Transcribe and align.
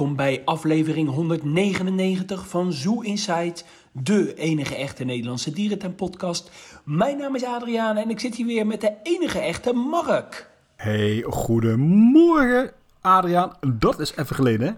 welkom 0.00 0.18
bij 0.18 0.42
aflevering 0.44 1.08
199 1.08 2.48
van 2.48 2.72
Zoo 2.72 3.00
Inside, 3.00 3.62
de 3.92 4.34
enige 4.34 4.74
echte 4.74 5.04
Nederlandse 5.04 5.52
dierentuinpodcast. 5.52 6.50
Mijn 6.84 7.18
naam 7.18 7.34
is 7.34 7.44
Adriaan 7.44 7.96
en 7.96 8.10
ik 8.10 8.20
zit 8.20 8.34
hier 8.34 8.46
weer 8.46 8.66
met 8.66 8.80
de 8.80 8.92
enige 9.02 9.38
echte 9.38 9.72
Mark. 9.72 10.50
Hey, 10.76 11.24
goedemorgen 11.28 12.72
Adriaan. 13.00 13.52
Dat 13.74 14.00
is 14.00 14.16
even 14.16 14.36
geleden 14.36 14.66
hè? 14.66 14.72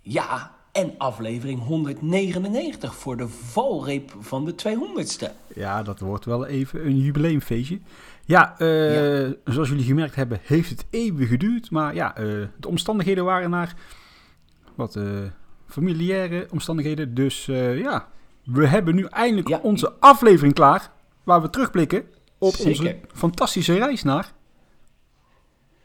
Ja, 0.00 0.54
en 0.72 0.94
aflevering 0.98 1.64
199 1.64 2.94
voor 2.94 3.16
de 3.16 3.28
valreep 3.28 4.16
van 4.20 4.44
de 4.44 4.54
200ste. 4.54 5.30
Ja, 5.54 5.82
dat 5.82 6.00
wordt 6.00 6.24
wel 6.24 6.46
even 6.46 6.86
een 6.86 6.98
jubileumfeestje. 6.98 7.78
Ja, 8.30 8.58
eh, 8.58 9.30
zoals 9.44 9.68
jullie 9.68 9.84
gemerkt 9.84 10.14
hebben, 10.14 10.40
heeft 10.42 10.70
het 10.70 10.86
even 10.90 11.26
geduurd. 11.26 11.70
Maar 11.70 11.94
ja, 11.94 12.16
eh, 12.16 12.24
de 12.58 12.68
omstandigheden 12.68 13.24
waren 13.24 13.50
naar 13.50 13.74
wat 14.74 14.96
uh, 14.96 15.04
familiaire 15.66 16.46
omstandigheden. 16.50 17.14
Dus 17.14 17.44
ja, 17.74 18.08
we 18.44 18.66
hebben 18.66 18.94
nu 18.94 19.04
eindelijk 19.04 19.64
onze 19.64 19.92
aflevering 19.92 20.54
klaar. 20.54 20.90
Waar 21.22 21.42
we 21.42 21.50
terugblikken 21.50 22.04
op 22.38 22.54
onze 22.64 22.96
fantastische 23.12 23.78
reis 23.78 24.02
naar 24.02 24.32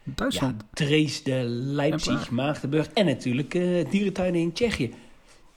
Duitsland. 0.04 0.62
Ja, 0.62 0.68
Dresden, 0.73 1.46
Leipzig, 1.49 2.30
Maagdenburg 2.30 2.88
en 2.88 3.05
natuurlijk 3.05 3.52
dierentuinen 3.91 4.41
in 4.41 4.54
Tsjechië. 4.54 4.93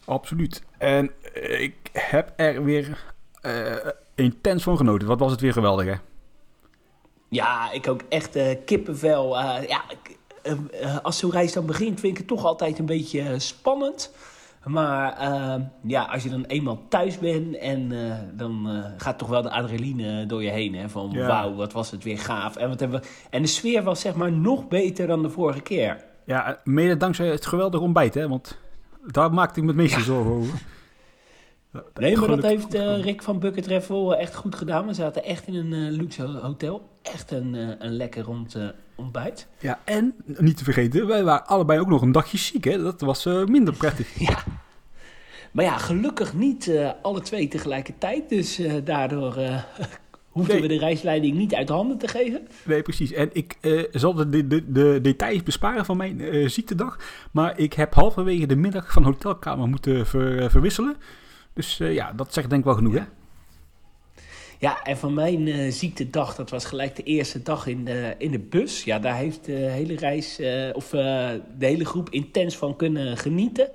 Absoluut. 0.05 0.63
En 0.79 1.11
ik 1.59 1.77
heb 1.93 2.33
er 2.37 2.65
weer 2.65 3.15
intens 4.15 4.63
van 4.63 4.77
genoten. 4.77 5.09
Wat 5.09 5.19
was 5.19 5.31
het 5.31 5.41
weer 5.41 5.53
geweldig, 5.53 5.87
hè? 5.87 5.95
Ja, 7.29 7.73
ik 7.73 7.89
ook 7.89 8.03
echt 8.09 8.37
uh, 8.37 8.45
kippenvel. 8.65 9.39
Uh, 9.39 9.57
ja, 9.69 9.83
uh, 10.45 10.99
als 11.03 11.19
zo'n 11.19 11.31
reis 11.31 11.53
dan 11.53 11.67
begint, 11.67 12.01
vind 12.01 12.13
ik 12.13 12.19
het 12.19 12.27
toch 12.27 12.45
altijd 12.45 12.79
een 12.79 12.87
beetje 12.87 13.39
spannend. 13.39 14.15
Maar 14.65 15.17
ja, 15.83 16.03
als 16.05 16.23
je 16.23 16.31
dan 16.31 16.45
eenmaal 16.45 16.83
thuis 16.89 17.19
bent 17.19 17.57
en 17.57 17.93
dan 18.37 18.85
gaat 18.97 19.19
toch 19.19 19.29
wel 19.29 19.43
de 19.43 19.51
adrenaline 19.51 20.27
door 20.27 20.43
je 20.43 20.51
heen. 20.51 20.75
Hè? 20.75 20.89
Van 20.89 21.17
wauw, 21.17 21.55
wat 21.55 21.73
was 21.73 21.91
het 21.91 22.05
weer 22.05 22.19
gaaf. 22.19 22.57
En, 22.57 22.69
wat 22.69 22.81
hebben 22.81 23.01
we... 23.01 23.07
en 23.31 23.43
de 23.43 23.49
sfeer 23.49 23.83
was 23.83 24.01
zeg 24.01 24.15
maar 24.15 24.33
nog 24.33 24.69
beter 24.69 25.07
dan 25.07 25.23
de 25.23 25.31
vorige 25.31 25.61
keer. 25.61 26.05
Ja, 26.25 26.61
mede 26.65 26.97
dankzij 26.97 27.27
het 27.27 27.47
geweldige 27.47 27.83
ontbijt, 27.83 28.15
hè? 28.15 28.29
Want 28.29 28.59
daar 29.07 29.33
maakte 29.33 29.59
ik 29.59 29.63
me 29.63 29.73
het 29.73 29.81
meeste 29.81 30.01
zorgen 30.01 30.33
over. 30.33 30.61
Nee, 31.95 32.17
maar 32.17 32.29
dat 32.29 32.43
heeft 32.43 32.75
uh, 32.75 33.03
Rick 33.03 33.23
van 33.23 33.39
Bucket 33.39 33.67
Raffle 33.67 34.17
echt 34.17 34.35
goed 34.35 34.55
gedaan. 34.55 34.87
We 34.87 34.95
zaten 34.95 35.25
echt 35.25 35.47
in 35.47 35.55
een 35.55 35.73
uh, 35.73 35.99
luxe 35.99 36.23
hotel. 36.23 36.89
Echt 37.13 37.31
een, 37.31 37.55
uh, 37.55 37.69
een 37.79 37.97
lekker 37.97 38.23
rond 38.23 38.57
ontbijt. 38.95 39.49
Ja, 39.61 39.81
en 39.85 40.15
niet 40.25 40.57
te 40.57 40.65
vergeten, 40.65 41.07
wij 41.07 41.25
waren 41.25 41.47
allebei 41.47 41.81
ook 41.81 41.89
nog 41.89 42.03
een 42.03 42.13
dagje 42.13 42.39
ziek. 42.39 42.65
Hè? 42.65 42.83
Dat 42.83 43.01
was 43.01 43.25
minder 43.25 43.75
prettig. 43.75 44.19
ja. 44.29 44.45
Maar 45.53 45.65
ja, 45.65 45.79
gelukkig 45.79 46.35
niet 46.35 46.73
alle 47.03 47.21
twee 47.21 47.49
tegelijkertijd. 47.49 48.29
Dus 48.29 48.61
daardoor 48.85 49.37
hoefden 50.29 50.61
we 50.61 50.69
de 50.69 50.79
reisleiding 50.79 51.37
niet 51.37 51.55
uit 51.55 51.69
handen 51.69 51.99
te 51.99 52.09
geven. 52.09 52.49
Nee, 52.65 52.83
precies. 52.83 53.13
En 53.13 53.31
ik 53.33 53.57
zal 53.93 54.15
de, 54.15 54.47
de, 54.47 54.73
de, 54.73 54.99
details 55.03 55.43
besparen 55.43 55.85
van 55.85 55.97
mijn 55.97 56.51
ziektedag. 56.51 56.99
Maar 57.33 57.59
ik 57.59 57.73
heb 57.73 57.95
halverwege 57.95 58.47
de 58.47 58.57
middag 58.57 58.93
van 58.93 59.03
hotelkamer 59.03 59.69
moeten 59.69 60.07
ver, 60.07 60.51
verwisselen. 60.51 60.97
Dus 61.59 61.81
uh, 61.81 61.95
ja, 61.95 62.13
dat 62.13 62.33
zegt 62.33 62.49
denk 62.49 62.61
ik 62.61 62.67
wel 62.67 62.77
genoeg, 62.77 62.95
hè? 62.95 63.03
Ja, 64.59 64.83
en 64.83 64.97
van 64.97 65.15
mijn 65.15 65.47
uh, 65.47 65.73
ziektedag, 65.73 66.35
dat 66.35 66.51
was 66.51 66.65
gelijk 66.65 66.97
de 66.97 67.03
eerste 67.03 67.43
dag 67.43 67.67
in 67.67 67.85
de, 67.85 68.15
in 68.19 68.31
de 68.31 68.39
bus. 68.39 68.85
Ja, 68.85 68.99
daar 68.99 69.17
heeft 69.17 69.45
de 69.45 69.53
hele 69.53 69.97
reis, 69.97 70.41
uh, 70.41 70.69
of 70.73 70.89
de 70.89 71.43
hele 71.59 71.85
groep 71.85 72.11
intens 72.11 72.57
van 72.57 72.77
kunnen 72.77 73.17
genieten. 73.17 73.71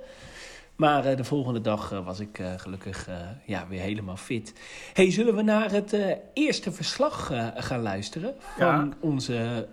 Maar 0.76 1.16
de 1.16 1.24
volgende 1.24 1.60
dag 1.60 1.90
was 2.04 2.20
ik 2.20 2.42
gelukkig 2.56 3.08
ja, 3.46 3.66
weer 3.68 3.80
helemaal 3.80 4.16
fit. 4.16 4.52
hey, 4.92 5.10
zullen 5.10 5.36
we 5.36 5.42
naar 5.42 5.70
het 5.70 5.96
eerste 6.32 6.72
verslag 6.72 7.32
gaan 7.54 7.82
luisteren 7.82 8.34
van 8.38 8.66
ja. 8.66 8.88
onze 9.00 9.66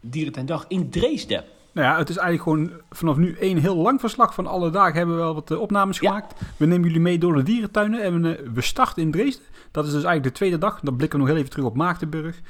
Dierentuindag 0.00 0.64
in 0.68 0.90
Dresden? 0.90 1.44
Nou 1.72 1.86
ja, 1.86 1.98
het 1.98 2.08
is 2.08 2.16
eigenlijk 2.16 2.42
gewoon 2.42 2.82
vanaf 2.90 3.16
nu 3.16 3.34
één 3.34 3.58
heel 3.58 3.76
lang 3.76 4.00
verslag 4.00 4.34
van 4.34 4.46
alle 4.46 4.70
dagen 4.70 4.96
hebben 4.96 5.14
we 5.14 5.22
wel 5.22 5.34
wat 5.34 5.50
uh, 5.50 5.60
opnames 5.60 5.98
gemaakt. 5.98 6.40
We 6.56 6.66
nemen 6.66 6.86
jullie 6.86 7.02
mee 7.02 7.18
door 7.18 7.34
de 7.34 7.42
dierentuinen 7.42 8.02
en 8.02 8.22
we, 8.22 8.42
uh, 8.42 8.48
we, 8.52 8.60
starten 8.60 9.02
in 9.02 9.10
Dresden. 9.10 9.44
Dat 9.70 9.84
is 9.84 9.92
dus 9.92 10.04
eigenlijk 10.04 10.32
de 10.32 10.38
tweede 10.38 10.58
dag. 10.58 10.80
Dan 10.80 10.96
blikken 10.96 11.18
we 11.18 11.24
nog 11.24 11.32
heel 11.32 11.42
even 11.42 11.50
terug 11.54 11.66
op 11.66 11.76
Maagdenburg. 11.76 12.40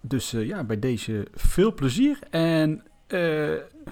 Dus 0.00 0.34
uh, 0.34 0.46
ja, 0.46 0.64
bij 0.64 0.78
deze 0.78 1.26
veel 1.34 1.74
plezier. 1.74 2.18
En 2.30 2.82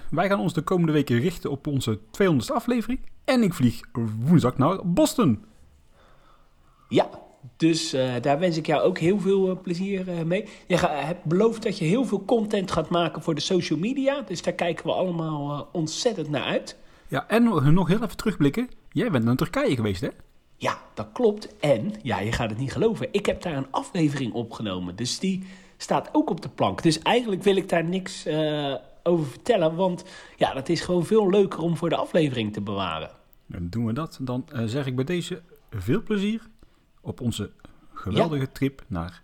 wij 0.09 0.27
gaan 0.27 0.39
ons 0.39 0.53
de 0.53 0.61
komende 0.61 0.91
weken 0.91 1.19
richten 1.19 1.51
op 1.51 1.67
onze 1.67 1.99
200ste 1.99 2.53
aflevering. 2.53 2.99
En 3.25 3.43
ik 3.43 3.53
vlieg 3.53 3.81
woensdag 4.19 4.57
naar 4.57 4.79
Boston. 4.85 5.43
Ja, 6.87 7.09
dus 7.57 7.93
uh, 7.93 8.13
daar 8.21 8.39
wens 8.39 8.57
ik 8.57 8.65
jou 8.65 8.81
ook 8.81 8.97
heel 8.97 9.19
veel 9.19 9.49
uh, 9.49 9.55
plezier 9.61 10.07
uh, 10.07 10.21
mee. 10.21 10.45
Je 10.67 10.77
hebt 10.77 11.23
beloofd 11.23 11.63
dat 11.63 11.77
je 11.77 11.85
heel 11.85 12.05
veel 12.05 12.25
content 12.25 12.71
gaat 12.71 12.89
maken 12.89 13.21
voor 13.21 13.35
de 13.35 13.41
social 13.41 13.79
media. 13.79 14.21
Dus 14.21 14.41
daar 14.41 14.53
kijken 14.53 14.85
we 14.85 14.91
allemaal 14.91 15.69
ontzettend 15.71 16.29
naar 16.29 16.43
uit. 16.43 16.77
Ja, 17.07 17.27
en 17.27 17.43
nog 17.73 17.87
heel 17.87 18.03
even 18.03 18.17
terugblikken. 18.17 18.69
Jij 18.91 19.11
bent 19.11 19.23
naar 19.23 19.35
Turkije 19.35 19.75
geweest, 19.75 20.01
hè? 20.01 20.09
Ja, 20.55 20.77
dat 20.93 21.07
klopt. 21.13 21.55
En, 21.59 21.93
ja, 22.03 22.19
je 22.19 22.31
gaat 22.31 22.49
het 22.49 22.59
niet 22.59 22.71
geloven. 22.71 23.07
Ik 23.11 23.25
heb 23.25 23.41
daar 23.41 23.57
een 23.57 23.71
aflevering 23.71 24.33
opgenomen. 24.33 24.95
Dus 24.95 25.19
die 25.19 25.43
staat 25.77 26.09
ook 26.11 26.29
op 26.29 26.41
de 26.41 26.49
plank. 26.49 26.83
Dus 26.83 26.99
eigenlijk 26.99 27.43
wil 27.43 27.55
ik 27.55 27.69
daar 27.69 27.83
niks 27.83 28.27
over 29.03 29.25
vertellen. 29.25 29.75
Want 29.75 30.03
ja, 30.37 30.53
dat 30.53 30.69
is 30.69 30.81
gewoon 30.81 31.05
veel 31.05 31.29
leuker 31.29 31.59
om 31.59 31.77
voor 31.77 31.89
de 31.89 31.95
aflevering 31.95 32.53
te 32.53 32.61
bewaren. 32.61 33.09
Dan 33.45 33.67
doen 33.69 33.85
we 33.85 33.93
dat. 33.93 34.17
Dan 34.21 34.45
zeg 34.65 34.85
ik 34.85 34.95
bij 34.95 35.05
deze 35.05 35.41
veel 35.69 36.03
plezier 36.03 36.41
op 37.01 37.21
onze 37.21 37.51
geweldige 37.93 38.51
trip 38.51 38.83
naar 38.87 39.21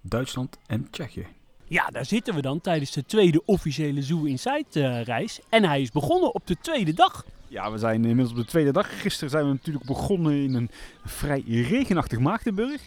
Duitsland 0.00 0.58
en 0.66 0.90
Tsjechië. 0.90 1.26
Ja, 1.64 1.86
daar 1.86 2.04
zitten 2.04 2.34
we 2.34 2.42
dan 2.42 2.60
tijdens 2.60 2.92
de 2.92 3.04
tweede 3.04 3.42
officiële 3.44 4.02
Zoo 4.02 4.24
Inside 4.24 4.64
uh, 4.74 5.02
reis. 5.02 5.40
En 5.48 5.64
hij 5.64 5.80
is 5.80 5.90
begonnen 5.90 6.34
op 6.34 6.46
de 6.46 6.56
tweede 6.60 6.92
dag. 6.92 7.24
Ja, 7.48 7.72
we 7.72 7.78
zijn 7.78 8.04
inmiddels 8.04 8.30
op 8.30 8.36
de 8.36 8.44
tweede 8.44 8.72
dag. 8.72 9.00
Gisteren 9.00 9.30
zijn 9.30 9.44
we 9.44 9.52
natuurlijk 9.52 9.84
begonnen 9.84 10.32
in 10.32 10.54
een 10.54 10.70
vrij 11.04 11.42
regenachtig 11.46 12.18
Maagdenburg. 12.18 12.82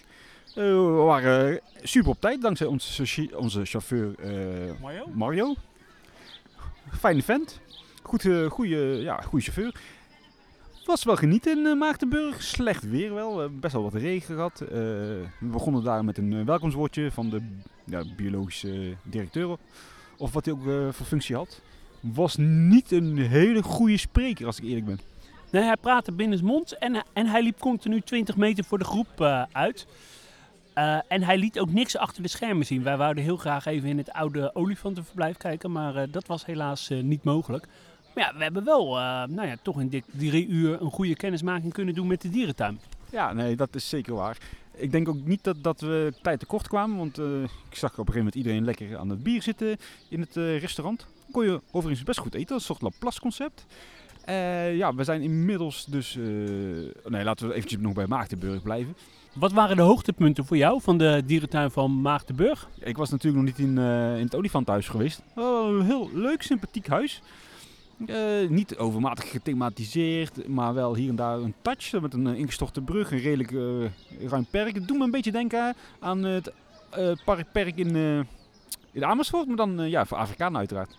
Uh, 0.49 0.55
we 0.55 1.01
waren 1.05 1.59
super 1.83 2.09
op 2.09 2.21
tijd 2.21 2.41
dankzij 2.41 2.67
onze, 2.67 3.29
onze 3.35 3.65
chauffeur 3.65 4.15
uh, 4.19 4.71
Mario. 4.81 5.05
Mario. 5.13 5.55
Fijne 6.91 7.23
vent. 7.23 7.59
Goed, 8.03 8.27
goede, 8.49 8.77
ja, 8.77 9.21
goede 9.21 9.43
chauffeur 9.43 9.75
was 10.89 11.03
wel 11.03 11.15
genieten 11.15 11.57
in 11.57 11.65
uh, 11.65 11.79
Maagdenburg. 11.79 12.43
Slecht 12.43 12.89
weer 12.89 13.13
wel. 13.13 13.33
We 13.35 13.41
hebben 13.41 13.59
best 13.59 13.73
wel 13.73 13.83
wat 13.83 13.93
regen 13.93 14.35
gehad. 14.35 14.61
Uh, 14.61 14.69
we 14.69 15.25
begonnen 15.39 15.83
daar 15.83 16.05
met 16.05 16.17
een 16.17 16.45
welkomstwoordje 16.45 17.11
van 17.11 17.29
de 17.29 17.41
ja, 17.85 18.03
biologische 18.15 18.95
directeur. 19.03 19.57
Of 20.17 20.33
wat 20.33 20.45
hij 20.45 20.53
ook 20.53 20.93
voor 20.93 21.05
functie 21.05 21.35
had. 21.35 21.61
Was 21.99 22.35
niet 22.37 22.91
een 22.91 23.17
hele 23.17 23.63
goede 23.63 23.97
spreker, 23.97 24.45
als 24.45 24.57
ik 24.57 24.63
eerlijk 24.63 24.85
ben. 24.85 24.99
Nee, 25.51 25.63
hij 25.63 25.77
praatte 25.77 26.11
binnen 26.11 26.45
mond 26.45 26.77
en, 26.77 27.03
en 27.13 27.25
hij 27.25 27.43
liep 27.43 27.59
continu 27.59 28.01
20 28.01 28.35
meter 28.35 28.63
voor 28.63 28.77
de 28.77 28.85
groep 28.85 29.21
uit. 29.51 29.87
en 31.07 31.23
hij 31.23 31.37
liet 31.37 31.59
ook 31.59 31.71
niks 31.71 31.97
achter 31.97 32.21
de 32.21 32.29
schermen 32.29 32.65
zien. 32.65 32.83
Wij 32.83 32.97
wouden 32.97 33.23
heel 33.23 33.37
graag 33.37 33.65
even 33.65 33.89
in 33.89 33.97
het 33.97 34.11
oude 34.11 34.55
olifantenverblijf 34.55 35.37
kijken, 35.37 35.71
maar 35.71 36.11
dat 36.11 36.27
was 36.27 36.45
helaas 36.45 36.89
niet 36.89 37.23
mogelijk. 37.23 37.67
Maar 38.13 38.23
ja, 38.23 38.37
we 38.37 38.43
hebben 38.43 38.63
wel 38.63 38.97
uh, 38.97 39.23
nou 39.27 39.47
ja, 39.47 39.55
toch 39.61 39.79
in 39.79 39.89
dit 39.89 40.03
drie 40.11 40.47
uur 40.47 40.81
een 40.81 40.91
goede 40.91 41.15
kennismaking 41.15 41.73
kunnen 41.73 41.95
doen 41.95 42.07
met 42.07 42.21
de 42.21 42.29
dierentuin. 42.29 42.79
Ja, 43.09 43.33
nee, 43.33 43.55
dat 43.55 43.75
is 43.75 43.89
zeker 43.89 44.13
waar. 44.13 44.37
Ik 44.75 44.91
denk 44.91 45.09
ook 45.09 45.25
niet 45.25 45.43
dat, 45.43 45.55
dat 45.61 45.81
we 45.81 46.13
tijd 46.21 46.39
tekort 46.39 46.67
kwamen, 46.67 46.97
want 46.97 47.19
uh, 47.19 47.43
ik 47.43 47.75
zag 47.75 47.91
op 47.91 47.97
een 47.97 48.13
gegeven 48.13 48.17
moment 48.17 48.35
iedereen 48.35 48.63
lekker 48.63 48.97
aan 48.97 49.09
het 49.09 49.23
bier 49.23 49.41
zitten 49.41 49.77
in 50.09 50.19
het 50.19 50.35
uh, 50.35 50.59
restaurant. 50.59 51.07
Kon 51.31 51.45
je 51.45 51.61
overigens 51.71 52.05
best 52.05 52.19
goed 52.19 52.33
eten, 52.33 52.47
dat 52.47 52.59
is 52.61 52.69
een 52.69 52.75
soort 52.75 52.93
Laplace 52.93 53.19
concept. 53.19 53.65
ja, 54.77 54.95
we 54.95 55.03
zijn 55.03 55.21
inmiddels 55.21 55.85
dus... 55.85 56.15
nee, 57.05 57.23
laten 57.23 57.47
we 57.47 57.53
eventjes 57.53 57.81
nog 57.81 57.93
bij 57.93 58.07
Maagdenburg 58.07 58.61
blijven. 58.61 58.95
Wat 59.33 59.51
waren 59.51 59.75
de 59.75 59.81
hoogtepunten 59.81 60.45
voor 60.45 60.57
jou 60.57 60.81
van 60.81 60.97
de 60.97 61.23
dierentuin 61.25 61.71
van 61.71 62.01
Maagdenburg? 62.01 62.69
Ik 62.79 62.97
was 62.97 63.09
natuurlijk 63.09 63.43
nog 63.43 63.57
niet 63.57 63.67
in, 63.67 63.77
in 64.17 64.23
het 64.23 64.35
olifanthuis 64.35 64.87
geweest. 64.87 65.21
Oh, 65.35 65.77
een 65.77 65.85
heel 65.85 66.09
leuk, 66.13 66.41
sympathiek 66.41 66.87
huis. 66.87 67.21
Uh, 68.07 68.49
niet 68.49 68.77
overmatig 68.77 69.29
gethematiseerd, 69.29 70.47
maar 70.47 70.73
wel 70.73 70.95
hier 70.95 71.09
en 71.09 71.15
daar 71.15 71.37
een 71.37 71.53
touch 71.61 72.01
met 72.01 72.13
een 72.13 72.27
uh, 72.27 72.37
ingestorte 72.37 72.81
brug, 72.81 73.11
een 73.11 73.19
redelijk 73.19 73.51
uh, 73.51 73.89
ruim 74.27 74.45
perk. 74.49 74.73
Het 74.73 74.87
doet 74.87 74.97
me 74.97 75.03
een 75.03 75.11
beetje 75.11 75.31
denken 75.31 75.75
aan 75.99 76.23
het 76.23 76.53
parkperk 77.25 77.77
in, 77.77 77.95
in 78.91 79.05
Amersfoort, 79.05 79.47
maar 79.47 79.55
dan 79.55 79.89
ja, 79.89 80.05
voor 80.05 80.17
Afrikanen 80.17 80.57
uiteraard. 80.57 80.97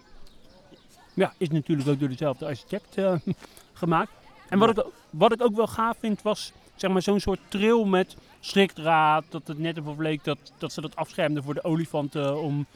Ja, 1.15 1.33
is 1.39 1.49
natuurlijk 1.49 1.89
ook 1.89 1.99
door 1.99 2.09
dezelfde 2.09 2.47
architect 2.47 2.97
gemaakt. 3.73 4.13
En 4.49 4.59
wat, 4.59 4.79
ik, 4.79 4.85
wat 5.11 5.33
ik 5.33 5.43
ook 5.43 5.57
wel 5.57 5.67
gaaf 5.67 5.97
vind 6.01 6.23
was 6.23 6.53
zeg 6.81 6.91
maar, 6.91 7.03
zo'n 7.03 7.21
soort 7.21 7.41
trail 7.49 7.85
met 7.85 8.17
schrikdraad. 8.41 9.25
Dat 9.29 9.47
het 9.47 9.59
net 9.59 9.77
ervoor 9.77 10.03
leek 10.03 10.25
dat, 10.25 10.39
dat 10.59 10.73
ze 10.73 10.81
dat 10.81 10.97
afschermden 10.97 11.43
voor 11.43 11.55
de 11.55 11.65
olifanten 11.65 12.43
om 12.43 12.67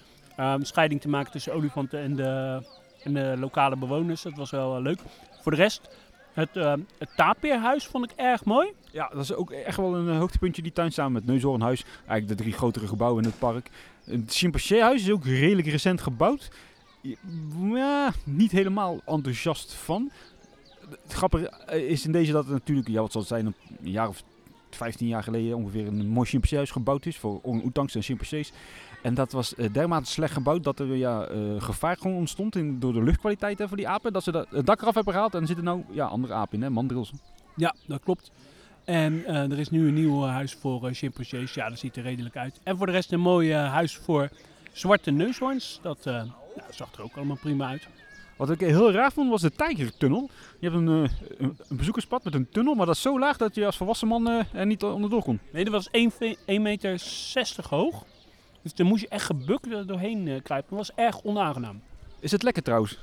um, 0.41 0.65
scheiding 0.65 1.01
te 1.01 1.09
maken 1.09 1.33
tussen 1.33 1.53
olifanten 1.53 2.01
en 2.01 2.17
de 2.17 2.63
en 3.05 3.15
de 3.15 3.37
lokale 3.39 3.77
bewoners. 3.77 4.23
Dat 4.23 4.37
was 4.37 4.51
wel 4.51 4.83
leuk. 4.83 4.99
Voor 5.41 5.53
de 5.53 5.59
rest, 5.59 5.89
het, 6.33 6.55
het 6.99 7.17
tapeerhuis 7.17 7.87
vond 7.87 8.11
ik 8.11 8.17
erg 8.17 8.45
mooi. 8.45 8.73
Ja, 8.91 9.09
dat 9.13 9.23
is 9.23 9.35
ook 9.35 9.51
echt 9.51 9.77
wel 9.77 9.97
een 9.97 10.17
hoogtepuntje, 10.17 10.63
die 10.63 10.73
tuin 10.73 10.93
samen 10.93 11.13
met 11.13 11.27
Neushoornhuis. 11.27 11.85
Eigenlijk 11.85 12.29
de 12.29 12.35
drie 12.35 12.53
grotere 12.53 12.87
gebouwen 12.87 13.23
in 13.23 13.29
het 13.29 13.39
park. 13.39 13.71
Het 14.05 14.35
Chimpansee-huis 14.35 15.03
is 15.03 15.11
ook 15.11 15.25
redelijk 15.25 15.69
recent 15.69 16.01
gebouwd. 16.01 16.51
Ja, 17.63 18.13
niet 18.25 18.51
helemaal 18.51 19.01
enthousiast 19.07 19.73
van. 19.73 20.11
Het 21.03 21.13
grappige 21.13 21.51
is 21.89 22.05
in 22.05 22.13
deze 22.13 22.33
dat 22.33 22.45
het 22.45 22.53
natuurlijk, 22.53 22.89
ja, 22.89 23.01
wat 23.01 23.13
zal 23.13 23.23
zijn, 23.23 23.47
een 23.47 23.55
jaar 23.91 24.09
of 24.09 24.23
15 24.71 25.07
jaar 25.07 25.23
geleden 25.23 25.57
ongeveer 25.57 25.87
een 25.87 26.09
mooi 26.09 26.29
chimpanseehuis 26.29 26.71
gebouwd 26.71 27.07
is 27.07 27.19
voor 27.19 27.41
orang-oetangs 27.43 27.95
en 27.95 28.03
chimpansees. 28.03 28.53
En 29.05 29.15
dat 29.15 29.33
was 29.33 29.55
uh, 29.57 29.73
dermate 29.73 30.11
slecht 30.11 30.33
gebouwd 30.33 30.65
dat 30.65 30.79
er 30.79 30.97
ja, 30.97 31.31
uh, 31.31 31.63
gevaar 31.63 31.97
gewoon 31.97 32.17
ontstond 32.17 32.57
in, 32.57 32.81
door 32.81 32.93
de 32.93 33.03
luchtkwaliteit 33.03 33.63
van 33.67 33.77
die 33.77 33.89
apen. 33.89 34.13
Dat 34.13 34.23
ze 34.23 34.33
dat, 34.33 34.47
het 34.51 34.67
dak 34.67 34.83
eraf 34.83 34.95
hebben 34.95 35.13
gehaald 35.13 35.35
en 35.35 35.41
er 35.41 35.47
zitten 35.47 35.65
nou 35.65 35.83
ja, 35.91 36.07
andere 36.07 36.33
apen 36.33 36.57
in, 36.57 36.63
hè, 36.63 36.71
mandrils. 36.71 37.13
Ja, 37.57 37.75
dat 37.87 38.01
klopt. 38.05 38.31
En 38.85 39.13
uh, 39.13 39.51
er 39.51 39.59
is 39.59 39.71
nu 39.71 39.89
een 39.89 39.95
nieuw 39.95 40.23
huis 40.23 40.55
voor 40.55 40.91
chimpansees. 40.93 41.55
Ja, 41.55 41.69
dat 41.69 41.79
ziet 41.79 41.97
er 41.97 42.03
redelijk 42.03 42.37
uit. 42.37 42.61
En 42.63 42.77
voor 42.77 42.87
de 42.87 42.93
rest 42.93 43.13
een 43.13 43.21
mooi 43.21 43.53
huis 43.53 43.97
voor 43.97 44.29
zwarte 44.73 45.11
neushoorns. 45.11 45.79
Dat 45.83 46.05
nou, 46.05 46.29
zag 46.71 46.93
er 46.93 47.03
ook 47.03 47.17
allemaal 47.17 47.39
prima 47.43 47.69
uit. 47.69 47.89
Wat 48.37 48.51
ik 48.51 48.61
heel 48.61 48.93
raar 48.93 49.13
vond 49.13 49.31
was 49.31 49.41
de 49.41 49.53
tijgertunnel. 49.53 50.31
Je 50.59 50.71
hebt 50.71 50.81
een, 50.81 51.03
uh, 51.03 51.11
een, 51.39 51.57
bezoekerspad 51.69 52.25
met 52.25 52.35
een 52.35 52.49
tunnel, 52.49 52.75
maar 52.75 52.87
dat 52.87 52.95
is 52.95 53.03
zo 53.03 53.19
laag 53.19 53.37
dat 53.37 53.55
je 53.55 53.67
als 53.67 53.77
volwassen 53.77 54.09
man 54.09 54.29
uh, 54.29 54.41
er 54.53 54.67
niet 54.67 54.83
onderdoor 54.83 55.23
kon. 55.23 55.41
Nee, 55.53 55.65
dat 55.65 55.73
was 55.73 55.89
1,60 55.89 55.93
meter 56.47 57.03
hoog. 57.69 58.05
Dus 58.65 58.75
daar 58.75 58.87
moest 58.87 59.03
je 59.03 59.09
echt 59.09 59.25
gebukt 59.25 59.89
doorheen 59.89 60.27
uh, 60.27 60.43
kruipen. 60.43 60.77
Dat 60.77 60.87
was 60.87 60.97
erg 60.97 61.23
onaangenaam. 61.23 61.83
Is 62.21 62.31
het 62.31 62.43
lekker 62.43 62.63
trouwens? 62.63 62.99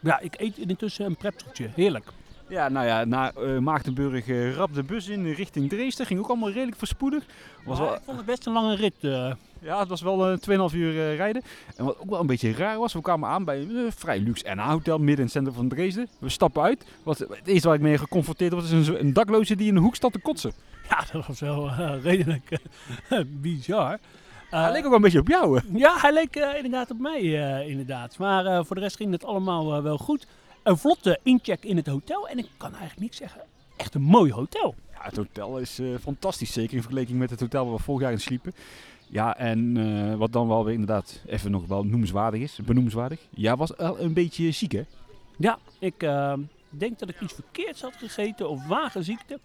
Ja, 0.00 0.18
ik 0.20 0.40
eet 0.40 0.58
intussen 0.58 1.06
een 1.06 1.16
pretzeltje. 1.16 1.70
Heerlijk. 1.74 2.12
Ja, 2.48 2.68
nou 2.68 2.86
ja, 2.86 3.04
naar 3.04 3.32
uh, 3.38 3.58
Maagdenburg 3.58 4.26
uh, 4.26 4.54
rap 4.54 4.74
de 4.74 4.82
bus 4.82 5.08
in 5.08 5.32
richting 5.32 5.68
Dresden. 5.68 6.06
Ging 6.06 6.20
ook 6.20 6.28
allemaal 6.28 6.50
redelijk 6.50 6.76
voorspoedig. 6.76 7.24
Was 7.64 7.78
wel... 7.78 7.94
Ik 7.94 8.00
vond 8.04 8.16
het 8.16 8.26
best 8.26 8.46
een 8.46 8.52
lange 8.52 8.76
rit. 8.76 8.94
Uh. 9.00 9.32
Ja, 9.60 9.78
het 9.78 9.88
was 9.88 10.02
wel 10.02 10.32
uh, 10.32 10.68
2,5 10.70 10.76
uur 10.76 11.14
rijden. 11.16 11.42
En 11.76 11.84
wat 11.84 11.98
ook 11.98 12.10
wel 12.10 12.20
een 12.20 12.26
beetje 12.26 12.52
raar 12.52 12.78
was, 12.78 12.92
we 12.92 13.00
kwamen 13.00 13.28
aan 13.28 13.44
bij 13.44 13.60
een 13.60 13.92
vrij 13.92 14.18
luxe 14.18 14.54
NA-hotel 14.54 14.98
midden 14.98 15.16
in 15.16 15.22
het 15.22 15.32
centrum 15.32 15.54
van 15.54 15.68
Dresden. 15.68 16.08
We 16.18 16.28
stappen 16.28 16.62
uit. 16.62 16.84
Wat, 17.02 17.18
het 17.18 17.40
eerste 17.44 17.66
waar 17.66 17.76
ik 17.76 17.82
mee 17.82 17.98
geconfronteerd 17.98 18.52
was, 18.52 18.70
is 18.70 18.88
een, 18.88 19.00
een 19.00 19.12
dakloze 19.12 19.56
die 19.56 19.68
in 19.68 19.74
de 19.74 19.80
hoek 19.80 19.94
stond 19.94 20.12
te 20.12 20.18
kotsen. 20.18 20.52
Ja, 20.88 21.04
dat 21.12 21.26
was 21.26 21.40
wel 21.40 21.70
redelijk 22.02 22.58
bizar. 23.42 23.98
hij 24.50 24.72
leek 24.72 24.78
ook 24.78 24.88
wel 24.88 24.94
een 24.94 25.00
beetje 25.02 25.20
op 25.20 25.28
jou. 25.28 25.60
Ja, 25.72 25.96
hij 26.00 26.12
leek 26.12 26.36
inderdaad 26.36 26.90
op 26.90 26.98
mij, 26.98 27.20
inderdaad. 27.66 28.18
Maar 28.18 28.64
voor 28.64 28.76
de 28.76 28.82
rest 28.82 28.96
ging 28.96 29.12
het 29.12 29.24
allemaal 29.24 29.82
wel 29.82 29.98
goed 29.98 30.26
een 30.64 30.78
vlotte 30.78 31.18
incheck 31.22 31.64
in 31.64 31.76
het 31.76 31.86
hotel. 31.86 32.28
En 32.28 32.38
ik 32.38 32.48
kan 32.56 32.70
eigenlijk 32.70 33.00
niet 33.00 33.14
zeggen, 33.14 33.40
echt 33.76 33.94
een 33.94 34.02
mooi 34.02 34.32
hotel. 34.32 34.74
Ja, 34.92 35.00
het 35.02 35.16
hotel 35.16 35.58
is 35.58 35.80
uh, 35.80 35.98
fantastisch. 35.98 36.52
Zeker 36.52 36.74
in 36.74 36.82
vergelijking 36.82 37.18
met 37.18 37.30
het 37.30 37.40
hotel 37.40 37.64
waar 37.64 37.76
we 37.76 37.82
vorig 37.82 38.02
jaar 38.02 38.12
in 38.12 38.20
sliepen. 38.20 38.52
Ja, 39.08 39.36
en 39.36 39.76
uh, 39.76 40.14
wat 40.14 40.32
dan 40.32 40.48
wel 40.48 40.64
weer 40.64 40.72
inderdaad 40.72 41.22
even 41.26 41.50
nog 41.50 41.66
wel 41.66 41.84
noemenswaardig 41.84 42.40
is, 42.40 42.58
benoemenswaardig. 42.64 43.20
Ja, 43.30 43.56
was 43.56 43.72
wel 43.76 44.00
een 44.00 44.12
beetje 44.12 44.50
ziek 44.50 44.72
hè? 44.72 44.84
Ja, 45.38 45.58
ik 45.78 46.02
uh, 46.02 46.34
denk 46.68 46.98
dat 46.98 47.08
ik 47.08 47.20
iets 47.20 47.32
verkeerds 47.32 47.80
had 47.80 47.96
gegeten 47.96 48.48
of 48.48 48.66
wagenziekte. 48.66 49.38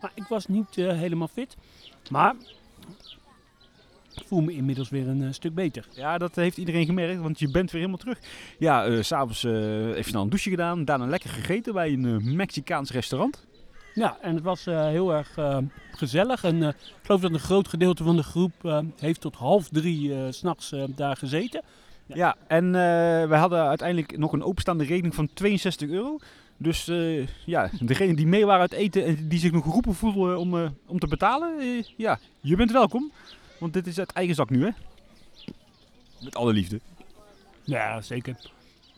Maar 0.00 0.12
ik 0.14 0.26
was 0.28 0.46
niet 0.46 0.74
helemaal 0.74 1.28
fit. 1.28 1.56
Maar 2.10 2.34
ik 4.14 4.22
voel 4.26 4.40
me 4.40 4.52
inmiddels 4.52 4.88
weer 4.88 5.08
een 5.08 5.20
uh, 5.20 5.32
stuk 5.32 5.54
beter. 5.54 5.86
Ja, 5.90 6.18
dat 6.18 6.36
heeft 6.36 6.56
iedereen 6.56 6.86
gemerkt, 6.86 7.20
want 7.20 7.38
je 7.38 7.50
bent 7.50 7.70
weer 7.70 7.80
helemaal 7.80 8.02
terug. 8.02 8.18
Ja, 8.58 8.88
uh, 8.88 9.02
s'avonds 9.02 9.44
uh, 9.44 9.88
even 9.88 10.04
snel 10.04 10.22
een 10.22 10.28
douche 10.28 10.50
gedaan, 10.50 10.84
daarna 10.84 11.06
lekker 11.06 11.30
gegeten 11.30 11.72
bij 11.72 11.92
een 11.92 12.36
Mexicaans 12.36 12.90
restaurant. 12.90 13.46
Ja, 13.94 14.18
en 14.20 14.34
het 14.34 14.44
was 14.44 14.64
heel 14.64 15.12
erg 15.14 15.38
gezellig. 15.90 16.44
En 16.44 16.62
ik 16.62 16.76
geloof 17.02 17.20
dat 17.20 17.32
een 17.32 17.38
groot 17.38 17.68
gedeelte 17.68 18.04
van 18.04 18.16
de 18.16 18.22
groep 18.22 18.84
heeft 18.96 19.20
tot 19.20 19.34
half 19.34 19.68
drie 19.68 20.32
s 20.32 20.36
s'nachts 20.36 20.74
daar 20.94 21.16
gezeten. 21.16 21.62
Ja, 22.06 22.16
ja 22.16 22.36
en 22.46 22.72
we 23.28 23.34
hadden 23.34 23.66
uiteindelijk 23.66 24.18
nog 24.18 24.32
een 24.32 24.42
openstaande 24.42 24.84
rekening 24.84 25.14
van 25.14 25.28
62 25.34 25.88
euro. 25.88 26.18
Dus 26.62 26.88
uh, 26.88 27.26
ja, 27.44 27.70
degene 27.80 28.14
die 28.14 28.26
mee 28.26 28.46
waren 28.46 28.60
uit 28.60 28.72
eten 28.72 29.04
en 29.04 29.28
die 29.28 29.38
zich 29.38 29.52
nog 29.52 29.64
geroepen 29.64 29.94
voelden 29.94 30.38
om, 30.38 30.54
uh, 30.54 30.68
om 30.86 30.98
te 30.98 31.06
betalen, 31.06 31.60
uh, 31.60 31.82
ja, 31.96 32.18
je 32.40 32.56
bent 32.56 32.72
welkom. 32.72 33.12
Want 33.60 33.72
dit 33.72 33.86
is 33.86 33.98
uit 33.98 34.12
eigen 34.12 34.34
zak 34.34 34.50
nu, 34.50 34.64
hè? 34.64 34.70
Met 36.20 36.36
alle 36.36 36.52
liefde. 36.52 36.80
Ja, 37.64 38.00
zeker. 38.00 38.36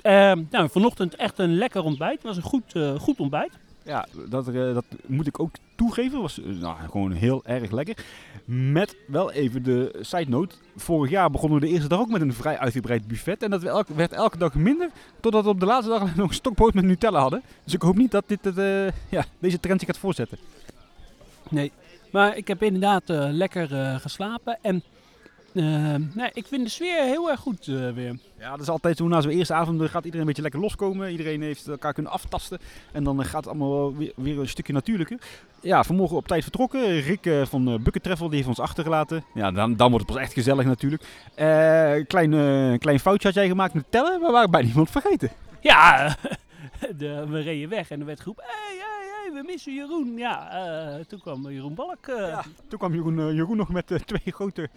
Uh, 0.02 0.32
nou, 0.50 0.68
vanochtend 0.70 1.16
echt 1.16 1.38
een 1.38 1.54
lekker 1.54 1.82
ontbijt. 1.82 2.12
Het 2.12 2.22
was 2.22 2.36
een 2.36 2.42
goed, 2.42 2.74
uh, 2.74 2.98
goed 2.98 3.20
ontbijt. 3.20 3.52
Ja, 3.84 4.06
dat, 4.28 4.48
uh, 4.48 4.74
dat 4.74 4.84
moet 5.06 5.26
ik 5.26 5.40
ook 5.40 5.50
toegeven. 5.74 6.20
was 6.20 6.38
uh, 6.38 6.60
nou, 6.60 6.76
gewoon 6.90 7.12
heel 7.12 7.42
erg 7.44 7.70
lekker. 7.70 7.96
Met 8.44 8.96
wel 9.06 9.32
even 9.32 9.62
de 9.62 9.98
side 10.00 10.30
note. 10.30 10.54
Vorig 10.76 11.10
jaar 11.10 11.30
begonnen 11.30 11.60
we 11.60 11.66
de 11.66 11.72
eerste 11.72 11.88
dag 11.88 11.98
ook 11.98 12.10
met 12.10 12.20
een 12.20 12.32
vrij 12.32 12.58
uitgebreid 12.58 13.06
buffet. 13.06 13.42
En 13.42 13.50
dat 13.50 13.62
elke, 13.62 13.94
werd 13.94 14.12
elke 14.12 14.38
dag 14.38 14.54
minder. 14.54 14.90
Totdat 15.20 15.44
we 15.44 15.50
op 15.50 15.60
de 15.60 15.66
laatste 15.66 15.90
dag 15.90 16.14
nog 16.16 16.28
een 16.28 16.34
stokbrood 16.34 16.74
met 16.74 16.84
Nutella 16.84 17.20
hadden. 17.20 17.42
Dus 17.64 17.74
ik 17.74 17.82
hoop 17.82 17.96
niet 17.96 18.10
dat 18.10 18.24
dit, 18.26 18.40
ja, 19.08 19.24
deze 19.38 19.60
trend 19.60 19.80
zich 19.80 19.88
gaat 19.88 19.98
voortzetten. 19.98 20.38
Nee, 21.48 21.72
maar 22.12 22.36
ik 22.36 22.48
heb 22.48 22.62
inderdaad 22.62 23.10
uh, 23.10 23.26
lekker 23.30 23.72
uh, 23.72 23.96
geslapen. 23.96 24.58
En 24.62 24.82
uh, 25.52 25.94
nee, 26.14 26.30
ik 26.32 26.46
vind 26.46 26.64
de 26.64 26.70
sfeer 26.70 27.02
heel 27.02 27.30
erg 27.30 27.40
goed 27.40 27.64
weer. 27.66 28.16
Ja, 28.38 28.50
dat 28.50 28.60
is 28.60 28.68
altijd 28.68 28.96
zo. 28.96 29.08
Na 29.08 29.20
zo'n 29.20 29.30
eerste 29.30 29.54
avond 29.54 29.80
gaat 29.80 30.04
iedereen 30.04 30.20
een 30.20 30.26
beetje 30.26 30.42
lekker 30.42 30.60
loskomen. 30.60 31.10
Iedereen 31.10 31.42
heeft 31.42 31.68
elkaar 31.68 31.92
kunnen 31.92 32.12
aftasten. 32.12 32.58
En 32.92 33.04
dan 33.04 33.24
gaat 33.24 33.44
het 33.44 33.46
allemaal 33.46 33.96
weer, 33.96 34.12
weer, 34.16 34.38
een 34.38 34.48
stukje 34.48 34.72
natuurlijker. 34.72 35.18
Ja, 35.60 35.84
vanmorgen 35.84 36.16
op 36.16 36.26
tijd 36.26 36.42
vertrokken. 36.42 37.00
Rick 37.00 37.30
van 37.44 37.82
Bucket 37.82 38.02
Travel 38.02 38.26
die 38.26 38.36
heeft 38.36 38.48
ons 38.48 38.60
achtergelaten. 38.60 39.24
Ja, 39.34 39.50
dan, 39.50 39.76
dan 39.76 39.90
wordt 39.90 40.06
het 40.06 40.14
pas 40.14 40.24
echt 40.24 40.32
gezellig 40.32 40.64
natuurlijk. 40.64 41.02
klein, 42.06 42.78
klein 42.78 43.00
foutje 43.00 43.28
had 43.28 43.36
jij 43.36 43.48
gemaakt 43.48 43.74
met 43.74 43.84
tellen. 43.88 44.20
We 44.20 44.30
waren 44.30 44.50
bijna 44.50 44.68
iemand 44.68 44.90
vergeten. 44.90 45.30
Ja, 45.60 46.16
de, 46.98 47.26
we 47.28 47.40
reden 47.40 47.68
weg 47.68 47.90
en 47.90 48.00
er 48.00 48.06
werd. 48.06 48.24
Hey, 48.24 48.34
hey, 48.36 48.91
we 49.32 49.42
missen 49.46 49.74
Jeroen. 49.74 50.16
Ja, 50.16 50.64
uh, 50.98 51.04
toen 51.04 51.20
kwam 51.20 51.50
Jeroen 51.50 51.74
Balk. 51.74 52.06
Uh. 52.06 52.16
Ja, 52.16 52.44
toen 52.68 52.78
kwam 52.78 52.94
Jeroen, 52.94 53.34
Jeroen 53.34 53.56
nog 53.56 53.68
met 53.68 53.86
twee 53.86 54.32
grote 54.38 54.68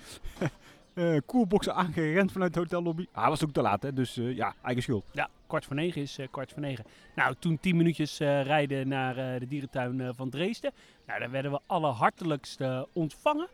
koelboxen 1.26 1.76
aangerend 1.76 2.32
vanuit 2.32 2.54
de 2.54 2.60
hotellobby. 2.60 3.06
Ah, 3.12 3.28
was 3.28 3.44
ook 3.44 3.52
te 3.52 3.62
laat, 3.62 3.84
hè? 3.84 3.94
dus 3.94 4.16
ja, 4.16 4.54
eigen 4.64 4.84
schuld. 4.84 5.06
Ja, 5.12 5.30
kwart 5.48 5.66
voor 5.66 5.76
negen 5.76 6.02
is 6.02 6.20
kwart 6.32 6.52
voor 6.52 6.62
negen. 6.62 6.86
Nou, 7.16 7.36
toen 7.40 7.60
tien 7.60 7.78
minuutjes 7.78 8.18
rijden 8.18 8.88
naar 8.88 9.40
de 9.40 9.48
dierentuin 9.48 10.14
van 10.16 10.30
Dresden. 10.30 10.72
Nou, 11.06 11.20
daar 11.20 11.32
werden 11.32 11.52
we 11.52 11.60
alle 11.66 11.88
hartelijkst 11.88 12.60
ontvangen. 12.94 13.48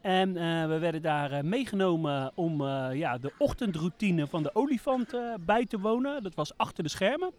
En 0.00 0.32
we 0.68 0.78
werden 0.78 1.02
daar 1.02 1.44
meegenomen 1.44 2.32
om 2.34 2.62
ja, 2.92 3.18
de 3.18 3.32
ochtendroutine 3.38 4.26
van 4.26 4.42
de 4.42 4.54
olifant 4.54 5.20
bij 5.40 5.66
te 5.66 5.78
wonen. 5.78 6.22
Dat 6.22 6.34
was 6.34 6.56
achter 6.56 6.82
de 6.82 6.90
schermen. 6.90 7.32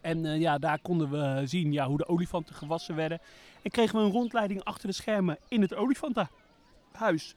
En 0.00 0.24
uh, 0.24 0.40
ja, 0.40 0.58
daar 0.58 0.78
konden 0.78 1.10
we 1.10 1.46
zien 1.46 1.72
ja, 1.72 1.86
hoe 1.86 1.98
de 1.98 2.08
olifanten 2.08 2.54
gewassen 2.54 2.96
werden. 2.96 3.20
En 3.62 3.70
kregen 3.70 3.98
we 3.98 4.04
een 4.04 4.10
rondleiding 4.10 4.64
achter 4.64 4.88
de 4.88 4.94
schermen 4.94 5.38
in 5.48 5.60
het 5.60 5.74
olifantenhuis. 5.74 7.34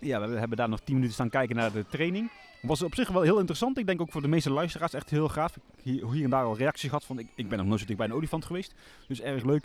Ja, 0.00 0.28
we 0.28 0.38
hebben 0.38 0.56
daar 0.56 0.68
nog 0.68 0.80
10 0.80 0.94
minuten 0.94 1.14
staan 1.14 1.30
kijken 1.30 1.56
naar 1.56 1.72
de 1.72 1.86
training. 1.86 2.30
Was 2.62 2.82
op 2.82 2.94
zich 2.94 3.08
wel 3.08 3.22
heel 3.22 3.38
interessant. 3.38 3.78
Ik 3.78 3.86
denk 3.86 4.00
ook 4.00 4.12
voor 4.12 4.22
de 4.22 4.28
meeste 4.28 4.50
luisteraars 4.50 4.92
echt 4.92 5.10
heel 5.10 5.28
gaaf. 5.28 5.58
Hier, 5.82 6.10
hier 6.10 6.24
en 6.24 6.30
daar 6.30 6.44
al 6.44 6.56
reacties 6.56 6.88
gehad 6.88 7.04
van 7.04 7.18
ik, 7.18 7.28
ik 7.34 7.48
ben 7.48 7.58
nog 7.58 7.66
nooit 7.66 7.80
zo 7.80 7.86
dicht 7.86 7.98
bij 7.98 8.08
een 8.08 8.14
olifant 8.14 8.44
geweest. 8.44 8.74
Dus 9.08 9.20
erg 9.20 9.44
leuk. 9.44 9.64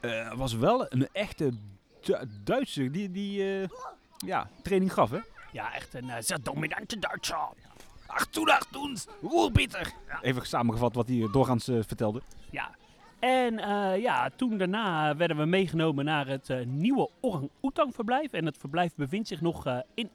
Uh, 0.00 0.34
was 0.34 0.54
wel 0.54 0.86
een 0.92 1.08
echte 1.12 1.52
du 2.00 2.16
Duitser 2.44 2.92
die, 2.92 3.10
die 3.10 3.60
uh, 3.60 3.68
ja, 4.16 4.50
training 4.62 4.92
gaf 4.92 5.10
hè? 5.10 5.18
Ja, 5.52 5.74
echt 5.74 5.94
een 5.94 6.04
uh, 6.04 6.16
dominante 6.42 6.98
Duitser. 6.98 7.48
Ach, 8.14 8.26
toen, 8.26 8.50
ach, 8.50 8.66
toen, 8.70 8.96
hoe 9.20 9.50
bitter. 9.50 9.92
Ja. 10.08 10.22
Even 10.22 10.46
samengevat 10.46 10.94
wat 10.94 11.08
hij 11.08 11.28
doorgaans 11.32 11.68
uh, 11.68 11.78
vertelde. 11.86 12.22
Ja, 12.50 12.70
en 13.18 13.54
uh, 13.54 14.02
ja, 14.02 14.30
toen 14.36 14.58
daarna 14.58 15.16
werden 15.16 15.36
we 15.36 15.44
meegenomen 15.44 16.04
naar 16.04 16.26
het 16.26 16.48
uh, 16.48 16.66
nieuwe 16.66 17.08
orang-oetang 17.20 17.94
verblijf. 17.94 18.32
En 18.32 18.46
het 18.46 18.58
verblijf 18.58 18.94
bevindt 18.94 19.28
zich 19.28 19.40
nog 19.40 19.82
in 19.94 20.10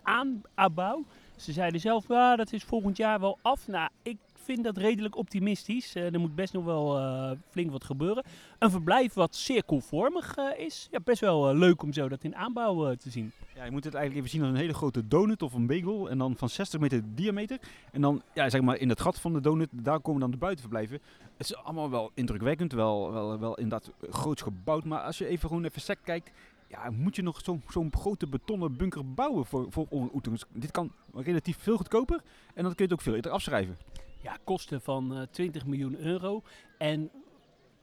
aanbouw. 0.56 1.04
Ze 1.36 1.52
zeiden 1.52 1.80
zelf, 1.80 2.08
ja, 2.08 2.36
dat 2.36 2.54
is 2.54 2.64
volgend 2.64 2.98
jaar 2.98 3.20
wel 3.20 3.38
af. 3.42 3.68
Nou, 3.68 3.90
ik 4.04 4.18
vind 4.54 4.64
dat 4.64 4.78
redelijk 4.78 5.16
optimistisch. 5.16 5.96
Uh, 5.96 6.14
er 6.14 6.20
moet 6.20 6.36
best 6.36 6.54
nog 6.54 6.66
wel 6.66 7.00
uh, 7.00 7.32
flink 7.50 7.72
wat 7.72 7.84
gebeuren. 7.84 8.24
Een 8.60 8.72
verblijf 8.72 9.14
wat 9.14 9.36
cirkelvormig 9.36 10.38
uh, 10.38 10.60
is. 10.66 10.88
Ja, 10.92 11.00
best 11.04 11.22
wel 11.22 11.56
leuk 11.56 11.82
om 11.84 11.94
zo 11.94 12.10
dat 12.10 12.24
in 12.24 12.36
aanbouw 12.36 12.96
te 12.96 13.10
zien. 13.10 13.32
Ja, 13.56 13.66
je 13.66 13.72
moet 13.72 13.84
het 13.84 13.94
eigenlijk 13.94 14.26
even 14.26 14.38
zien 14.38 14.48
als 14.48 14.56
een 14.56 14.64
hele 14.64 14.74
grote 14.74 15.08
donut 15.08 15.42
of 15.42 15.54
een 15.54 15.68
bagel. 15.68 16.10
En 16.10 16.18
dan 16.18 16.36
van 16.36 16.50
60 16.50 16.80
meter 16.80 17.02
diameter. 17.16 17.60
En 17.92 18.02
dan, 18.02 18.22
ja, 18.34 18.50
zeg 18.50 18.62
maar, 18.62 18.78
in 18.78 18.90
het 18.90 19.02
gat 19.02 19.20
van 19.20 19.34
de 19.34 19.42
donut, 19.42 19.70
daar 19.72 20.00
komen 20.00 20.22
dan 20.22 20.32
de 20.32 20.38
buitenverblijven. 20.38 21.00
Het 21.38 21.50
is 21.50 21.56
allemaal 21.56 21.90
wel 21.90 22.12
indrukwekkend. 22.14 22.72
Wel, 22.72 23.12
wel, 23.12 23.40
wel 23.40 23.56
inderdaad 23.56 23.92
groots 24.10 24.42
gebouwd. 24.42 24.84
Maar 24.84 25.02
als 25.02 25.18
je 25.18 25.28
even 25.28 25.48
gewoon 25.48 25.66
even 25.66 25.82
sec 25.82 26.00
kijkt, 26.04 26.32
ja, 26.68 26.90
moet 26.90 27.16
je 27.16 27.22
nog 27.22 27.42
zo'n 27.68 27.92
grote 27.92 28.28
betonnen 28.28 28.78
bunker 28.78 29.14
bouwen 29.14 29.46
voor, 29.46 29.66
voor? 29.70 29.88
Dit 30.54 30.72
kan 30.72 30.92
relatief 31.14 31.58
veel 31.60 31.78
goedkoper 31.78 32.22
en 32.54 32.64
dan 32.64 32.76
kun 32.76 32.86
je 32.86 32.92
het 32.92 32.94
ook 32.94 33.02
veel 33.02 33.16
eerder 33.16 33.32
afschrijven. 33.32 33.78
Ja, 34.22 34.38
kosten 34.44 34.82
van 34.82 35.18
uh, 35.18 35.22
20 35.32 35.66
miljoen 35.66 35.98
euro. 35.98 36.44
En 36.78 37.12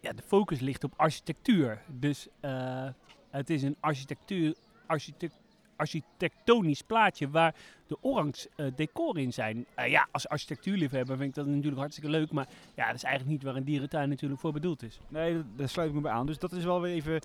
ja, 0.01 0.13
de 0.13 0.23
focus 0.23 0.61
ligt 0.61 0.85
op 0.85 0.93
architectuur. 0.97 1.83
Dus 1.87 2.29
uh, 2.41 2.89
het 3.31 3.51
is 3.51 3.63
een 3.63 3.77
architectuur, 3.81 4.55
architect, 4.87 5.35
architectonisch 5.77 6.83
plaatje 6.83 7.31
waar 7.31 7.55
de 7.87 7.97
orangs 8.01 8.47
uh, 8.57 8.67
decor 8.77 9.19
in 9.19 9.33
zijn. 9.33 9.67
Uh, 9.79 9.89
ja, 9.89 10.09
als 10.11 10.29
architectuurliefhebber 10.29 11.17
vind 11.17 11.29
ik 11.29 11.35
dat 11.35 11.47
natuurlijk 11.47 11.79
hartstikke 11.79 12.11
leuk. 12.11 12.33
Maar 12.33 12.49
ja, 12.75 12.87
dat 12.87 12.95
is 12.95 13.03
eigenlijk 13.03 13.33
niet 13.33 13.43
waar 13.43 13.57
een 13.57 13.65
dierentuin 13.65 14.09
natuurlijk 14.09 14.41
voor 14.41 14.53
bedoeld 14.53 14.83
is. 14.83 15.01
Nee, 15.09 15.43
daar 15.57 15.69
sluit 15.69 15.89
ik 15.89 15.95
me 15.95 16.01
bij 16.01 16.13
aan. 16.13 16.27
Dus 16.27 16.39
dat 16.39 16.53
is 16.53 16.65
wel 16.65 16.81
weer 16.81 16.95
even... 16.95 17.21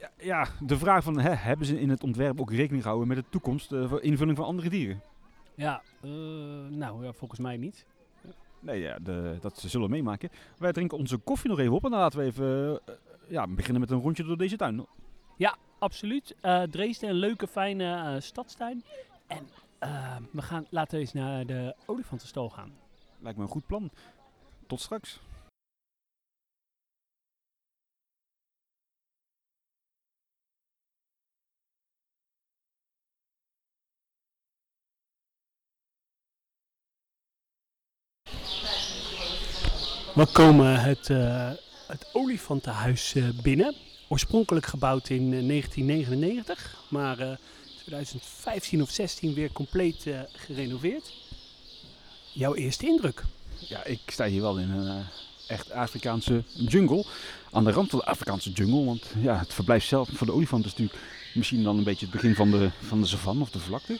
Ja, 0.00 0.10
ja 0.18 0.46
de 0.60 0.78
vraag 0.78 1.04
van, 1.04 1.18
hè, 1.18 1.30
hebben 1.30 1.66
ze 1.66 1.80
in 1.80 1.90
het 1.90 2.02
ontwerp 2.02 2.40
ook 2.40 2.50
rekening 2.50 2.82
gehouden 2.82 3.08
met 3.08 3.16
de 3.16 3.30
toekomst 3.30 3.68
voor 3.68 4.02
invulling 4.02 4.36
van 4.36 4.46
andere 4.46 4.68
dieren? 4.68 5.02
Ja, 5.54 5.82
nou 6.70 7.04
ja, 7.04 7.12
volgens 7.12 7.40
mij 7.40 7.56
niet. 7.56 7.86
Nee, 8.60 8.80
ja, 8.80 8.98
de, 8.98 9.38
dat 9.40 9.58
zullen 9.58 9.86
we 9.86 9.92
meemaken. 9.92 10.30
Wij 10.58 10.72
drinken 10.72 10.98
onze 10.98 11.16
koffie 11.16 11.50
nog 11.50 11.58
even 11.58 11.74
op 11.74 11.84
en 11.84 11.90
dan 11.90 12.00
laten 12.00 12.18
we 12.18 12.24
even 12.24 12.80
ja, 13.28 13.46
beginnen 13.46 13.80
met 13.80 13.90
een 13.90 14.00
rondje 14.00 14.24
door 14.24 14.36
deze 14.36 14.56
tuin. 14.56 14.86
Ja, 15.36 15.56
absoluut. 15.78 16.34
Uh, 16.42 16.62
Dresden, 16.62 17.08
een 17.08 17.14
leuke, 17.14 17.46
fijne 17.46 18.14
uh, 18.14 18.20
stadstuin. 18.20 18.84
En 19.26 19.48
we 20.30 20.42
gaan, 20.42 20.66
laten 20.70 20.94
we 20.94 21.00
eens 21.00 21.12
naar 21.12 21.46
de 21.46 21.74
olifantenstal 21.86 22.50
gaan. 22.50 22.72
Lijkt 23.18 23.38
me 23.38 23.44
een 23.44 23.50
goed 23.50 23.66
plan. 23.66 23.90
Tot 24.66 24.80
straks. 24.80 25.20
We 40.16 40.26
komen 40.26 40.80
het, 40.80 41.08
het 41.86 42.06
olifantenhuis 42.12 43.14
binnen. 43.42 43.74
Oorspronkelijk 44.08 44.66
gebouwd 44.66 45.08
in 45.08 45.30
1999, 45.30 46.76
maar 46.88 47.20
uh, 47.20 47.30
2015 47.78 48.82
of 48.82 48.90
16 48.90 49.34
weer 49.34 49.52
compleet 49.52 50.06
gerenoveerd. 50.32 51.12
Jouw 52.32 52.54
eerste 52.54 52.86
indruk? 52.86 53.24
Ja, 53.58 53.84
ik 53.84 54.00
sta 54.06 54.26
hier 54.26 54.40
wel 54.40 54.58
in 54.58 54.70
een 54.70 55.04
echt 55.46 55.72
Afrikaanse 55.72 56.42
jungle. 56.54 57.04
Aan 57.52 57.64
de 57.64 57.70
rand 57.70 57.90
van 57.90 57.98
de 57.98 58.04
Afrikaanse 58.04 58.50
jungle, 58.50 58.84
want 58.84 59.06
ja, 59.20 59.38
het 59.38 59.54
verblijf 59.54 59.84
zelf 59.84 60.08
van 60.12 60.26
de 60.26 60.32
olifant 60.32 60.64
is 60.64 60.70
natuurlijk 60.70 61.00
misschien 61.34 61.62
dan 61.62 61.78
een 61.78 61.84
beetje 61.84 62.06
het 62.06 62.14
begin 62.14 62.34
van 62.34 62.50
de, 62.50 62.70
van 62.80 63.00
de 63.00 63.06
savanne 63.06 63.42
of 63.42 63.50
de 63.50 63.58
vlakte. 63.58 63.98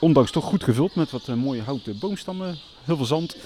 Ondanks 0.00 0.30
toch 0.30 0.44
goed 0.44 0.64
gevuld 0.64 0.94
met 0.94 1.10
wat 1.10 1.26
mooie 1.26 1.62
houten 1.62 1.98
boomstammen, 1.98 2.58
heel 2.84 2.96
veel 2.96 3.06
zand. 3.06 3.36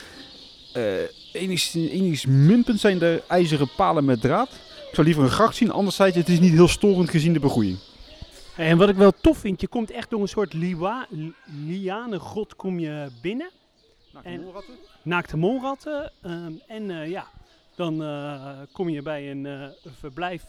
Enigszins 1.38 2.26
minpunt 2.26 2.80
zijn 2.80 2.98
de 2.98 3.22
ijzeren 3.28 3.68
palen 3.76 4.04
met 4.04 4.20
draad. 4.20 4.48
Ik 4.88 4.94
zou 4.94 5.06
liever 5.06 5.24
een 5.24 5.30
gracht 5.30 5.56
zien, 5.56 5.70
anderzijds 5.70 6.16
het 6.16 6.28
is 6.28 6.40
niet 6.40 6.52
heel 6.52 6.68
storend 6.68 7.10
gezien 7.10 7.32
de 7.32 7.40
begroeiing. 7.40 7.78
En 8.56 8.78
wat 8.78 8.88
ik 8.88 8.96
wel 8.96 9.12
tof 9.20 9.38
vind, 9.38 9.60
je 9.60 9.68
komt 9.68 9.90
echt 9.90 10.10
door 10.10 10.20
een 10.20 10.28
soort 10.28 10.52
liwa, 10.52 11.06
lianengrot 11.66 12.56
kom 12.56 12.78
je 12.78 13.08
binnen. 13.22 13.50
Naakte 14.12 14.28
en, 14.28 14.40
molratten. 14.40 14.74
Naakte 15.02 15.36
molratten. 15.36 16.12
Um, 16.22 16.60
en 16.66 16.90
uh, 16.90 17.08
ja, 17.08 17.26
dan 17.74 18.02
uh, 18.02 18.50
kom 18.72 18.88
je 18.88 19.02
bij 19.02 19.30
een 19.30 19.44
uh, 19.44 19.66
verblijf 19.98 20.44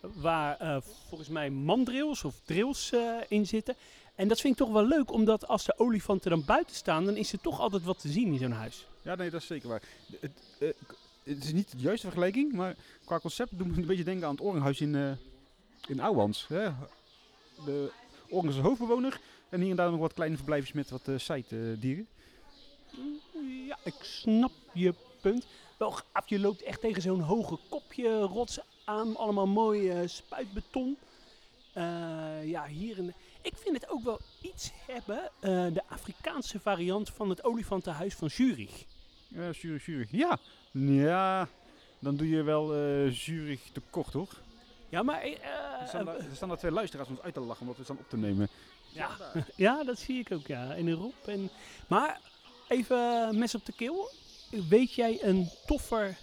waar 0.00 0.82
volgens 1.08 1.28
mij 1.28 1.50
mandrills 1.50 2.24
of 2.24 2.34
drills 2.44 2.92
in 3.28 3.46
zitten. 3.46 3.76
En 4.14 4.28
dat 4.28 4.40
vind 4.40 4.52
ik 4.52 4.66
toch 4.66 4.72
wel 4.72 4.86
leuk, 4.86 5.12
omdat 5.12 5.48
als 5.48 5.64
de 5.64 5.78
olifanten 5.78 6.30
dan 6.30 6.44
buiten 6.44 6.76
staan, 6.76 7.04
dan 7.04 7.16
is 7.16 7.32
er 7.32 7.40
toch 7.40 7.60
altijd 7.60 7.84
wat 7.84 8.00
te 8.00 8.08
zien 8.08 8.32
in 8.32 8.38
zo'n 8.38 8.52
huis. 8.52 8.86
Ja, 9.02 9.14
nee, 9.14 9.30
dat 9.30 9.40
is 9.40 9.46
zeker 9.46 9.68
waar. 9.68 9.82
Het, 10.20 10.74
het 11.22 11.44
is 11.44 11.52
niet 11.52 11.70
de 11.70 11.78
juiste 11.78 12.06
vergelijking, 12.06 12.52
maar 12.52 12.76
qua 13.04 13.18
concept 13.18 13.58
doet 13.58 13.66
me 13.66 13.76
een 13.76 13.86
beetje 13.86 14.04
denken 14.04 14.26
aan 14.26 14.34
het 14.34 14.44
Oringhuis 14.44 14.80
in, 14.80 14.94
uh, 14.94 15.12
in 15.88 16.00
Ouwans. 16.00 16.48
Hè? 16.48 16.70
De 17.64 17.90
hoofdbewoner 18.60 19.20
en 19.48 19.60
hier 19.60 19.70
en 19.70 19.76
daar 19.76 19.90
nog 19.90 20.00
wat 20.00 20.12
kleine 20.12 20.36
verblijfjes 20.36 20.72
met 20.72 20.90
wat 20.90 21.08
uh, 21.08 21.18
site-dieren. 21.18 22.06
ja, 23.66 23.78
ik 23.84 23.94
snap 24.00 24.52
je 24.72 24.94
punt. 25.20 25.46
Wel 25.78 25.90
gaaf, 25.90 26.28
je 26.28 26.38
loopt 26.38 26.62
echt 26.62 26.80
tegen 26.80 27.02
zo'n 27.02 27.20
hoge 27.20 27.58
kopje 27.68 28.20
rots 28.20 28.58
aan, 28.84 29.16
allemaal 29.16 29.46
mooi 29.46 30.08
spuitbeton. 30.08 30.96
ja, 32.44 32.66
hier 32.66 32.98
in... 32.98 33.14
Ik 33.42 33.56
vind 33.56 33.80
het 33.80 33.90
ook 33.90 34.04
wel 34.04 34.20
iets 34.40 34.70
hebben, 34.86 35.30
de 35.74 35.82
Afrikaanse 35.88 36.60
variant 36.60 37.10
van 37.10 37.28
het 37.28 37.44
olifantenhuis 37.44 38.14
van 38.14 38.30
Zurich. 38.30 38.84
Ja, 39.34 39.52
Zurich, 39.52 39.82
Zurich. 39.82 40.08
Ja, 40.10 40.38
ja, 40.72 41.48
dan 41.98 42.16
doe 42.16 42.28
je 42.28 42.42
wel 42.42 42.76
uh, 42.76 43.12
Zurich 43.12 43.60
tekort 43.72 44.12
hoor. 44.12 44.28
Ja, 44.88 45.02
maar... 45.02 45.26
Uh, 45.26 45.32
er, 45.80 45.88
staan 45.88 46.04
daar, 46.04 46.16
er 46.16 46.36
staan 46.36 46.48
daar 46.48 46.58
twee 46.58 46.70
luisteraars 46.70 47.08
ons 47.08 47.20
uit 47.20 47.34
te 47.34 47.40
lachen 47.40 47.60
omdat 47.60 47.76
we 47.76 47.84
staan 47.84 47.98
op 47.98 48.08
te 48.08 48.16
nemen. 48.16 48.48
Ja, 48.88 49.10
ja 49.56 49.84
dat 49.84 49.98
zie 49.98 50.18
ik 50.18 50.32
ook 50.32 50.46
ja, 50.46 50.74
in 50.74 50.88
Europa. 50.88 51.32
En, 51.32 51.50
maar 51.86 52.20
even 52.68 53.38
mes 53.38 53.54
op 53.54 53.66
de 53.66 53.72
keel. 53.72 54.10
Weet 54.68 54.92
jij 54.92 55.18
een 55.22 55.48
toffer 55.66 56.16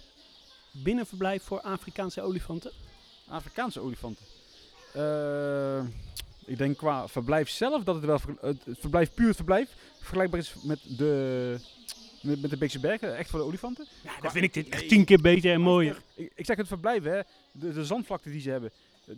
binnenverblijf 0.70 1.42
voor 1.42 1.60
Afrikaanse 1.60 2.22
olifanten? 2.22 2.72
Afrikaanse 3.28 3.80
olifanten? 3.80 4.24
Uh, 4.96 5.84
ik 6.44 6.58
denk 6.58 6.76
qua 6.76 7.08
verblijf 7.08 7.48
zelf 7.48 7.84
dat 7.84 7.94
het 7.94 8.04
wel 8.04 8.20
het 8.40 8.62
verblijf 8.64 9.14
puur 9.14 9.34
verblijf 9.34 9.74
vergelijkbaar 9.98 10.40
is 10.40 10.54
met 10.62 10.78
de 10.96 11.60
met, 12.22 12.40
met 12.40 12.50
de 12.50 12.56
Beekse 12.56 12.80
Bergen, 12.80 13.16
echt 13.16 13.30
voor 13.30 13.38
de 13.38 13.44
olifanten. 13.44 13.86
Ja, 14.02 14.20
dan 14.20 14.30
vind 14.30 14.44
ik 14.44 14.54
dit 14.54 14.68
echt 14.68 14.88
tien 14.88 15.04
keer 15.04 15.20
beter 15.20 15.52
en 15.52 15.60
mooier. 15.60 16.02
Ik, 16.14 16.32
ik 16.34 16.44
zeg 16.44 16.56
het 16.56 16.66
verblijf, 16.66 17.02
hè. 17.02 17.20
De, 17.52 17.72
de 17.72 17.84
zandvlakte 17.84 18.30
die 18.30 18.40
ze 18.40 18.50
hebben. 18.50 18.70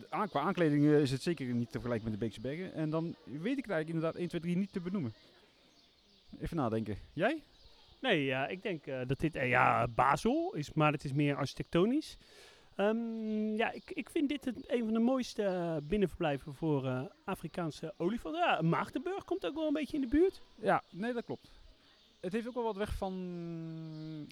Aan, 0.09 0.28
qua 0.28 0.40
aankleding 0.40 0.85
is 0.85 1.11
het 1.11 1.23
zeker 1.23 1.47
niet 1.47 1.66
te 1.66 1.73
vergelijken 1.73 2.04
met 2.04 2.12
de 2.12 2.25
Beekse 2.25 2.40
Bergen. 2.40 2.75
En 2.75 2.90
dan 2.90 3.14
weet 3.25 3.59
ik 3.59 3.64
het 3.64 3.71
eigenlijk 3.71 3.88
inderdaad 3.88 4.14
1, 4.14 4.28
2, 4.28 4.40
3 4.40 4.56
niet 4.56 4.73
te 4.73 4.80
benoemen. 4.80 5.14
Even 6.40 6.56
nadenken. 6.56 6.97
Jij? 7.12 7.42
Nee, 8.00 8.25
ja, 8.25 8.47
ik 8.47 8.62
denk 8.62 8.87
uh, 8.87 9.00
dat 9.06 9.21
dit, 9.21 9.37
uh, 9.37 9.49
ja, 9.49 9.88
Basel 9.88 10.54
is, 10.54 10.73
maar 10.73 10.92
het 10.92 11.04
is 11.04 11.12
meer 11.12 11.37
architectonisch. 11.37 12.16
Um, 12.76 13.56
ja, 13.56 13.73
ik, 13.73 13.90
ik 13.90 14.11
vind 14.11 14.28
dit 14.28 14.44
het, 14.44 14.56
een 14.66 14.85
van 14.85 14.92
de 14.92 14.99
mooiste 14.99 15.42
uh, 15.42 15.76
binnenverblijven 15.82 16.54
voor 16.54 17.11
Afrikaanse 17.25 17.94
olifanten. 17.97 18.40
Ja, 18.40 18.62
Maagdenburg 18.62 19.25
komt 19.25 19.47
ook 19.47 19.54
wel 19.54 19.66
een 19.66 19.73
beetje 19.73 19.97
in 19.97 20.02
de 20.02 20.09
buurt. 20.09 20.42
Ja, 20.54 20.82
nee, 20.90 21.12
dat 21.12 21.25
klopt 21.25 21.62
het 22.23 22.33
heeft 22.33 22.47
ook 22.47 22.55
wel 22.55 22.62
wat 22.62 22.76
weg 22.76 22.95
van 22.95 23.12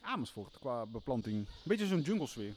Amersfoort 0.01 0.59
qua 0.59 0.87
beplanting. 0.87 1.37
Een 1.37 1.47
beetje 1.63 1.87
zo'n 1.87 2.01
jungle 2.01 2.27
sfeer. 2.27 2.55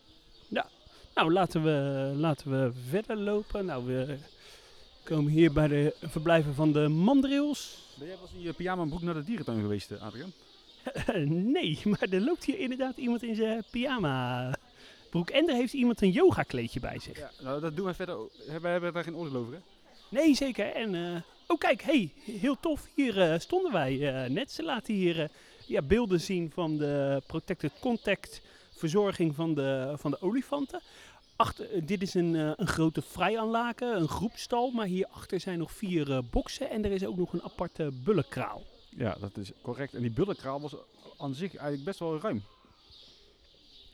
Ja, 0.47 0.67
nou 1.15 1.31
laten 1.31 1.63
we, 1.63 2.11
laten 2.15 2.51
we 2.51 2.71
verder 2.89 3.17
lopen. 3.17 3.65
Nou, 3.65 3.85
we 3.85 4.17
komen 5.03 5.31
hier 5.31 5.53
bij 5.53 5.67
de 5.67 5.95
verblijven 6.01 6.53
van 6.55 6.71
de 6.71 6.87
mandrills. 6.87 7.77
Ben 7.97 8.07
jij 8.07 8.15
wel 8.15 8.25
eens 8.25 8.35
in 8.35 8.41
je 8.41 8.53
pyjama 8.53 8.85
broek 8.85 9.01
naar 9.01 9.13
de 9.13 9.23
dierentuin 9.23 9.61
geweest, 9.61 9.91
eh, 9.91 10.01
Adrian? 10.01 10.31
nee, 11.55 11.79
maar 11.83 12.07
er 12.09 12.21
loopt 12.21 12.43
hier 12.43 12.59
inderdaad 12.59 12.97
iemand 12.97 13.23
in 13.23 13.35
zijn 13.35 13.63
pyjama 13.71 14.55
broek. 15.09 15.29
En 15.29 15.49
er 15.49 15.55
heeft 15.55 15.73
iemand 15.73 16.01
een 16.01 16.11
yoga 16.11 16.43
kleedje 16.43 16.79
bij 16.79 16.99
zich. 16.99 17.17
Ja, 17.17 17.31
nou, 17.41 17.61
dat 17.61 17.75
doen 17.75 17.85
we 17.85 17.93
verder. 17.93 18.17
We 18.61 18.67
hebben 18.67 18.93
daar 18.93 19.03
geen 19.03 19.15
oordeel 19.15 19.39
over, 19.39 19.53
hè? 19.53 19.59
Nee, 20.09 20.35
zeker. 20.35 20.65
En 20.65 20.93
uh, 20.93 21.21
Oh 21.47 21.57
kijk, 21.57 21.81
hey, 21.81 22.13
heel 22.23 22.59
tof. 22.59 22.87
Hier 22.95 23.31
uh, 23.33 23.39
stonden 23.39 23.71
wij 23.71 23.93
uh, 23.93 24.29
net. 24.29 24.51
Ze 24.51 24.63
laten 24.63 24.93
hier 24.93 25.19
uh, 25.19 25.25
ja, 25.67 25.81
beelden 25.81 26.21
zien 26.21 26.51
van 26.53 26.77
de 26.77 27.21
protected 27.25 27.71
contact 27.79 28.41
verzorging 28.75 29.35
van 29.35 29.53
de, 29.53 29.93
van 29.97 30.11
de 30.11 30.21
olifanten. 30.21 30.81
Achter, 31.35 31.85
dit 31.85 32.01
is 32.01 32.13
een, 32.13 32.33
een 32.33 32.67
grote 32.67 33.01
vrijanlage, 33.01 33.85
een 33.85 34.07
groepstal. 34.07 34.71
Maar 34.71 34.85
hierachter 34.85 35.39
zijn 35.39 35.59
nog 35.59 35.71
vier 35.71 36.21
boksen 36.29 36.69
en 36.69 36.85
er 36.85 36.91
is 36.91 37.05
ook 37.05 37.17
nog 37.17 37.33
een 37.33 37.43
aparte 37.43 37.91
bullenkraal. 38.03 38.63
Ja, 38.89 39.17
dat 39.19 39.37
is 39.37 39.51
correct. 39.61 39.93
En 39.93 40.01
die 40.01 40.11
bullenkraal 40.11 40.61
was 40.61 40.75
aan 41.17 41.33
zich 41.33 41.55
eigenlijk 41.55 41.83
best 41.83 41.99
wel 41.99 42.19
ruim. 42.19 42.43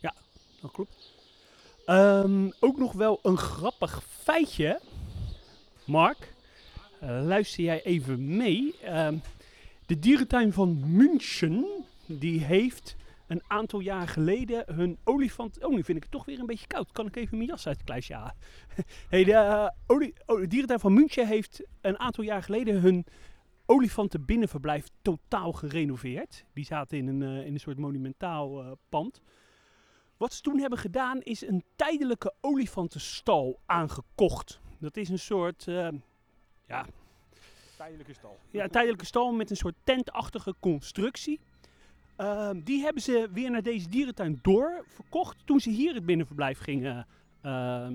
Ja, 0.00 0.14
dat 0.60 0.70
klopt. 0.70 1.12
Um, 1.86 2.52
ook 2.60 2.78
nog 2.78 2.92
wel 2.92 3.18
een 3.22 3.38
grappig 3.38 4.02
feitje, 4.22 4.80
Mark. 5.84 6.32
Uh, 7.02 7.22
luister 7.24 7.64
jij 7.64 7.82
even 7.82 8.36
mee. 8.36 8.74
Uh, 8.84 9.08
de 9.86 9.98
dierentuin 9.98 10.52
van 10.52 10.96
München, 10.96 11.66
die 12.06 12.40
heeft 12.40 12.96
een 13.26 13.42
aantal 13.46 13.80
jaar 13.80 14.08
geleden 14.08 14.64
hun 14.74 14.98
olifant... 15.04 15.64
Oh, 15.64 15.70
nu 15.70 15.84
vind 15.84 15.96
ik 15.96 16.02
het 16.02 16.12
toch 16.12 16.24
weer 16.24 16.38
een 16.38 16.46
beetje 16.46 16.66
koud. 16.66 16.92
Kan 16.92 17.06
ik 17.06 17.16
even 17.16 17.36
mijn 17.36 17.48
jas 17.48 17.66
uit 17.66 17.80
het 17.84 18.12
hey, 19.08 19.24
de, 19.24 19.72
oli, 19.86 20.14
oh, 20.26 20.40
de 20.40 20.46
dierentuin 20.46 20.80
van 20.80 20.94
München 20.94 21.26
heeft 21.26 21.62
een 21.80 21.98
aantal 21.98 22.24
jaar 22.24 22.42
geleden 22.42 22.80
hun 22.80 23.06
olifantenbinnenverblijf 23.66 24.86
totaal 25.02 25.52
gerenoveerd. 25.52 26.44
Die 26.52 26.64
zaten 26.64 26.98
in 26.98 27.06
een, 27.06 27.20
uh, 27.20 27.46
in 27.46 27.52
een 27.52 27.60
soort 27.60 27.78
monumentaal 27.78 28.78
pand. 28.88 29.20
Wat 30.16 30.32
ze 30.32 30.42
toen 30.42 30.58
hebben 30.58 30.78
gedaan 30.78 31.20
is 31.20 31.46
een 31.46 31.64
tijdelijke 31.76 32.34
olifantenstal 32.40 33.60
aangekocht. 33.66 34.60
Dat 34.78 34.96
is 34.96 35.08
een 35.08 35.18
soort 35.18 35.66
ja, 36.70 36.86
tijdelijke 37.76 38.12
stal. 38.12 38.38
Ja, 38.50 38.64
een 38.64 38.70
tijdelijke 38.70 39.04
stal 39.04 39.32
met 39.32 39.50
een 39.50 39.56
soort 39.56 39.74
tentachtige 39.84 40.54
constructie. 40.60 41.40
Uh, 42.18 42.50
die 42.54 42.82
hebben 42.82 43.02
ze 43.02 43.28
weer 43.32 43.50
naar 43.50 43.62
deze 43.62 43.88
dierentuin 43.88 44.38
doorverkocht 44.42 45.46
toen 45.46 45.60
ze 45.60 45.70
hier 45.70 45.94
het 45.94 46.06
binnenverblijf 46.06 46.58
gingen 46.58 47.06
uh, 47.42 47.88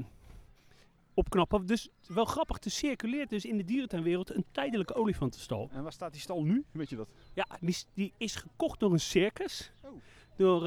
opknappen. 1.14 1.66
Dus 1.66 1.90
wel 2.08 2.26
grappig, 2.26 2.58
te 2.58 2.70
circuleert 2.70 3.30
dus 3.30 3.46
in 3.46 3.58
de 3.58 3.64
dierentuinwereld 3.64 4.36
een 4.36 4.46
tijdelijke 4.52 4.94
olifantenstal. 4.94 5.70
En 5.72 5.84
waar 5.84 5.92
staat 5.92 6.12
die 6.12 6.22
stal 6.22 6.44
nu? 6.44 6.66
Weet 6.72 6.90
je 6.90 6.96
dat? 6.96 7.10
Ja, 7.34 7.48
die, 7.60 7.76
die 7.94 8.14
is 8.18 8.36
gekocht 8.36 8.80
door 8.80 8.92
een 8.92 9.00
circus. 9.00 9.72
Oh. 9.82 9.92
Door 10.36 10.66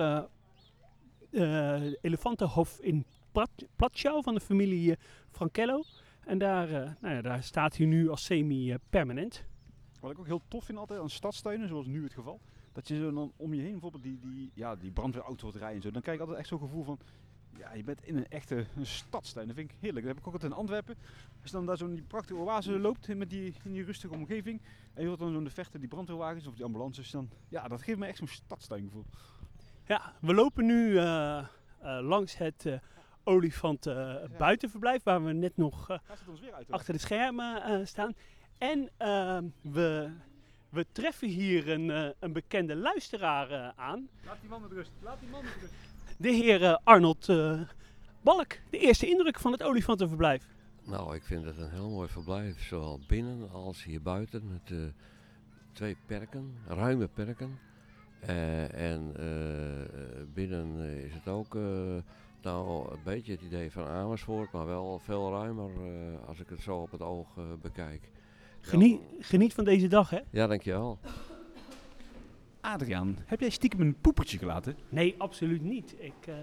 uh, 1.30 1.92
Elefantenhof 2.00 2.80
in 2.80 3.04
Platschau 3.76 4.22
van 4.22 4.34
de 4.34 4.40
familie 4.40 4.96
Frankello. 5.30 5.82
En 6.28 6.38
daar, 6.38 6.68
nou 7.00 7.14
ja, 7.14 7.22
daar 7.22 7.42
staat 7.42 7.76
hij 7.76 7.86
nu 7.86 8.08
als 8.08 8.24
semi-permanent. 8.24 9.44
Wat 10.00 10.10
ik 10.10 10.18
ook 10.18 10.26
heel 10.26 10.42
tof 10.48 10.64
vind 10.64 10.78
altijd 10.78 11.00
aan 11.00 11.10
stadstuinen, 11.10 11.68
zoals 11.68 11.86
nu 11.86 12.02
het 12.02 12.12
geval. 12.12 12.40
Dat 12.72 12.88
je 12.88 12.96
zo 12.96 13.12
dan 13.12 13.32
om 13.36 13.54
je 13.54 13.60
heen 13.60 13.70
bijvoorbeeld 13.70 14.02
die, 14.02 14.18
die, 14.18 14.50
ja, 14.54 14.76
die 14.76 14.90
brandweerauto 14.90 15.42
wordt 15.42 15.58
rijden 15.58 15.76
en 15.76 15.82
zo. 15.82 15.90
Dan 15.90 16.02
krijg 16.02 16.16
ik 16.16 16.22
altijd 16.22 16.40
echt 16.40 16.48
zo'n 16.48 16.58
gevoel 16.58 16.84
van, 16.84 16.98
ja, 17.56 17.74
je 17.74 17.84
bent 17.84 18.04
in 18.04 18.16
een 18.16 18.28
echte 18.28 18.66
een 18.76 18.86
stadstuin. 18.86 19.46
Dat 19.46 19.56
vind 19.56 19.70
ik 19.70 19.76
heerlijk. 19.80 20.06
Dat 20.06 20.14
heb 20.14 20.22
ik 20.22 20.28
ook 20.28 20.32
altijd 20.32 20.52
in 20.52 20.58
Antwerpen. 20.58 20.96
Als 21.42 21.50
je 21.50 21.56
dan 21.56 21.66
daar 21.66 21.76
zo'n 21.76 21.94
die 21.94 22.04
prachtige 22.04 22.40
oase 22.40 22.78
loopt 22.78 23.14
met 23.14 23.30
die, 23.30 23.54
in 23.64 23.72
die 23.72 23.84
rustige 23.84 24.14
omgeving. 24.14 24.60
En 24.94 25.02
je 25.02 25.08
hoort 25.08 25.20
dan 25.20 25.32
zo'n 25.32 25.44
de 25.44 25.50
vechten, 25.50 25.80
die 25.80 25.88
brandweerwagens 25.88 26.46
of 26.46 26.54
die 26.54 26.64
ambulances. 26.64 27.10
Dan, 27.10 27.28
ja, 27.48 27.68
dat 27.68 27.82
geeft 27.82 27.98
me 27.98 28.06
echt 28.06 28.18
zo'n 28.18 28.28
stadstuingevoel. 28.28 29.04
Ja, 29.86 30.12
we 30.20 30.34
lopen 30.34 30.66
nu 30.66 30.88
uh, 30.88 31.00
uh, 31.82 31.98
langs 32.02 32.36
het 32.36 32.80
uh, 33.28 33.34
olifant 33.34 33.88
buitenverblijf. 34.38 35.02
Waar 35.02 35.24
we 35.24 35.32
net 35.32 35.56
nog 35.56 35.90
uit, 35.90 36.70
achter 36.70 36.92
de 36.92 37.00
schermen 37.00 37.86
staan. 37.86 38.14
En 38.58 38.88
ehm, 38.96 39.44
we, 39.60 40.10
we 40.68 40.86
treffen 40.92 41.28
hier 41.28 41.68
een, 41.68 42.14
een 42.18 42.32
bekende 42.32 42.76
luisteraar 42.76 43.72
aan. 43.76 44.08
Laat 44.26 44.40
die 44.40 44.50
man 44.50 44.62
met 44.62 44.72
rust. 44.72 44.90
Laat 45.02 45.20
die 45.20 45.28
man 45.28 45.44
met 45.44 45.54
rust 45.60 45.88
de 46.18 46.30
heer 46.30 46.64
eh, 46.64 46.76
Arnold 46.84 47.28
uh, 47.28 47.60
Balk. 48.20 48.56
De 48.70 48.78
eerste 48.78 49.08
indruk 49.08 49.38
van 49.38 49.52
het 49.52 49.62
olifantenverblijf. 49.62 50.44
Nou, 50.84 51.14
ik 51.14 51.22
vind 51.22 51.44
het 51.44 51.58
een 51.58 51.70
heel 51.70 51.90
mooi 51.90 52.08
verblijf. 52.08 52.62
Zowel 52.62 53.00
binnen 53.06 53.50
als 53.50 53.84
hier 53.84 54.02
buiten. 54.02 54.48
Met 54.48 54.70
uh, 54.70 54.86
twee 55.72 55.96
perken, 56.06 56.54
ruime 56.66 57.08
perken. 57.08 57.58
en 58.70 59.12
binnen 60.34 60.80
is 61.04 61.14
het 61.14 61.28
ook 61.28 61.56
nou, 62.42 62.92
een 62.92 63.02
beetje 63.04 63.32
het 63.32 63.42
idee 63.42 63.72
van 63.72 63.86
Amersfoort, 63.86 64.52
maar 64.52 64.66
wel 64.66 65.00
veel 65.02 65.30
ruimer 65.30 65.70
als 66.26 66.40
ik 66.40 66.48
het 66.48 66.60
zo 66.60 66.76
op 66.76 66.90
het 66.90 67.02
oog 67.02 67.28
bekijk. 67.62 68.10
Geniet, 68.60 69.00
geniet 69.20 69.54
van 69.54 69.64
deze 69.64 69.88
dag, 69.88 70.10
hè? 70.10 70.18
Ja, 70.30 70.46
dankjewel. 70.46 70.98
Adriaan, 72.60 73.16
heb 73.24 73.40
jij 73.40 73.50
stiekem 73.50 73.80
een 73.80 73.96
poepertje 74.00 74.38
gelaten? 74.38 74.76
Nee, 74.88 75.14
absoluut 75.18 75.62
niet. 75.62 75.94
Ik, 75.98 76.26
uh, 76.28 76.34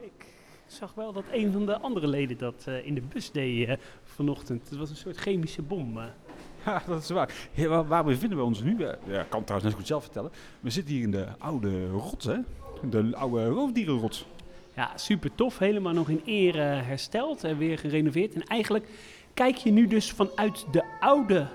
ik 0.00 0.26
zag 0.66 0.94
wel 0.94 1.12
dat 1.12 1.24
een 1.32 1.52
van 1.52 1.66
de 1.66 1.78
andere 1.78 2.06
leden 2.06 2.38
dat 2.38 2.64
uh, 2.68 2.86
in 2.86 2.94
de 2.94 3.00
bus 3.00 3.30
deed 3.30 3.68
uh, 3.68 3.74
vanochtend. 4.02 4.68
Het 4.68 4.78
was 4.78 4.90
een 4.90 4.96
soort 4.96 5.16
chemische 5.16 5.62
bom. 5.62 5.98
Ja, 6.64 6.82
dat 6.86 7.02
is 7.02 7.10
waar. 7.10 7.48
Ja, 7.52 7.68
waar, 7.68 7.86
waar 7.86 8.04
bevinden 8.04 8.38
we 8.38 8.44
ons 8.44 8.62
nu? 8.62 8.76
Ja, 9.06 9.22
kan 9.28 9.44
trouwens 9.44 9.64
net 9.64 9.74
goed 9.74 9.86
zelf 9.86 10.02
vertellen. 10.02 10.30
We 10.60 10.70
zitten 10.70 10.94
hier 10.94 11.02
in 11.02 11.10
de 11.10 11.26
oude 11.38 11.88
rots, 11.88 12.24
hè? 12.24 12.36
De 12.90 13.16
oude 13.16 13.46
roofdierenrots. 13.46 14.26
Ja, 14.76 14.96
super 14.96 15.34
tof. 15.34 15.58
Helemaal 15.58 15.92
nog 15.92 16.08
in 16.08 16.22
ere 16.24 16.62
hersteld 16.62 17.44
en 17.44 17.58
weer 17.58 17.78
gerenoveerd. 17.78 18.34
En 18.34 18.42
eigenlijk 18.42 18.88
kijk 19.34 19.56
je 19.56 19.70
nu 19.70 19.86
dus 19.86 20.10
vanuit 20.10 20.66
de 20.72 20.84
oude 21.00 21.46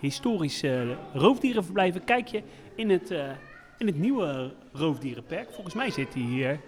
historische 0.00 0.96
roofdierenverblijven... 1.12 2.04
kijk 2.04 2.28
je 2.28 2.42
in 2.74 2.90
het, 2.90 3.10
uh, 3.10 3.30
in 3.78 3.86
het 3.86 3.98
nieuwe 3.98 4.54
roofdierenperk. 4.72 5.50
Volgens 5.50 5.74
mij 5.74 5.90
zit 5.90 6.14
hij 6.14 6.22
hier 6.22 6.60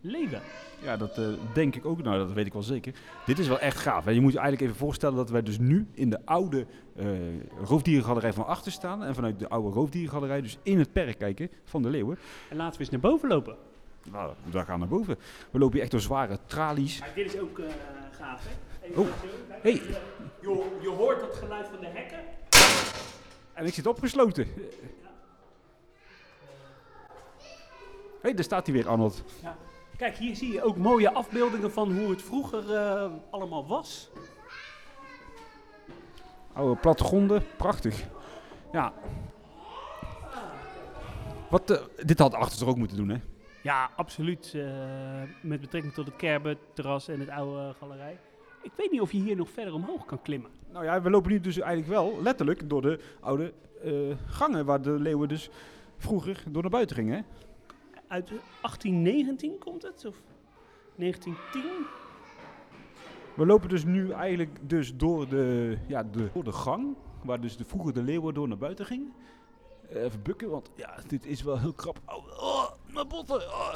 leven. 0.00 0.40
Ja, 0.82 0.96
dat 0.96 1.18
uh, 1.18 1.26
denk 1.54 1.76
ik 1.76 1.84
ook. 1.84 2.02
Nou, 2.02 2.18
dat 2.18 2.32
weet 2.32 2.46
ik 2.46 2.52
wel 2.52 2.62
zeker. 2.62 2.94
Dit 3.26 3.38
is 3.38 3.48
wel 3.48 3.58
echt 3.58 3.76
gaaf. 3.76 4.04
Hè? 4.04 4.10
Je 4.10 4.20
moet 4.20 4.32
je 4.32 4.38
eigenlijk 4.38 4.68
even 4.68 4.86
voorstellen 4.86 5.16
dat 5.16 5.30
wij 5.30 5.42
dus 5.42 5.58
nu 5.58 5.86
in 5.94 6.10
de 6.10 6.18
oude 6.24 6.66
uh, 6.96 7.06
roofdierengalerij 7.64 8.32
van 8.32 8.46
achter 8.46 8.72
staan. 8.72 9.04
En 9.04 9.14
vanuit 9.14 9.38
de 9.38 9.48
oude 9.48 9.70
roofdierengalerij 9.70 10.40
dus 10.40 10.58
in 10.62 10.78
het 10.78 10.92
perk 10.92 11.18
kijken 11.18 11.50
van 11.64 11.82
de 11.82 11.88
leeuwen. 11.88 12.18
En 12.50 12.56
laten 12.56 12.72
we 12.72 12.80
eens 12.80 12.90
naar 12.90 13.00
boven 13.00 13.28
lopen. 13.28 13.56
Nou, 14.10 14.34
we 14.50 14.64
gaan 14.64 14.78
naar 14.78 14.88
boven. 14.88 15.18
We 15.50 15.58
lopen 15.58 15.72
hier 15.72 15.82
echt 15.82 15.90
door 15.90 16.00
zware 16.00 16.38
tralies. 16.46 17.00
Maar 17.00 17.12
dit 17.14 17.34
is 17.34 17.40
ook 17.40 17.58
uh, 17.58 17.66
gaaf, 18.10 18.44
hè? 18.44 18.86
Even 18.86 19.02
oh, 19.02 19.08
hey. 19.48 19.82
Je, 20.40 20.78
je 20.80 20.88
hoort 20.88 21.20
het 21.20 21.34
geluid 21.34 21.68
van 21.68 21.80
de 21.80 21.86
hekken. 21.86 22.18
En 23.52 23.66
ik 23.66 23.74
zit 23.74 23.86
opgesloten. 23.86 24.46
Hé, 28.22 28.28
hey, 28.28 28.34
daar 28.34 28.44
staat 28.44 28.66
hij 28.66 28.74
weer, 28.74 28.88
Arnold. 28.88 29.22
Ja. 29.42 29.56
Kijk, 29.96 30.16
hier 30.16 30.36
zie 30.36 30.52
je 30.52 30.62
ook 30.62 30.76
mooie 30.76 31.12
afbeeldingen 31.12 31.72
van 31.72 31.98
hoe 31.98 32.10
het 32.10 32.22
vroeger 32.22 32.64
uh, 32.70 33.12
allemaal 33.30 33.66
was. 33.66 34.10
Oude 36.52 36.80
plattegronden, 36.80 37.44
prachtig. 37.56 38.04
Ja. 38.72 38.92
Wat, 41.50 41.70
uh, 41.70 41.78
dit 42.04 42.18
had 42.18 42.34
achter 42.34 42.66
ook 42.66 42.76
moeten 42.76 42.96
doen, 42.96 43.08
hè? 43.08 43.20
Ja, 43.62 43.90
absoluut. 43.96 44.52
Uh, 44.56 44.64
met 45.40 45.60
betrekking 45.60 45.94
tot 45.94 46.06
het 46.06 46.16
Kerbe-terras 46.16 47.08
en 47.08 47.20
het 47.20 47.28
oude 47.28 47.74
galerij. 47.78 48.18
Ik 48.62 48.72
weet 48.76 48.90
niet 48.90 49.00
of 49.00 49.12
je 49.12 49.18
hier 49.18 49.36
nog 49.36 49.50
verder 49.50 49.74
omhoog 49.74 50.04
kan 50.04 50.22
klimmen. 50.22 50.50
Nou 50.72 50.84
ja, 50.84 51.02
we 51.02 51.10
lopen 51.10 51.30
nu 51.30 51.40
dus 51.40 51.58
eigenlijk 51.58 51.92
wel 51.92 52.22
letterlijk 52.22 52.68
door 52.68 52.82
de 52.82 53.00
oude 53.20 53.52
gangen 54.26 54.64
waar 54.64 54.82
de 54.82 54.90
leeuwen 54.90 55.28
dus 55.28 55.50
vroeger 55.96 56.42
door 56.48 56.62
naar 56.62 56.70
buiten 56.70 56.96
gingen, 56.96 57.14
hè? 57.16 57.22
uit 58.12 58.28
1819 58.28 59.58
komt 59.58 59.82
het? 59.82 60.04
Of 60.06 60.16
1910? 60.96 61.62
We 63.34 63.46
lopen 63.46 63.68
dus 63.68 63.84
nu 63.84 64.10
eigenlijk 64.10 64.58
dus 64.62 64.96
door 64.96 65.28
de, 65.28 65.76
ja, 65.86 66.02
de, 66.02 66.30
door 66.32 66.44
de 66.44 66.52
gang, 66.52 66.96
waar 67.24 67.40
dus 67.40 67.56
de, 67.56 67.64
vroeger 67.64 67.92
de 67.92 68.02
leeuwen 68.02 68.34
door 68.34 68.48
naar 68.48 68.58
buiten 68.58 68.86
gingen. 68.86 69.12
Even 69.88 70.22
bukken, 70.22 70.50
want 70.50 70.70
ja, 70.74 70.94
dit 71.06 71.26
is 71.26 71.42
wel 71.42 71.58
heel 71.58 71.72
krap. 71.72 72.00
Oh, 72.06 72.42
oh 72.42 72.70
mijn 72.92 73.08
botten. 73.08 73.36
Oh. 73.36 73.74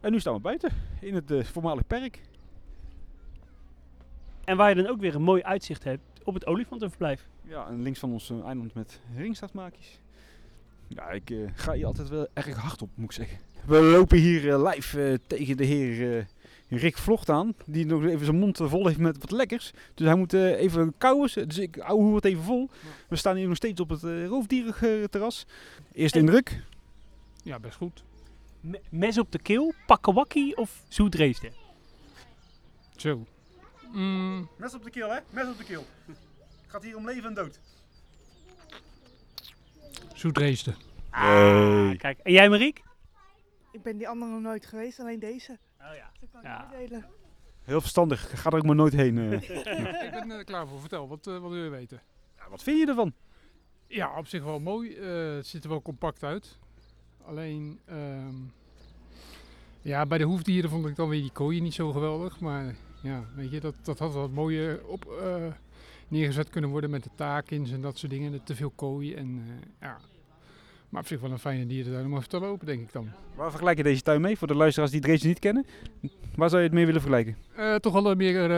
En 0.00 0.12
nu 0.12 0.20
staan 0.20 0.34
we 0.34 0.40
buiten, 0.40 0.70
in 1.00 1.14
het 1.14 1.30
uh, 1.30 1.44
voormalig 1.44 1.86
perk. 1.86 2.20
En 4.44 4.56
waar 4.56 4.68
je 4.68 4.82
dan 4.82 4.86
ook 4.86 5.00
weer 5.00 5.14
een 5.14 5.22
mooi 5.22 5.42
uitzicht 5.42 5.84
hebt 5.84 6.02
op 6.24 6.34
het 6.34 6.46
olifantenverblijf. 6.46 7.26
Ja, 7.42 7.66
en 7.66 7.82
links 7.82 7.98
van 7.98 8.12
ons 8.12 8.28
een 8.28 8.42
eiland 8.42 8.74
met 8.74 9.00
ringstaatmaakjes. 9.16 9.98
Ja, 10.88 11.10
ik 11.10 11.30
uh, 11.30 11.50
ga 11.54 11.72
hier 11.72 11.86
altijd 11.86 12.08
wel 12.08 12.26
erg 12.32 12.56
hard 12.56 12.82
op, 12.82 12.88
moet 12.94 13.04
ik 13.04 13.12
zeggen. 13.12 13.38
We 13.64 13.80
lopen 13.82 14.18
hier 14.18 14.44
uh, 14.44 14.70
live 14.70 15.10
uh, 15.10 15.18
tegen 15.26 15.56
de 15.56 15.64
heer 15.64 16.26
Rick 16.68 16.96
Vlocht 16.96 17.28
aan. 17.28 17.54
Die 17.66 17.86
nog 17.86 18.04
even 18.04 18.24
zijn 18.24 18.38
mond 18.38 18.58
vol 18.62 18.86
heeft 18.86 18.98
met 18.98 19.18
wat 19.18 19.30
lekkers. 19.30 19.72
Dus 19.94 20.06
hij 20.06 20.16
moet 20.16 20.32
even 20.32 20.94
kauwen. 20.98 21.48
Dus 21.48 21.58
ik 21.58 21.76
hou 21.80 22.14
het 22.14 22.24
even 22.24 22.42
vol. 22.42 22.70
We 23.08 23.16
staan 23.16 23.36
hier 23.36 23.48
nog 23.48 23.56
steeds 23.56 23.80
op 23.80 23.88
het 23.88 24.02
roofdierenterras. 24.02 25.46
Eerste 25.92 26.18
en 26.18 26.24
indruk? 26.24 26.62
Ja, 27.42 27.58
best 27.58 27.76
goed. 27.76 28.04
Me 28.60 28.80
mes 28.90 29.18
op 29.18 29.32
de 29.32 29.38
keel, 29.38 29.74
pakkewakkie 29.86 30.56
of 30.56 30.82
zoetreesde? 30.88 31.52
Zo. 32.96 33.26
Mm. 33.92 34.48
Mes 34.56 34.74
op 34.74 34.84
de 34.84 34.90
keel, 34.90 35.10
hè? 35.10 35.18
Mes 35.30 35.48
op 35.48 35.58
de 35.58 35.64
keel. 35.64 35.86
Gaat 36.66 36.82
hier 36.82 36.96
om 36.96 37.06
leven 37.06 37.28
en 37.28 37.34
dood. 37.34 37.60
Zoetreesde. 40.14 40.74
Ah, 41.10 41.98
kijk. 41.98 42.18
En 42.18 42.32
jij 42.32 42.48
Mariek? 42.48 42.82
Ik 43.72 43.82
ben 43.82 43.96
die 43.96 44.08
andere 44.08 44.30
nog 44.30 44.40
nooit 44.40 44.66
geweest, 44.66 45.00
alleen 45.00 45.18
deze. 45.18 45.58
Oh 45.80 45.94
ja. 45.94 46.10
Dat 46.20 46.30
kan 46.32 46.42
ja. 46.42 46.64
ik 46.64 46.78
delen. 46.78 47.06
Heel 47.62 47.80
verstandig. 47.80 48.40
Ga 48.40 48.50
er 48.50 48.56
ook 48.56 48.64
maar 48.64 48.74
nooit 48.74 48.92
heen. 48.92 49.16
Uh. 49.16 49.32
ik 50.06 50.10
ben 50.12 50.30
uh, 50.30 50.44
klaar 50.44 50.66
voor. 50.66 50.80
Vertel, 50.80 51.08
wat, 51.08 51.26
uh, 51.26 51.38
wat 51.38 51.50
wil 51.50 51.64
je 51.64 51.70
weten? 51.70 52.02
Ja, 52.36 52.48
wat 52.48 52.62
vind 52.62 52.78
je 52.78 52.86
ervan? 52.86 53.14
Ja, 53.86 54.16
op 54.18 54.26
zich 54.26 54.44
wel 54.44 54.60
mooi. 54.60 54.96
het 55.36 55.46
ziet 55.46 55.64
er 55.64 55.70
wel 55.70 55.82
compact 55.82 56.22
uit. 56.22 56.58
Alleen, 57.26 57.78
ehm, 57.84 58.34
ja, 59.80 60.06
bij 60.06 60.18
de 60.18 60.24
hoefdieren 60.24 60.70
vond 60.70 60.86
ik 60.86 60.96
dan 60.96 61.08
weer 61.08 61.20
die 61.20 61.32
kooien 61.32 61.62
niet 61.62 61.74
zo 61.74 61.92
geweldig. 61.92 62.40
Maar 62.40 62.74
ja, 63.02 63.24
weet 63.34 63.50
je, 63.50 63.60
dat, 63.60 63.74
dat 63.82 63.98
had 63.98 64.12
wat 64.12 64.30
mooier 64.30 64.86
op, 64.86 65.22
neergezet 66.08 66.50
kunnen 66.50 66.70
worden 66.70 66.90
met 66.90 67.02
de 67.02 67.10
taakins 67.14 67.70
en 67.70 67.80
dat 67.80 67.98
soort 67.98 68.12
dingen. 68.12 68.44
Te 68.44 68.54
veel 68.54 68.70
kooien 68.70 69.16
en 69.16 69.42
ja, 69.80 69.98
maar 70.92 71.00
op 71.00 71.06
zich 71.06 71.20
wel 71.20 71.30
een 71.30 71.38
fijne 71.38 71.66
dierentuin 71.66 72.06
om 72.06 72.16
even 72.16 72.28
te 72.28 72.38
lopen, 72.38 72.66
denk 72.66 72.80
ik 72.80 72.92
dan. 72.92 73.08
Waar 73.34 73.50
vergelijk 73.50 73.76
je 73.76 73.82
deze 73.82 74.02
tuin 74.02 74.20
mee 74.20 74.38
voor 74.38 74.48
de 74.48 74.54
luisteraars 74.54 74.92
die 74.92 75.00
Dresden 75.00 75.28
niet 75.28 75.38
kennen? 75.38 75.66
Waar 76.34 76.48
zou 76.48 76.60
je 76.60 76.66
het 76.66 76.76
mee 76.76 76.86
willen 76.86 77.00
vergelijken? 77.00 77.36
Uh, 77.58 77.74
toch 77.74 78.02
wel 78.02 78.14
meer 78.14 78.50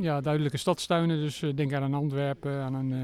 ja, 0.00 0.20
duidelijke 0.20 0.56
stadstuinen. 0.56 1.20
Dus 1.20 1.44
denk 1.54 1.72
aan 1.72 1.82
een 1.82 1.94
Antwerpen, 1.94 2.62
aan 2.62 2.74
een 2.74 2.94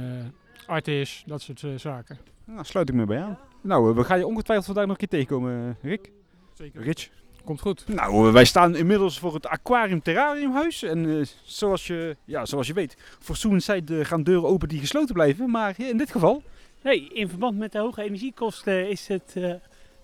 Artis, 0.66 1.22
dat 1.26 1.42
soort 1.42 1.64
zaken. 1.76 2.18
Nou, 2.44 2.64
sluit 2.64 2.88
ik 2.88 2.94
me 2.94 3.04
bij 3.04 3.22
aan. 3.22 3.38
Nou, 3.64 3.94
we 3.94 4.04
gaan 4.04 4.18
je 4.18 4.26
ongetwijfeld 4.26 4.66
vandaag 4.66 4.84
nog 4.84 4.92
een 4.92 5.08
keer 5.08 5.18
tegenkomen, 5.18 5.76
Rick. 5.82 6.10
Zeker. 6.52 6.82
Rich. 6.82 7.08
Komt 7.44 7.60
goed. 7.60 7.84
Nou, 7.88 8.32
wij 8.32 8.44
staan 8.44 8.76
inmiddels 8.76 9.18
voor 9.18 9.34
het 9.34 9.46
Aquarium 9.46 10.02
Terrariumhuis. 10.02 10.82
En 10.82 11.26
zoals, 11.44 11.86
je, 11.86 12.16
ja, 12.24 12.46
zoals 12.46 12.66
je 12.66 12.72
weet, 12.72 12.96
voor 13.18 13.36
Soenside 13.36 14.04
gaan 14.04 14.22
deuren 14.22 14.48
open 14.48 14.68
die 14.68 14.80
gesloten 14.80 15.14
blijven. 15.14 15.50
Maar 15.50 15.74
in 15.76 15.96
dit 15.96 16.10
geval... 16.10 16.42
Nee, 16.82 17.08
in 17.08 17.28
verband 17.28 17.58
met 17.58 17.72
de 17.72 17.78
hoge 17.78 18.02
energiekosten 18.02 18.90
is 18.90 19.08
het 19.08 19.36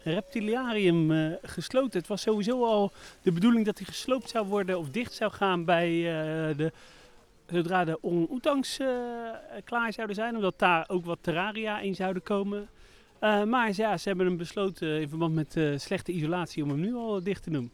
reptiliarium 0.03 1.11
uh, 1.11 1.33
gesloten. 1.43 1.99
Het 1.99 2.09
was 2.09 2.23
sowieso 2.23 2.65
al 2.65 2.93
de 3.23 3.33
bedoeling 3.33 3.65
dat 3.65 3.79
hij 3.79 3.87
gesloopt 3.87 4.31
zou 4.31 4.47
worden 4.47 4.79
of 4.79 4.91
dicht 4.91 5.13
zou 5.13 5.33
gaan 5.33 5.65
bij 5.65 5.91
uh, 5.91 6.57
de, 6.57 6.73
zodra 7.47 7.85
de 7.85 7.99
orang-oetangs 8.01 8.79
uh, 8.79 8.89
klaar 9.65 9.93
zouden 9.93 10.17
zijn. 10.17 10.37
Omdat 10.37 10.59
daar 10.59 10.85
ook 10.89 11.05
wat 11.05 11.19
terraria 11.21 11.81
in 11.81 11.95
zouden 11.95 12.23
komen. 12.23 12.69
Maar 13.21 13.71
ja, 13.75 13.97
ze 13.97 14.09
hebben 14.09 14.27
hem 14.27 14.37
besloten 14.37 15.01
in 15.01 15.09
verband 15.09 15.35
met 15.35 15.61
slechte 15.77 16.13
isolatie 16.13 16.63
om 16.63 16.69
hem 16.69 16.81
nu 16.81 16.95
al 16.95 17.23
dicht 17.23 17.43
te 17.43 17.51
doen. 17.51 17.71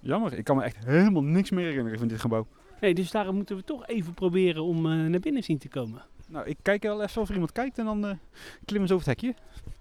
Jammer, 0.00 0.32
ik 0.32 0.44
kan 0.44 0.56
me 0.56 0.62
echt 0.62 0.84
helemaal 0.84 1.22
niks 1.22 1.50
meer 1.50 1.64
herinneren 1.64 1.98
van 1.98 2.08
dit 2.08 2.20
gebouw. 2.20 2.46
Nee, 2.80 2.94
dus 2.94 3.10
daarom 3.10 3.34
moeten 3.34 3.56
we 3.56 3.64
toch 3.64 3.86
even 3.86 4.14
proberen 4.14 4.62
om 4.62 4.82
naar 4.82 5.20
binnen 5.20 5.42
zien 5.42 5.58
te 5.58 5.68
komen. 5.68 6.02
Nou, 6.28 6.46
ik 6.46 6.56
kijk 6.62 6.82
wel 6.82 7.02
even 7.02 7.22
of 7.22 7.28
er 7.28 7.34
iemand 7.34 7.52
kijkt 7.52 7.78
en 7.78 7.84
dan 7.84 8.18
klimmen 8.64 8.88
ze 8.88 8.94
over 8.94 9.08
het 9.08 9.20
hekje. 9.20 9.34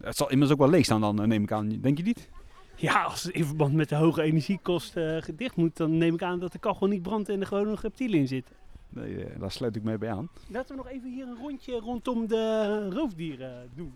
Het 0.03 0.15
zal 0.17 0.29
immers 0.29 0.51
ook 0.51 0.57
wel 0.57 0.69
leeg 0.69 0.85
staan 0.85 1.01
dan, 1.01 1.27
neem 1.27 1.43
ik 1.43 1.51
aan. 1.51 1.69
Denk 1.69 1.97
je 1.97 2.03
niet? 2.03 2.29
Ja, 2.75 3.03
als 3.03 3.23
het 3.23 3.33
in 3.33 3.45
verband 3.45 3.73
met 3.73 3.89
de 3.89 3.95
hoge 3.95 4.21
energiekosten 4.21 5.23
gedicht 5.23 5.55
moet, 5.55 5.77
dan 5.77 5.97
neem 5.97 6.13
ik 6.13 6.23
aan 6.23 6.39
dat 6.39 6.51
de 6.51 6.59
kachel 6.59 6.87
niet 6.87 7.01
brandt 7.01 7.29
en 7.29 7.39
er 7.39 7.47
gewoon 7.47 7.67
nog 7.67 7.81
reptielen 7.81 8.19
in 8.19 8.27
zitten. 8.27 8.55
Nee, 8.89 9.25
daar 9.39 9.51
sluit 9.51 9.75
ik 9.75 9.83
mee 9.83 9.97
bij 9.97 10.11
aan. 10.11 10.29
Laten 10.47 10.75
we 10.75 10.83
nog 10.83 10.91
even 10.91 11.09
hier 11.09 11.27
een 11.27 11.37
rondje 11.37 11.79
rondom 11.79 12.27
de 12.27 12.89
roofdieren 12.89 13.69
doen. 13.75 13.93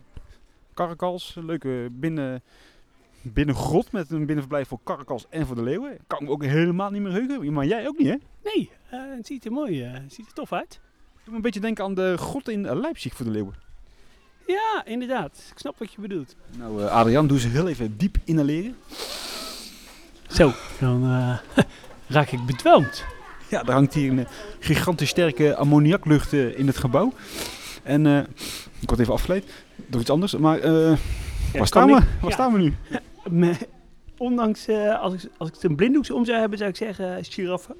Karakals, 0.75 1.37
leuke 1.41 1.87
binnen, 1.91 2.41
binnengrot 3.21 3.91
met 3.91 4.11
een 4.11 4.25
binnenverblijf 4.25 4.67
voor 4.67 4.79
karakals 4.83 5.25
en 5.29 5.45
voor 5.45 5.55
de 5.55 5.63
leeuwen. 5.63 5.97
Kan 6.07 6.19
ik 6.19 6.25
me 6.25 6.31
ook 6.31 6.43
helemaal 6.43 6.89
niet 6.89 7.01
meer 7.01 7.11
heugen, 7.11 7.53
maar 7.53 7.65
jij 7.65 7.87
ook 7.87 7.97
niet 7.97 8.07
hè? 8.07 8.15
Nee, 8.43 8.69
het 8.89 9.25
ziet 9.25 9.45
er 9.45 9.51
mooi, 9.51 9.83
het 9.83 10.13
ziet 10.13 10.27
er 10.27 10.33
tof 10.33 10.53
uit. 10.53 10.79
Doe 11.13 11.29
me 11.29 11.35
een 11.35 11.41
beetje 11.41 11.59
denken 11.59 11.83
aan 11.83 11.93
de 11.93 12.17
grot 12.17 12.49
in 12.49 12.79
Leipzig 12.79 13.13
voor 13.13 13.25
de 13.25 13.31
leeuwen. 13.31 13.53
Ja, 14.47 14.85
inderdaad. 14.85 15.47
Ik 15.51 15.57
snap 15.59 15.77
wat 15.77 15.93
je 15.93 16.01
bedoelt. 16.01 16.35
Nou, 16.57 16.81
uh, 16.81 16.91
Adriaan, 16.91 17.27
doe 17.27 17.39
ze 17.39 17.47
heel 17.47 17.67
even 17.67 17.97
diep 17.97 18.17
inhaleren. 18.23 18.75
Zo, 20.27 20.51
dan 20.79 21.03
uh, 21.03 21.39
raak 22.15 22.31
ik 22.31 22.45
bedwelmd. 22.45 23.05
Ja, 23.49 23.63
er 23.63 23.71
hangt 23.71 23.93
hier 23.93 24.11
een 24.11 24.27
gigantisch 24.59 25.09
sterke 25.09 25.55
ammoniaklucht 25.55 26.33
uh, 26.33 26.59
in 26.59 26.67
het 26.67 26.77
gebouw. 26.77 27.13
En 27.83 28.05
ik 28.79 28.89
word 28.89 28.99
even 28.99 29.13
afgeleid 29.13 29.64
door 29.87 30.01
iets 30.01 30.09
anders. 30.09 30.35
Maar 30.35 30.67
ja, 30.67 30.97
waar, 31.53 31.67
staan 31.67 31.87
we? 31.87 31.93
waar 31.93 32.05
ja. 32.21 32.29
staan 32.29 32.53
we 32.53 32.59
nu? 32.59 32.73
ondanks, 34.17 34.69
als, 34.99 35.13
ik, 35.13 35.31
als 35.37 35.49
ik 35.49 35.55
het 35.55 35.63
een 35.63 35.75
blinddoek 35.75 36.11
om 36.11 36.25
zou 36.25 36.39
hebben, 36.39 36.57
zou 36.57 36.69
ik 36.69 36.75
zeggen 36.75 37.25
giraffe. 37.25 37.75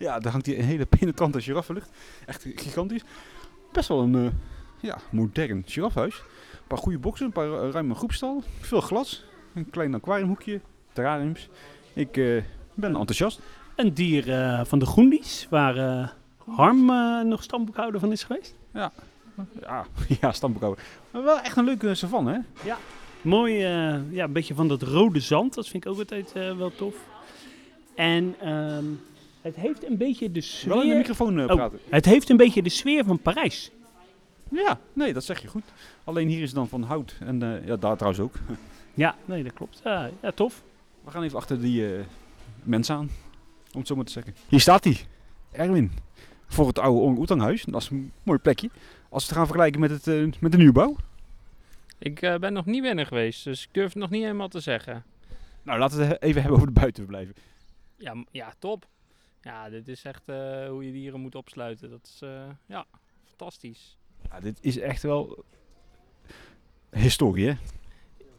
Ja, 0.00 0.18
daar 0.18 0.32
hangt 0.32 0.46
hier 0.46 0.58
een 0.58 0.64
hele 0.64 0.86
penetrante 0.86 1.40
giraffenlucht. 1.40 1.90
Echt 2.26 2.46
gigantisch. 2.54 3.02
Best 3.72 3.88
wel 3.88 4.00
een 4.00 4.14
uh, 4.14 4.30
ja, 4.80 4.98
modern 5.10 5.62
giraffenhuis. 5.66 6.14
Een 6.52 6.66
paar 6.66 6.78
goede 6.78 6.98
boxen, 6.98 7.26
een 7.26 7.32
paar 7.32 7.48
uh, 7.48 7.70
ruime 7.70 7.94
groepstal. 7.94 8.42
Veel 8.60 8.80
glas. 8.80 9.24
Een 9.54 9.70
klein 9.70 9.94
aquariumhoekje. 9.94 10.60
Terrariums. 10.92 11.48
Ik 11.92 12.16
uh, 12.16 12.42
ben 12.74 12.96
enthousiast. 12.96 13.40
Een 13.76 13.94
dier 13.94 14.24
van 14.66 14.78
de 14.78 14.86
Groendies, 14.86 15.46
waar 15.50 16.14
Harm 16.46 16.86
nog 17.28 17.42
stamboekhouder 17.42 18.00
van 18.00 18.12
is 18.12 18.22
geweest. 18.22 18.54
Ja, 18.72 18.92
ja, 19.60 19.86
ja. 20.20 20.32
Maar 21.10 21.22
wel 21.22 21.40
echt 21.40 21.56
een 21.56 21.64
leuke 21.64 21.94
savanne, 21.94 22.32
hè? 22.32 22.68
Ja, 22.68 22.78
mooi. 23.22 23.54
ja, 24.10 24.24
een 24.24 24.32
beetje 24.32 24.54
van 24.54 24.68
dat 24.68 24.82
rode 24.82 25.20
zand. 25.20 25.54
Dat 25.54 25.68
vind 25.68 25.84
ik 25.84 25.90
ook 25.90 25.98
altijd 25.98 26.32
wel 26.32 26.74
tof. 26.74 26.94
En... 27.94 28.34
Ehm, 28.40 28.84
het 29.40 29.56
heeft 29.56 29.86
een 29.86 29.96
beetje 29.96 30.32
de 30.32 30.40
sfeer... 30.40 30.68
Wel 30.68 30.82
in 30.82 30.88
de 30.88 30.94
microfoon 30.94 31.38
uh, 31.38 31.46
praten. 31.46 31.78
Oh, 31.78 31.84
het 31.90 32.04
heeft 32.04 32.28
een 32.28 32.36
beetje 32.36 32.62
de 32.62 32.68
sfeer 32.68 33.04
van 33.04 33.18
Parijs. 33.18 33.70
Ja, 34.50 34.78
nee, 34.92 35.12
dat 35.12 35.24
zeg 35.24 35.42
je 35.42 35.48
goed. 35.48 35.64
Alleen 36.04 36.28
hier 36.28 36.42
is 36.42 36.46
het 36.46 36.54
dan 36.54 36.68
van 36.68 36.82
hout. 36.82 37.16
En 37.20 37.42
uh, 37.42 37.66
ja, 37.66 37.76
daar 37.76 37.96
trouwens 37.96 38.22
ook. 38.22 38.34
ja, 38.94 39.16
nee, 39.24 39.42
dat 39.42 39.52
klopt. 39.52 39.80
Uh, 39.86 40.04
ja, 40.22 40.30
tof. 40.30 40.62
We 41.04 41.10
gaan 41.10 41.22
even 41.22 41.38
achter 41.38 41.60
die 41.60 41.84
mensen 42.62 42.96
aan. 42.96 43.10
Om 43.72 43.78
het 43.78 43.86
zo 43.86 43.96
maar 43.96 44.04
te 44.04 44.12
zeggen. 44.12 44.34
Hier 44.48 44.60
staat 44.60 44.84
hij. 44.84 44.96
Erwin. 45.52 45.92
Voor 46.46 46.66
het 46.66 46.78
oude 46.78 47.00
Orang 47.00 47.18
Oetanghuis. 47.18 47.64
Dat 47.64 47.82
is 47.82 47.90
een 47.90 48.12
mooi 48.22 48.38
plekje. 48.38 48.70
Als 49.10 49.22
we 49.22 49.28
het 49.28 49.38
gaan 49.38 49.46
vergelijken 49.46 49.80
met, 49.80 49.90
het, 50.04 50.40
met 50.40 50.52
de 50.52 50.58
nieuwbouw. 50.58 50.96
Ik 51.98 52.20
ben 52.20 52.52
nog 52.52 52.64
niet 52.64 52.82
binnen 52.82 53.06
geweest. 53.06 53.44
Dus 53.44 53.62
ik 53.62 53.68
durf 53.74 53.88
het 53.88 54.02
nog 54.02 54.10
niet 54.10 54.22
helemaal 54.22 54.48
te 54.48 54.60
zeggen. 54.60 55.04
Nou, 55.62 55.78
laten 55.78 55.98
we 55.98 56.04
het 56.04 56.22
even 56.22 56.40
hebben 56.40 56.58
over 56.58 56.72
de 56.72 56.80
buitenverblijven. 56.80 57.34
Ja, 57.96 58.24
ja 58.30 58.52
top. 58.58 58.88
Ja, 59.40 59.70
dit 59.70 59.88
is 59.88 60.04
echt 60.04 60.22
uh, 60.26 60.68
hoe 60.68 60.84
je 60.86 60.92
dieren 60.92 61.20
moet 61.20 61.34
opsluiten. 61.34 61.90
Dat 61.90 62.10
is 62.14 62.20
uh, 62.22 62.42
ja, 62.66 62.86
fantastisch. 63.28 63.96
Ja, 64.30 64.40
dit 64.40 64.58
is 64.60 64.78
echt 64.78 65.02
wel 65.02 65.44
historie, 66.90 67.48
hè? 67.48 67.56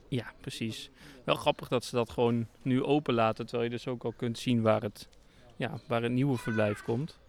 Ja, 0.08 0.34
precies. 0.42 0.90
Wel 1.24 1.36
grappig 1.36 1.68
dat 1.68 1.86
ze 1.86 1.96
dat 1.96 2.10
gewoon 2.10 2.48
nu 2.62 2.84
openlaten, 2.84 3.46
terwijl 3.46 3.70
je 3.70 3.76
dus 3.76 3.88
ook 3.88 4.04
al 4.04 4.12
kunt 4.12 4.38
zien 4.38 4.62
waar 4.62 4.82
het, 4.82 5.10
ja, 5.56 5.80
waar 5.88 6.02
het 6.02 6.12
nieuwe 6.12 6.38
verblijf 6.38 6.84
komt. 6.84 7.20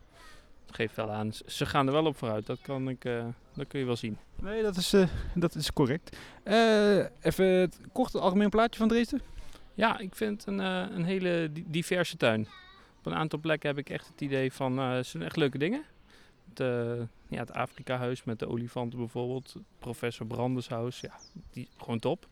Dat 0.67 0.77
geeft 0.77 0.97
wel 0.97 1.11
aan. 1.11 1.33
Ze 1.47 1.67
gaan 1.67 1.87
er 1.87 1.93
wel 1.93 2.07
op 2.07 2.17
vooruit, 2.17 2.47
dat, 2.47 2.61
kan 2.61 2.89
ik, 2.89 3.05
uh, 3.05 3.25
dat 3.55 3.67
kun 3.67 3.81
je 3.81 3.87
wel 3.87 3.97
zien. 3.97 4.19
Nee, 4.37 4.63
dat 4.63 4.77
is, 4.77 4.95
dat 5.35 5.55
is 5.55 5.73
correct. 5.73 6.17
even 7.21 7.47
het 7.47 7.79
korte 7.93 8.19
algemeen 8.19 8.51
plaatje 8.51 8.79
van 8.79 8.89
Dresden? 8.89 9.21
Ja, 9.75 9.99
ik 9.99 10.15
vind 10.15 10.47
een, 10.47 10.59
een 10.59 11.05
hele 11.05 11.51
diverse 11.53 12.17
tuin 12.17 12.49
op 13.05 13.13
een 13.13 13.19
aantal 13.19 13.39
plekken 13.39 13.69
heb 13.69 13.79
ik 13.79 13.91
echt 13.91 14.09
het 14.09 14.21
idee 14.21 14.53
van, 14.53 14.79
uh, 14.79 14.93
het 14.93 15.07
zijn 15.07 15.23
echt 15.23 15.37
leuke 15.37 15.59
dingen. 15.59 15.85
Het, 16.49 16.61
uh, 16.61 17.07
ja, 17.29 17.39
het 17.39 17.53
Afrika-huis 17.53 18.25
met 18.25 18.39
de 18.39 18.49
olifanten 18.49 18.99
bijvoorbeeld. 18.99 19.57
Professor 19.79 20.27
Brandeshuis, 20.27 21.01
ja, 21.01 21.19
die, 21.51 21.69
gewoon 21.77 21.99
top. 21.99 22.27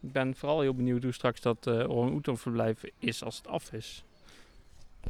Ik 0.00 0.12
ben 0.12 0.34
vooral 0.36 0.60
heel 0.60 0.74
benieuwd 0.74 1.02
hoe 1.02 1.12
straks 1.12 1.40
dat 1.40 1.66
uh, 1.66 1.88
orang 1.88 2.40
verblijf 2.40 2.82
is 2.98 3.24
als 3.24 3.36
het 3.36 3.46
af 3.46 3.72
is. 3.72 4.04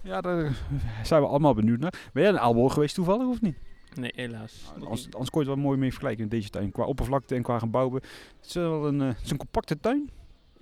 Ja, 0.03 0.21
daar 0.21 0.57
zijn 1.03 1.23
we 1.23 1.29
allemaal 1.29 1.55
benieuwd 1.55 1.81
naar. 1.81 2.11
Ben 2.13 2.23
jij 2.23 2.33
een 2.33 2.39
Aalborg 2.39 2.73
geweest 2.73 2.95
toevallig 2.95 3.27
of 3.27 3.41
niet? 3.41 3.57
Nee, 3.95 4.13
helaas. 4.15 4.63
Nou, 4.65 4.85
anders, 4.85 5.05
anders 5.05 5.31
kon 5.31 5.43
je 5.43 5.49
het 5.49 5.57
wel 5.57 5.67
mooi 5.67 5.79
mee 5.79 5.91
vergelijken 5.91 6.23
in 6.23 6.31
deze 6.31 6.49
tuin. 6.49 6.73
Qua 6.73 6.85
oppervlakte 6.85 7.35
en 7.35 7.43
qua 7.43 7.59
gebouwen. 7.59 8.03
Het 8.37 8.47
is 8.47 8.55
wel 8.55 8.87
een, 8.87 9.01
het 9.01 9.21
is 9.25 9.31
een 9.31 9.37
compacte 9.37 9.81
tuin. 9.81 10.11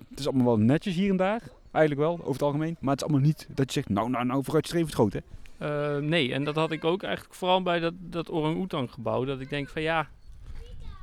Het 0.09 0.19
is 0.19 0.27
allemaal 0.27 0.45
wel 0.45 0.57
netjes 0.57 0.95
hier 0.95 1.09
en 1.09 1.17
daar. 1.17 1.41
Eigenlijk 1.71 2.07
wel, 2.07 2.19
over 2.19 2.31
het 2.31 2.41
algemeen. 2.41 2.77
Maar 2.79 2.91
het 2.91 3.01
is 3.01 3.07
allemaal 3.07 3.25
niet 3.25 3.47
dat 3.53 3.65
je 3.65 3.71
zegt, 3.73 3.89
nou, 3.89 4.09
nou, 4.09 4.25
nou, 4.25 4.43
vooruitstrevend 4.43 4.93
groot, 4.93 5.13
hè? 5.13 5.19
Uh, 5.61 6.01
nee, 6.01 6.33
en 6.33 6.43
dat 6.43 6.55
had 6.55 6.71
ik 6.71 6.83
ook 6.83 7.03
eigenlijk 7.03 7.35
vooral 7.35 7.61
bij 7.61 7.79
dat, 7.79 7.93
dat 7.99 8.29
orang-oetang 8.29 8.91
gebouw. 8.91 9.25
Dat 9.25 9.39
ik 9.39 9.49
denk 9.49 9.69
van 9.69 9.81
ja, 9.81 10.07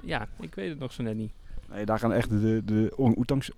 ja, 0.02 0.28
ik 0.40 0.54
weet 0.54 0.68
het 0.68 0.78
nog 0.78 0.92
zo 0.92 1.02
net 1.02 1.16
niet. 1.16 1.32
Nee, 1.70 1.84
daar 1.84 1.98
gaan 1.98 2.12
echt 2.12 2.30
de, 2.30 2.62
de 2.64 2.92
orang-oetangs 2.96 3.50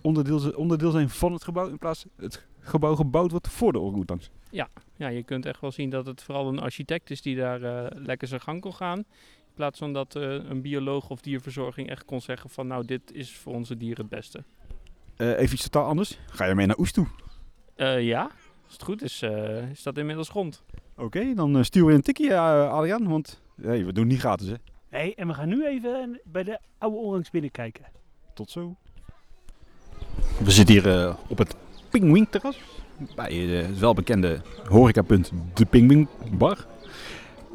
onderdeel, 0.00 0.50
onderdeel 0.50 0.90
zijn 0.90 1.10
van 1.10 1.32
het 1.32 1.44
gebouw. 1.44 1.68
In 1.68 1.78
plaats 1.78 2.04
het 2.16 2.46
gebouw 2.60 2.94
gebouwd 2.94 3.30
wordt 3.30 3.48
voor 3.48 3.72
de 3.72 3.78
orang-oetangs. 3.78 4.30
Ja, 4.50 4.68
ja, 4.96 5.08
je 5.08 5.22
kunt 5.22 5.46
echt 5.46 5.60
wel 5.60 5.72
zien 5.72 5.90
dat 5.90 6.06
het 6.06 6.22
vooral 6.22 6.48
een 6.48 6.58
architect 6.58 7.10
is 7.10 7.22
die 7.22 7.36
daar 7.36 7.60
uh, 7.60 7.86
lekker 7.90 8.28
zijn 8.28 8.40
gang 8.40 8.60
kon 8.60 8.74
gaan. 8.74 8.98
In 8.98 9.54
plaats 9.54 9.78
van 9.78 9.92
dat 9.92 10.16
uh, 10.16 10.22
een 10.22 10.60
bioloog 10.60 11.10
of 11.10 11.20
dierverzorging 11.20 11.88
echt 11.88 12.04
kon 12.04 12.20
zeggen 12.20 12.50
van 12.50 12.66
nou, 12.66 12.84
dit 12.84 13.12
is 13.12 13.36
voor 13.36 13.54
onze 13.54 13.76
dieren 13.76 14.04
het 14.04 14.14
beste. 14.14 14.42
Uh, 15.16 15.38
even 15.38 15.54
iets 15.54 15.62
totaal 15.62 15.88
anders. 15.88 16.18
Ga 16.26 16.44
je 16.44 16.54
mee 16.54 16.66
naar 16.66 16.78
Oest 16.78 16.94
toe? 16.94 17.06
Uh, 17.76 18.02
ja, 18.02 18.22
als 18.64 18.72
het 18.72 18.82
goed 18.82 19.02
is, 19.02 19.22
uh, 19.22 19.70
is 19.70 19.82
dat 19.82 19.98
inmiddels 19.98 20.28
grond. 20.28 20.62
Oké, 20.94 21.04
okay, 21.04 21.34
dan 21.34 21.64
sturen 21.64 21.88
we 21.88 21.94
een 21.94 22.02
tikje, 22.02 22.36
Adriaan, 22.36 23.08
want 23.08 23.42
hey, 23.62 23.84
we 23.84 23.92
doen 23.92 24.06
niet 24.06 24.18
gratis, 24.18 24.48
hè? 24.48 24.54
Nee, 24.90 25.14
en 25.14 25.26
we 25.26 25.34
gaan 25.34 25.48
nu 25.48 25.66
even 25.66 26.20
bij 26.24 26.44
de 26.44 26.58
oude 26.78 26.96
Orangs 26.96 27.30
binnenkijken. 27.30 27.84
Tot 28.34 28.50
zo. 28.50 28.76
We 30.44 30.50
zitten 30.50 30.74
hier 30.74 31.16
op 31.28 31.38
het 31.38 31.56
Pingwing 31.90 32.28
terras. 32.30 32.60
Bij 33.14 33.32
het 33.32 33.78
welbekende 33.78 34.40
horecapunt 34.68 35.30
De 35.54 35.64
Pingwing 35.64 36.08
Bar. 36.30 36.66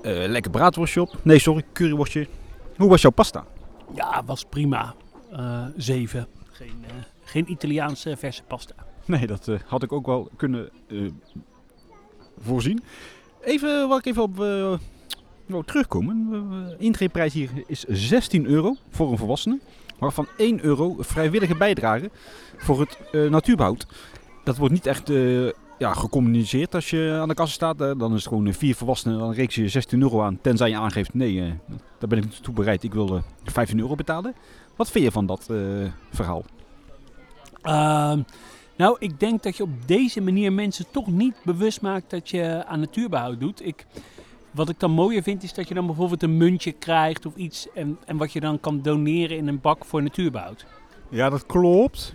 lekker 0.04 0.52
braadworstje 0.52 1.02
op. 1.02 1.19
Nee, 1.22 1.39
sorry, 1.39 1.63
curryworstje. 1.74 2.28
Hoe 2.78 2.89
was 2.89 3.02
jouw 3.02 3.12
pasta? 3.12 3.46
Ja, 3.96 4.24
was 4.26 4.46
prima. 4.50 4.96
zeven. 5.78 6.28
Geen, 6.52 6.86
geen 7.24 7.52
Italiaanse 7.52 8.17
verse 8.17 8.43
pasta. 8.43 8.76
Nee, 9.06 9.28
dat 9.28 9.48
uh, 9.48 9.60
had 9.65 9.84
ik 9.84 9.91
ook 9.91 10.06
wel 10.06 10.30
kunnen 10.36 10.69
uh, 10.88 11.10
voorzien. 12.38 12.84
Even 13.41 13.88
waar 13.88 13.98
ik 13.98 14.06
even 14.06 14.22
op 14.22 14.39
uh, 14.39 14.74
wou 15.46 15.63
terugkomen. 15.65 16.30
De 16.30 16.76
intreeprijs 16.78 17.34
hier 17.34 17.50
is 17.67 17.84
16 17.88 18.46
euro 18.46 18.76
voor 18.89 19.12
een 19.12 19.17
volwassene. 19.17 19.60
Waarvan 20.00 20.28
1 20.38 20.63
euro 20.63 20.96
vrijwillige 21.00 21.58
bijdrage 21.58 22.10
voor 22.58 22.80
het 22.80 23.30
natuurbehoud. 23.30 23.88
Dat 24.44 24.58
wordt 24.58 24.74
niet 24.74 24.86
echt 24.86 25.12
ja, 25.78 25.94
gecommuniceerd 25.94 26.76
als 26.76 26.90
je 26.90 27.18
aan 27.22 27.28
de 27.28 27.34
kassa 27.34 27.54
staat. 27.54 27.78
dan 27.78 28.14
is 28.14 28.24
het 28.24 28.28
gewoon 28.28 28.54
vier 28.54 28.76
volwassenen, 28.76 29.20
dan 29.20 29.34
reeks 29.34 29.56
je 29.56 29.68
16 29.70 30.02
euro 30.02 30.22
aan. 30.22 30.40
Tenzij 30.42 30.70
je 30.70 30.78
aangeeft, 30.78 31.14
nee, 31.14 31.60
daar 32.00 32.10
ben 32.10 32.18
ik 32.18 32.24
niet 32.24 32.44
toe 32.44 32.54
bereid. 32.54 32.84
Ik 32.84 32.94
wil 32.94 33.22
15 33.44 33.80
euro 33.80 33.96
betalen. 33.96 34.36
Wat 34.76 34.92
vind 34.92 35.04
je 35.04 35.12
van 35.12 35.26
dat 35.26 35.50
verhaal? 36.12 36.44
Uh, 37.64 38.14
Nou, 38.76 38.96
ik 39.00 39.20
denk 39.20 39.44
dat 39.44 39.58
je 39.58 39.64
op 39.64 39.88
deze 39.88 40.22
manier 40.22 40.54
mensen 40.54 40.86
toch 40.92 41.08
niet 41.08 41.36
bewust 41.44 41.82
maakt 41.82 42.10
dat 42.10 42.30
je 42.30 42.66
aan 42.66 42.80
natuurbehoud 42.80 43.40
doet. 43.40 43.66
Ik, 43.66 43.86
wat 44.52 44.70
ik 44.70 44.80
dan 44.80 44.92
mooier 44.92 45.24
vind, 45.24 45.44
is 45.44 45.54
dat 45.54 45.68
je 45.68 45.74
dan 45.74 45.86
bijvoorbeeld 45.86 46.24
een 46.24 46.38
muntje 46.38 46.72
krijgt 46.72 47.26
of 47.26 47.36
iets. 47.36 47.68
En, 47.74 47.98
en 48.06 48.18
wat 48.18 48.32
je 48.32 48.40
dan 48.40 48.60
kan 48.60 48.82
doneren 48.82 49.38
in 49.38 49.48
een 49.48 49.62
bak 49.62 49.86
voor 49.86 50.04
natuurbehoud. 50.04 50.66
Ja, 51.10 51.30
dat 51.30 51.46
klopt. 51.46 52.14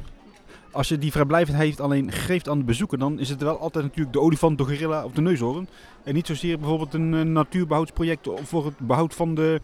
Als 0.79 0.89
je 0.89 0.99
die 0.99 1.13
vrijblijvendheid 1.13 1.81
alleen 1.81 2.13
geeft 2.13 2.49
aan 2.49 2.59
de 2.59 2.65
bezoeker, 2.65 2.99
dan 2.99 3.19
is 3.19 3.29
het 3.29 3.43
wel 3.43 3.59
altijd 3.59 3.85
natuurlijk 3.85 4.13
de 4.13 4.21
olifant, 4.21 4.59
de 4.59 4.65
gorilla 4.65 5.05
of 5.05 5.13
de 5.13 5.21
neushoorn. 5.21 5.69
En 6.05 6.15
niet 6.15 6.27
zozeer 6.27 6.59
bijvoorbeeld 6.59 6.95
een 6.95 7.13
uh, 7.13 7.23
natuurbehoudsproject 7.23 8.29
voor 8.43 8.65
het 8.65 8.79
behoud 8.79 9.15
van 9.15 9.35
de 9.35 9.61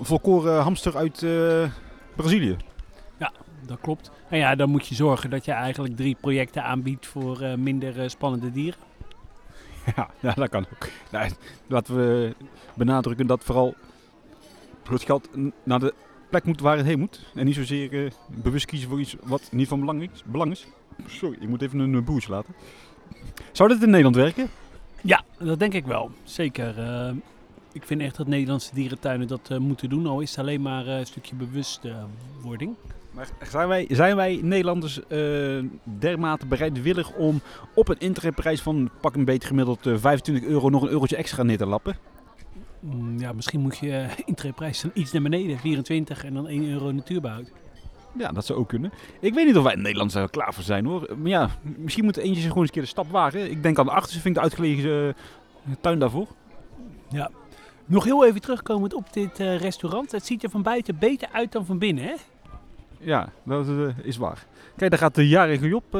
volkoren 0.00 0.62
hamster 0.62 0.96
uit 0.96 1.22
uh, 1.22 1.64
Brazilië. 2.16 2.56
Ja, 3.18 3.32
dat 3.66 3.80
klopt. 3.80 4.10
En 4.28 4.38
ja, 4.38 4.54
dan 4.54 4.70
moet 4.70 4.86
je 4.86 4.94
zorgen 4.94 5.30
dat 5.30 5.44
je 5.44 5.52
eigenlijk 5.52 5.96
drie 5.96 6.16
projecten 6.20 6.64
aanbiedt 6.64 7.06
voor 7.06 7.42
uh, 7.42 7.54
minder 7.54 8.10
spannende 8.10 8.52
dieren. 8.52 8.80
Ja, 9.96 10.10
ja, 10.20 10.34
dat 10.34 10.48
kan 10.48 10.66
ook. 10.72 10.88
Nou, 11.10 11.30
laten 11.66 11.96
we 11.96 12.34
benadrukken 12.74 13.26
dat 13.26 13.44
vooral 13.44 13.74
het 14.90 15.02
geld 15.02 15.28
naar 15.64 15.80
de 15.80 15.94
plek 16.32 16.44
moet 16.44 16.60
waar 16.60 16.76
het 16.76 16.86
heen 16.86 16.98
moet. 16.98 17.20
En 17.34 17.44
niet 17.44 17.54
zozeer 17.54 17.92
uh, 17.92 18.10
bewust 18.42 18.66
kiezen 18.66 18.88
voor 18.88 19.00
iets 19.00 19.16
wat 19.22 19.48
niet 19.50 19.68
van 19.68 19.80
belang 19.80 20.02
is. 20.02 20.22
Belang 20.24 20.50
is. 20.50 20.66
Sorry, 21.06 21.36
ik 21.40 21.48
moet 21.48 21.62
even 21.62 21.78
een 21.78 22.04
boertje 22.04 22.30
laten. 22.30 22.54
Zou 23.52 23.68
dit 23.68 23.82
in 23.82 23.88
Nederland 23.88 24.16
werken? 24.16 24.48
Ja, 25.00 25.24
dat 25.38 25.58
denk 25.58 25.74
ik 25.74 25.86
wel. 25.86 26.10
Zeker. 26.24 26.78
Uh, 26.78 27.10
ik 27.72 27.82
vind 27.82 28.00
echt 28.00 28.16
dat 28.16 28.26
Nederlandse 28.26 28.74
dierentuinen 28.74 29.26
dat 29.26 29.48
uh, 29.52 29.58
moeten 29.58 29.88
doen. 29.88 30.06
Al 30.06 30.20
is 30.20 30.30
het 30.30 30.38
alleen 30.38 30.62
maar 30.62 30.86
een 30.86 31.06
stukje 31.06 31.34
bewustwording. 31.34 32.74
Maar 33.10 33.28
zijn 33.50 33.68
wij, 33.68 33.86
zijn 33.90 34.16
wij 34.16 34.40
Nederlanders 34.42 35.00
dermate 35.84 36.46
bereidwillig 36.46 37.12
om 37.12 37.40
op 37.74 37.88
een 37.88 37.98
internetprijs 37.98 38.60
van 38.62 38.90
pak 39.00 39.14
een 39.14 39.24
beetje 39.24 39.48
gemiddeld 39.48 39.80
25 39.82 40.44
euro 40.44 40.68
nog 40.68 40.82
een 40.82 40.88
eurotje 40.88 41.16
extra 41.16 41.42
neer 41.42 41.58
te 41.58 41.66
lappen? 41.66 41.96
Mm, 42.82 43.18
ja, 43.18 43.32
misschien 43.32 43.60
moet 43.60 43.78
je 43.78 44.08
uh, 44.26 44.52
dan 44.82 44.90
iets 44.94 45.12
naar 45.12 45.22
beneden, 45.22 45.58
24 45.58 46.24
en 46.24 46.34
dan 46.34 46.48
1 46.48 46.68
euro 46.68 46.92
natuurbehoud. 46.92 47.52
Ja, 48.18 48.32
dat 48.32 48.46
zou 48.46 48.58
ook 48.58 48.68
kunnen. 48.68 48.92
Ik 49.20 49.34
weet 49.34 49.46
niet 49.46 49.56
of 49.56 49.62
wij 49.62 49.72
in 49.72 49.82
Nederland 49.82 50.14
er 50.14 50.30
klaar 50.30 50.54
voor 50.54 50.64
zijn 50.64 50.86
hoor. 50.86 51.08
Maar 51.16 51.28
ja, 51.28 51.50
misschien 51.62 52.04
moet 52.04 52.16
eentje 52.16 52.40
zich 52.40 52.48
gewoon 52.48 52.58
eens 52.58 52.66
een 52.66 52.74
keer 52.74 52.82
de 52.82 52.88
stap 52.88 53.10
wagen. 53.10 53.50
Ik 53.50 53.62
denk 53.62 53.78
aan 53.78 53.84
de 53.84 53.92
achterste 53.92 54.20
vind 54.20 54.36
ik 54.36 54.42
de 54.42 54.48
uitgelegen 54.48 55.06
uh, 55.06 55.74
tuin 55.80 55.98
daarvoor. 55.98 56.26
Ja. 57.08 57.30
Nog 57.86 58.04
heel 58.04 58.24
even 58.26 58.40
terugkomend 58.40 58.94
op 58.94 59.12
dit 59.12 59.40
uh, 59.40 59.56
restaurant. 59.56 60.12
Het 60.12 60.26
ziet 60.26 60.42
er 60.42 60.50
van 60.50 60.62
buiten 60.62 60.98
beter 60.98 61.28
uit 61.32 61.52
dan 61.52 61.66
van 61.66 61.78
binnen, 61.78 62.04
hè? 62.04 62.14
Ja, 62.98 63.28
dat 63.42 63.66
is 64.02 64.16
waar. 64.16 64.46
Kijk, 64.76 64.90
daar 64.90 65.00
gaat 65.00 65.14
de 65.14 65.28
jarige 65.28 65.68
Job. 65.68 65.98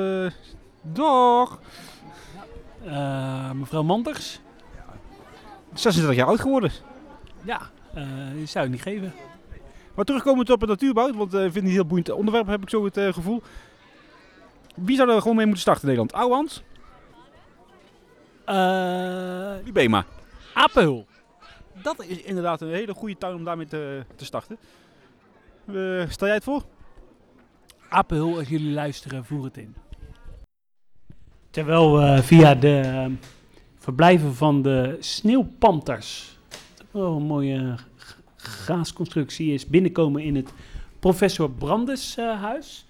door. 0.83 1.59
mevrouw 3.55 3.83
Manders. 3.83 4.41
36 5.75 6.17
jaar 6.17 6.27
oud 6.27 6.41
geworden. 6.41 6.71
Ja, 7.45 7.61
uh, 7.95 8.05
die 8.35 8.47
zou 8.47 8.65
ik 8.65 8.71
niet 8.71 8.83
geven. 8.83 9.13
Maar 9.95 10.05
terugkomend 10.05 10.51
op 10.51 10.61
het 10.61 10.71
natuurbouw, 10.71 11.13
want 11.13 11.35
ik 11.35 11.39
uh, 11.39 11.43
vind 11.43 11.55
het 11.55 11.65
een 11.65 11.71
heel 11.71 11.87
boeiend 11.87 12.11
onderwerp, 12.11 12.47
heb 12.47 12.63
ik 12.63 12.71
zo 12.71 12.85
het 12.85 12.97
uh, 12.97 13.13
gevoel. 13.13 13.43
Wie 14.75 14.97
zou 14.97 15.11
er 15.11 15.21
gewoon 15.21 15.37
mee 15.37 15.47
moeten 15.47 15.63
starten 15.63 15.89
in 15.89 15.97
Nederland? 15.97 16.23
Ouwans? 16.23 16.63
Uh, 18.49 19.65
Libema. 19.65 20.05
Apel. 20.55 21.07
Dat 21.83 22.05
is 22.05 22.23
inderdaad 22.23 22.61
een 22.61 22.69
hele 22.69 22.95
goede 22.95 23.19
tuin 23.19 23.35
om 23.35 23.45
daarmee 23.45 23.67
te, 23.67 24.05
te 24.17 24.25
starten. 24.25 24.59
stel 26.09 26.27
jij 26.27 26.35
het 26.35 26.45
voor? 26.45 26.63
Apel, 27.89 28.39
als 28.39 28.49
jullie 28.49 28.73
luisteren, 28.73 29.25
voer 29.25 29.45
het 29.45 29.57
in. 29.57 29.75
Terwijl 31.51 31.99
we 31.99 32.23
via 32.23 32.55
de 32.55 33.11
verblijven 33.83 34.35
van 34.35 34.63
de 34.63 34.97
sneeuwpanters. 35.01 36.39
Oh, 36.91 37.17
een 37.17 37.23
mooie 37.23 37.75
gaasconstructie 38.37 39.53
is 39.53 39.67
binnenkomen 39.67 40.23
in 40.23 40.37
het 40.37 40.53
professor 40.99 41.51
Brandes 41.51 42.19
uh, 42.19 42.41
huis. 42.43 42.87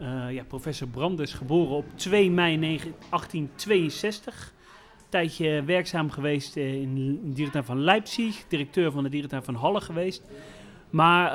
Uh, 0.00 0.32
ja, 0.32 0.42
professor 0.42 0.88
Brandes, 0.88 1.32
geboren 1.32 1.76
op 1.76 1.84
2 1.94 2.30
mei 2.30 2.58
1862. 2.58 4.52
Tijdje 5.08 5.62
werkzaam 5.62 6.10
geweest 6.10 6.56
in 6.56 6.94
de 6.94 7.32
dierentuin 7.32 7.64
van 7.64 7.80
Leipzig, 7.80 8.44
directeur 8.48 8.92
van 8.92 9.02
de 9.02 9.08
dierentuin 9.08 9.42
van 9.42 9.54
Halle 9.54 9.80
geweest. 9.80 10.22
Maar 10.90 11.32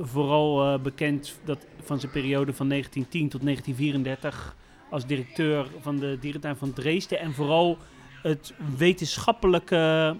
vooral 0.00 0.78
bekend 0.78 1.38
dat 1.44 1.66
van 1.82 2.00
zijn 2.00 2.12
periode 2.12 2.52
van 2.52 2.68
1910 2.68 3.28
tot 3.28 3.42
1934 3.42 4.56
als 4.90 5.06
directeur 5.06 5.66
van 5.80 5.96
de 5.96 6.18
dierentuin 6.20 6.56
van 6.56 6.72
Dresden. 6.72 7.18
En 7.18 7.32
vooral 7.32 7.78
het 8.24 8.54
wetenschappelijke 8.76 10.16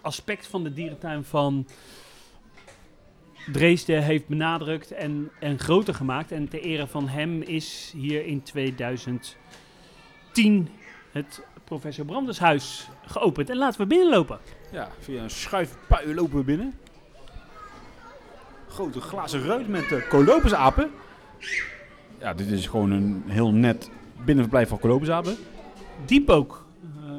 aspect 0.00 0.46
van 0.46 0.64
de 0.64 0.72
dierentuin 0.72 1.24
van 1.24 1.66
Dresden 3.52 4.02
heeft 4.02 4.26
benadrukt 4.26 4.90
en, 4.90 5.30
en 5.40 5.58
groter 5.58 5.94
gemaakt. 5.94 6.32
En 6.32 6.48
ter 6.48 6.60
ere 6.60 6.86
van 6.86 7.08
hem 7.08 7.42
is 7.42 7.92
hier 7.96 8.26
in 8.26 8.42
2010 8.42 9.38
het 11.12 11.42
professor 11.64 12.04
Brandershuis 12.04 12.88
geopend. 13.06 13.50
En 13.50 13.56
laten 13.56 13.80
we 13.80 13.86
binnenlopen. 13.86 14.38
Ja, 14.72 14.88
via 14.98 15.22
een 15.22 15.30
schuifpui 15.30 16.14
lopen 16.14 16.36
we 16.36 16.44
binnen. 16.44 16.74
Grote 18.68 19.00
glazen 19.00 19.44
ruit 19.44 19.68
met 19.68 19.90
uh, 19.90 20.08
kolopusapen. 20.08 20.90
Ja, 22.18 22.34
dit 22.34 22.50
is 22.50 22.66
gewoon 22.66 22.90
een 22.90 23.22
heel 23.26 23.52
net 23.52 23.90
binnenverblijf 24.24 24.68
van 24.68 24.78
kolopusapen. 24.78 25.36
Diep 26.04 26.30
ook. 26.30 26.66
Uh, 27.04 27.12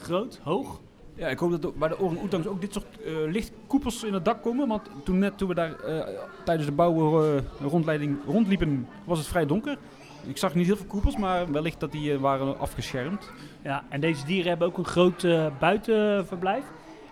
groot, 0.00 0.40
hoog. 0.42 0.80
Ja, 1.14 1.28
ik 1.28 1.38
hoop 1.38 1.62
dat 1.62 1.74
bij 1.74 1.88
de 1.88 1.98
orang-oetangs 1.98 2.46
ook 2.46 2.60
dit 2.60 2.72
soort 2.72 2.86
uh, 3.04 3.30
lichtkoepels 3.32 4.04
in 4.04 4.14
het 4.14 4.24
dak 4.24 4.42
komen. 4.42 4.68
Want 4.68 4.90
toen 5.04 5.18
net 5.18 5.38
toen 5.38 5.48
we 5.48 5.54
daar 5.54 5.74
uh, 5.86 6.00
tijdens 6.44 6.68
de 6.68 6.74
bouwrondleiding 6.74 8.18
rondliepen, 8.26 8.88
was 9.04 9.18
het 9.18 9.26
vrij 9.26 9.46
donker. 9.46 9.78
Ik 10.26 10.36
zag 10.36 10.54
niet 10.54 10.66
heel 10.66 10.76
veel 10.76 10.86
koepels, 10.86 11.16
maar 11.16 11.52
wellicht 11.52 11.80
dat 11.80 11.92
die 11.92 12.18
waren 12.18 12.58
afgeschermd. 12.58 13.30
Ja, 13.62 13.84
en 13.88 14.00
deze 14.00 14.24
dieren 14.24 14.48
hebben 14.48 14.68
ook 14.68 14.78
een 14.78 14.84
groot 14.84 15.26
buitenverblijf. 15.58 16.64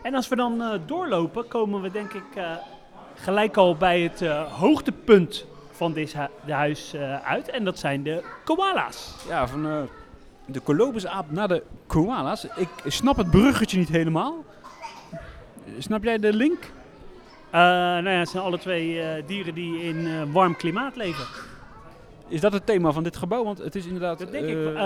En 0.03 0.15
als 0.15 0.29
we 0.29 0.37
dan 0.37 0.81
doorlopen, 0.87 1.49
komen 1.49 1.83
we 1.83 1.91
denk 1.91 2.13
ik 2.13 2.25
gelijk 3.15 3.57
al 3.57 3.77
bij 3.77 4.01
het 4.01 4.27
hoogtepunt 4.51 5.47
van 5.71 5.93
dit 5.93 6.13
hu 6.13 6.53
huis 6.53 6.95
uit. 7.25 7.51
En 7.51 7.65
dat 7.65 7.79
zijn 7.79 8.03
de 8.03 8.25
koala's. 8.45 9.15
Ja, 9.29 9.49
van 9.49 9.89
de 10.51 10.63
Colobusaap 10.63 11.31
naar 11.31 11.49
de 11.49 11.63
koala's. 11.87 12.47
Ik 12.57 12.69
snap 12.87 13.17
het 13.17 13.31
bruggetje 13.31 13.79
niet 13.79 13.89
helemaal. 13.89 14.45
Snap 15.79 16.05
jij 16.05 16.19
de 16.19 16.33
link? 16.33 16.59
Uh, 16.61 17.53
nou 17.53 18.09
ja, 18.09 18.19
het 18.19 18.29
zijn 18.29 18.43
alle 18.43 18.59
twee 18.59 18.95
uh, 18.95 19.27
dieren 19.27 19.55
die 19.55 19.83
in 19.83 19.97
uh, 19.97 20.23
warm 20.33 20.57
klimaat 20.57 20.97
leven. 20.97 21.25
Is 22.29 22.41
dat 22.41 22.53
het 22.53 22.67
thema 22.67 22.93
van 22.93 23.03
dit 23.03 23.17
gebouw? 23.17 23.45
Want 23.45 23.59
het 23.59 23.75
is 23.75 23.87
inderdaad... 23.87 24.19
Dat 24.19 24.31
denk 24.31 24.49
ik, 24.49 24.77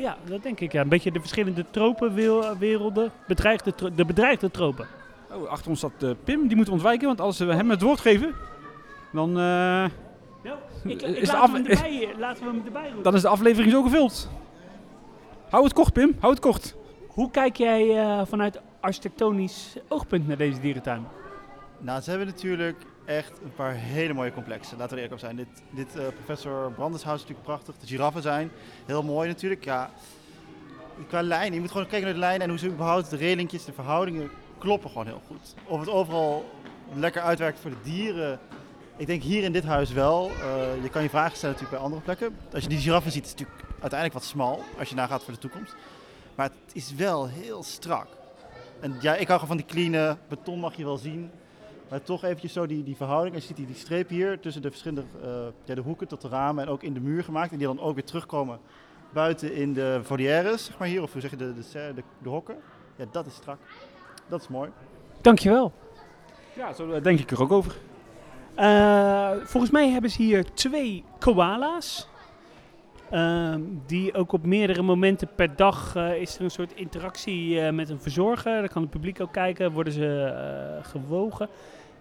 ja, 0.00 0.16
dat 0.24 0.42
denk 0.42 0.60
ik. 0.60 0.72
Ja. 0.72 0.80
Een 0.80 0.88
beetje 0.88 1.12
de 1.12 1.20
verschillende 1.20 1.64
tropenwerelden. 1.70 3.12
Bedreigde 3.26 3.74
tro 3.74 3.94
de 3.94 4.04
bedreigde 4.04 4.50
tropen. 4.50 4.86
Oh, 5.32 5.48
achter 5.48 5.70
ons 5.70 5.78
staat 5.78 6.24
Pim. 6.24 6.46
Die 6.46 6.56
moeten 6.56 6.64
we 6.64 6.70
ontwijken. 6.70 7.06
Want 7.06 7.20
als 7.20 7.38
we 7.38 7.54
hem 7.54 7.70
het 7.70 7.82
woord 7.82 8.00
geven, 8.00 8.34
dan... 9.12 9.38
Ik, 10.84 11.02
ik 11.02 11.16
is 11.16 11.32
laat 11.32 11.52
hem 11.52 11.66
erbij, 11.66 12.14
laten 12.18 12.44
we 12.44 12.50
hem 12.50 12.62
erbij 12.66 12.86
roepen. 12.86 13.02
Dan 13.02 13.14
is 13.14 13.22
de 13.22 13.28
aflevering 13.28 13.72
zo 13.72 13.82
gevuld. 13.82 14.28
Hou 15.56 15.68
het 15.68 15.76
kort, 15.76 15.92
Pim. 15.92 16.16
Hou 16.20 16.32
het 16.32 16.42
kort. 16.42 16.74
Hoe 17.08 17.30
kijk 17.30 17.56
jij 17.56 17.86
uh, 17.86 18.26
vanuit 18.26 18.60
architectonisch 18.80 19.76
oogpunt 19.88 20.26
naar 20.26 20.36
deze 20.36 20.60
dierentuin? 20.60 21.06
Nou, 21.78 22.00
ze 22.00 22.10
hebben 22.10 22.28
natuurlijk 22.28 22.76
echt 23.04 23.32
een 23.44 23.54
paar 23.54 23.72
hele 23.74 24.12
mooie 24.12 24.32
complexen. 24.32 24.78
Laten 24.78 24.96
we 24.96 25.02
er 25.02 25.08
eerlijk 25.08 25.22
op 25.22 25.28
zijn. 25.28 25.36
Dit, 25.36 25.62
dit 25.70 25.96
uh, 25.96 26.06
professor 26.14 26.72
Brandershuis 26.72 27.14
is 27.14 27.20
natuurlijk 27.20 27.46
prachtig. 27.46 27.76
De 27.78 27.86
giraffen 27.86 28.22
zijn 28.22 28.50
heel 28.86 29.02
mooi 29.02 29.28
natuurlijk. 29.28 29.64
Ja, 29.64 29.90
qua 31.08 31.22
lijn, 31.22 31.52
je 31.52 31.60
moet 31.60 31.70
gewoon 31.70 31.86
kijken 31.86 32.04
naar 32.04 32.14
de 32.14 32.26
lijn 32.26 32.40
en 32.40 32.48
hoe 32.48 32.58
ze 32.58 32.68
überhaupt 32.68 33.10
de 33.10 33.16
relingjes, 33.16 33.64
de 33.64 33.72
verhoudingen 33.72 34.30
kloppen 34.58 34.90
gewoon 34.90 35.06
heel 35.06 35.22
goed. 35.26 35.54
Of 35.64 35.80
het 35.80 35.88
overal 35.88 36.44
lekker 36.92 37.22
uitwerkt 37.22 37.60
voor 37.60 37.70
de 37.70 37.82
dieren. 37.82 38.38
Ik 38.98 39.06
denk 39.06 39.22
hier 39.22 39.42
in 39.42 39.52
dit 39.52 39.64
huis 39.64 39.92
wel. 39.92 40.30
Uh, 40.30 40.82
je 40.82 40.88
kan 40.88 41.02
je 41.02 41.08
vragen 41.08 41.36
stellen 41.36 41.54
natuurlijk 41.54 41.82
bij 41.82 41.90
andere 41.90 42.02
plekken. 42.02 42.36
Als 42.52 42.62
je 42.62 42.68
die 42.68 42.78
giraffen 42.78 43.12
ziet, 43.12 43.24
is 43.24 43.30
het 43.30 43.38
natuurlijk 43.38 43.68
uiteindelijk 43.70 44.12
wat 44.12 44.24
smal 44.24 44.62
als 44.78 44.88
je 44.88 44.94
nagaat 44.94 45.24
voor 45.24 45.32
de 45.32 45.38
toekomst. 45.38 45.74
Maar 46.34 46.46
het 46.46 46.74
is 46.74 46.94
wel 46.94 47.28
heel 47.28 47.62
strak. 47.62 48.06
En 48.80 48.96
ja, 49.00 49.14
ik 49.14 49.28
hou 49.28 49.40
gewoon 49.40 49.56
van 49.58 49.66
die 49.66 49.90
clean 49.90 50.18
beton 50.28 50.58
mag 50.58 50.76
je 50.76 50.84
wel 50.84 50.96
zien. 50.96 51.30
Maar 51.88 52.02
toch 52.02 52.24
eventjes 52.24 52.52
zo 52.52 52.66
die, 52.66 52.84
die 52.84 52.96
verhouding. 52.96 53.34
En 53.34 53.40
je 53.40 53.46
ziet 53.46 53.56
die, 53.56 53.66
die 53.66 53.74
streep 53.74 54.08
hier 54.08 54.40
tussen 54.40 54.62
de 54.62 54.70
verschillende 54.70 55.04
uh, 55.24 55.46
ja, 55.64 55.74
de 55.74 55.80
hoeken 55.80 56.08
tot 56.08 56.20
de 56.20 56.28
ramen 56.28 56.64
en 56.64 56.70
ook 56.70 56.82
in 56.82 56.94
de 56.94 57.00
muur 57.00 57.24
gemaakt. 57.24 57.52
En 57.52 57.58
die 57.58 57.66
dan 57.66 57.80
ook 57.80 57.94
weer 57.94 58.04
terugkomen 58.04 58.58
buiten 59.12 59.54
in 59.54 59.72
de 59.72 60.00
volières, 60.02 60.64
zeg 60.64 60.78
maar 60.78 60.88
hier. 60.88 61.02
Of 61.02 61.12
hoe 61.12 61.20
zeg 61.20 61.30
je, 61.30 61.36
de, 61.36 61.54
de, 61.54 61.92
de, 61.94 62.02
de 62.22 62.28
hokken. 62.28 62.56
Ja, 62.96 63.04
dat 63.10 63.26
is 63.26 63.34
strak. 63.34 63.58
Dat 64.28 64.40
is 64.40 64.48
mooi. 64.48 64.70
Dankjewel. 65.20 65.72
Ja, 66.56 66.72
zo 66.72 67.00
denk 67.00 67.20
ik 67.20 67.30
er 67.30 67.42
ook 67.42 67.52
over. 67.52 67.76
Uh, 68.58 69.30
volgens 69.44 69.72
mij 69.72 69.88
hebben 69.90 70.10
ze 70.10 70.22
hier 70.22 70.52
twee 70.54 71.04
koala's. 71.18 72.08
Ehm, 73.10 73.60
die 73.86 74.14
ook 74.14 74.32
op 74.32 74.44
meerdere 74.44 74.82
momenten 74.82 75.28
per 75.34 75.56
dag 75.56 75.96
eh, 75.96 76.20
is 76.20 76.36
er 76.36 76.44
een 76.44 76.50
soort 76.50 76.72
interactie 76.74 77.60
eh, 77.60 77.72
met 77.72 77.88
een 77.88 78.00
verzorger. 78.00 78.58
Dan 78.58 78.68
kan 78.68 78.82
het 78.82 78.90
publiek 78.90 79.20
ook 79.20 79.32
kijken, 79.32 79.72
worden 79.72 79.92
ze 79.92 80.22
eh, 80.24 80.90
gewogen. 80.90 81.48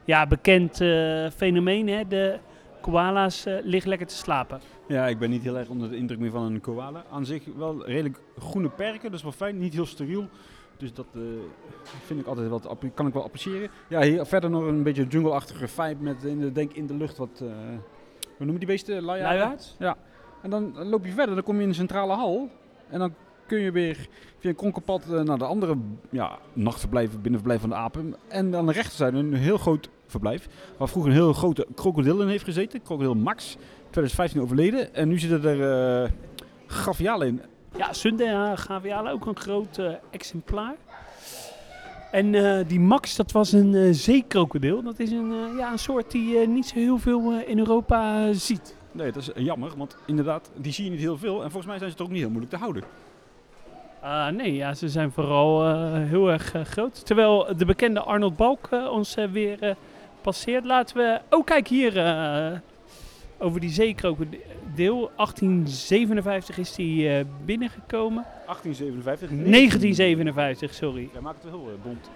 Ja, 0.05 0.27
bekend 0.27 0.81
eh, 0.81 1.29
fenomeen, 1.35 1.87
hè? 1.87 2.07
de 2.07 2.37
koala's 2.81 3.45
eh, 3.45 3.55
liggen 3.63 3.89
lekker 3.89 4.07
te 4.07 4.15
slapen. 4.15 4.59
Ja, 4.87 5.07
ik 5.07 5.19
ben 5.19 5.29
niet 5.29 5.43
heel 5.43 5.57
erg 5.57 5.69
onder 5.69 5.89
de 5.89 5.97
indruk 5.97 6.19
meer 6.19 6.31
van 6.31 6.43
een 6.43 6.61
koala. 6.61 7.03
Aan 7.11 7.25
zich 7.25 7.43
wel 7.57 7.85
redelijk 7.85 8.19
groene 8.37 8.69
perken, 8.69 9.13
is 9.13 9.23
wel 9.23 9.31
fijn. 9.31 9.57
Niet 9.57 9.73
heel 9.73 9.85
steriel. 9.85 10.27
Dus 10.77 10.93
dat 10.93 11.05
eh, 11.13 11.21
vind 11.83 12.19
ik 12.19 12.25
altijd 12.27 12.49
wel 12.49 12.77
kan 12.93 13.07
ik 13.07 13.13
wel 13.13 13.23
appreciëren. 13.23 13.69
Ja, 13.87 14.01
hier 14.01 14.25
verder 14.25 14.49
nog 14.49 14.63
een 14.63 14.83
beetje 14.83 15.07
jungle-achtige 15.07 15.67
vibe 15.67 16.03
met 16.03 16.23
in 16.23 16.39
de, 16.39 16.51
denk 16.51 16.73
in 16.73 16.87
de 16.87 16.93
lucht 16.93 17.17
wat... 17.17 17.41
eh 17.41 17.47
hoe 18.37 18.45
noem 18.45 18.53
je 18.53 18.59
die 18.59 18.67
beesten? 18.67 19.03
Luiaards? 19.03 19.75
Ja. 19.79 19.97
En 20.41 20.49
dan 20.49 20.87
loop 20.87 21.05
je 21.05 21.11
verder, 21.11 21.35
dan 21.35 21.43
kom 21.43 21.55
je 21.55 21.61
in 21.61 21.69
de 21.69 21.75
centrale 21.75 22.13
hal. 22.13 22.49
En 22.89 22.99
dan 22.99 23.13
kun 23.45 23.59
je 23.59 23.71
weer 23.71 24.07
via 24.37 24.49
een 24.49 24.55
kronkelpad 24.55 25.03
eh, 25.09 25.21
naar 25.21 25.37
de 25.37 25.45
andere 25.45 25.77
ja, 26.09 26.39
nachtverblijven, 26.53 27.21
binnenverblijf 27.21 27.61
van 27.61 27.69
de 27.69 27.75
apen. 27.75 28.15
En 28.27 28.55
aan 28.55 28.65
de 28.65 28.71
rechterzijde 28.71 29.17
een 29.17 29.33
heel 29.33 29.57
groot 29.57 29.89
verblijf. 30.05 30.47
Waar 30.77 30.89
vroeger 30.89 31.11
een 31.11 31.17
heel 31.17 31.33
grote 31.33 31.67
krokodil 31.75 32.21
in 32.21 32.27
heeft 32.27 32.43
gezeten. 32.43 32.81
Krokodil 32.81 33.15
Max. 33.15 33.57
2015 33.79 34.41
overleden. 34.41 34.93
En 34.93 35.07
nu 35.07 35.19
zitten 35.19 35.59
er 35.59 36.11
gavialen 36.67 37.27
in. 37.27 37.41
Ja, 37.77 37.93
Sundance 37.93 38.61
gavialen, 38.61 39.11
ook 39.11 39.25
een 39.25 39.37
groot 39.37 39.77
eh, 39.77 39.91
exemplaar. 40.09 40.75
En 42.11 42.35
eh, 42.35 42.67
die 42.67 42.79
Max, 42.79 43.15
dat 43.15 43.31
was 43.31 43.51
een 43.51 43.75
eh, 43.75 43.87
zeekrokodil. 43.91 44.83
Dat 44.83 44.99
is 44.99 45.11
een, 45.11 45.55
ja, 45.57 45.71
een 45.71 45.79
soort 45.79 46.11
die 46.11 46.37
je 46.37 46.47
niet 46.47 46.65
zo 46.65 46.75
heel 46.75 46.97
veel 46.97 47.39
in 47.39 47.59
Europa 47.59 48.33
ziet. 48.33 48.75
Nee, 48.91 49.11
dat 49.11 49.21
is 49.21 49.43
jammer, 49.43 49.71
want 49.77 49.97
inderdaad, 50.05 50.51
die 50.55 50.73
zie 50.73 50.85
je 50.85 50.91
niet 50.91 50.99
heel 50.99 51.17
veel. 51.17 51.35
En 51.35 51.51
volgens 51.51 51.65
mij 51.65 51.77
zijn 51.77 51.89
ze 51.89 51.95
toch 51.95 52.05
ook 52.05 52.11
niet 52.11 52.21
heel 52.21 52.29
moeilijk 52.29 52.53
te 52.53 52.59
houden. 52.59 52.83
Ah, 54.01 54.27
nee, 54.27 54.53
ja, 54.53 54.73
ze 54.73 54.89
zijn 54.89 55.11
vooral 55.11 55.75
heel 55.95 56.31
erg 56.31 56.55
groot. 56.63 57.05
Terwijl 57.05 57.55
de 57.57 57.65
bekende 57.65 57.99
Arnold 57.99 58.35
Balk 58.35 58.69
ons 58.71 59.15
weer 59.31 59.75
passeert. 60.21 60.65
Laten 60.65 60.97
we... 60.97 61.21
Oh, 61.29 61.45
kijk 61.45 61.67
hier. 61.67 61.93
Over 63.39 63.59
die 63.59 63.69
zeekrokodil. 63.69 65.11
1857 65.15 66.57
is 66.57 66.75
die 66.75 67.09
eh, 67.09 67.25
binnengekomen. 67.45 68.23
1857. 68.45 69.29
1957, 69.29 70.73
sorry. 70.73 71.09
Jij 71.13 71.21
maakt 71.21 71.43
het 71.43 71.51
wel 71.51 71.59
heel 71.61 71.69
eh, 71.69 71.83
bont. 71.83 72.09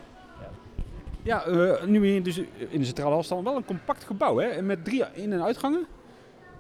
Ja, 1.24 1.44
eh, 1.46 1.84
nu 1.86 2.00
weer 2.00 2.24
dus 2.24 2.38
in 2.70 2.80
de 2.80 2.86
centrale 2.86 3.12
hal 3.14 3.24
staan 3.24 3.44
wel 3.44 3.56
een 3.56 3.66
compact 3.66 4.04
gebouw, 4.04 4.38
hè? 4.38 4.48
En 4.48 4.66
met 4.66 4.86
drie 4.86 5.04
in- 5.14 5.34
en 5.34 5.44
uitgangen. 5.44 5.86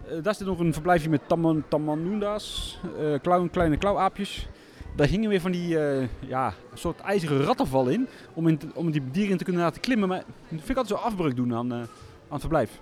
Eh, 0.10 0.24
daar 0.24 0.36
zit 0.36 0.48
nog 0.48 0.60
een 0.60 0.74
verblijfje 0.74 1.10
met 1.10 1.22
taman, 1.28 1.64
tamanunda's, 1.68 2.80
eh, 3.00 3.20
klauw, 3.22 3.48
kleine 3.48 3.78
klauwaapjes. 3.78 4.48
Daar 4.96 5.08
hingen 5.08 5.30
weer 5.30 5.42
van 5.42 5.52
die 5.52 5.80
eh, 5.80 6.08
ja, 6.20 6.54
soort 6.74 7.00
ijzeren 7.00 7.42
rattenval 7.44 7.88
in, 7.88 8.08
om, 8.34 8.48
in 8.48 8.58
te- 8.58 8.68
om 8.74 8.92
die 8.92 9.02
dieren 9.12 9.32
in 9.32 9.38
te 9.38 9.44
kunnen 9.44 9.62
laten 9.62 9.82
klimmen. 9.82 10.08
Maar 10.08 10.18
dat 10.18 10.26
vind 10.50 10.70
ik 10.70 10.78
altijd 10.78 11.00
zo 11.00 11.06
afbreuk 11.06 11.36
doen 11.36 11.56
aan, 11.56 11.72
eh, 11.72 11.78
aan 11.78 11.88
het 12.30 12.40
verblijf. 12.40 12.80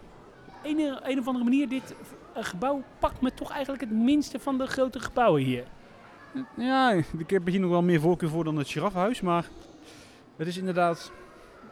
Een, 0.67 0.79
een 1.11 1.19
of 1.19 1.27
andere 1.27 1.43
manier, 1.43 1.69
dit 1.69 1.95
eh, 2.33 2.43
gebouw 2.43 2.83
pakt 2.99 3.21
me 3.21 3.33
toch 3.33 3.51
eigenlijk 3.51 3.81
het 3.81 3.91
minste 3.91 4.39
van 4.39 4.57
de 4.57 4.67
grote 4.67 4.99
gebouwen 4.99 5.41
hier. 5.41 5.63
Ja, 6.57 6.91
ik 7.17 7.29
heb 7.29 7.47
hier 7.47 7.59
nog 7.59 7.69
wel 7.69 7.81
meer 7.81 7.99
voorkeur 7.99 8.29
voor 8.29 8.43
dan 8.43 8.57
het 8.57 8.69
giraffenhuis, 8.69 9.21
maar 9.21 9.45
het 10.35 10.47
is 10.47 10.57
inderdaad... 10.57 11.11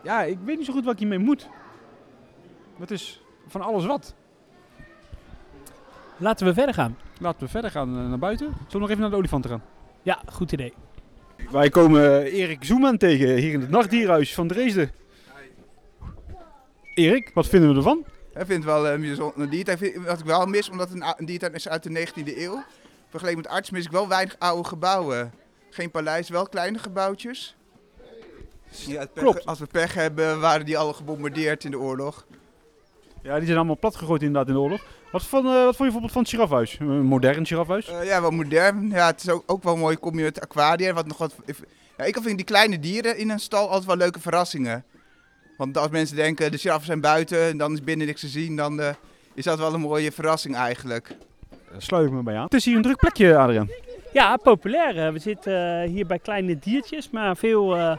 Ja, 0.04 0.24
ik 0.24 0.38
weet 0.46 0.58
niet 0.58 0.66
zo 0.66 0.74
goed 0.74 0.84
wat 0.84 0.94
ik 0.94 1.00
hiermee 1.00 1.20
moet. 1.20 1.50
Het 2.80 2.92
is 2.92 3.22
van 3.48 3.62
alles 3.62 3.86
wat. 3.86 4.16
Laten 6.18 6.46
we 6.46 6.54
verder 6.54 6.74
gaan. 6.74 6.98
Laten 7.20 7.40
we 7.40 7.48
verder 7.48 7.72
gaan 7.72 7.98
eh, 7.98 8.10
naar 8.10 8.20
buiten. 8.20 8.46
Zullen 8.48 8.72
we 8.72 8.80
nog 8.80 8.90
even 8.90 9.02
naar 9.02 9.10
de 9.10 9.16
olifanten 9.16 9.50
gaan? 9.50 9.64
Ja, 10.02 10.22
goed 10.32 10.52
idee. 10.52 10.74
Wij 11.52 11.70
komen 11.70 12.24
eh, 12.24 12.34
Erik 12.40 12.64
Zoeman 12.64 12.98
tegen 12.98 13.36
hier 13.36 13.54
in 13.54 13.62
het 13.62 13.70
nachtdierhuis 13.70 14.34
van 14.34 14.48
Dresden. 14.48 14.92
Erik, 16.94 17.32
wat 17.34 17.48
vinden 17.48 17.70
we 17.70 17.76
ervan? 17.76 18.06
Ik 18.36 18.46
vind 18.46 18.64
het 18.64 18.74
wel 18.74 18.88
een 18.88 19.02
bijzonder 19.02 19.50
diertuin. 19.50 19.78
Ik 19.82 19.92
vind- 19.94 20.06
Wat 20.06 20.20
ik 20.20 20.26
wel 20.26 20.46
mis, 20.46 20.70
omdat 20.70 20.90
het 20.90 21.02
een, 21.02 21.14
een 21.18 21.26
diertuin 21.26 21.54
is 21.54 21.68
uit 21.68 21.84
de 21.84 21.90
19e 21.90 22.38
eeuw. 22.42 22.64
Vergeleken 23.10 23.42
met 23.42 23.52
arts 23.52 23.70
mis 23.70 23.86
ik 23.86 23.92
wel 23.92 24.08
weinig 24.08 24.36
oude 24.40 24.68
gebouwen. 24.68 25.32
Geen 25.70 25.92
paleis, 25.92 26.30
wel 26.30 26.48
kleine 26.50 26.78
gebouwtjes. 26.78 27.56
Ja, 28.70 29.00
het 29.00 29.14
pech- 29.14 29.24
Klopt. 29.24 29.46
Als 29.46 29.60
we 29.60 29.66
pech 29.66 29.94
hebben, 29.94 30.40
waren 30.40 30.66
die 30.66 30.78
alle 30.78 30.94
gebombardeerd 30.94 31.64
in 31.64 31.72
de 31.72 31.80
oorlog. 31.80 32.26
Ja, 33.22 33.36
die 33.36 33.46
zijn 33.46 33.58
allemaal 33.58 33.78
platgegooid 33.80 34.22
inderdaad 34.22 34.48
in 34.48 34.54
de 34.54 34.60
oorlog. 34.60 34.86
Wat, 35.12 35.24
van, 35.24 35.46
eh, 35.46 35.52
wat 35.52 35.64
vond 35.64 35.78
je 35.78 35.84
bijvoorbeeld 35.84 36.12
van 36.12 36.22
het 36.22 36.32
girafhuis? 36.32 36.78
Een 36.80 37.02
modern 37.02 37.46
girafhuis? 37.46 37.88
Eh, 37.88 38.06
ja, 38.06 38.22
wel 38.22 38.32
modern. 38.32 38.90
Ja, 38.90 39.06
het 39.06 39.22
is 39.24 39.30
ook, 39.30 39.44
ook 39.46 39.64
wel 39.64 39.78
mooi. 39.78 39.98
Kom 39.98 40.18
je 40.18 40.24
met 40.24 40.42
aquaria. 40.42 40.94
Wat 40.94 41.08
nog 41.08 41.18
wat, 41.18 41.36
ja, 41.98 42.04
ik 42.04 42.18
vind 42.22 42.36
die 42.38 42.46
kleine 42.46 42.80
dieren 42.80 43.18
in 43.18 43.30
een 43.30 43.40
stal 43.40 43.68
altijd 43.68 43.86
wel 43.86 43.96
leuke 43.98 44.20
verrassingen. 44.20 44.84
Want 45.58 45.78
als 45.78 45.90
mensen 45.90 46.16
denken, 46.16 46.52
de 46.52 46.58
giraffen 46.58 46.86
zijn 46.86 47.02
buiten 47.02 47.42
en 47.42 47.58
dan 47.58 47.74
is 47.74 47.84
binnen 47.84 48.08
niks 48.08 48.22
te 48.22 48.28
zien, 48.28 48.56
dan 48.56 48.80
eh, 48.82 48.90
is 49.34 49.44
dat 49.44 49.58
wel 49.60 49.74
een 49.74 49.80
mooie 49.82 50.12
verrassing 50.12 50.56
eigenlijk. 50.56 51.08
Daar 51.72 51.82
sluit 51.82 52.06
ik 52.08 52.12
me 52.14 52.24
bij 52.24 52.36
aan. 52.36 52.44
Het 52.44 52.54
is 52.54 52.66
hier 52.66 52.76
een 52.76 52.82
druk 52.82 52.98
plekje, 52.98 53.38
Adriaan. 53.38 53.70
Ja, 54.14 54.38
populair. 54.38 55.06
eh. 55.06 55.12
We 55.12 55.20
zitten 55.20 55.82
eh, 55.82 55.90
hier 55.90 56.06
bij 56.06 56.20
kleine 56.20 56.60
diertjes, 56.60 57.10
maar 57.10 57.38
veel 57.38 57.76
eh, 57.76 57.98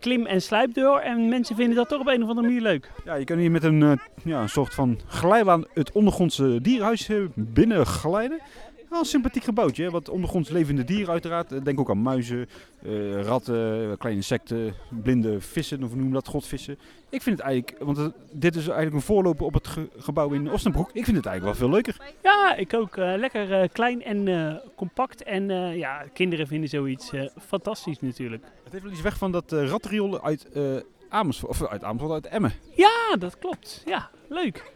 klim- 0.00 0.26
en 0.26 0.42
slijpdeur. 0.42 0.96
En 1.00 1.28
mensen 1.28 1.56
vinden 1.56 1.76
dat 1.76 1.88
toch 1.88 2.00
op 2.00 2.06
een 2.06 2.22
of 2.22 2.28
andere 2.28 2.46
manier 2.46 2.62
leuk. 2.62 2.90
Ja, 3.04 3.14
je 3.14 3.24
kan 3.24 3.38
hier 3.38 3.50
met 3.50 3.64
een, 3.64 3.82
eh, 3.82 3.92
ja, 4.24 4.40
een 4.42 4.48
soort 4.48 4.74
van 4.74 4.98
glijbaan 5.06 5.64
het 5.74 5.92
ondergrondse 5.92 6.58
dierenhuis 6.62 7.08
eh, 7.08 7.16
binnen 7.34 7.86
glijden. 7.86 8.40
Wel 8.90 8.98
een 8.98 9.04
sympathiek 9.04 9.44
gebouwtje, 9.44 9.84
hè? 9.84 9.90
wat 9.90 10.08
ondergronds 10.08 10.48
levende 10.48 10.84
dieren 10.84 11.12
uiteraard. 11.12 11.52
Eh, 11.52 11.62
Denk 11.62 11.80
ook 11.80 11.90
aan 11.90 11.98
muizen, 12.02 12.48
eh, 12.82 13.22
ratten, 13.22 13.96
kleine 13.98 14.20
insecten, 14.20 14.74
blinde 15.02 15.40
vissen, 15.40 15.82
of 15.84 15.94
noem 15.94 16.12
dat, 16.12 16.26
godvissen. 16.28 16.78
Ik 17.08 17.22
vind 17.22 17.36
het 17.38 17.46
eigenlijk, 17.46 17.82
want 17.84 17.96
het- 17.96 18.14
dit 18.32 18.54
is 18.56 18.66
eigenlijk 18.66 18.96
een 18.96 19.02
voorloper 19.02 19.44
op 19.46 19.54
het 19.54 19.66
ge- 19.66 19.88
gebouw 19.98 20.30
in 20.32 20.50
Ostenbroek. 20.50 20.90
Ik 20.92 21.04
vind 21.04 21.16
het 21.16 21.26
eigenlijk 21.26 21.58
wel 21.58 21.68
veel 21.68 21.74
leuker. 21.74 21.96
Ja, 22.22 22.54
ik 22.54 22.74
ook. 22.74 22.96
eh, 22.96 23.12
lekker 23.16 23.52
eh, 23.60 23.68
klein 23.72 24.02
en 24.02 24.28
eh, 24.28 24.54
compact. 24.76 25.22
En 25.22 25.50
eh, 25.50 25.76
ja, 25.76 26.04
kinderen 26.12 26.46
vinden 26.46 26.68
zoiets 26.68 27.12
eh, 27.12 27.28
fantastisch 27.46 28.00
natuurlijk. 28.00 28.44
Het 28.64 28.72
heeft 28.72 28.84
wel 28.84 28.92
iets 28.92 29.02
weg 29.02 29.16
van 29.18 29.32
dat 29.32 29.52
eh 29.52 29.68
rattenriool 29.68 30.22
uit 30.22 30.48
eh 30.52 30.62
Amersfoort, 31.08 31.50
of 31.60 31.68
uit 31.68 31.84
Amersfoort, 31.84 32.12
uit 32.12 32.32
Emmen. 32.32 32.52
Ja, 32.76 33.16
dat 33.18 33.38
klopt. 33.38 33.82
Ja, 33.86 34.10
leuk. 34.28 34.72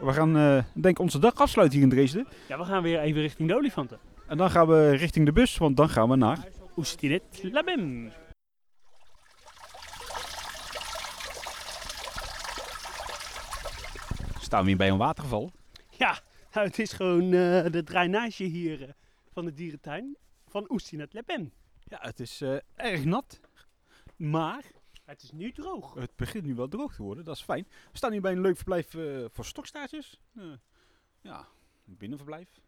We 0.00 0.12
gaan 0.12 0.36
eh, 0.36 0.64
denk 0.74 0.96
ik 0.96 0.98
onze 0.98 1.18
dag 1.18 1.34
afsluiten 1.34 1.78
hier 1.78 1.88
in 1.88 1.94
Dresden. 1.94 2.26
Ja, 2.48 2.58
we 2.58 2.64
gaan 2.64 2.82
weer 2.82 3.00
even 3.00 3.20
richting 3.20 3.48
de 3.48 3.54
olifanten. 3.54 3.98
En 4.26 4.36
dan 4.36 4.50
gaan 4.50 4.66
we 4.66 4.90
richting 4.90 5.26
de 5.26 5.32
bus, 5.32 5.56
want 5.56 5.76
dan 5.76 5.88
gaan 5.88 6.08
we 6.08 6.16
naar... 6.16 6.38
Oestinet 6.76 7.22
Labem. 7.42 8.12
Staan 14.40 14.62
we 14.62 14.68
hier 14.68 14.76
bij 14.76 14.88
een 14.88 14.96
waterval? 14.96 15.50
Ja, 15.90 16.18
nou, 16.52 16.66
het 16.66 16.78
is 16.78 16.92
gewoon 16.92 17.24
eh, 17.24 17.64
de 17.70 17.82
drainage 17.84 18.44
hier 18.44 18.82
eh, 18.82 18.88
van 19.32 19.44
de 19.44 19.52
dierentuin 19.52 20.16
van 20.46 20.70
Oestinet 20.70 21.14
Labem. 21.14 21.52
Ja, 21.84 21.98
het 22.00 22.20
is 22.20 22.40
eh, 22.40 22.56
erg 22.74 23.04
nat, 23.04 23.40
maar 24.16 24.64
Het 25.10 25.22
is 25.22 25.32
nu 25.32 25.52
droog. 25.52 25.94
het 25.94 26.16
begint 26.16 26.44
nu 26.44 26.54
wel 26.54 26.68
droog 26.68 26.94
te 26.94 27.02
worden. 27.02 27.24
Dat 27.24 27.36
is 27.36 27.42
fijn. 27.42 27.66
We 27.90 27.96
staan 27.96 28.12
hier 28.12 28.20
bij 28.20 28.32
een 28.32 28.40
leuk 28.40 28.56
verblijf 28.56 28.94
eh, 28.94 29.24
voor 29.28 29.44
stokstaartjes. 29.44 30.20
Eh, 30.34 30.44
ja, 31.20 31.48
een 31.86 31.96
binnenverblijf. 31.96 32.60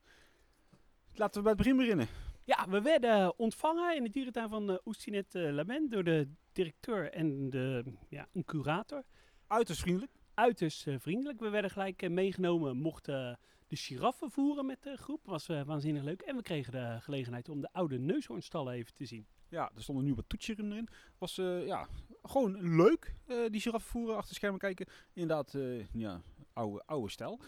Laten 1.13 1.37
we 1.37 1.43
bij 1.43 1.53
het 1.53 1.57
begin 1.57 1.77
beginnen. 1.77 2.07
Ja, 2.45 2.69
we 2.69 2.81
werden 2.81 3.39
ontvangen 3.39 3.97
in 3.97 4.03
de 4.03 4.11
dierentuin 4.11 4.49
van 4.49 4.71
uh, 4.71 4.77
Oestinet 4.85 5.35
uh, 5.35 5.53
Labem 5.53 5.89
door 5.89 6.05
de 6.05 6.29
directeur 6.53 7.11
en 7.11 7.51
de, 7.51 7.85
ja, 8.09 8.29
een 8.33 8.45
curator. 8.45 9.05
Uiterst 9.47 9.81
vriendelijk. 9.81 10.13
Uiterst 10.35 10.87
vriendelijk. 10.99 11.41
We 11.41 11.49
werden 11.49 11.71
gelijk 11.71 12.11
meegenomen, 12.11 12.77
mochten 12.77 13.39
de 13.67 13.77
giraffen 13.77 14.31
voeren 14.31 14.67
met 14.67 14.83
de 14.83 14.97
groep. 14.97 15.21
Was 15.25 15.47
waanzinnig 15.47 16.03
leuk. 16.03 16.21
En 16.21 16.37
we 16.37 16.43
kregen 16.43 16.73
de 16.73 16.99
gelegenheid 17.01 17.49
om 17.49 17.61
de 17.61 17.73
oude 17.73 17.99
neushoornstallen 17.99 18.75
even 18.75 18.95
te 18.95 19.05
zien. 19.05 19.27
Ja, 19.53 19.71
er 19.75 19.83
stonden 19.83 20.05
nu 20.05 20.15
wat 20.15 20.29
toetsjeren 20.29 20.71
erin. 20.73 20.89
Was 21.19 21.39
uh, 21.39 21.67
ja, 21.67 21.89
gewoon 22.23 22.77
leuk, 22.77 23.15
uh, 23.27 23.51
die 23.51 23.61
giraffen 23.61 23.91
voeren, 23.91 24.17
achter 24.17 24.35
schermen 24.35 24.59
kijken. 24.59 24.87
Inderdaad, 25.13 25.55
uh, 25.55 25.87
ja, 25.93 26.23
oude, 26.53 26.83
oude 26.87 27.11
stijl. 27.11 27.41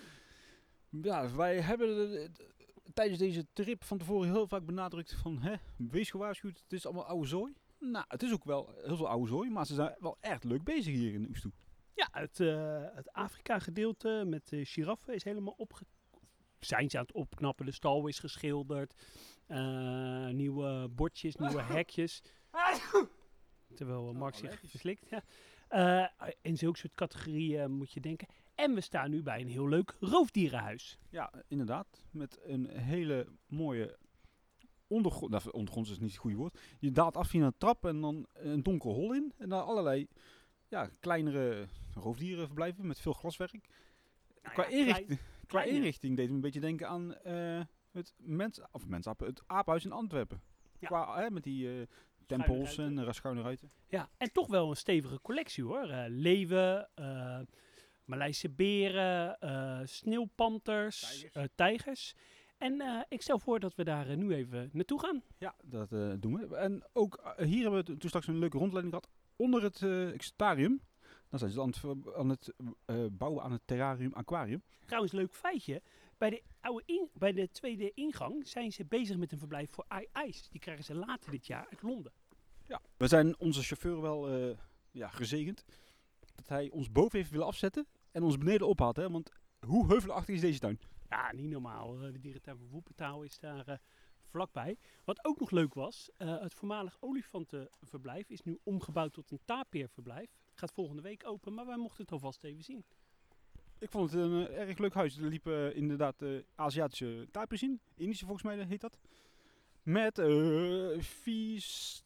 Ja, 0.88 1.34
wij 1.34 1.60
hebben 1.60 2.32
tijdens 2.94 3.18
deze 3.18 3.46
trip 3.52 3.84
van 3.84 3.98
tevoren 3.98 4.32
heel 4.32 4.48
vaak 4.48 4.64
benadrukt 4.64 5.14
van, 5.14 5.38
hè, 5.42 5.54
wees 5.76 6.10
gewaarschuwd, 6.10 6.60
het 6.62 6.72
is 6.72 6.86
allemaal 6.86 7.04
oude 7.04 7.26
zooi. 7.26 7.52
Nou, 7.78 8.04
het 8.08 8.22
is 8.22 8.32
ook 8.32 8.44
wel 8.44 8.74
heel 8.82 8.96
veel 8.96 9.08
oude 9.08 9.28
zooi, 9.28 9.50
maar 9.50 9.66
ze 9.66 9.74
zijn 9.74 9.96
wel 9.98 10.16
echt 10.20 10.44
leuk 10.44 10.64
bezig 10.64 10.94
hier 10.94 11.12
in 11.12 11.28
Oestoe. 11.28 11.52
Ja, 11.94 12.08
het, 12.10 12.38
het 12.94 13.12
Afrika-gedeelte 13.12 14.24
met 14.26 14.48
de 14.48 14.64
giraffen 14.64 15.14
is 15.14 15.24
helemaal 15.24 15.54
opge... 15.56 15.84
Zijn 16.58 16.90
ze 16.90 16.98
aan 16.98 17.04
het 17.04 17.14
opknappen, 17.14 17.66
de 17.66 17.72
stal 17.72 18.06
is 18.06 18.18
geschilderd, 18.18 18.94
uh, 19.48 20.28
nieuwe 20.28 20.88
bordjes, 20.88 21.36
nieuwe 21.36 21.62
hekjes. 21.76 22.22
Terwijl 23.74 24.08
uh, 24.12 24.18
Mark 24.18 24.34
zich 24.34 24.60
verslikt. 24.66 25.08
Ja. 25.08 25.22
Uh, 25.70 26.30
in 26.42 26.56
zulke 26.58 26.78
soort 26.78 26.94
categorieën 26.94 27.70
moet 27.70 27.92
je 27.92 28.00
denken. 28.00 28.28
En 28.54 28.74
we 28.74 28.80
staan 28.80 29.10
nu 29.10 29.22
bij 29.22 29.40
een 29.40 29.48
heel 29.48 29.68
leuk 29.68 29.96
roofdierenhuis. 30.00 30.98
Ja, 31.10 31.32
inderdaad. 31.48 32.04
Met 32.10 32.38
een 32.42 32.68
hele 32.68 33.26
mooie 33.46 33.98
ondergrond. 34.86 35.30
Nou, 35.30 35.42
ondergrond 35.50 35.88
is 35.88 35.98
niet 35.98 36.10
het 36.10 36.20
goede 36.20 36.36
woord. 36.36 36.58
Je 36.78 36.90
daalt 36.90 37.16
af 37.16 37.28
via 37.28 37.46
een 37.46 37.58
trap 37.58 37.84
en 37.84 38.00
dan 38.00 38.26
een 38.32 38.62
donker 38.62 38.90
hol 38.90 39.14
in. 39.14 39.32
En 39.38 39.48
daar 39.48 39.62
allerlei 39.62 40.08
ja, 40.68 40.88
kleinere 41.00 41.66
roofdierenverblijven 41.94 42.86
met 42.86 43.00
veel 43.00 43.12
glaswerk. 43.12 43.52
Nou 44.42 44.54
qua, 44.54 44.62
ja, 44.62 44.68
inrichting, 44.68 45.06
klein- 45.06 45.20
qua 45.46 45.62
inrichting 45.62 46.16
deed 46.16 46.28
me 46.28 46.34
een 46.34 46.40
beetje 46.40 46.60
denken 46.60 46.88
aan 46.88 47.14
eh, 47.14 47.60
het, 47.94 48.14
mens, 48.16 48.60
of 48.72 48.86
mensapen, 48.86 49.26
het 49.26 49.42
aaphuis 49.46 49.84
in 49.84 49.92
Antwerpen. 49.92 50.40
Ja. 50.78 50.86
Qua, 50.86 51.18
hè, 51.22 51.30
met 51.30 51.42
die 51.42 51.68
eh, 51.80 51.86
tempels 52.26 52.78
en 52.78 52.98
uh, 52.98 53.10
schuine 53.12 53.42
ruiten. 53.42 53.70
Ja, 53.88 54.08
en 54.16 54.32
toch 54.32 54.46
wel 54.46 54.70
een 54.70 54.76
stevige 54.76 55.20
collectie 55.22 55.64
hoor. 55.64 55.88
Eh, 55.88 56.04
leeuwen, 56.08 56.88
Maleise 58.04 58.50
beren, 58.50 59.38
sneeuwpanters, 59.88 61.00
Tijgers. 61.20 61.48
tijgers. 61.54 62.14
En 62.58 63.04
ik 63.08 63.22
stel 63.22 63.38
voor 63.38 63.60
dat 63.60 63.74
we 63.74 63.84
daar 63.84 64.16
nu 64.16 64.34
even 64.34 64.70
naartoe 64.72 65.00
gaan. 65.00 65.22
Ja, 65.38 65.54
dat 65.64 65.88
doen 66.22 66.36
we. 66.48 66.56
En 66.56 66.84
ook 66.92 67.34
hier 67.36 67.62
hebben 67.62 67.80
we 67.80 67.82
to- 67.86 67.96
toen 67.96 68.08
straks 68.08 68.26
een 68.26 68.38
leuke 68.38 68.58
rondleiding 68.58 68.94
gehad. 68.94 69.10
Onder 69.36 69.62
het 69.62 69.82
extarium. 70.12 70.80
Dan 71.28 71.38
zijn 71.38 71.50
ze 71.50 71.60
aan 71.60 71.68
het, 71.68 72.14
aan 72.16 72.28
het 72.28 73.18
bouwen 73.18 73.42
aan 73.42 73.52
het 73.52 73.62
terrarium 73.64 74.12
aquarium. 74.12 74.62
Trouwens, 74.86 75.12
leuk 75.12 75.32
feitje. 75.32 75.82
Bij 76.18 76.30
de, 76.30 76.42
oude 76.60 76.82
in- 76.86 77.10
bij 77.14 77.32
de 77.32 77.50
tweede 77.50 77.92
ingang 77.94 78.48
zijn 78.48 78.72
ze 78.72 78.84
bezig 78.84 79.16
met 79.16 79.32
een 79.32 79.38
verblijf 79.38 79.70
voor 79.70 79.86
I-Ice. 80.00 80.50
Die 80.50 80.60
krijgen 80.60 80.84
ze 80.84 80.94
later 80.94 81.30
dit 81.30 81.46
jaar 81.46 81.66
uit 81.70 81.82
Londen. 81.82 82.12
Ja. 82.66 82.80
We 82.96 83.06
zijn 83.08 83.38
onze 83.38 83.62
chauffeur 83.62 84.00
wel 84.00 84.28
eh, 84.28 84.56
ja, 84.90 85.08
gezegend. 85.08 85.64
Dat 86.34 86.48
hij 86.48 86.70
ons 86.70 86.92
boven 86.92 87.18
heeft 87.18 87.30
willen 87.30 87.46
afzetten 87.46 87.86
en 88.10 88.22
ons 88.22 88.38
beneden 88.38 88.68
ophaalt. 88.68 88.96
Hè? 88.96 89.10
Want 89.10 89.30
hoe 89.66 89.86
heuvelachtig 89.86 90.34
is 90.34 90.40
deze 90.40 90.58
tuin? 90.58 90.80
Ja, 91.08 91.32
niet 91.32 91.50
normaal. 91.50 91.94
Eh, 92.02 92.12
De 92.12 92.20
dierentuin 92.20 92.56
van 92.56 92.68
Woepentaal 92.68 93.22
is 93.22 93.38
daar 93.38 93.68
eh, 93.68 93.78
vlakbij. 94.22 94.78
Wat 95.04 95.24
ook 95.24 95.40
nog 95.40 95.50
leuk 95.50 95.74
was, 95.74 96.10
het 96.16 96.54
voormalig 96.54 96.96
olifantenverblijf 97.00 98.28
is 98.30 98.42
nu 98.42 98.58
omgebouwd 98.62 99.12
tot 99.12 99.30
een 99.30 99.40
tapeerverblijf. 99.44 100.30
Gaat 100.54 100.72
volgende 100.72 101.02
week 101.02 101.26
open, 101.26 101.54
maar 101.54 101.66
wij 101.66 101.76
mochten 101.76 102.02
het 102.02 102.12
alvast 102.12 102.44
even 102.44 102.64
zien. 102.64 102.84
Ik 103.84 103.90
vond 103.90 104.10
het 104.10 104.20
een 104.20 104.48
eh, 104.48 104.60
erg 104.60 104.78
leuk 104.78 104.94
huis. 104.94 105.16
Er 105.16 105.28
liepen 105.28 105.70
eh, 105.70 105.76
inderdaad 105.76 106.22
eh, 106.22 106.38
Aziatische 106.54 107.28
tapirs 107.30 107.62
in. 107.62 107.80
Indische 107.94 108.24
volgens 108.24 108.46
mij 108.46 108.64
heet 108.64 108.80
dat. 108.80 108.98
Met 109.82 110.22
vies 110.98 112.02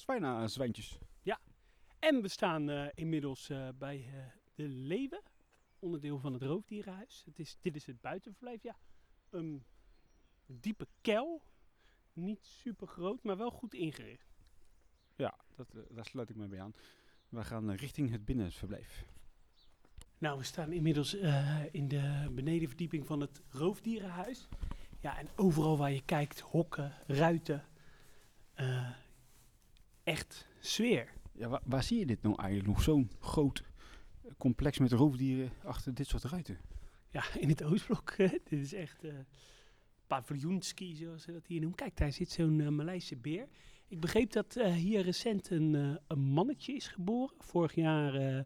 zwijna 0.00 0.46
zwijntjes. 0.46 0.98
En 1.98 2.22
we 2.22 2.28
staan 2.28 2.70
inmiddels 2.94 3.50
bij 3.78 4.10
de 4.54 4.68
Leeuwen, 4.68 5.22
onderdeel 5.78 6.18
van 6.18 6.32
het 6.32 6.42
roofdierenhuis. 6.42 7.22
Het 7.24 7.38
is, 7.38 7.56
dit 7.60 7.76
is 7.76 7.86
het 7.86 8.00
buitenverblijf, 8.00 8.62
ja. 8.62 8.76
Een 9.30 9.64
diepe 10.46 10.86
kel, 11.00 11.42
niet 12.12 12.44
super 12.44 12.86
groot, 12.86 13.22
maar 13.22 13.36
wel 13.36 13.50
goed 13.50 13.74
ingericht. 13.74 14.34
Ja, 15.16 15.38
dat, 15.54 15.68
daar 15.90 16.04
sluit 16.06 16.30
ik 16.30 16.36
me 16.36 16.46
bij 16.46 16.60
aan. 16.60 16.74
We 17.28 17.44
gaan 17.44 17.70
richting 17.70 18.10
het 18.10 18.24
binnenverblijf. 18.24 19.06
Nou, 20.18 20.38
we 20.38 20.44
staan 20.44 20.72
inmiddels 20.72 21.14
eh, 21.18 21.60
in 21.70 21.88
de 21.88 22.30
benedenverdieping 22.34 23.06
van 23.06 23.20
het 23.20 23.42
roofdierenhuis. 23.50 24.48
Ja, 25.00 25.18
en 25.18 25.28
overal 25.36 25.76
waar 25.76 25.92
je 25.92 26.02
kijkt, 26.04 26.40
hokken, 26.40 26.92
ruiten. 27.06 27.64
eh, 28.54 28.90
echt 30.02 30.46
sfeer. 30.60 31.12
Ja, 31.32 31.48
waar, 31.48 31.60
waar 31.64 31.82
zie 31.82 31.98
je 31.98 32.06
dit 32.06 32.22
nou 32.22 32.34
eigenlijk 32.36 32.68
nog? 32.68 32.82
Zo'n 32.82 33.10
groot 33.20 33.62
eh, 34.24 34.30
complex 34.38 34.78
met 34.78 34.92
roofdieren 34.92 35.50
achter 35.64 35.94
dit 35.94 36.06
soort 36.06 36.24
ruiten. 36.24 36.58
Ja, 37.10 37.24
in 37.40 37.48
het 37.48 37.62
Oostblok. 37.62 38.16
Dit 38.16 38.52
is 38.52 38.72
echt 38.72 39.04
eh 39.04 39.14
paviljoenski, 40.06 40.96
zoals 40.96 41.22
ze 41.22 41.32
dat 41.32 41.46
hier 41.46 41.60
noemen. 41.60 41.78
Kijk, 41.78 41.96
daar 41.96 42.12
zit 42.12 42.30
zo'n 42.30 42.60
eh, 42.60 42.68
Maleise 42.68 43.16
beer. 43.16 43.48
Ik 43.88 44.00
begreep 44.00 44.32
dat 44.32 44.54
hier 44.54 45.02
recent 45.02 45.50
een, 45.50 45.98
een 46.06 46.20
mannetje 46.20 46.72
is 46.72 46.88
geboren. 46.88 47.34
Vorig 47.38 47.74
jaar 47.74 48.44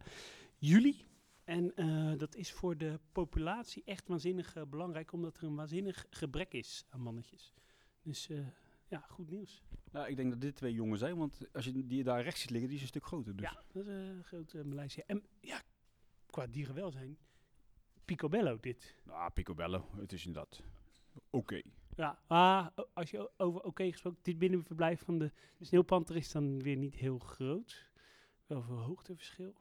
juli. 0.58 1.04
En 1.50 1.74
eh, 1.76 2.18
dat 2.18 2.34
is 2.34 2.52
voor 2.52 2.76
de 2.76 3.00
populatie 3.12 3.82
echt 3.84 4.08
waanzinnig 4.08 4.56
eh, 4.56 4.62
belangrijk, 4.64 5.12
omdat 5.12 5.36
er 5.36 5.42
een 5.42 5.54
waanzinnig 5.54 6.06
gebrek 6.10 6.52
is 6.52 6.84
aan 6.88 7.00
mannetjes. 7.00 7.52
Dus 8.02 8.28
eh, 8.28 8.46
ja, 8.88 9.06
goed 9.08 9.30
nieuws. 9.30 9.62
Nou, 9.92 10.08
ik 10.08 10.16
denk 10.16 10.30
dat 10.30 10.40
dit 10.40 10.56
twee 10.56 10.72
jongen 10.72 10.98
zijn, 10.98 11.16
want 11.16 11.40
als 11.52 11.64
je 11.64 11.86
die 11.86 12.04
daar 12.04 12.22
rechts 12.22 12.40
ziet 12.40 12.50
liggen, 12.50 12.68
die 12.68 12.76
is 12.76 12.82
een 12.82 12.88
stuk 12.88 13.04
groter. 13.04 13.36
Dus. 13.36 13.50
Ja, 13.50 13.62
dat 13.72 13.86
is 13.86 13.88
een 13.88 14.24
grote 14.24 14.64
Maleise. 14.64 15.04
En 15.04 15.22
ja, 15.40 15.62
qua 16.26 16.46
dierenwelzijn, 16.46 17.18
picobello 18.04 18.58
dit. 18.60 18.96
Nou, 19.04 19.30
picobello, 19.30 19.88
het 19.96 20.12
is 20.12 20.26
inderdaad 20.26 20.62
oké. 21.30 21.62
Ja, 21.96 22.18
ah, 22.26 22.66
o- 22.74 22.88
als 22.94 23.10
je 23.10 23.30
over 23.36 23.60
oké 23.60 23.90
gesproken, 23.90 24.18
dit 24.22 24.38
binnenverblijf 24.38 25.00
van 25.04 25.18
de 25.18 25.32
sneeuwpanter 25.60 26.16
is 26.16 26.32
dan 26.32 26.62
weer 26.62 26.76
niet 26.76 26.94
heel 26.94 27.18
groot. 27.18 27.90
Wel 28.46 28.62
veel 28.62 28.80
hoogteverschil. 28.80 29.54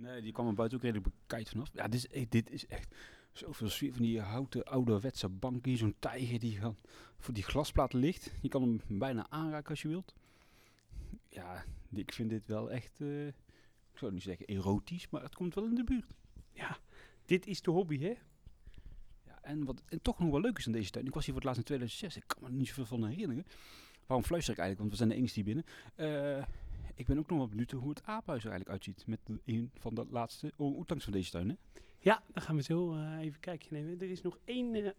Nee, 0.00 0.20
die 0.22 0.32
kwam 0.32 0.46
er 0.46 0.54
buiten 0.54 0.78
ook 0.78 0.84
redelijk 0.84 1.14
bekijkt 1.20 1.48
vanaf. 1.48 1.68
Ja, 1.72 1.88
dit 1.88 1.94
is, 1.94 2.08
eh, 2.08 2.26
dit 2.28 2.50
is 2.50 2.66
echt 2.66 2.94
zoveel 3.32 3.68
sfeer 3.68 3.92
van 3.92 4.02
die 4.02 4.20
houten 4.20 4.64
ouderwetse 4.64 5.28
bank 5.28 5.64
hier. 5.64 5.76
Zo'n 5.76 5.94
tijger 5.98 6.38
die 6.38 6.58
voor 7.18 7.34
die 7.34 7.42
glasplaat 7.42 7.92
ligt. 7.92 8.30
Je 8.42 8.48
kan 8.48 8.62
hem 8.62 8.98
bijna 8.98 9.26
aanraken 9.30 9.70
als 9.70 9.82
je 9.82 9.88
wilt. 9.88 10.14
Ja, 11.28 11.64
ik 11.92 12.12
vind 12.12 12.30
dit 12.30 12.46
wel 12.46 12.70
echt, 12.70 13.00
eh, 13.00 13.26
ik 13.26 13.94
zou 13.94 14.12
niet 14.12 14.22
zeggen 14.22 14.46
erotisch, 14.46 15.08
maar 15.10 15.22
het 15.22 15.34
komt 15.34 15.54
wel 15.54 15.64
in 15.64 15.74
de 15.74 15.84
buurt. 15.84 16.14
Ja, 16.52 16.78
dit 17.24 17.46
is 17.46 17.62
de 17.62 17.70
hobby, 17.70 17.98
hè? 17.98 18.14
Ja, 19.26 19.38
en 19.42 19.64
wat 19.64 19.82
en 19.86 20.02
toch 20.02 20.18
nog 20.18 20.30
wel 20.30 20.40
leuk 20.40 20.58
is 20.58 20.66
aan 20.66 20.72
deze 20.72 20.90
tuin. 20.90 21.06
Ik 21.06 21.14
was 21.14 21.24
hier 21.24 21.34
voor 21.34 21.42
het 21.42 21.56
laatst 21.56 21.70
in 21.70 21.76
2006. 21.76 22.16
Ik 22.16 22.24
kan 22.26 22.42
me 22.42 22.48
er 22.48 22.54
niet 22.54 22.68
zoveel 22.68 22.86
van 22.86 23.06
herinneren. 23.06 23.46
Waarom 24.06 24.26
fluister 24.26 24.52
ik 24.52 24.60
eigenlijk? 24.60 24.78
Want 24.78 24.90
we 24.90 24.96
zijn 24.96 25.08
de 25.08 25.14
enige 25.14 25.34
die 25.34 25.44
binnen. 25.44 25.64
Eh, 25.94 26.46
ik 27.00 27.06
ben 27.06 27.18
ook 27.18 27.28
nog 27.28 27.38
wel 27.38 27.48
benieuwd 27.48 27.70
hoe 27.70 27.88
het 27.88 28.02
aaphuis 28.04 28.44
er 28.44 28.50
eigenlijk 28.50 28.70
uitziet. 28.70 29.06
Met 29.06 29.20
de- 29.24 29.40
een 29.44 29.70
van 29.74 29.94
de 29.94 30.06
laatste 30.10 30.52
orang-oetangs 30.56 31.04
van 31.04 31.12
deze 31.12 31.30
tuin. 31.30 31.48
Hè? 31.48 31.54
Ja, 31.98 32.22
dan 32.32 32.42
gaan 32.42 32.56
we 32.56 32.62
zo 32.62 32.92
eh, 32.94 33.18
even 33.18 33.34
een 33.34 33.40
kijkje 33.40 33.68
nemen. 33.72 34.00
Er 34.00 34.10
is 34.10 34.22
nog 34.22 34.38
één 34.44 34.74
eh 34.74 34.92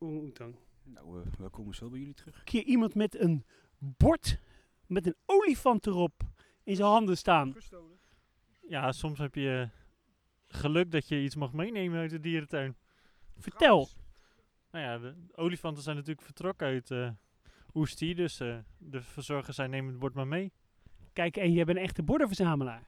orang-oetang. 0.00 0.54
Nou, 0.82 1.20
eh, 1.20 1.26
we 1.38 1.48
komen 1.48 1.74
zo 1.74 1.88
bij 1.90 1.98
jullie 1.98 2.14
terug. 2.14 2.42
Hier 2.50 2.62
iemand 2.64 2.94
met 2.94 3.20
een 3.20 3.44
bord 3.78 4.38
met 4.86 5.06
een 5.06 5.16
olifant 5.26 5.86
erop 5.86 6.22
in 6.62 6.76
zijn 6.76 6.88
handen 6.88 7.16
staan. 7.16 7.52
Ja, 8.68 8.92
soms 8.92 9.18
heb 9.18 9.34
je 9.34 9.68
geluk 10.46 10.90
dat 10.90 11.08
je 11.08 11.22
iets 11.22 11.34
mag 11.36 11.52
meenemen 11.52 11.98
uit 11.98 12.10
de 12.10 12.20
dierentuin. 12.20 12.76
Vertel. 13.36 13.88
Nou 14.70 14.84
ja, 14.84 14.98
de 14.98 15.14
olifanten 15.34 15.82
zijn 15.82 15.96
natuurlijk 15.96 16.24
vertrokken 16.26 16.66
uit 16.66 16.90
eh 16.90 17.10
Oestie, 17.74 18.14
dus 18.14 18.40
eh, 18.40 18.58
de 18.78 19.02
verzorgers 19.02 19.56
zei 19.56 19.68
neem 19.68 19.86
het 19.86 19.98
bord 19.98 20.14
maar 20.14 20.26
mee. 20.26 20.52
Kijk, 21.14 21.36
en 21.36 21.52
je 21.52 21.64
bent 21.64 21.78
een 21.78 21.84
echte 21.84 22.02
bordenverzamelaar. 22.02 22.86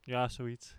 Ja, 0.00 0.28
zoiets. 0.28 0.76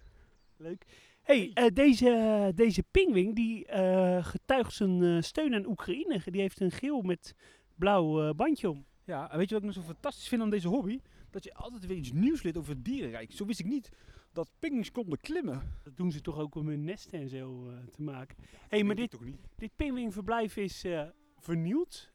Leuk. 0.57 0.85
hey, 1.21 1.51
eh, 1.53 1.65
deze, 1.73 2.51
deze 2.55 2.83
pingwing 2.91 3.35
die 3.35 3.65
eh, 3.65 4.25
getuigt 4.25 4.73
zijn 4.73 5.03
eh, 5.03 5.21
steun 5.21 5.53
aan 5.53 5.65
Oekraïne. 5.65 6.21
Die 6.25 6.41
heeft 6.41 6.59
een 6.59 6.71
geel 6.71 7.01
met 7.01 7.35
blauw 7.75 8.27
eh, 8.27 8.33
bandje 8.33 8.69
om. 8.69 8.85
Ja, 9.03 9.31
en 9.31 9.37
weet 9.37 9.49
je 9.49 9.55
wat 9.55 9.63
ik 9.63 9.69
nou 9.69 9.85
zo 9.85 9.91
fantastisch 9.93 10.27
vind 10.27 10.41
aan 10.41 10.49
deze 10.49 10.67
hobby? 10.67 10.99
Dat 11.29 11.43
je 11.43 11.53
altijd 11.53 11.85
weer 11.85 11.97
iets 11.97 12.11
nieuws 12.11 12.43
leert 12.43 12.57
over 12.57 12.73
het 12.73 12.85
dierenrijk. 12.85 13.31
Zo 13.31 13.45
wist 13.45 13.59
ik 13.59 13.65
niet 13.65 13.89
dat 14.33 14.51
pinguïns 14.59 14.91
konden 14.91 15.19
klimmen. 15.19 15.61
Dat 15.83 15.97
doen 15.97 16.11
ze 16.11 16.21
toch 16.21 16.37
ook 16.37 16.55
om 16.55 16.67
hun 16.67 16.83
nesten 16.83 17.19
en 17.19 17.29
zo 17.29 17.69
eh, 17.69 17.77
te 17.91 18.01
maken. 18.01 18.37
hey, 18.67 18.83
maar 18.83 18.95
dit, 18.95 19.09
toch 19.09 19.25
niet? 19.25 19.47
dit 19.55 19.75
pingwingverblijf 19.75 20.57
is 20.57 20.83
eh, 20.83 21.07
vernieuwd. 21.37 22.11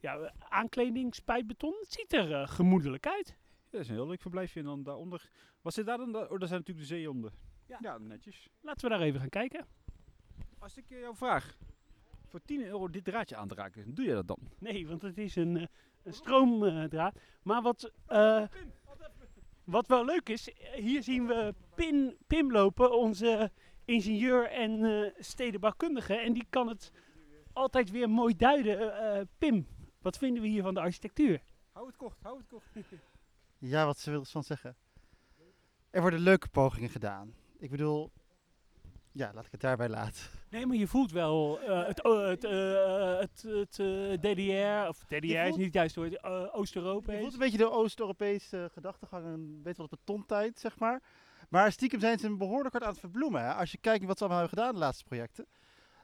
Ja, 0.00 0.32
aankleding, 0.38 1.14
spijtbeton. 1.14 1.74
Het 1.80 1.92
ziet 1.92 2.12
er 2.12 2.32
eh, 2.34 2.48
gemoedelijk 2.48 3.06
uit. 3.06 3.28
Ja, 3.28 3.66
dat 3.70 3.80
is 3.80 3.88
een 3.88 3.94
heel 3.94 4.06
leuk 4.06 4.20
verblijfje. 4.20 4.60
En 4.60 4.66
dan 4.66 4.82
daaronder... 4.82 5.28
Wat 5.62 5.74
zit 5.74 5.86
daar 5.86 5.98
dan? 5.98 6.12
Da- 6.12 6.22
Oh, 6.22 6.38
daar 6.38 6.48
zijn 6.48 6.60
natuurlijk 6.60 6.88
de 6.88 6.94
zeehonden. 6.94 7.32
Ja. 7.66 7.78
ja 7.80 7.98
netjes. 7.98 8.48
Laten 8.60 8.88
we 8.88 8.96
daar 8.96 9.04
even 9.06 9.20
gaan 9.20 9.28
kijken. 9.28 9.66
Als 10.58 10.76
ik 10.76 10.90
eh, 10.90 11.00
jou 11.00 11.16
vraag 11.16 11.56
voor 12.26 12.40
10 12.44 12.64
euro 12.64 12.88
dit 12.88 13.04
draadje 13.04 13.36
aan 13.36 13.48
te 13.48 13.54
raken, 13.54 13.94
doe 13.94 14.04
je 14.04 14.12
dat 14.14 14.26
dan? 14.28 14.38
Nee, 14.58 14.86
want 14.88 15.02
het 15.02 15.18
is 15.18 15.36
een, 15.36 15.56
eh, 15.56 15.66
een 16.02 16.12
stroomdraad. 16.12 17.18
maar 17.42 17.62
wat, 17.62 17.92
eh, 18.06 18.44
wat 19.64 19.86
wel 19.86 20.04
leuk 20.04 20.28
is, 20.28 20.48
hier 20.74 21.02
zien 21.02 21.26
we 21.26 21.54
Pim, 21.74 22.14
Pim 22.26 22.52
lopen, 22.52 22.96
onze 22.98 23.50
ingenieur 23.84 24.46
en 24.50 24.84
eh, 24.84 25.12
stedenbouwkundige. 25.18 26.14
En 26.14 26.32
die 26.32 26.46
kan 26.50 26.68
het 26.68 26.92
altijd 27.52 27.90
weer 27.90 28.10
mooi 28.10 28.36
duiden. 28.36 29.28
Pim, 29.38 29.66
wat 30.02 30.18
vinden 30.18 30.42
we 30.42 30.48
hier 30.48 30.62
van 30.62 30.74
de 30.74 30.80
architectuur? 30.80 31.42
Hou 31.72 31.86
het 31.86 31.96
kort, 31.96 32.18
hou 32.22 32.38
het 32.38 32.46
kort. 32.46 32.64
Ja, 33.58 33.86
wat 33.86 33.98
ze 33.98 34.10
wil 34.10 34.24
van 34.24 34.44
zeggen. 34.44 34.76
Er 35.90 36.00
worden 36.00 36.20
leuke 36.20 36.48
pogingen 36.48 36.90
gedaan. 36.90 37.34
Ik 37.58 37.70
bedoel, 37.70 38.12
ja, 39.12 39.30
laat 39.34 39.46
ik 39.46 39.52
het 39.52 39.60
daarbij 39.60 39.88
laten. 39.88 40.22
Nee, 40.50 40.66
maar 40.66 40.76
je 40.76 40.86
voelt 40.86 41.12
wel 41.12 41.60
eh, 41.60 41.86
het, 41.86 42.04
oh, 42.04 42.26
het, 42.26 42.44
eh, 42.44 43.18
het, 43.18 43.42
het 43.42 43.78
eh, 43.78 44.32
DDR, 44.32 44.88
of 44.88 45.04
DDR 45.04 45.14
is 45.24 45.56
niet 45.56 45.74
het 45.74 45.96
eh, 45.96 46.46
Oost-Europa 46.52 47.12
Je 47.12 47.18
voelt 47.18 47.32
een 47.32 47.38
beetje 47.38 47.58
de 47.58 47.70
Oost-Europese 47.70 48.68
gedachtegang 48.72 49.24
en 49.24 49.60
weet 49.62 49.76
wel 49.76 49.88
de 49.88 49.96
betontijd, 49.96 50.58
zeg 50.58 50.78
maar. 50.78 51.02
Maar 51.48 51.72
stiekem 51.72 52.00
zijn 52.00 52.18
ze 52.18 52.36
behoorlijk 52.36 52.72
hard 52.72 52.84
aan 52.84 52.90
het 52.90 53.00
verbloemen. 53.00 53.42
Hè? 53.42 53.54
Als 53.54 53.72
je 53.72 53.78
kijkt 53.78 54.04
wat 54.04 54.18
ze 54.18 54.24
allemaal 54.24 54.42
hebben 54.42 54.58
gedaan 54.58 54.74
de 54.74 54.80
laatste 54.80 55.04
projecten. 55.04 55.46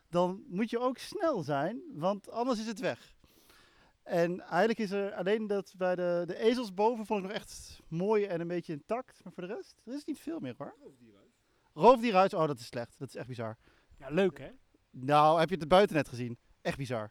Dan 0.08 0.42
moet 0.46 0.70
je 0.70 0.78
ook 0.78 0.98
snel 0.98 1.42
zijn, 1.42 1.82
want 1.94 2.30
anders 2.30 2.60
is 2.60 2.66
het 2.66 2.80
weg. 2.80 3.15
En 4.06 4.40
eigenlijk 4.40 4.78
is 4.78 4.90
er 4.90 5.12
alleen 5.14 5.46
dat 5.46 5.74
bij 5.76 5.94
de, 5.94 6.22
de 6.26 6.36
ezels 6.38 6.74
boven 6.74 7.06
vond 7.06 7.20
ik 7.20 7.26
nog 7.26 7.36
echt 7.36 7.80
mooi 7.88 8.24
en 8.24 8.40
een 8.40 8.48
beetje 8.48 8.72
intact. 8.72 9.20
Maar 9.24 9.32
voor 9.32 9.46
de 9.46 9.54
rest, 9.54 9.80
er 9.84 9.94
is 9.94 10.04
niet 10.04 10.18
veel 10.18 10.40
meer 10.40 10.54
hoor. 10.58 10.74
Roofdierhuis, 11.74 12.34
oh 12.34 12.46
dat 12.46 12.58
is 12.58 12.66
slecht. 12.66 12.98
Dat 12.98 13.08
is 13.08 13.14
echt 13.14 13.26
bizar. 13.26 13.56
Ja, 13.98 14.08
leuk 14.10 14.38
hè? 14.38 14.50
Nou, 14.90 15.38
heb 15.40 15.50
je 15.50 15.56
het 15.56 15.68
buiten 15.68 15.96
net 15.96 16.08
gezien? 16.08 16.38
Echt 16.62 16.76
bizar. 16.76 17.10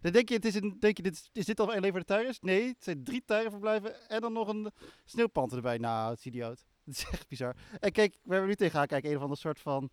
Dan 0.00 0.12
denk 0.12 0.28
je, 0.28 0.34
het 0.34 0.44
is, 0.44 0.54
een, 0.54 0.76
denk 0.80 0.96
je 0.96 1.02
dit, 1.02 1.12
is- 1.14 1.30
is 1.32 1.44
dit 1.44 1.60
al 1.60 1.72
alleen 1.72 1.90
voor 1.90 2.00
de 2.00 2.06
tijgers? 2.06 2.40
Nee, 2.40 2.68
het 2.68 2.84
zijn 2.84 3.04
drie 3.04 3.22
tijgerverblijven 3.24 4.08
en 4.08 4.20
dan 4.20 4.32
nog 4.32 4.48
een 4.48 4.70
sneeuwpanter 5.04 5.56
erbij. 5.56 5.78
Nou, 5.78 6.10
het 6.10 6.18
is 6.18 6.26
idioot. 6.26 6.64
Het 6.84 6.94
is 6.96 7.06
echt 7.10 7.28
bizar. 7.28 7.56
En 7.80 7.92
kijk, 7.92 8.18
waar 8.22 8.40
we 8.40 8.46
nu 8.46 8.54
tegenaan 8.54 8.86
kijken, 8.86 9.10
een 9.10 9.16
of 9.16 9.22
ander 9.22 9.38
soort 9.38 9.60
van 9.60 9.90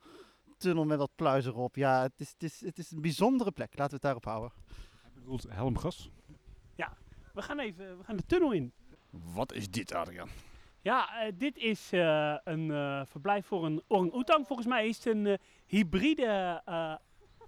tunnel 0.58 0.86
met 0.86 0.98
wat 0.98 1.12
pluis 1.16 1.46
erop. 1.46 1.76
Ja, 1.76 2.02
het 2.02 2.14
is, 2.18 2.30
het 2.32 2.44
is, 2.44 2.62
het 2.62 2.78
is 2.78 2.92
een 2.92 3.02
bijzondere 3.02 3.52
plek. 3.52 3.70
Laten 3.78 3.88
we 3.88 3.94
het 3.94 4.02
daarop 4.02 4.26
houden. 4.26 4.52
Hij 5.02 5.12
bedoelt 5.14 5.46
helmgas. 5.50 6.10
We 7.40 7.46
gaan 7.46 7.60
even 7.60 7.98
we 7.98 8.04
gaan 8.04 8.16
de 8.16 8.26
tunnel 8.26 8.52
in. 8.52 8.72
Wat 9.10 9.54
is 9.54 9.70
dit, 9.70 9.94
Adriaan? 9.94 10.30
Ja, 10.82 11.22
eh, 11.26 11.32
dit 11.38 11.58
is 11.58 11.90
eh, 11.92 12.36
een 12.44 12.72
eh, 12.72 13.02
verblijf 13.06 13.46
voor 13.46 13.66
een 13.66 13.84
orang-oetang. 13.88 14.48
Volgens 14.48 14.68
mij 14.68 14.88
is 14.88 14.96
het 14.98 15.06
een 15.06 15.26
eh, 15.28 15.38
hybride 15.66 16.62
eh 16.66 16.96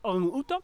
orang-oetang. 0.02 0.62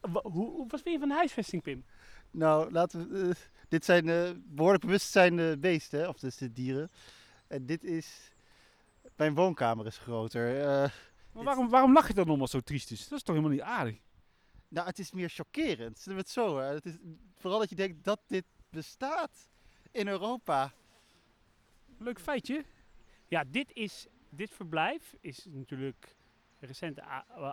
Hoe, 0.00 0.20
hoe- 0.22 0.66
wat 0.68 0.80
vind 0.82 0.94
je 0.94 0.98
van 0.98 1.08
de 1.08 1.14
huisvesting, 1.14 1.62
Pim? 1.62 1.84
Nou, 2.30 2.70
laten 2.72 3.08
we. 3.10 3.34
dit 3.68 3.84
zijn 3.84 4.08
eh, 4.08 4.30
behoorlijk 4.36 4.84
bewustzijnde 4.84 5.58
beesten, 5.58 6.00
hè, 6.00 6.08
of 6.08 6.18
dus 6.18 6.36
de 6.36 6.52
dieren. 6.52 6.90
En 7.46 7.66
dit 7.66 7.84
is. 7.84 8.32
Mijn 9.16 9.34
woonkamer 9.34 9.86
is 9.86 9.98
groter. 9.98 10.60
eh, 10.60 10.90
Maar 11.32 11.44
waarom, 11.44 11.68
waarom 11.68 11.92
lach 11.92 12.08
je 12.08 12.14
dan 12.14 12.40
het 12.40 12.50
zo 12.50 12.60
triest 12.60 12.90
is? 12.90 13.08
Dat 13.08 13.18
is 13.18 13.24
toch 13.24 13.36
helemaal 13.36 13.56
niet 13.56 13.66
aardig? 13.66 13.96
Nou, 14.74 14.86
het 14.86 14.98
is 14.98 15.12
meer 15.12 15.28
chockerend. 15.28 15.98
Zullen 15.98 16.18
we 16.18 16.24
het 16.24 16.32
zo? 16.32 16.58
Hè? 16.58 16.64
Het 16.64 16.86
is 16.86 16.96
vooral 17.34 17.58
dat 17.58 17.68
je 17.68 17.74
denkt 17.74 18.04
dat 18.04 18.20
dit 18.26 18.44
bestaat 18.70 19.48
in 19.90 20.08
Europa. 20.08 20.72
Leuk 21.98 22.20
feitje. 22.20 22.64
Ja, 23.26 23.44
dit, 23.44 23.72
is, 23.72 24.06
dit 24.28 24.50
verblijf 24.50 25.14
is 25.20 25.46
natuurlijk 25.48 26.16
recent 26.58 27.00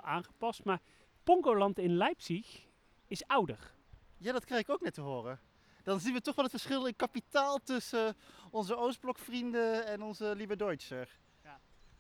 aangepast. 0.02 0.64
Maar 0.64 0.82
Pongoland 1.24 1.80
in 1.80 1.98
Leipzig 1.98 2.68
is 3.08 3.28
ouder. 3.28 3.74
Ja, 4.18 4.32
dat 4.32 4.46
krijg 4.46 4.62
ik 4.62 4.70
ook 4.70 4.82
net 4.82 4.94
te 4.94 5.02
horen. 5.02 5.40
Dan 5.84 6.00
zien 6.00 6.14
we 6.14 6.22
toch 6.22 6.36
wel 6.36 6.46
het 6.46 6.54
verschil 6.54 6.86
in 6.86 6.96
kapitaal 6.96 7.58
tussen 7.58 8.16
onze 8.52 8.76
Oostblokvrienden 8.76 9.86
en 9.86 10.02
onze 10.02 10.36
Liebe 10.36 10.56
Deutscher. 10.56 11.20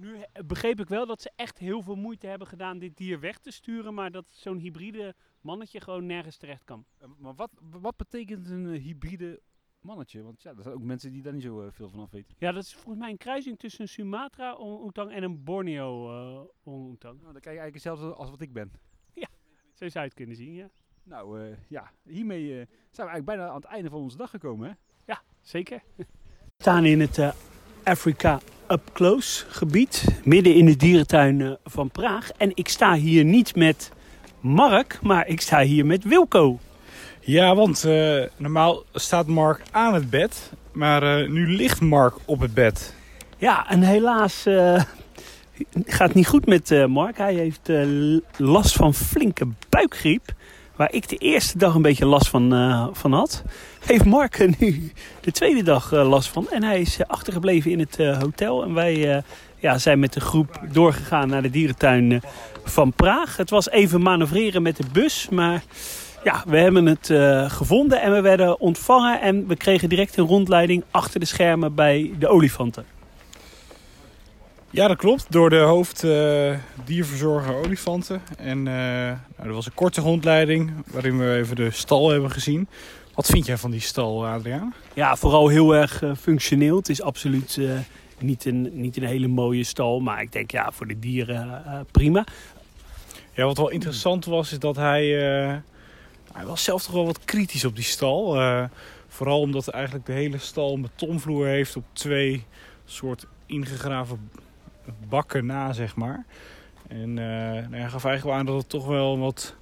Nu 0.01 0.23
begreep 0.45 0.79
ik 0.79 0.87
wel 0.87 1.05
dat 1.05 1.21
ze 1.21 1.31
echt 1.35 1.57
heel 1.57 1.81
veel 1.81 1.95
moeite 1.95 2.27
hebben 2.27 2.47
gedaan 2.47 2.79
dit 2.79 2.97
dier 2.97 3.19
weg 3.19 3.37
te 3.37 3.51
sturen. 3.51 3.93
Maar 3.93 4.11
dat 4.11 4.25
zo'n 4.29 4.57
hybride 4.57 5.15
mannetje 5.41 5.81
gewoon 5.81 6.05
nergens 6.05 6.37
terecht 6.37 6.63
kan. 6.63 6.85
Eh, 6.97 7.07
Maar 7.17 7.35
wat, 7.35 7.51
wat 7.59 7.97
betekent 7.97 8.49
een 8.49 8.73
eh, 8.73 8.81
hybride 8.81 9.41
mannetje? 9.79 10.21
Want 10.21 10.41
ja, 10.41 10.53
er 10.55 10.63
zijn 10.63 10.75
ook 10.75 10.81
mensen 10.81 11.11
die 11.11 11.21
daar 11.21 11.33
niet 11.33 11.43
zo 11.43 11.61
eh, 11.61 11.71
veel 11.71 11.89
van 11.89 11.99
af 11.99 12.11
weten. 12.11 12.35
Ja, 12.37 12.51
dat 12.51 12.63
is 12.63 12.73
volgens 12.73 12.97
mij 12.97 13.09
een 13.09 13.17
kruising 13.17 13.59
tussen 13.59 13.81
een 13.81 13.87
Sumatra 13.87 14.53
orang-oetang 14.53 15.11
en 15.11 15.23
een 15.23 15.43
Borneo 15.43 16.09
uh. 16.09 16.49
Nou, 16.63 16.97
dan 16.99 17.19
kijk 17.21 17.43
je 17.43 17.49
eigenlijk 17.49 17.73
hetzelfde 17.73 18.13
als 18.13 18.29
wat 18.29 18.41
ik 18.41 18.53
ben. 18.53 18.71
Zo 19.73 19.89
zou 19.89 20.03
je 20.03 20.09
het 20.09 20.13
kunnen 20.13 20.35
zien, 20.35 20.53
ja. 20.53 20.69
Nou 21.03 21.55
ja, 21.67 21.91
hiermee 22.03 22.47
zijn 22.47 22.67
we 22.91 23.11
eigenlijk 23.11 23.25
bijna 23.25 23.47
aan 23.47 23.55
het 23.55 23.63
einde 23.63 23.89
van 23.89 23.99
onze 23.99 24.17
dag 24.17 24.29
gekomen. 24.29 24.69
Hè? 24.69 24.73
Ja, 25.05 25.21
zeker. 25.41 25.83
We 26.61 26.67
staan 26.67 26.85
in 26.85 26.99
het 26.99 27.17
eh, 27.17 27.33
Africa 28.71 28.87
Up 28.87 28.93
Close 28.93 29.45
gebied, 29.49 30.05
midden 30.23 30.55
in 30.55 30.65
de 30.65 30.75
dierentuin 30.75 31.41
eh, 31.41 31.51
van 31.63 31.89
Praag. 31.89 32.31
En 32.37 32.51
ik 32.53 32.67
sta 32.67 32.93
hier 32.93 33.23
niet 33.23 33.55
met 33.55 33.91
Mark, 34.39 34.99
maar 35.01 35.27
ik 35.27 35.41
sta 35.41 35.61
hier 35.61 35.85
met 35.85 36.03
Wilco. 36.03 36.59
Ja, 37.19 37.55
want 37.55 37.83
eh, 37.83 38.23
normaal 38.37 38.83
staat 38.93 39.27
Mark 39.27 39.61
aan 39.71 39.93
het 39.93 40.09
bed, 40.09 40.51
maar 40.71 41.03
eh, 41.03 41.29
nu 41.29 41.47
ligt 41.47 41.81
Mark 41.81 42.15
op 42.25 42.39
het 42.39 42.53
bed. 42.53 42.95
Ja, 43.37 43.69
en 43.69 43.81
helaas 43.81 44.45
eh, 44.45 44.83
gaat 45.85 46.13
niet 46.13 46.27
goed 46.27 46.45
met 46.45 46.87
Mark. 46.87 47.17
Hij 47.17 47.33
heeft 47.33 47.69
last 48.37 48.75
van 48.75 48.93
flinke 48.93 49.47
buikgriep. 49.69 50.33
Waar 50.75 50.93
ik 50.93 51.09
de 51.09 51.17
eerste 51.17 51.57
dag 51.57 51.75
een 51.75 51.81
beetje 51.81 52.05
last 52.05 52.27
van, 52.27 52.53
eh, 52.53 52.87
van 52.91 53.13
had. 53.13 53.43
Heeft 53.85 54.05
Mark 54.05 54.49
nu 54.59 54.91
de 55.21 55.31
tweede 55.31 55.63
dag 55.63 55.91
eh, 55.91 56.09
last 56.09 56.29
van. 56.29 56.49
En 56.49 56.63
hij 56.63 56.81
is 56.81 56.97
eh, 56.97 57.05
achtergebleven 57.07 57.71
in 57.71 57.79
het 57.79 57.97
hotel. 57.97 58.63
En 58.63 58.73
wij 58.73 59.23
ja, 59.59 59.77
zijn 59.77 59.99
met 59.99 60.13
de 60.13 60.19
groep 60.19 60.61
doorgegaan 60.71 61.27
naar 61.27 61.41
de 61.41 61.49
dierentuin 61.49 62.21
van 62.63 62.93
Praag. 62.93 63.37
Het 63.37 63.49
was 63.49 63.69
even 63.69 64.01
manoeuvreren 64.01 64.61
met 64.61 64.77
de 64.77 64.85
bus. 64.91 65.27
Maar 65.29 65.63
ja, 66.23 66.43
we 66.47 66.57
hebben 66.57 66.85
het 66.85 67.13
gevonden. 67.51 68.01
En 68.01 68.11
we 68.11 68.21
werden 68.21 68.59
ontvangen. 68.59 69.21
En 69.21 69.47
we 69.47 69.55
kregen 69.55 69.89
direct 69.89 70.17
een 70.17 70.27
rondleiding 70.27 70.83
achter 70.91 71.19
de 71.19 71.25
schermen 71.25 71.75
bij 71.75 72.11
de 72.19 72.27
olifanten. 72.27 72.85
Ja, 74.73 74.87
dat 74.87 74.97
klopt. 74.97 75.25
Door 75.29 75.49
de 75.49 75.59
hoofd 75.59 76.03
eh, 76.03 76.57
dierverzorger 76.85 77.55
olifanten. 77.55 78.21
En 78.37 78.57
eh, 78.57 78.73
nou, 79.37 79.47
er 79.47 79.53
was 79.53 79.65
een 79.65 79.73
korte 79.73 80.01
rondleiding 80.01 80.71
waarin 80.91 81.19
we 81.19 81.35
even 81.35 81.55
de 81.55 81.71
stal 81.71 82.09
hebben 82.09 82.31
gezien. 82.31 82.67
Wat 83.15 83.25
vind 83.25 83.45
jij 83.45 83.57
van 83.57 83.71
die 83.71 83.79
stal, 83.79 84.27
Adriaan? 84.27 84.73
Ja, 84.93 85.15
vooral 85.15 85.47
heel 85.47 85.75
erg 85.75 86.01
eh, 86.01 86.11
functioneel. 86.15 86.75
Het 86.75 86.89
is 86.89 87.01
absoluut 87.01 87.59
niet, 88.19 88.45
een, 88.45 88.69
niet 88.73 88.97
een 88.97 89.03
hele 89.03 89.27
mooie 89.27 89.63
stal. 89.63 89.99
Maar 89.99 90.21
ik 90.21 90.31
denk 90.31 90.51
ja, 90.51 90.71
voor 90.71 90.87
de 90.87 90.99
dieren 90.99 91.63
prima. 91.91 92.25
Ja, 93.33 93.45
wat 93.45 93.57
wel 93.57 93.69
interessant 93.69 94.25
was, 94.25 94.51
is 94.51 94.59
dat 94.59 94.75
hij... 94.75 95.05
hij 96.33 96.45
was 96.45 96.63
zelf 96.63 96.83
toch 96.83 96.93
wel 96.93 97.05
wat 97.05 97.25
kritisch 97.25 97.65
op 97.65 97.75
die 97.75 97.83
stal. 97.83 98.39
Vooral 99.07 99.39
omdat 99.39 99.67
eigenlijk 99.67 100.05
de 100.05 100.11
hele 100.11 100.37
stal 100.37 100.73
een 100.73 100.81
betonvloer 100.81 101.47
heeft 101.47 101.75
op 101.75 101.83
twee 101.93 102.43
soort 102.85 103.25
ingegraven 103.45 104.29
bakken 105.09 105.45
na, 105.45 105.73
zeg 105.73 105.95
maar. 105.95 106.25
En 106.87 106.99
eh, 107.17 107.25
nou, 107.69 107.75
hij 107.75 107.89
gaf 107.89 108.05
eigenlijk 108.05 108.23
wel 108.23 108.33
aan 108.33 108.45
dat 108.45 108.55
het 108.57 108.69
toch 108.69 108.87
wel 108.87 109.17
wat... 109.19 109.55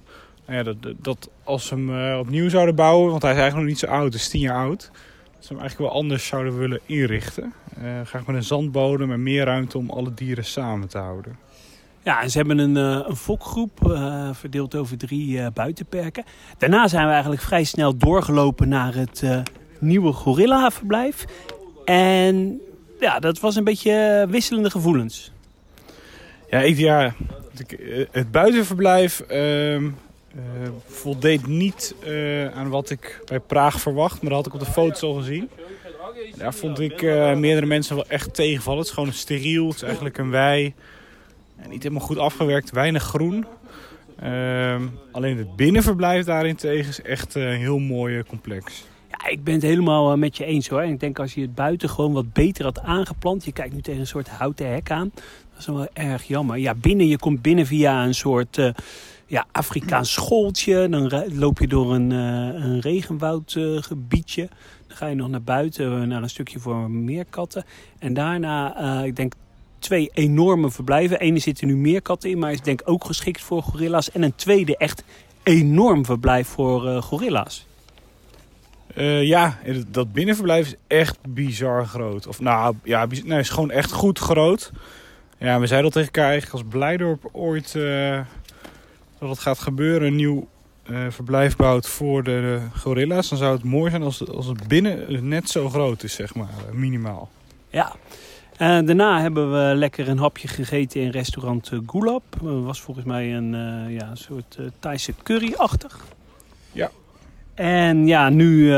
nou 0.46 0.58
ja, 0.58 0.62
dat, 0.62 0.94
dat- 0.98 1.30
als 1.44 1.66
ze 1.66 1.74
hem 1.74 2.10
eh, 2.10 2.18
opnieuw 2.18 2.48
zouden 2.48 2.74
bouwen, 2.74 3.10
want 3.10 3.22
hij 3.22 3.32
is 3.32 3.38
eigenlijk 3.38 3.68
nog 3.68 3.78
niet 3.80 3.88
zo 3.90 3.96
oud, 3.96 4.14
is 4.14 4.28
tien 4.28 4.40
jaar 4.40 4.56
oud. 4.64 4.90
Dat 5.34 5.44
ze 5.44 5.52
hem 5.52 5.60
eigenlijk 5.60 5.90
wel 5.92 6.00
anders 6.00 6.26
zouden 6.26 6.58
willen 6.58 6.80
inrichten. 6.86 7.52
Eh, 7.82 8.00
graag 8.04 8.26
met 8.26 8.36
een 8.36 8.42
zandbodem 8.42 9.12
en 9.12 9.22
meer 9.22 9.44
ruimte 9.44 9.78
om 9.78 9.90
alle 9.90 10.14
dieren 10.14 10.44
samen 10.44 10.88
te 10.88 10.98
houden. 10.98 11.36
Ja, 12.02 12.22
en 12.22 12.30
ze 12.30 12.38
hebben 12.38 12.58
een, 12.58 12.74
een 12.76 13.16
fokgroep 13.16 13.70
verdeeld 14.32 14.74
over 14.74 14.98
drie 14.98 15.50
buitenperken. 15.50 16.24
Daarna 16.58 16.88
zijn 16.88 17.06
we 17.06 17.12
eigenlijk 17.12 17.42
vrij 17.42 17.64
snel 17.64 17.96
doorgelopen 17.96 18.68
naar 18.68 18.94
het 18.94 19.22
eh, 19.22 19.40
nieuwe 19.80 20.12
gorilla-verblijf. 20.12 21.24
En 21.84 22.60
ja, 23.00 23.18
dat 23.18 23.40
was 23.40 23.56
een 23.56 23.64
beetje 23.64 23.92
eh, 23.92 24.30
wisselende 24.30 24.70
gevoelens. 24.70 25.32
Ja, 26.50 26.58
ik, 26.58 26.76
ja 26.76 27.14
eh, 27.68 28.06
het 28.10 28.30
buitenverblijf 28.30 29.20
ehm, 29.20 29.84
eh, 30.34 30.40
voldeed 30.86 31.46
niet 31.46 31.94
aan 32.54 32.68
wat 32.68 32.90
ik 32.90 33.22
bij 33.24 33.40
Praag 33.40 33.80
verwacht. 33.80 34.22
Maar 34.22 34.30
dat 34.30 34.38
had 34.38 34.46
ik 34.46 34.60
op 34.60 34.66
de 34.66 34.72
foto's 34.72 35.02
al 35.02 35.14
gezien. 35.14 35.50
Daar 36.36 36.54
vond 36.54 36.80
ik 36.80 37.02
meerdere 37.36 37.66
mensen 37.66 37.94
wel 37.94 38.06
echt 38.08 38.34
tegenvallen. 38.34 38.78
Het 38.78 38.88
is 38.88 38.94
gewoon 38.94 39.12
steriel, 39.12 39.66
het 39.66 39.76
is 39.76 39.82
eigenlijk 39.82 40.18
een 40.18 40.30
wei. 40.30 40.74
Niet 41.68 41.82
helemaal 41.82 42.06
goed 42.06 42.18
afgewerkt, 42.18 42.70
weinig 42.70 43.02
groen. 43.02 43.46
Ehm, 44.20 44.86
alleen 45.12 45.38
het 45.38 45.56
binnenverblijf 45.56 46.24
daarentegen 46.24 46.88
is 46.88 47.02
echt 47.02 47.34
een 47.34 47.56
heel 47.56 47.78
mooi 47.78 48.24
complex. 48.24 48.84
Ik 49.28 49.44
ben 49.44 49.54
het 49.54 49.62
helemaal 49.62 50.12
eh, 50.12 50.18
met 50.18 50.36
je 50.36 50.44
eens 50.44 50.68
hoor. 50.68 50.80
En 50.80 50.92
ik 50.92 51.00
denk 51.00 51.18
als 51.18 51.34
je 51.34 51.40
het 51.40 51.54
buiten 51.54 51.88
gewoon 51.88 52.12
wat 52.12 52.32
beter 52.32 52.64
had 52.64 52.80
aangeplant. 52.80 53.44
Je 53.44 53.52
kijkt 53.52 53.74
nu 53.74 53.80
tegen 53.80 54.00
een 54.00 54.06
soort 54.06 54.28
houten 54.28 54.72
hek 54.72 54.90
aan. 54.90 55.10
Dat 55.14 55.58
is 55.58 55.66
wel 55.66 55.88
erg 55.92 56.24
jammer. 56.24 56.58
Ja, 56.58 56.74
binnen, 56.74 57.06
je 57.06 57.18
komt 57.18 57.42
binnen 57.42 57.66
via 57.66 58.04
een 58.04 58.14
soort 58.14 58.58
eh, 58.58 58.70
ja, 59.26 59.46
Afrikaans 59.52 60.12
schooltje. 60.12 60.88
Dan 60.88 61.12
loop 61.34 61.58
je 61.58 61.68
door 61.68 61.94
een, 61.94 62.12
eh, 62.12 62.64
een 62.64 62.80
regenwoudgebiedje. 62.80 64.48
dan 64.86 64.96
ga 64.96 65.06
je 65.06 65.14
nog 65.14 65.28
naar 65.28 65.42
buiten, 65.42 66.08
naar 66.08 66.22
een 66.22 66.30
stukje 66.30 66.58
voor 66.58 66.90
meerkatten. 66.90 67.64
En 67.98 68.14
daarna, 68.14 69.02
ik 69.04 69.16
denk 69.16 69.32
twee 69.78 70.10
enorme 70.12 70.70
verblijven. 70.70 71.20
Ene 71.20 71.38
zitten 71.38 71.66
nu 71.66 71.76
meerkatten 71.76 72.30
in, 72.30 72.38
maar 72.38 72.52
is 72.52 72.60
denk 72.60 72.80
ik 72.80 72.88
ook 72.88 73.04
geschikt 73.04 73.40
voor 73.40 73.62
gorilla's. 73.62 74.10
En 74.10 74.22
een 74.22 74.34
tweede 74.34 74.76
echt 74.76 75.04
enorm 75.42 76.04
verblijf 76.04 76.48
voor 76.48 77.02
gorilla's. 77.02 77.68
Eh, 78.94 79.22
ja, 79.22 79.58
dat 79.88 80.12
binnenverblijf 80.12 80.66
is 80.66 80.74
echt 80.86 81.18
bizar 81.28 81.86
groot. 81.86 82.26
Of 82.26 82.40
nou, 82.40 82.74
ja, 82.82 83.06
nee, 83.06 83.22
het 83.26 83.38
is 83.44 83.48
gewoon 83.50 83.70
echt 83.70 83.92
goed 83.92 84.18
groot. 84.18 84.72
Ja, 85.38 85.60
we 85.60 85.66
zeiden 85.66 85.86
al 85.86 85.94
tegen 86.00 86.12
elkaar 86.12 86.30
eigenlijk 86.30 86.52
als 86.62 86.72
Blijdorp 86.72 87.28
ooit 87.32 87.74
eh, 87.74 88.20
dat 89.18 89.28
het 89.28 89.38
gaat 89.38 89.58
gebeuren. 89.58 90.08
Een 90.08 90.16
nieuw 90.16 90.48
eh, 90.82 90.98
verblijf 91.08 91.56
bouwt 91.56 91.88
voor 91.88 92.22
de, 92.22 92.60
gorilla's. 92.76 93.28
Dan 93.28 93.38
zou 93.38 93.52
het 93.54 93.64
mooi 93.64 93.90
zijn 93.90 94.02
als, 94.02 94.18
het- 94.18 94.30
als 94.30 94.46
het 94.46 94.68
binnen 94.68 95.28
net 95.28 95.50
zo 95.50 95.68
groot 95.68 96.02
is, 96.02 96.14
zeg 96.14 96.34
maar, 96.34 96.48
minimaal. 96.72 97.30
Ja, 97.68 97.94
daarna 98.58 99.20
hebben 99.20 99.52
we 99.52 99.74
lekker 99.76 100.08
een 100.08 100.18
hapje 100.18 100.48
gegeten 100.48 101.00
in 101.00 101.10
restaurant 101.10 101.70
uh, 101.72 101.80
Gulab. 101.86 102.22
Dat 102.42 102.62
was 102.64 102.80
volgens 102.80 103.06
mij 103.06 103.34
een 103.36 103.52
uh, 103.54 103.98
ja, 103.98 104.14
soort 104.14 104.56
uh, 104.60 104.66
Thaise 104.78 105.14
curry-achtig. 105.22 105.98
Ja. 106.72 106.90
En 107.54 108.06
ja, 108.06 108.28
nu 108.28 108.72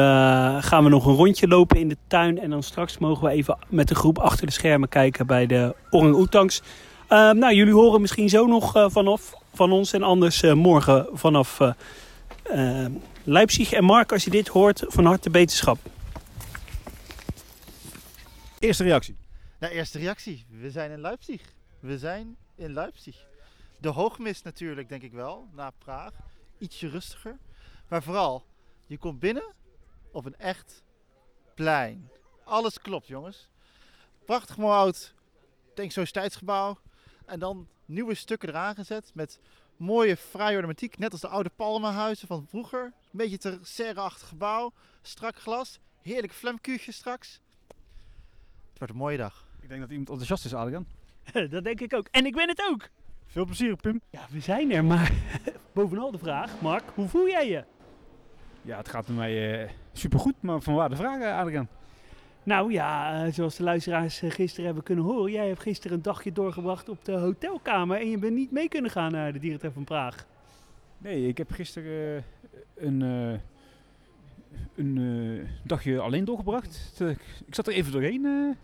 gaan 0.60 0.84
we 0.84 0.88
nog 0.88 1.06
een 1.06 1.14
rondje 1.14 1.48
lopen 1.48 1.78
in 1.78 1.88
de 1.88 1.96
tuin. 2.06 2.38
En 2.38 2.50
dan 2.50 2.62
straks 2.62 2.98
mogen 2.98 3.24
we 3.24 3.30
even 3.30 3.58
met 3.68 3.88
de 3.88 3.94
groep 3.94 4.18
achter 4.18 4.46
de 4.46 4.52
schermen 4.52 4.88
kijken 4.88 5.26
bij 5.26 5.46
de 5.46 5.74
orang-oetangs. 5.90 6.62
nou, 7.08 7.54
jullie 7.54 7.74
horen 7.74 8.00
misschien 8.00 8.28
zo 8.28 8.46
nog 8.46 8.72
vanaf 8.86 9.34
van 9.54 9.72
ons 9.72 9.92
en 9.92 10.02
anders 10.02 10.42
morgen 10.42 11.08
vanaf 11.12 11.58
Leipzig. 13.24 13.72
En 13.72 13.84
Mark, 13.84 14.12
als 14.12 14.24
je 14.24 14.30
dit 14.30 14.48
hoort, 14.48 14.84
van 14.86 15.04
harte 15.04 15.30
beterschap. 15.30 15.78
Eerste 18.58 18.82
reactie. 18.82 19.16
Nou, 19.60 19.72
eerste 19.72 19.98
reactie. 19.98 20.44
We 20.48 20.70
zijn 20.70 20.90
in 20.90 21.00
Leipzig. 21.00 21.40
We 21.80 21.98
zijn 21.98 22.36
in 22.56 22.72
Leipzig. 22.72 23.16
De 23.78 23.88
hoogmis 23.88 24.42
natuurlijk, 24.42 24.88
denk 24.88 25.02
ik 25.02 25.12
wel, 25.12 25.48
na 25.54 25.70
Praag. 25.78 26.12
Ietsje 26.58 26.88
rustiger. 26.88 27.38
Maar 27.88 28.02
vooral, 28.02 28.44
je 28.93 28.99
komt 28.99 29.18
binnen 29.18 29.55
op 30.11 30.24
een 30.24 30.36
echt 30.36 30.82
plein. 31.55 32.11
Alles 32.45 32.78
klopt, 32.78 33.07
jongens. 33.07 33.49
Prachtig 34.24 34.57
mooi 34.57 34.74
oud, 34.74 35.14
denk 35.74 35.90
sociëteitsgebouw. 35.90 36.78
En 37.26 37.38
dan 37.38 37.68
nieuwe 37.84 38.14
stukken 38.14 38.49
eraan 38.49 38.74
gezet 38.74 39.11
met 39.14 39.40
mooie 39.76 40.16
fraaie 40.16 40.55
ornamentiek. 40.55 40.99
Net 40.99 41.12
als 41.12 41.20
de 41.20 41.28
oude 41.28 41.51
palmenhuizen 41.57 42.28
van 42.28 42.47
vroeger. 42.49 42.84
Een 42.84 42.93
beetje 43.11 43.38
ter 43.38 43.59
serre-achtig 43.62 44.28
gebouw. 44.28 44.72
Strak 45.03 45.36
glas. 45.36 45.78
Heerlijk 46.03 46.32
flamkuurtje 46.32 46.93
straks. 46.93 47.40
Het 48.68 48.78
wordt 48.78 48.93
een 48.93 48.99
mooie 48.99 49.16
dag. 49.16 49.47
Ik 49.61 49.68
denk 49.68 49.80
dat 49.80 49.90
iemand 49.90 50.09
enthousiast 50.09 50.45
is, 50.45 50.55
Adrian. 50.55 50.86
dat 51.51 51.64
denk 51.64 51.80
ik 51.80 51.95
ook. 51.95 52.09
En 52.11 52.26
ik 52.26 52.34
ben 52.34 52.49
het 52.49 52.68
ook. 52.70 52.88
Veel 53.26 53.45
plezier, 53.45 53.76
Pim. 53.76 54.01
Ja, 54.11 54.26
we 54.30 54.40
zijn 54.40 54.72
er, 54.72 54.84
maar 54.84 55.12
bovenal 55.74 56.11
de 56.11 56.18
vraag, 56.18 56.61
Mark, 56.61 56.90
hoe 56.95 57.09
voel 57.09 57.28
jij 57.28 57.49
je? 57.49 57.64
Ja, 58.64 58.76
het 58.76 58.88
gaat 58.88 59.06
met 59.06 59.16
mij 59.16 59.62
uh, 59.62 59.70
supergoed, 59.92 60.34
maar 60.40 60.60
van 60.60 60.74
waar 60.74 60.88
de 60.88 60.96
vraag, 60.96 61.20
eh, 61.20 61.38
Adrian? 61.38 61.68
Nou 62.42 62.72
ja, 62.72 63.24
uh, 63.24 63.32
zoals 63.32 63.56
de 63.56 63.62
luisteraars 63.62 64.22
gisteren 64.24 64.64
hebben 64.64 64.82
kunnen 64.84 65.04
horen, 65.04 65.32
jij 65.32 65.48
hebt 65.48 65.60
gisteren 65.60 65.96
een 65.96 66.02
dagje 66.02 66.32
doorgebracht 66.32 66.88
op 66.88 67.04
de 67.04 67.12
hotelkamer 67.12 68.00
en 68.00 68.10
je 68.10 68.18
bent 68.18 68.34
niet 68.34 68.50
mee 68.50 68.68
kunnen 68.68 68.90
gaan 68.90 69.12
naar 69.12 69.32
de 69.32 69.38
dierentuin 69.38 69.72
van 69.72 69.84
Praag. 69.84 70.26
Nee, 70.98 71.28
ik 71.28 71.38
heb 71.38 71.50
gisteren 71.50 72.24
een, 72.74 73.00
een 74.74 75.46
dagje 75.62 76.00
alleen 76.00 76.24
doorgebracht. 76.24 77.00
ik 77.46 77.54
zat 77.54 77.66
er 77.66 77.72
even 77.72 77.92
doorheen 77.92 78.56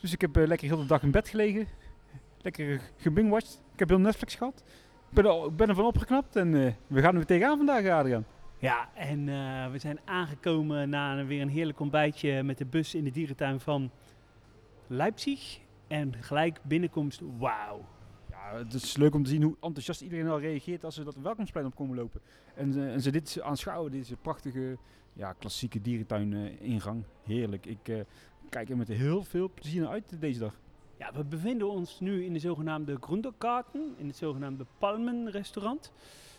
dus 0.00 0.12
ik 0.12 0.20
heb 0.20 0.36
lekker 0.36 0.68
heel 0.68 0.76
de 0.76 0.86
dag 0.86 1.02
in 1.02 1.10
bed 1.10 1.28
gelegen. 1.28 1.66
Lekker 2.42 2.80
gebingwatcht. 2.96 3.62
Ik 3.72 3.78
heb 3.78 3.88
heel 3.88 3.98
Netflix 3.98 4.34
gehad. 4.34 4.62
Ik 5.08 5.14
ben, 5.14 5.24
er, 5.24 5.54
ben 5.54 5.68
ervan 5.68 5.84
opgeknapt 5.84 6.36
en 6.36 6.52
we 6.86 7.00
gaan 7.00 7.10
er 7.10 7.16
weer 7.16 7.26
tegenaan 7.26 7.56
vandaag, 7.56 7.88
Adriaan. 7.88 8.24
Ja, 8.64 8.88
en 8.94 9.26
uh, 9.26 9.70
we 9.70 9.78
zijn 9.78 10.00
aangekomen 10.04 10.88
na 10.88 11.24
weer 11.24 11.40
een 11.40 11.48
heerlijk 11.48 11.80
ontbijtje 11.80 12.42
met 12.42 12.58
de 12.58 12.64
bus 12.64 12.94
in 12.94 13.04
de 13.04 13.10
dierentuin 13.10 13.60
van 13.60 13.90
Leipzig. 14.86 15.58
En 15.86 16.14
gelijk 16.20 16.60
binnenkomst, 16.62 17.20
wauw. 17.38 17.84
Ja, 18.30 18.56
het 18.56 18.72
is 18.72 18.96
leuk 18.96 19.14
om 19.14 19.22
te 19.22 19.30
zien 19.30 19.42
hoe 19.42 19.56
enthousiast 19.60 20.00
iedereen 20.00 20.28
al 20.28 20.40
reageert 20.40 20.84
als 20.84 20.94
ze 20.94 21.04
dat 21.04 21.16
welkomstplein 21.16 21.66
op 21.66 21.74
komen 21.74 21.96
lopen. 21.96 22.20
En, 22.54 22.88
en 22.90 23.00
ze 23.00 23.10
dit 23.10 23.40
aanschouwen, 23.42 23.90
deze 23.90 24.16
prachtige, 24.16 24.76
ja, 25.12 25.32
klassieke 25.32 25.80
dierentuin 25.80 26.60
ingang. 26.60 27.04
Heerlijk. 27.22 27.66
Ik 27.66 28.04
kijk 28.48 28.70
er 28.70 28.76
met 28.76 28.88
heel 28.88 29.22
veel 29.22 29.50
plezier 29.54 29.82
naar 29.82 29.90
uit 29.90 30.20
deze 30.20 30.38
dag. 30.38 30.58
Ja, 30.98 31.12
we 31.12 31.24
bevinden 31.24 31.70
ons 31.70 32.00
nu 32.00 32.24
in 32.24 32.32
de 32.32 32.38
zogenaamde 32.38 32.96
Grundergarten, 33.00 33.94
in 33.96 34.06
het 34.06 34.16
zogenaamde 34.16 34.66
Palmenrestaurant. 34.78 35.92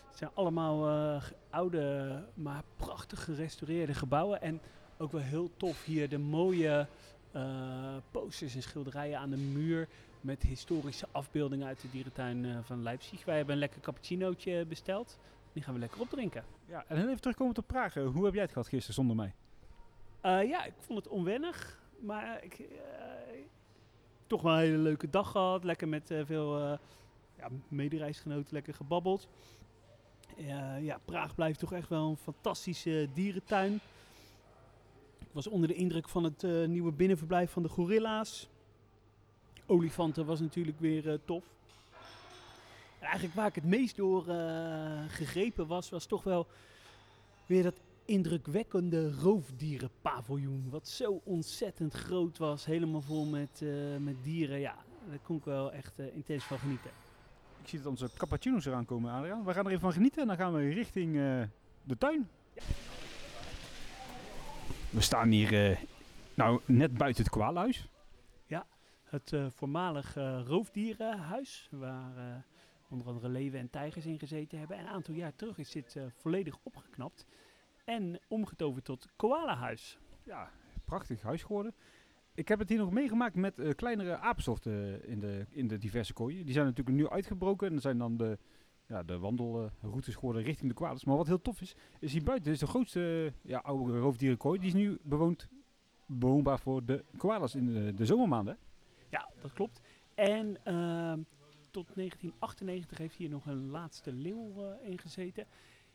Het 0.07 0.17
zijn 0.17 0.31
allemaal 0.33 1.19
oude, 1.55 2.23
maar 2.33 2.63
prachtig 2.77 3.23
gerestaureerde 3.23 3.93
gebouwen. 3.93 4.41
En 4.41 4.61
ook 4.97 5.11
wel 5.11 5.21
heel 5.21 5.49
tof 5.57 5.83
hier 5.83 6.09
de 6.09 6.17
mooie 6.17 6.87
uh, 7.35 7.95
posters 8.11 8.55
en 8.55 8.61
schilderijen 8.61 9.19
aan 9.19 9.29
de 9.29 9.37
muur 9.37 9.87
met 10.21 10.43
historische 10.43 11.07
afbeeldingen 11.11 11.67
uit 11.67 11.81
de 11.81 11.89
dierentuin 11.91 12.43
uh, 12.43 12.57
van 12.61 12.83
Leipzig. 12.83 13.25
Wij 13.25 13.35
hebben 13.35 13.53
een 13.53 13.59
lekker 13.59 13.81
cappuccinootje 13.81 14.65
besteld. 14.65 15.17
Die 15.53 15.63
gaan 15.63 15.73
we 15.73 15.79
lekker 15.79 16.01
opdrinken. 16.01 16.43
Ja, 16.65 16.85
en 16.87 16.97
even 16.97 17.21
terugkomen 17.21 17.57
op 17.57 17.67
Praag. 17.67 17.93
Hoe 17.93 18.25
heb 18.25 18.33
jij 18.33 18.43
het 18.43 18.51
gehad 18.51 18.67
gisteren 18.67 18.93
zonder 18.95 19.15
mij? 19.15 19.33
ja, 20.47 20.65
ik 20.65 20.73
vond 20.77 21.03
het 21.03 21.07
onwennig. 21.07 21.79
Maar 21.99 22.43
ik 22.43 22.61
toch 24.27 24.41
wel 24.41 24.53
een 24.53 24.59
hele 24.59 24.77
leuke 24.77 25.09
dag 25.09 25.31
gehad. 25.31 25.63
Lekker 25.63 25.87
met 25.87 26.11
veel 26.23 26.59
ja, 27.37 27.49
medereisgenoten, 27.67 28.53
lekker 28.53 28.73
gebabbeld. 28.73 29.27
Ja, 30.81 30.99
Praag 31.05 31.35
blijft 31.35 31.59
toch 31.59 31.73
echt 31.73 31.89
wel 31.89 32.09
een 32.09 32.17
fantastische 32.17 33.09
dierentuin. 33.13 33.73
Ik 35.19 35.31
was 35.31 35.47
onder 35.47 35.67
de 35.67 35.75
indruk 35.75 36.09
van 36.09 36.23
het 36.23 36.67
nieuwe 36.67 36.91
binnenverblijf 36.91 37.51
van 37.51 37.63
de 37.63 37.69
gorilla's. 37.69 38.49
Olifanten 39.65 40.25
was 40.25 40.39
natuurlijk 40.39 40.79
weer 40.79 41.19
tof. 41.25 41.43
En 42.99 43.05
eigenlijk 43.05 43.33
waar 43.33 43.47
ik 43.47 43.55
het 43.55 43.63
meest 43.63 43.95
door 43.95 44.23
gegrepen 45.07 45.67
was, 45.67 45.89
was 45.89 46.05
toch 46.05 46.23
wel 46.23 46.47
weer 47.45 47.63
dat 47.63 47.75
indrukwekkende 48.05 49.11
roofdierenpaviljoen. 49.11 50.69
Wat 50.69 50.87
zo 50.87 51.21
ontzettend 51.23 51.93
groot 51.93 52.37
was. 52.37 52.65
Helemaal 52.65 53.01
vol 53.01 53.25
met, 53.25 53.63
met 53.99 54.23
dieren. 54.23 54.59
Ja, 54.59 54.75
daar 55.09 55.19
kon 55.23 55.37
ik 55.37 55.43
wel 55.43 55.71
echt 55.71 55.99
intens 56.13 56.43
van 56.43 56.59
genieten. 56.59 56.91
Ik 57.65 57.71
zie 57.71 57.79
dat 57.79 57.89
onze 57.89 58.09
cappuccino's 58.17 58.65
eraan 58.65 58.85
komen, 58.85 59.11
Adriaan. 59.11 59.43
We 59.43 59.53
gaan 59.53 59.65
er 59.65 59.69
even 59.69 59.81
van 59.81 59.93
genieten 59.93 60.21
en 60.21 60.27
dan 60.27 60.37
gaan 60.37 60.53
we 60.53 60.69
richting 60.69 61.15
uh, 61.15 61.41
de 61.83 61.97
tuin. 61.97 62.29
We 64.89 65.01
staan 65.01 65.29
hier 65.29 65.79
nou 66.33 66.61
net 66.65 66.97
buiten 66.97 67.23
het 67.23 67.31
kwaalhuis. 67.31 67.89
Ja, 68.45 68.65
het 69.03 69.35
voormalig 69.49 70.15
roofdierenhuis. 70.47 71.67
Waar 71.71 72.43
onder 72.89 73.07
andere 73.07 73.29
leeuwen 73.29 73.59
en 73.59 73.69
tijgers 73.69 74.05
in 74.05 74.19
gezeten 74.19 74.59
hebben. 74.59 74.77
En 74.77 74.85
een 74.85 74.91
aantal 74.91 75.13
jaar 75.13 75.35
terug 75.35 75.57
is 75.57 75.71
dit 75.71 75.97
volledig 76.15 76.57
opgeknapt 76.63 77.25
en 77.85 78.19
omgetoverd 78.27 78.85
tot 78.85 79.07
koalahuis. 79.15 79.97
Ja, 80.23 80.51
prachtig 80.83 81.21
huis 81.21 81.43
geworden. 81.43 81.73
Ik 82.35 82.47
heb 82.47 82.59
het 82.59 82.69
hier 82.69 82.77
nog 82.77 82.91
meegemaakt 82.91 83.35
met 83.35 83.59
uh, 83.59 83.73
kleinere 83.75 84.17
apensoorten 84.17 85.07
in 85.07 85.19
de, 85.19 85.45
in 85.49 85.67
de 85.67 85.77
diverse 85.77 86.13
kooien. 86.13 86.45
Die 86.45 86.53
zijn 86.53 86.65
natuurlijk 86.65 86.97
nu 86.97 87.09
uitgebroken 87.09 87.71
en 87.71 87.81
zijn 87.81 87.97
dan 87.97 88.17
de, 88.17 88.37
ja, 88.87 89.03
de 89.03 89.17
wandelroutes 89.17 90.15
geworden 90.15 90.43
richting 90.43 90.69
de 90.69 90.75
koalas. 90.75 91.05
Maar 91.05 91.17
wat 91.17 91.27
heel 91.27 91.41
tof 91.41 91.61
is, 91.61 91.75
is 91.99 92.13
hier 92.13 92.23
buiten 92.23 92.51
is 92.51 92.59
de 92.59 92.67
grootste 92.67 93.33
ja, 93.41 93.57
oude 93.57 93.99
roofdierenkooi. 93.99 94.59
Die 94.59 94.67
is 94.67 94.73
nu 94.73 94.97
bewoond, 95.01 95.47
bewoonbaar 96.05 96.59
voor 96.59 96.85
de 96.85 97.03
koalas 97.17 97.55
in 97.55 97.73
de, 97.73 97.93
de 97.93 98.05
zomermaanden. 98.05 98.57
Ja, 99.09 99.29
dat 99.41 99.53
klopt. 99.53 99.81
En 100.13 100.47
uh, 100.47 101.13
tot 101.71 101.95
1998 101.95 102.97
heeft 102.97 103.15
hier 103.15 103.29
nog 103.29 103.45
een 103.45 103.69
laatste 103.69 104.13
leeuw 104.13 104.53
uh, 104.57 104.89
ingezeten. 104.89 105.47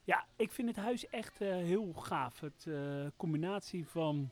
Ja, 0.04 0.26
ik 0.36 0.52
vind 0.52 0.68
het 0.68 0.76
huis 0.76 1.08
echt 1.08 1.38
heel 1.38 1.92
gaaf. 1.92 2.40
Het 2.40 2.68
combinatie 3.16 3.86
van 3.86 4.30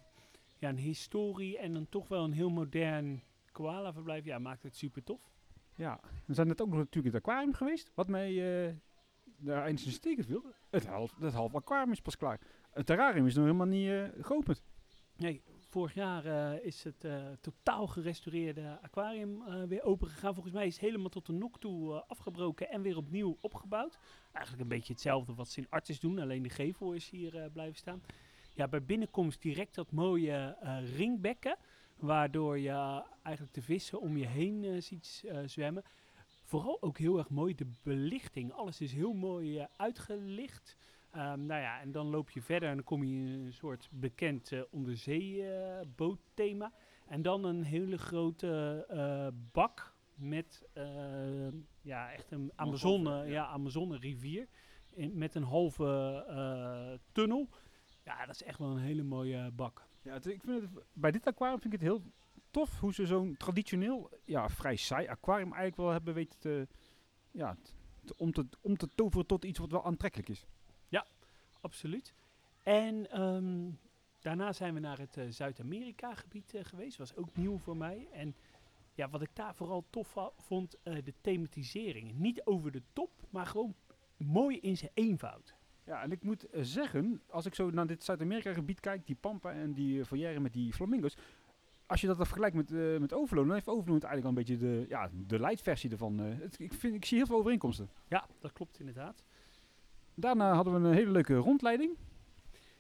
ja, 0.59 0.69
een 0.69 0.79
historie 0.79 1.59
en 1.59 1.73
dan 1.73 1.89
toch 1.89 2.09
wel 2.09 2.25
een 2.25 2.33
heel 2.33 2.51
modern 2.51 3.23
koala-verblijf. 3.53 4.25
Ja, 4.25 4.39
maakt 4.39 4.63
het 4.63 4.77
super 4.77 5.05
tof. 5.05 5.21
Ja, 5.75 6.01
we 6.25 6.35
zijn 6.35 6.47
net 6.47 6.63
ook 6.63 6.69
nog 6.69 6.79
natuurlijk 6.79 7.15
het 7.15 7.25
aquarium 7.25 7.55
geweest. 7.55 7.91
Wat 7.95 8.09
mij 8.09 8.33
uh, 8.69 8.75
daar 9.37 9.67
eens 9.67 9.87
in 9.87 9.93
steken 9.93 10.25
viel. 10.25 10.45
Het 10.71 10.87
half, 10.87 11.15
het 11.21 11.33
half 11.33 11.55
aquarium 11.55 11.93
is 11.93 12.01
pas 12.01 12.17
klaar. 12.17 12.41
Het 12.71 12.87
terrarium 12.87 13.27
is 13.27 13.35
nog 13.35 13.45
helemaal 13.45 13.67
niet 13.67 14.11
geopend. 14.21 14.63
Nee, 15.17 15.43
vorig 15.69 15.95
jaar 15.95 16.27
uh, 16.27 16.65
is 16.65 16.85
het 16.85 17.05
uh, 17.05 17.27
totaal 17.41 17.87
gerestaureerde 17.87 18.79
aquarium 18.83 19.43
uh, 19.43 19.63
weer 19.63 19.83
open 19.83 20.09
gegaan. 20.09 20.35
Volgens 20.35 20.55
mij 20.55 20.67
is 20.67 20.73
het 20.73 20.85
helemaal 20.85 21.09
tot 21.09 21.27
de 21.27 21.33
nok 21.33 21.61
toe 21.61 21.95
afgebroken 21.95 22.69
en 22.71 22.83
weer 22.83 22.97
opnieuw 22.97 23.37
opgebouwd. 23.41 23.99
Eigenlijk 24.33 24.63
een 24.63 24.77
beetje 24.77 24.93
hetzelfde 24.93 25.35
wat 25.35 25.49
ze 25.49 25.61
in 25.61 25.71
Artis 25.71 26.01
doen, 26.01 26.19
alleen 26.19 26.43
de 26.43 26.49
gevel 26.49 26.93
is 26.93 27.11
hier 27.11 27.51
blijven 27.53 27.77
staan. 27.77 28.03
Ja, 28.59 28.69
bij 28.69 28.85
binnenkomst 28.85 29.43
direct 29.43 29.75
dat 29.75 29.93
mooie 29.93 30.57
ringbekken, 30.97 31.57
waardoor 31.97 32.59
je 32.59 33.03
eigenlijk 33.23 33.55
de 33.55 33.63
vissen 33.63 34.01
om 34.01 34.17
je 34.17 34.27
heen 34.27 34.83
ziet 34.83 35.25
zwemmen. 35.47 35.83
Vooral 36.45 36.83
ook 36.83 36.99
heel 36.99 37.19
erg 37.19 37.31
mooi 37.31 37.55
de 37.55 37.71
belichting. 37.83 38.53
Alles 38.53 38.81
is 38.81 38.93
heel 38.93 39.13
mooi 39.13 39.67
uitgelicht. 39.77 40.77
Um, 41.17 41.47
nou 41.47 41.61
ja, 41.61 41.81
en 41.81 41.93
dan 41.93 42.07
loop 42.07 42.31
je 42.31 42.43
verder 42.43 42.69
en 42.69 42.75
dan 42.75 42.85
kom 42.85 43.05
je 43.05 43.15
in 43.15 43.27
een 43.27 43.53
soort 43.53 43.89
bekend 43.93 44.51
uh, 44.51 44.63
onderzeebootthema. 44.71 46.67
Uh, 46.67 46.73
en 47.07 47.23
dan 47.23 47.45
een 47.45 47.63
hele 47.63 47.99
grote 47.99 48.87
uh, 48.91 49.27
bak 49.53 49.95
met 50.15 50.69
ja, 51.83 52.13
echt 52.13 52.31
een 52.31 52.53
Amazone, 52.55 53.11
ja. 53.11 53.23
ja. 53.23 53.47
Amazone 53.47 53.97
rivier. 53.97 54.49
In, 54.95 55.19
met 55.19 55.35
een 55.35 55.43
halve 55.43 57.01
tunnel. 57.13 57.49
Ja, 58.09 58.27
dat 58.27 58.35
is 58.35 58.43
echt 58.43 58.59
wel 58.59 58.71
een 58.71 58.79
hele 58.83 59.03
mooie 59.03 59.51
bak. 59.51 59.89
Ja, 60.03 60.13
het, 60.13 60.27
ik 60.27 60.43
vind 60.43 60.61
het, 60.63 60.71
bij 60.93 61.11
dit 61.11 61.27
aquarium 61.27 61.61
vind 61.61 61.75
ik 61.75 61.81
het 61.81 61.89
heel 61.89 62.03
tof 62.51 62.81
hoe 62.81 62.95
ze 62.95 63.07
zo'n 63.07 63.37
traditioneel, 63.37 64.11
ja, 64.25 64.49
vrij 64.49 64.77
saai 64.77 65.07
aquarium 65.07 65.53
eigenlijk 65.53 65.77
wel 65.77 65.91
hebben 65.91 66.15
weten 66.15 66.39
te, 66.39 66.69
ja, 67.31 67.57
te- 68.05 68.15
om, 68.17 68.33
te, 68.33 68.47
om 68.61 68.77
te 68.77 68.89
toveren 68.95 69.27
tot 69.27 69.45
iets 69.45 69.59
wat 69.59 69.71
wel 69.71 69.85
aantrekkelijk 69.85 70.29
is. 70.29 70.47
Absoluut. 71.61 72.15
En 72.63 73.11
ehm, 73.11 73.71
daarna 74.21 74.53
zijn 74.53 74.75
we 74.75 74.81
naar 74.81 74.99
het 74.99 75.17
eh, 75.17 75.25
Zuid-Amerika-gebied 75.29 76.55
eh, 76.55 76.65
geweest. 76.65 76.99
was 76.99 77.17
ook 77.17 77.37
nieuw 77.37 77.59
voor 77.59 77.77
mij. 77.77 78.09
En 78.13 78.37
ja, 78.95 79.09
wat 79.09 79.23
ik 79.23 79.31
daar 79.33 79.55
vooral 79.55 79.85
tof 79.91 80.17
vond, 80.37 80.77
eh, 80.83 81.05
de 81.05 81.15
thematisering. 81.21 82.13
Niet 82.15 82.45
over 82.45 82.73
de 82.73 82.83
top, 82.93 83.11
maar 83.31 83.47
gewoon 83.47 83.75
mooi 84.17 84.59
in 84.61 84.77
zijn 84.77 84.91
eenvoud. 84.95 85.55
Ja, 85.89 86.03
en 86.03 86.13
ik 86.13 86.23
moet 86.23 86.51
eh, 86.51 86.61
zeggen, 86.63 87.21
als 87.31 87.47
ik 87.47 87.55
zo 87.55 87.71
naar 87.71 87.87
dit 87.87 88.05
Zuid-Amerika-gebied 88.05 88.81
kijk, 88.81 89.07
die 89.07 89.17
Pampa 89.21 89.53
en 89.53 89.73
die 89.73 90.05
uh, 90.13 90.39
met 90.39 90.53
die 90.53 90.73
flamingo's. 90.73 91.17
Als 91.87 92.01
je 92.01 92.07
dat 92.07 92.17
dan 92.17 92.27
vergelijkt 92.27 92.57
met, 92.57 92.73
eh 92.73 92.99
met 92.99 93.13
Overloon, 93.13 93.45
dan 93.47 93.55
heeft 93.55 93.69
Overloon 93.69 94.01
eigenlijk 94.01 94.23
al 94.25 94.29
een 94.29 94.35
beetje 94.35 94.57
de, 94.57 94.87
ja, 94.89 95.11
de 95.27 95.39
light 95.41 95.63
versie 95.63 95.91
ervan. 95.91 96.19
Het- 96.19 96.59
ik, 96.61 96.73
vind, 96.73 96.95
ik 96.95 97.05
zie 97.05 97.17
heel 97.17 97.27
veel 97.27 97.37
overeenkomsten. 97.37 97.89
Ja, 98.09 98.27
dat 98.41 98.53
klopt 98.53 98.79
inderdaad. 98.79 99.25
Daarna 100.15 100.53
hadden 100.55 100.83
we 100.83 100.89
een 100.89 100.95
hele 100.95 101.11
leuke 101.11 101.35
rondleiding. 101.35 101.97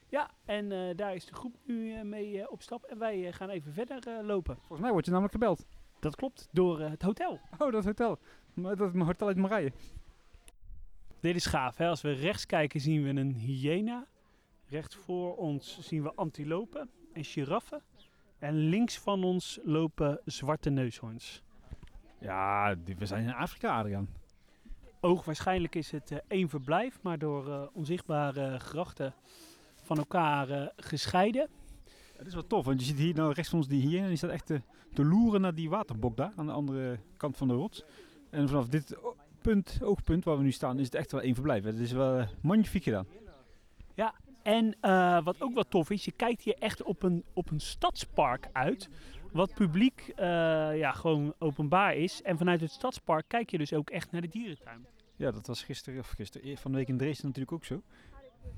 Ja, 0.08 0.30
en 0.44 0.96
daar 0.96 1.14
is 1.14 1.26
de 1.26 1.34
groep 1.34 1.54
nu 1.64 2.04
mee 2.04 2.50
op 2.50 2.62
stap. 2.62 2.84
En 2.84 2.98
wij 2.98 3.32
gaan 3.32 3.48
even 3.48 3.72
verder 3.72 4.24
lopen. 4.24 4.56
Volgens 4.56 4.80
mij 4.80 4.90
word 4.92 5.04
je 5.04 5.10
namelijk 5.10 5.34
gebeld. 5.34 5.66
Dat 6.00 6.16
klopt, 6.16 6.48
door 6.52 6.80
het 6.80 7.02
hotel. 7.02 7.40
Oh, 7.58 7.72
dat 7.72 7.84
hotel. 7.84 8.18
Maar 8.54 8.76
dat 8.76 8.86
is 8.88 8.94
mijn 8.94 9.06
hotel 9.06 9.26
uit 9.26 9.36
Marije. 9.36 9.72
Dit 11.20 11.34
is 11.34 11.46
gaaf. 11.46 11.76
Hè? 11.76 11.88
Als 11.88 12.00
we 12.00 12.12
rechts 12.12 12.46
kijken 12.46 12.80
zien 12.80 13.02
we 13.02 13.08
een 13.08 13.34
hyena. 13.34 14.06
Rechts 14.68 14.96
voor 14.96 15.36
ons 15.36 15.78
zien 15.80 16.02
we 16.02 16.12
antilopen 16.14 16.90
en 17.12 17.24
giraffen. 17.24 17.82
En 18.38 18.54
links 18.54 18.98
van 18.98 19.24
ons 19.24 19.58
lopen 19.64 20.20
zwarte 20.24 20.70
neushoorns. 20.70 21.42
Ja, 22.18 22.76
we 22.98 23.06
zijn 23.06 23.24
in 23.24 23.34
Afrika, 23.34 23.78
Adriaan. 23.78 24.08
Oogwaarschijnlijk 25.00 25.74
is 25.74 25.90
het 25.90 26.10
eh, 26.10 26.18
één 26.28 26.48
verblijf, 26.48 27.02
maar 27.02 27.18
door 27.18 27.52
eh, 27.52 27.62
onzichtbare 27.72 28.58
grachten 28.58 29.14
van 29.82 29.98
elkaar 29.98 30.50
eh, 30.50 30.66
gescheiden. 30.76 31.48
Het 32.16 32.26
is 32.26 32.34
wel 32.34 32.46
tof, 32.46 32.64
want 32.64 32.80
je 32.80 32.86
ziet 32.86 32.98
hier 32.98 33.14
nou 33.14 33.32
rechts 33.32 33.50
van 33.50 33.58
ons 33.58 33.68
die 33.68 33.86
hyena. 33.86 34.06
Die 34.06 34.16
staat 34.16 34.30
echt 34.30 34.46
te, 34.46 34.62
te 34.92 35.04
loeren 35.04 35.40
naar 35.40 35.54
die 35.54 35.70
waterbok 35.70 36.16
daar, 36.16 36.32
aan 36.36 36.46
de 36.46 36.52
andere 36.52 36.98
kant 37.16 37.36
van 37.36 37.48
de 37.48 37.54
rots. 37.54 37.84
En 38.30 38.48
vanaf 38.48 38.68
dit 38.68 38.98
oogpunt 39.82 40.24
waar 40.24 40.36
we 40.36 40.42
nu 40.42 40.52
staan, 40.52 40.78
is 40.78 40.84
het 40.84 40.94
echt 40.94 41.12
wel 41.12 41.20
één 41.20 41.34
verblijf. 41.34 41.64
Het 41.64 41.78
is 41.78 41.92
wel 41.92 42.18
eh, 42.18 42.28
magnifiek 42.40 42.82
gedaan. 42.82 43.06
Ja, 43.94 44.14
en 44.42 44.76
eh, 44.80 45.24
wat 45.24 45.40
ook 45.40 45.54
wel 45.54 45.68
tof 45.68 45.90
is, 45.90 46.04
je 46.04 46.12
kijkt 46.12 46.42
hier 46.42 46.54
echt 46.58 46.82
op 46.82 47.02
een, 47.02 47.24
op 47.32 47.50
een 47.50 47.60
stadspark 47.60 48.48
uit. 48.52 48.88
Wat 49.32 49.54
publiek 49.54 50.12
eh, 50.16 50.26
ja, 50.78 50.92
gewoon 50.92 51.34
openbaar 51.38 51.96
is. 51.96 52.22
En 52.22 52.38
vanuit 52.38 52.60
het 52.60 52.70
stadspark 52.70 53.24
kijk 53.28 53.50
je 53.50 53.58
dus 53.58 53.72
ook 53.72 53.90
echt 53.90 54.10
naar 54.10 54.20
de 54.20 54.28
dierentuin. 54.28 54.86
Ja, 55.16 55.30
dat 55.30 55.46
was 55.46 55.62
gisteren, 55.62 55.98
of 56.00 56.08
gisteren, 56.08 56.48
eer- 56.48 56.58
van 56.58 56.70
de 56.70 56.76
week 56.76 56.88
in 56.88 56.96
Dresden 56.98 57.26
natuurlijk 57.26 57.52
ook 57.52 57.64
zo. 57.64 57.82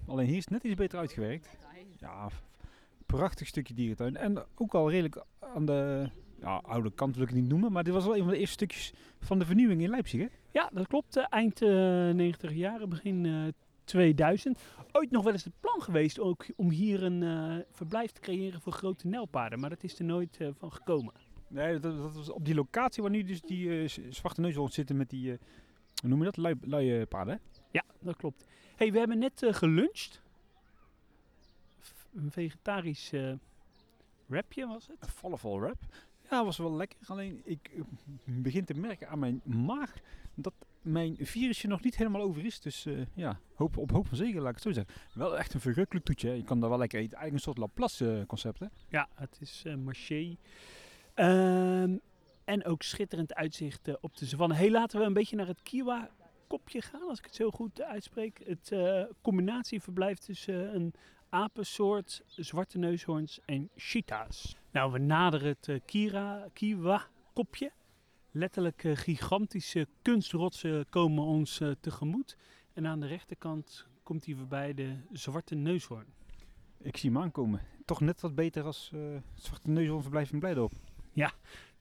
Alleen 0.06 0.26
hier 0.26 0.36
is 0.36 0.44
het 0.44 0.52
net 0.52 0.64
iets 0.64 0.74
beter 0.74 0.98
uitgewerkt. 0.98 1.56
Ja, 1.98 2.28
prachtig 3.06 3.46
stukje 3.46 3.74
dierentuin. 3.74 4.16
En 4.16 4.44
ook 4.54 4.74
al 4.74 4.90
redelijk 4.90 5.24
aan 5.54 5.66
de 5.66 6.10
ja, 6.40 6.56
oude 6.56 6.90
kant 6.92 7.14
wil 7.14 7.22
ik 7.24 7.30
het 7.30 7.38
niet 7.38 7.48
noemen. 7.48 7.72
Maar 7.72 7.84
dit 7.84 7.92
was 7.94 8.04
wel 8.04 8.16
een 8.16 8.22
van 8.22 8.32
de 8.32 8.38
eerste 8.38 8.52
stukjes 8.52 8.92
van 9.20 9.38
de 9.38 9.44
vernieuwing 9.44 9.82
in 9.82 9.90
Leipzig, 9.90 10.20
hè? 10.20 10.26
Ja, 10.52 10.70
dat 10.72 10.86
klopt. 10.86 11.16
eh, 11.16 11.24
eind 11.28 11.62
eh 11.62 11.68
90 12.10 12.52
jaren, 12.52 12.88
begin 12.88 13.26
eh 13.26 13.52
2000. 13.84 14.60
Ooit 14.92 15.10
nog 15.10 15.24
wel 15.24 15.32
eens 15.32 15.44
het 15.44 15.60
plan 15.60 15.82
geweest 15.82 16.18
ook 16.20 16.46
om 16.56 16.70
hier 16.70 17.02
een 17.02 17.64
verblijf 17.72 18.10
te 18.10 18.20
creëren 18.20 18.60
voor 18.60 18.72
grote 18.72 19.06
nelpaarden. 19.06 19.60
Maar 19.60 19.70
dat 19.70 19.82
is 19.82 19.98
er 19.98 20.04
nooit 20.04 20.38
van 20.58 20.72
gekomen. 20.72 21.12
Nee, 21.48 21.78
dat, 21.78 21.96
dat 21.96 22.14
was 22.14 22.30
op 22.30 22.44
die 22.44 22.54
locatie 22.54 23.02
waar 23.02 23.10
nu 23.12 23.22
dus 23.22 23.40
die 23.40 23.88
zwarte 24.10 24.40
neushoorns 24.40 24.74
zitten 24.74 24.96
met 24.96 25.10
die, 25.10 25.28
hoe 26.00 26.08
noem 26.08 26.18
je 26.18 26.24
dat, 26.24 26.36
lui, 26.36 26.54
luienpaarden, 26.60 27.34
hè? 27.34 27.60
Ja, 27.70 27.84
dat 28.00 28.16
klopt. 28.16 28.44
hey, 28.76 28.92
we 28.92 28.98
hebben 28.98 29.18
net 29.18 29.46
geluncht. 29.50 30.22
Een 32.14 32.30
vegetarisch 32.30 33.12
wrapje 34.26 34.66
was 34.66 34.86
het. 34.86 34.96
Een 35.00 35.08
falafel 35.08 35.60
wrap. 35.60 35.78
Ja, 36.30 36.44
was 36.44 36.56
wel 36.56 36.76
lekker. 36.76 36.98
Alleen 37.06 37.40
ik 37.44 37.70
eh, 37.74 37.82
begin 38.24 38.64
te 38.64 38.74
merken 38.74 39.08
aan 39.08 39.18
mijn 39.18 39.40
maag 39.44 39.94
dat 40.34 40.54
mijn 40.82 41.16
virusje 41.20 41.66
nog 41.66 41.82
niet 41.82 41.96
helemaal 41.96 42.22
over 42.22 42.44
is. 42.44 42.60
Dus 42.60 42.86
eh, 42.86 43.00
ja, 43.14 43.40
hoop, 43.54 43.76
op 43.76 43.90
hoop 43.90 44.08
van 44.08 44.16
zeker, 44.16 44.40
laat 44.40 44.48
ik 44.48 44.54
het 44.54 44.62
zo 44.62 44.72
zeggen. 44.72 44.94
Wel 45.14 45.38
echt 45.38 45.54
een 45.54 45.60
verrukkelijk 45.60 46.04
toetje. 46.04 46.28
hè. 46.28 46.34
Je 46.34 46.44
kan 46.44 46.60
daar 46.60 46.68
wel 46.68 46.78
lekker 46.78 46.98
eten. 46.98 47.18
Eigenlijk 47.18 47.46
een 47.46 47.52
soort 47.52 47.58
Laplace 47.58 48.26
eh, 48.28 48.52
hè? 48.58 48.66
Ja, 48.88 49.08
het 49.14 49.36
is 49.40 49.62
eh 49.66 49.74
marché. 49.74 50.36
Ehm, 51.14 51.96
en 52.44 52.64
ook 52.64 52.82
schitterend 52.82 53.34
uitzicht 53.34 54.00
op 54.00 54.16
de 54.16 54.26
savanne. 54.26 54.54
Hey, 54.54 54.70
laten 54.70 55.00
we 55.00 55.06
een 55.06 55.12
beetje 55.12 55.36
naar 55.36 55.46
het 55.46 55.62
Kiwa 55.62 56.10
kopje 56.46 56.82
gaan, 56.82 57.08
als 57.08 57.18
ik 57.18 57.24
het 57.24 57.34
zo 57.34 57.50
goed 57.50 57.82
uitspreek. 57.82 58.40
Het 58.44 58.74
combinatieverblijf 59.22 60.18
tussen 60.18 60.74
een 60.74 60.94
apensoort, 61.28 62.22
zwarte 62.26 62.78
neushoorns 62.78 63.40
en 63.44 63.70
cheetahs. 63.76 64.59
Nou, 64.72 64.92
we 64.92 64.98
naderen 64.98 65.48
het 65.48 65.68
eh, 65.68 65.80
Kira, 65.84 66.48
Kiwa 66.52 67.06
kopje. 67.32 67.72
Letterlijk 68.30 68.84
eh, 68.84 68.96
gigantische 68.96 69.88
kunstrotsen 70.02 70.88
komen 70.88 71.24
ons 71.24 71.60
eh, 71.60 71.70
tegemoet. 71.80 72.36
En 72.72 72.86
aan 72.86 73.00
de 73.00 73.06
rechterkant 73.06 73.86
komt 74.02 74.24
hij 74.24 74.34
voorbij 74.34 74.74
de 74.74 74.96
zwarte 75.12 75.54
neushoorn. 75.54 76.06
Ik 76.78 76.96
zie 76.96 77.10
hem 77.10 77.22
aankomen. 77.22 77.60
Toch 77.84 78.00
net 78.00 78.20
wat 78.20 78.34
beter 78.34 78.64
als 78.64 78.90
het 78.94 79.22
zwarte 79.34 79.70
neushoornverblijf 79.70 80.32
in 80.32 80.38
Blijdorp. 80.38 80.72
Ja, 81.12 81.32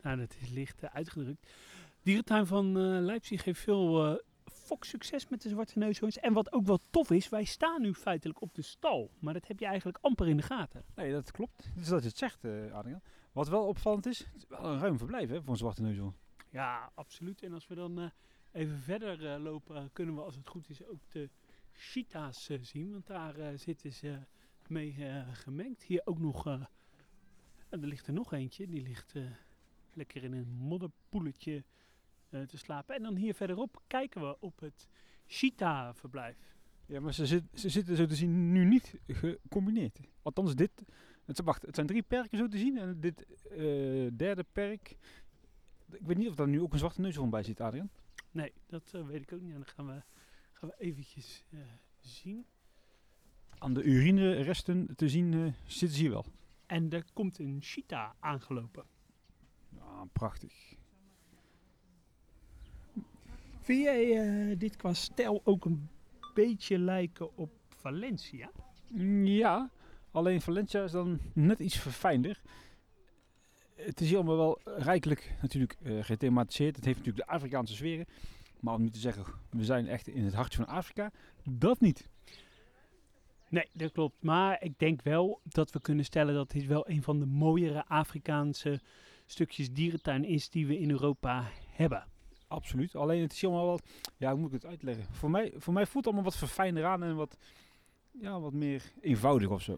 nou, 0.01 0.17
dat 0.17 0.35
is 0.41 0.49
licht 0.49 0.89
uitgedrukt. 0.89 1.53
Dierentuin 2.01 2.45
van 2.45 2.71
Leipzig 3.01 3.43
heeft 3.43 3.59
veel 3.59 4.19
eh 4.69 4.75
foksucces 4.75 5.27
met 5.27 5.41
de 5.41 5.49
zwarte 5.49 5.79
neushoorns. 5.79 6.19
En 6.19 6.33
wat 6.33 6.53
ook 6.53 6.65
wel 6.65 6.79
tof 6.89 7.11
is, 7.11 7.29
wij 7.29 7.43
staan 7.43 7.81
nu 7.81 7.93
feitelijk 7.93 8.41
op 8.41 8.55
de 8.55 8.61
stal. 8.61 9.11
Maar 9.19 9.33
dat 9.33 9.47
heb 9.47 9.59
je 9.59 9.65
eigenlijk 9.65 9.97
amper 10.01 10.27
in 10.27 10.37
de 10.37 10.43
gaten. 10.43 10.83
Nee, 10.95 11.11
dat 11.11 11.31
klopt. 11.31 11.71
Dus 11.75 11.87
dat 11.87 12.01
je 12.01 12.07
het 12.07 12.17
zegt, 12.17 12.45
Adriaan. 12.45 13.01
Wat 13.31 13.47
wel 13.47 13.67
opvallend 13.67 14.05
is, 14.05 14.19
het 14.19 14.35
is 14.35 14.45
wel 14.47 14.65
een 14.65 14.79
ruim 14.79 14.97
verblijf 14.97 15.29
hè, 15.29 15.41
voor 15.41 15.51
een 15.51 15.57
zwarte 15.57 15.81
neushoorn. 15.81 16.15
Ja, 16.49 16.91
absoluut. 16.95 17.43
En 17.43 17.53
als 17.53 17.67
we 17.67 17.75
dan 17.75 17.99
eh, 17.99 18.09
even 18.51 18.79
verder 18.79 19.33
eh, 19.33 19.41
lopen, 19.41 19.89
kunnen 19.93 20.15
we 20.15 20.21
als 20.21 20.35
het 20.35 20.47
goed 20.47 20.69
is 20.69 20.85
ook 20.85 21.09
de 21.09 21.29
cheetahs 21.73 22.49
zien. 22.61 22.91
Want 22.91 23.07
daar 23.07 23.57
zitten 23.57 23.93
ze 23.93 24.19
mee 24.67 24.95
gemengd. 25.31 25.83
Hier 25.83 26.01
ook 26.05 26.19
nog, 26.19 26.47
eh, 26.47 26.61
er 27.69 27.77
ligt 27.77 28.07
er 28.07 28.13
nog 28.13 28.33
eentje. 28.33 28.67
Die 28.67 28.81
ligt 28.81 29.13
lekker 29.93 30.23
in 30.23 30.33
een 30.33 30.49
modderpoeletje 30.49 31.63
te 32.29 32.57
slapen. 32.57 32.95
En 32.95 33.03
dan 33.03 33.15
hier 33.15 33.33
verderop 33.33 33.81
kijken 33.87 34.21
we 34.21 34.37
op 34.39 34.59
het 34.59 34.87
cheetah-verblijf. 35.27 36.37
Ja, 36.85 36.99
maar 36.99 37.13
ze, 37.13 37.25
zit, 37.25 37.43
ze 37.53 37.69
zitten 37.69 37.95
zo 37.95 38.05
te 38.05 38.15
zien 38.15 38.51
nu 38.51 38.65
niet 38.65 38.99
gecombineerd. 39.07 39.99
Althans, 40.21 40.55
dit. 40.55 40.83
Het, 41.25 41.41
wacht, 41.41 41.61
het 41.61 41.75
zijn 41.75 41.87
drie 41.87 42.01
perken 42.01 42.37
zo 42.37 42.47
te 42.47 42.57
zien. 42.57 42.77
En 42.77 42.99
dit 42.99 43.25
eh, 43.43 44.07
derde 44.17 44.45
perk. 44.51 44.97
Ik 45.91 46.05
weet 46.05 46.17
niet 46.17 46.29
of 46.29 46.35
daar 46.35 46.47
nu 46.47 46.61
ook 46.61 46.73
een 46.73 46.79
zwarte 46.79 47.01
neushoorn 47.01 47.29
bij 47.29 47.43
zit, 47.43 47.61
Adriaan. 47.61 47.89
Nee, 48.31 48.53
dat 48.67 48.91
eh, 48.93 49.05
weet 49.05 49.21
ik 49.21 49.33
ook 49.33 49.41
niet. 49.41 49.53
En 49.53 49.63
dan 49.65 49.67
gaan 49.75 49.87
we, 49.87 50.01
gaan 50.53 50.69
we 50.69 50.75
eventjes 50.77 51.43
eh, 51.49 51.59
zien. 51.99 52.45
Aan 53.57 53.73
de 53.73 53.83
urineresten 53.83 54.95
te 54.95 55.09
zien 55.09 55.33
eh, 55.33 55.53
zitten 55.65 55.97
ze 55.97 56.01
hier 56.03 56.09
wel. 56.09 56.25
En 56.65 56.89
er 56.89 57.05
komt 57.13 57.39
een 57.39 57.57
cheetah 57.61 58.11
aangelopen. 58.19 58.85
Ja, 59.69 60.05
prachtig. 60.13 60.75
Vind 63.69 63.83
jij 63.83 64.17
eh, 64.17 64.57
dit 64.57 64.75
qua 64.75 64.93
stijl 64.93 65.41
ook 65.43 65.65
een 65.65 65.89
beetje 66.33 66.79
lijken 66.79 67.37
op 67.37 67.51
Valencia? 67.67 68.51
Mm, 68.87 69.25
Ja, 69.25 69.69
alleen 70.11 70.41
Valencia 70.41 70.83
is 70.83 70.91
dan 70.91 71.19
net 71.33 71.59
iets 71.59 71.77
verfijnder. 71.77 72.41
Het 73.75 74.01
is 74.01 74.07
hier 74.07 74.17
allemaal 74.17 74.37
wel 74.37 74.59
rijkelijk 74.63 75.35
natuurlijk 75.41 75.77
eh, 75.83 76.03
gethematiseerd. 76.03 76.75
Het 76.75 76.85
heeft 76.85 76.97
natuurlijk 76.97 77.27
de 77.27 77.33
Afrikaanse 77.33 77.75
sferen. 77.75 78.05
Maar 78.59 78.73
om 78.73 78.81
nu 78.81 78.89
te 78.89 78.99
zeggen, 78.99 79.23
we 79.49 79.63
zijn 79.63 79.87
echt 79.87 80.07
in 80.07 80.23
het 80.23 80.33
hartje 80.33 80.57
van 80.63 80.75
Afrika, 80.75 81.11
dat 81.49 81.79
niet. 81.79 82.09
Nee, 83.49 83.69
dat 83.73 83.91
klopt. 83.91 84.23
Maar 84.23 84.63
ik 84.63 84.79
denk 84.79 85.01
wel 85.01 85.39
dat 85.43 85.71
we 85.71 85.81
kunnen 85.81 86.05
stellen 86.05 86.33
dat 86.33 86.51
dit 86.51 86.65
wel 86.65 86.89
een 86.89 87.03
van 87.03 87.19
de 87.19 87.25
mooiere 87.25 87.85
Afrikaanse 87.85 88.79
stukjes 89.25 89.73
dierentuin 89.73 90.25
is 90.25 90.49
die 90.49 90.67
we 90.67 90.79
in 90.79 90.89
Europa 90.89 91.51
hebben. 91.67 92.07
Absoluut. 92.49 92.95
Alleen 92.95 93.21
het 93.21 93.31
is 93.31 93.43
allemaal 93.43 93.65
wel, 93.65 93.79
ja, 94.17 94.31
hoe 94.31 94.39
moet 94.39 94.53
ik 94.53 94.61
het 94.61 94.71
uitleggen? 94.71 95.05
Voor 95.11 95.29
mij, 95.29 95.53
voor 95.57 95.73
mij 95.73 95.85
voelt 95.85 96.05
het 96.05 96.13
allemaal 96.13 96.31
wat 96.31 96.39
verfijnder 96.39 96.85
aan 96.85 97.03
en 97.03 97.15
wat, 97.15 97.37
ja, 98.11 98.39
wat 98.39 98.53
meer 98.53 98.83
eenvoudig 99.01 99.49
of 99.49 99.61
zo. 99.61 99.77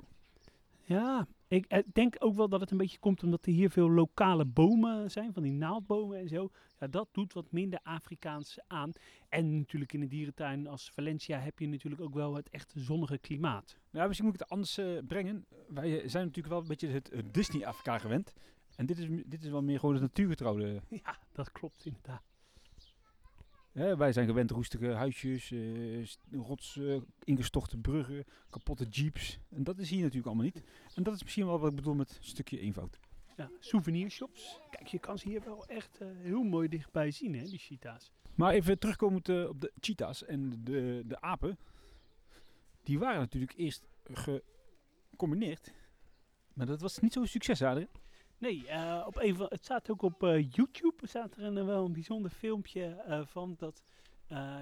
Ja, 0.81 1.27
ik 1.47 1.65
eh, 1.65 1.83
denk 1.93 2.15
ook 2.19 2.35
wel 2.35 2.49
dat 2.49 2.59
het 2.59 2.71
een 2.71 2.77
beetje 2.77 2.99
komt 2.99 3.23
omdat 3.23 3.45
er 3.45 3.51
hier 3.51 3.69
veel 3.69 3.89
lokale 3.89 4.45
bomen 4.45 5.11
zijn, 5.11 5.33
van 5.33 5.43
die 5.43 5.51
naaldbomen 5.51 6.17
en 6.17 6.27
zo. 6.27 6.49
Ja, 6.79 6.87
dat 6.87 7.07
doet 7.11 7.33
wat 7.33 7.51
minder 7.51 7.79
Afrikaans 7.83 8.59
aan. 8.67 8.91
En 9.29 9.57
natuurlijk 9.57 9.93
in 9.93 10.01
een 10.01 10.09
dierentuin 10.09 10.67
als 10.67 10.91
Valencia 10.93 11.39
heb 11.39 11.59
je 11.59 11.67
natuurlijk 11.67 12.01
ook 12.01 12.13
wel 12.13 12.35
het 12.35 12.49
echte 12.49 12.79
zonnige 12.79 13.17
klimaat. 13.17 13.77
Ja, 13.89 14.07
misschien 14.07 14.25
moet 14.25 14.35
ik 14.35 14.41
het 14.41 14.49
anders 14.49 14.77
eh, 14.77 14.97
brengen. 15.07 15.45
Wij 15.67 15.89
zijn 16.09 16.25
natuurlijk 16.25 16.53
wel 16.53 16.61
een 16.61 16.67
beetje 16.67 16.87
het, 16.87 17.09
het 17.13 17.33
Disney-Afrika 17.33 17.97
gewend. 17.97 18.33
En 18.75 18.85
dit 18.85 18.97
is, 18.97 19.07
dit 19.25 19.43
is 19.43 19.49
wel 19.49 19.63
meer 19.63 19.79
gewoon 19.79 19.95
het 19.95 20.03
natuurgetrouwde. 20.03 20.81
Ja, 21.03 21.17
dat 21.31 21.51
klopt 21.51 21.85
inderdaad. 21.85 22.30
Hè, 23.71 23.97
wij 23.97 24.11
zijn 24.13 24.25
gewend 24.27 24.51
roestige 24.51 24.87
huisjes, 24.87 25.45
st- 26.09 26.25
rots 26.31 26.79
ingestochte 27.23 27.77
bruggen, 27.77 28.25
kapotte 28.49 28.85
jeeps. 28.85 29.39
En 29.49 29.63
dat 29.63 29.79
is 29.79 29.89
hier 29.89 29.99
natuurlijk 29.99 30.27
allemaal 30.27 30.45
niet. 30.45 30.63
En 30.95 31.03
dat 31.03 31.13
is 31.13 31.23
misschien 31.23 31.45
wel 31.45 31.59
wat 31.59 31.69
ik 31.69 31.75
bedoel 31.75 31.93
met 31.95 32.09
een 32.17 32.23
stukje 32.23 32.59
eenvoud. 32.59 32.99
Ja, 33.37 33.51
souvenirshops. 33.59 34.59
Kijk, 34.69 34.87
je 34.87 34.99
kan 34.99 35.17
ze 35.17 35.27
hier 35.27 35.41
wel 35.43 35.65
echt 35.65 35.97
eh, 36.01 36.07
heel 36.17 36.43
mooi 36.43 36.67
dichtbij 36.67 37.11
zien, 37.11 37.35
hè, 37.35 37.43
die 37.45 37.59
cheetahs. 37.59 38.11
Maar 38.35 38.53
even 38.53 38.79
terugkomend 38.79 39.29
op 39.29 39.61
de 39.61 39.71
cheetahs 39.79 40.25
en 40.25 40.63
de, 40.63 41.03
de 41.05 41.21
apen. 41.21 41.57
Die 42.83 42.99
waren 42.99 43.19
natuurlijk 43.19 43.53
eerst 43.57 43.87
gecombineerd. 45.11 45.73
Maar 46.53 46.65
dat 46.65 46.81
was 46.81 46.99
niet 46.99 47.13
zo'n 47.13 47.27
succes, 47.27 47.61
Adrien. 47.61 47.87
Nee, 48.41 48.67
eh, 48.67 49.03
op 49.07 49.17
een 49.17 49.35
van, 49.35 49.45
het 49.49 49.63
staat 49.63 49.89
ook 49.89 50.01
op 50.01 50.23
eh, 50.23 50.49
YouTube. 50.51 51.01
Er 51.01 51.07
staat 51.07 51.35
er 51.35 51.43
een, 51.43 51.57
eh, 51.57 51.65
wel 51.65 51.85
een 51.85 51.93
bijzonder 51.93 52.31
filmpje 52.31 53.03
van 53.27 53.55
dat 53.57 53.83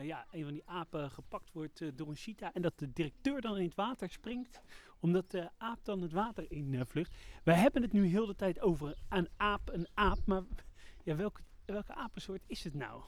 ja, 0.02 0.26
een 0.32 0.44
van 0.44 0.54
die 0.54 0.64
apen 0.66 1.12
gepakt 1.12 1.52
wordt 1.52 1.98
door 1.98 2.08
een 2.08 2.16
cheetah. 2.16 2.50
En 2.54 2.62
dat 2.62 2.80
de 2.80 2.94
directeur 2.94 3.42
dan 3.42 3.58
in 3.58 3.66
het 3.66 3.76
water 3.76 4.10
springt, 4.10 4.62
omdat 5.00 5.32
de 5.32 5.50
aap 5.58 5.86
dan 5.86 6.02
het 6.02 6.12
water 6.12 6.52
in 6.52 6.86
vlucht. 6.88 7.16
Wij 7.44 7.56
hebben 7.56 7.82
het 7.82 7.94
nu 7.94 8.06
heel 8.06 8.26
de 8.26 8.36
tijd 8.36 8.62
over 8.62 8.98
een 9.10 9.30
aap, 9.38 9.70
een 9.74 9.88
aap. 9.94 10.20
Maar 10.26 10.44
ja, 11.04 11.16
welke, 11.16 11.42
welke 11.66 11.94
apensoort 11.94 12.44
is 12.48 12.64
het 12.64 12.74
nou? 12.74 13.02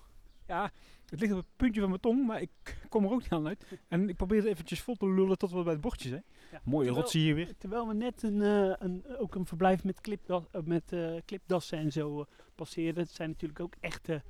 Ja, 0.51 0.71
het 1.09 1.19
ligt 1.19 1.31
op 1.31 1.37
het 1.37 1.47
puntje 1.55 1.79
van 1.79 1.89
mijn 1.89 2.01
tong, 2.01 2.25
maar 2.27 2.41
ik 2.41 2.49
kom 2.89 3.03
er 3.05 3.11
ook 3.11 3.21
niet 3.21 3.31
aan 3.31 3.47
uit. 3.47 3.79
En 3.87 4.09
ik 4.09 4.15
probeer 4.15 4.37
het 4.37 4.47
eventjes 4.47 4.81
vol 4.81 4.95
te 4.95 5.09
lullen 5.09 5.37
tot 5.37 5.51
we 5.51 5.63
bij 5.63 5.71
het 5.73 5.81
bordje 5.81 6.09
zijn. 6.09 6.23
Ja, 6.51 6.61
Mooie 6.63 6.75
terwijl- 6.85 6.95
rotsen 6.95 7.19
hier 7.19 7.35
weer. 7.35 7.57
Terwijl 7.57 7.87
we 7.87 7.93
net 7.93 8.23
een, 8.23 8.41
eh, 8.41 8.73
een, 8.77 9.05
ook 9.17 9.35
een 9.35 9.45
verblijf 9.45 9.83
met, 9.83 10.01
clipda- 10.01 10.45
eh, 10.51 10.61
met 10.63 10.91
eh, 10.93 11.15
clipdassen 11.25 11.77
en 11.77 11.91
zo 11.91 12.25
passeerden. 12.55 13.03
Het 13.03 13.11
zijn 13.11 13.29
natuurlijk 13.29 13.59
ook 13.59 13.73
echte... 13.79 14.21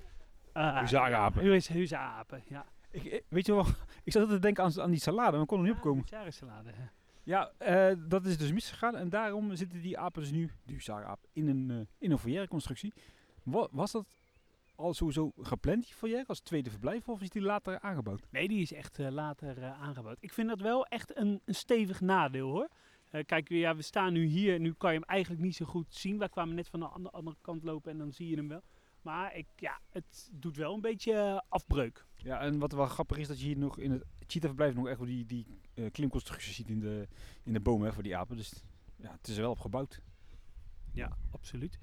uh, 0.54 0.80
Huzarapen. 0.80 1.44
Huzarapen, 1.74 2.44
ja. 2.48 2.66
Ik, 2.92 3.24
weet 3.30 3.46
je 3.46 3.54
wel, 3.54 3.66
ik 4.04 4.12
zat 4.12 4.30
te 4.30 4.40
denken 4.40 4.64
aan, 4.64 4.82
aan 4.82 4.92
die 4.92 5.00
salade, 5.00 5.32
maar 5.32 5.42
ik 5.42 5.48
kon 5.48 5.58
er 5.60 5.66
niet 5.66 5.76
opkomen. 5.76 6.04
Huzarensalade, 6.04 6.70
hè. 6.74 6.84
Ja, 7.24 7.52
dat 8.08 8.26
is 8.26 8.38
dus 8.38 8.52
misgegaan 8.52 8.96
en 8.96 9.10
daarom 9.10 9.56
zitten 9.56 9.82
die 9.82 9.98
apen 10.00 10.22
dus 10.22 10.32
nu, 10.32 10.52
die 10.66 10.82
in 11.34 11.48
een, 11.48 11.88
in 11.98 12.12
een 12.12 12.18
foyer-constructie. 12.18 12.94
Wa- 13.44 13.68
was 13.72 13.92
dat 13.92 14.21
al 14.82 14.94
sowieso 14.94 15.32
gepland, 15.42 15.84
die 15.84 15.94
foyer, 15.94 16.24
als 16.28 16.40
tweede 16.40 16.70
verblijf, 16.70 17.10
of 17.10 17.22
is 17.22 17.30
die 17.30 17.42
later 17.42 17.80
aangebouwd? 17.80 18.28
Nee, 18.30 18.48
die 18.48 18.62
is 18.62 18.74
echt 18.74 19.00
eh, 19.00 19.10
later 19.10 19.58
eh, 19.58 19.82
aangebouwd. 19.82 20.18
Ik 20.20 20.34
vind 20.34 20.48
dat 20.48 20.60
wel 20.60 20.86
echt 20.86 21.18
een, 21.18 21.42
een 21.46 21.56
stevig 21.56 22.02
nadeel 22.02 22.50
hoor. 22.50 22.70
Eh, 23.12 23.26
kijk, 23.26 23.50
ja, 23.50 23.76
we 23.76 23.82
staan 23.82 24.14
nu 24.14 24.26
hier. 24.26 24.60
Nu 24.60 24.74
kan 24.74 24.94
je 24.94 25.00
hem 25.00 25.08
eigenlijk 25.08 25.42
niet 25.42 25.56
zo 25.56 25.66
goed 25.66 25.96
zien. 25.96 26.18
Wij 26.18 26.30
kwamen 26.30 26.56
net 26.56 26.68
van 26.68 26.80
de 26.80 26.86
andere, 26.86 27.16
andere 27.16 27.38
kant 27.42 27.64
lopen 27.64 27.92
en 27.92 27.98
dan 27.98 28.12
zie 28.12 28.30
je 28.30 28.36
hem 28.36 28.48
wel. 28.48 28.64
Maar 29.02 29.36
ik, 29.36 29.48
ja, 29.56 29.80
het 29.90 30.30
doet 30.32 30.58
wel 30.58 30.74
een 30.74 30.82
beetje 30.82 31.44
afbreuk. 31.50 32.06
Ja, 32.16 32.40
en 32.40 32.60
wat 32.60 32.72
wel 32.72 32.86
grappig 32.86 33.18
is, 33.18 33.28
dat 33.28 33.40
je 33.40 33.46
hier 33.46 33.58
nog 33.58 33.78
in 33.78 33.92
het 33.92 34.06
cheetah-verblijf 34.28 34.76
nog 34.76 34.88
echt 34.88 34.98
wel 34.98 35.08
die, 35.08 35.26
die 35.26 35.46
eh, 35.74 35.92
klimconstructies 35.92 36.56
ziet 36.56 36.70
in 36.70 36.80
de, 36.80 37.08
in 37.44 37.54
de 37.54 37.60
bomen 37.60 37.88
hè, 37.88 37.94
voor 37.94 38.04
die 38.04 38.18
apen. 38.18 38.38
Dus 38.38 38.64
ja, 38.96 39.12
het 39.12 39.28
is 39.28 39.36
er 39.36 39.42
wel 39.42 39.52
op 39.52 39.60
gebouwd. 39.60 40.02
Ja, 40.94 41.18
absoluut. 41.32 41.80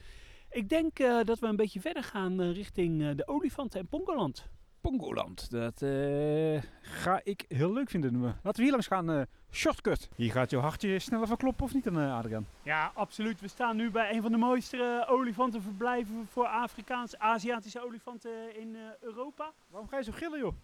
Ik 0.50 0.68
denk 0.68 0.98
eh, 0.98 1.20
dat 1.24 1.38
we 1.38 1.46
een 1.46 1.56
beetje 1.56 1.80
verder 1.80 2.02
gaan 2.02 2.40
eh, 2.40 2.52
richting 2.52 3.02
eh, 3.02 3.16
de 3.16 3.26
olifanten 3.26 3.80
en 3.80 3.86
Pongoland. 3.86 4.48
Pongoland, 4.80 5.50
dat 5.50 5.82
eh, 5.82 6.62
ga 6.80 7.20
ik 7.24 7.44
heel 7.48 7.72
leuk 7.72 7.90
vinden. 7.90 8.20
Laten 8.22 8.54
we 8.54 8.62
hier 8.62 8.70
langs 8.70 8.86
gaan, 8.86 9.10
eh, 9.10 9.22
shortcut. 9.50 10.08
Hier 10.16 10.32
gaat 10.32 10.50
jouw 10.50 10.60
hartje 10.60 10.98
sneller 10.98 11.26
van 11.26 11.36
kloppen 11.36 11.64
of 11.64 11.74
niet 11.74 11.84
dan 11.84 11.96
Adriaan? 11.96 12.46
Ja, 12.62 12.90
absoluut. 12.94 13.40
We 13.40 13.48
staan 13.48 13.76
nu 13.76 13.90
bij 13.90 14.14
een 14.14 14.22
van 14.22 14.32
de 14.32 14.38
mooiste 14.38 15.04
olifantenverblijven 15.08 16.26
voor 16.26 16.46
Afrikaans, 16.46 17.18
Aziatische 17.18 17.84
olifanten 17.84 18.56
in 18.60 18.76
eh, 18.76 18.82
Europa. 19.00 19.52
Waarom 19.68 19.88
ga 19.88 19.96
je 19.96 20.04
zo 20.04 20.12
gillen 20.12 20.38
joh? 20.38 20.54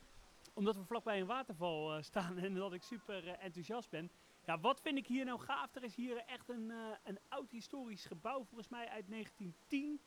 Omdat 0.54 0.76
we 0.76 0.84
vlakbij 0.84 1.20
een 1.20 1.26
waterval 1.26 1.94
eh, 1.94 2.02
staan 2.02 2.38
en 2.44 2.54
dat 2.54 2.72
ik 2.72 2.82
super 2.82 3.28
enthousiast 3.28 3.90
ben. 3.90 4.10
Ja, 4.46 4.60
wat 4.60 4.80
vind 4.80 4.98
ik 4.98 5.06
hier 5.06 5.24
nou 5.24 5.40
gaaf? 5.40 5.74
Er 5.74 5.82
is 5.84 5.94
hier 5.94 6.16
echt 6.16 6.48
een, 6.48 6.70
eh, 6.70 6.76
een 7.04 7.18
oud 7.28 7.50
historisch 7.50 8.04
gebouw, 8.04 8.44
volgens 8.44 8.68
mij 8.68 8.88
uit 8.88 9.08
1910. 9.08 10.00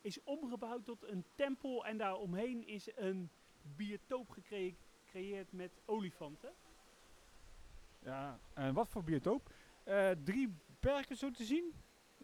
Is 0.00 0.22
omgebouwd 0.22 0.84
tot 0.84 1.02
een 1.08 1.24
tempel 1.34 1.86
en 1.86 1.96
daaromheen 1.96 2.66
is 2.66 2.88
een 2.96 3.30
biotoop 3.76 4.30
gecre- 4.30 4.74
gecreëerd 5.04 5.52
met 5.52 5.80
olifanten. 5.84 6.52
Ja, 7.98 8.38
en 8.54 8.74
wat 8.74 8.88
voor 8.88 9.04
biotoop? 9.04 9.50
Eh, 9.84 10.10
drie 10.24 10.54
perken 10.80 11.16
zo 11.16 11.30
te 11.30 11.44
zien. 11.44 11.74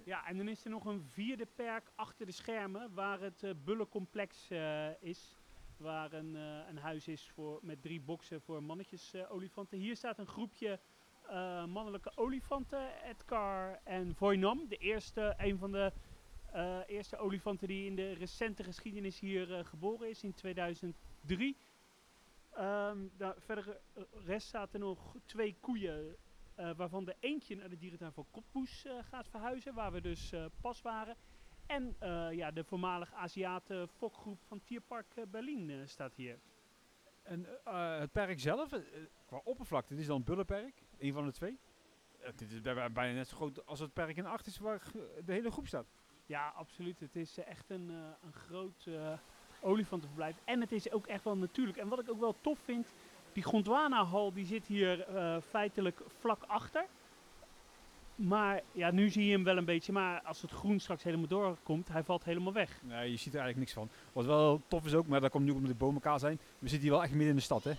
Ja, 0.04 0.26
en 0.26 0.36
dan 0.36 0.48
is 0.48 0.64
er 0.64 0.70
nog 0.70 0.84
een 0.84 1.02
vierde 1.02 1.46
perk 1.46 1.92
achter 1.94 2.26
de 2.26 2.32
schermen 2.32 2.94
waar 2.94 3.20
het 3.20 3.42
eh 3.42 3.50
bullencomplex 3.64 4.48
is. 5.00 5.36
Waar 5.76 6.12
een, 6.12 6.34
een 6.68 6.78
huis 6.78 7.08
is 7.08 7.30
voor, 7.30 7.58
met 7.62 7.82
drie 7.82 8.00
boksen 8.00 8.40
voor 8.40 8.62
mannetjes 8.62 9.14
olifanten. 9.28 9.78
Hier 9.78 9.96
staat 9.96 10.18
een 10.18 10.26
groepje 10.26 10.80
eh, 11.32 11.64
mannelijke 11.64 12.12
olifanten. 12.14 13.02
Edgar 13.04 13.80
en 13.84 14.14
Voinam. 14.14 14.68
De 14.68 14.76
eerste, 14.76 15.34
een 15.38 15.58
van 15.58 15.72
de 15.72 15.92
eh, 16.52 16.78
eerste 16.86 17.16
olifanten 17.16 17.68
die 17.68 17.86
in 17.86 17.96
de 17.96 18.12
recente 18.12 18.62
geschiedenis 18.62 19.20
hier 19.20 19.54
eh, 19.54 19.64
geboren 19.64 20.08
is 20.08 20.22
in 20.22 20.34
2003. 20.34 21.56
Ehm 22.54 22.98
daar, 23.16 23.34
verder 23.38 23.80
rest 24.24 24.48
zaten 24.48 24.80
nog 24.80 25.16
twee 25.24 25.56
koeien 25.60 26.16
waarvan 26.76 27.04
de 27.04 27.16
eentje 27.20 27.56
naar 27.56 27.68
de 27.68 27.78
dierentuin 27.78 28.12
van 28.12 28.26
Koppoes 28.30 28.86
gaat 29.00 29.28
verhuizen, 29.28 29.74
waar 29.74 29.92
we 29.92 30.00
dus 30.00 30.32
pas 30.60 30.82
waren. 30.82 31.16
En 31.66 31.96
ja, 32.30 32.50
de 32.50 32.64
voormalig 32.64 33.12
Aziaten 33.12 33.88
fokgroep 33.88 34.42
van 34.46 34.62
Tierpark 34.64 35.30
Berlin 35.30 35.88
staat 35.88 36.14
hier. 36.14 36.38
En 37.22 37.46
eh, 37.64 37.98
het 37.98 38.12
perk 38.12 38.40
zelf, 38.40 38.72
eh, 38.72 38.80
qua 39.26 39.40
oppervlakte, 39.44 39.88
dit 39.92 39.98
is 40.00 40.06
dan 40.06 40.16
een 40.16 40.24
bullenperk, 40.24 40.82
een 40.98 41.12
van 41.12 41.26
de 41.26 41.32
twee. 41.32 41.58
Eh, 42.20 42.30
dit 42.36 42.50
is 42.52 42.60
bij- 42.60 42.74
bij- 42.74 42.92
bijna 42.92 43.14
net 43.14 43.28
zo 43.28 43.36
groot 43.36 43.66
als 43.66 43.80
het 43.80 43.92
perk 43.92 44.16
in 44.16 44.26
acht 44.26 44.58
waar 44.58 44.82
de 45.24 45.32
hele 45.32 45.50
groep 45.50 45.66
staat. 45.66 45.86
Ja, 46.26 46.48
absoluut. 46.56 47.00
Het 47.00 47.16
is 47.16 47.38
echt 47.38 47.70
een, 47.70 47.88
een 48.22 48.32
groot 48.32 48.88
olifantenverblijf. 49.60 50.36
En 50.44 50.60
het 50.60 50.72
is 50.72 50.90
ook 50.92 51.06
echt 51.06 51.24
wel 51.24 51.36
natuurlijk. 51.36 51.76
En 51.78 51.88
wat 51.88 51.98
ik 52.00 52.10
ook 52.10 52.20
wel 52.20 52.36
tof 52.40 52.58
vind, 52.58 52.86
die 53.32 53.42
Gondwana-hal 53.42 54.32
die 54.32 54.44
zit 54.46 54.66
hier 54.66 55.06
feitelijk 55.48 56.00
vlak 56.06 56.42
achter. 56.46 56.86
Maar 58.22 58.60
ja, 58.72 58.90
nu 58.90 59.10
zie 59.10 59.26
je 59.26 59.32
hem 59.32 59.44
wel 59.44 59.56
een 59.56 59.64
beetje. 59.64 59.92
Maar 59.92 60.20
als 60.20 60.42
het 60.42 60.50
groen 60.50 60.80
straks 60.80 61.02
helemaal 61.02 61.26
doorkomt, 61.26 61.88
hij 61.88 62.02
valt 62.02 62.24
helemaal 62.24 62.52
weg. 62.52 62.80
Nee, 62.82 63.10
je 63.10 63.16
ziet 63.16 63.34
er 63.34 63.40
eigenlijk 63.40 63.58
niks 63.58 63.72
van. 63.72 63.88
Wat 64.12 64.24
wel 64.24 64.60
tof 64.68 64.84
is 64.84 64.94
ook, 64.94 65.06
maar 65.06 65.20
dat 65.20 65.30
komt 65.30 65.44
nu 65.44 65.50
omdat 65.50 65.70
de 65.70 65.76
bomen 65.76 65.94
elkaar 66.02 66.18
zijn. 66.18 66.38
We 66.58 66.68
zitten 66.68 66.80
hier 66.80 66.90
wel 66.90 67.02
echt 67.02 67.10
midden 67.10 67.28
in 67.28 67.36
de 67.36 67.42
stad, 67.42 67.64
hè? 67.64 67.72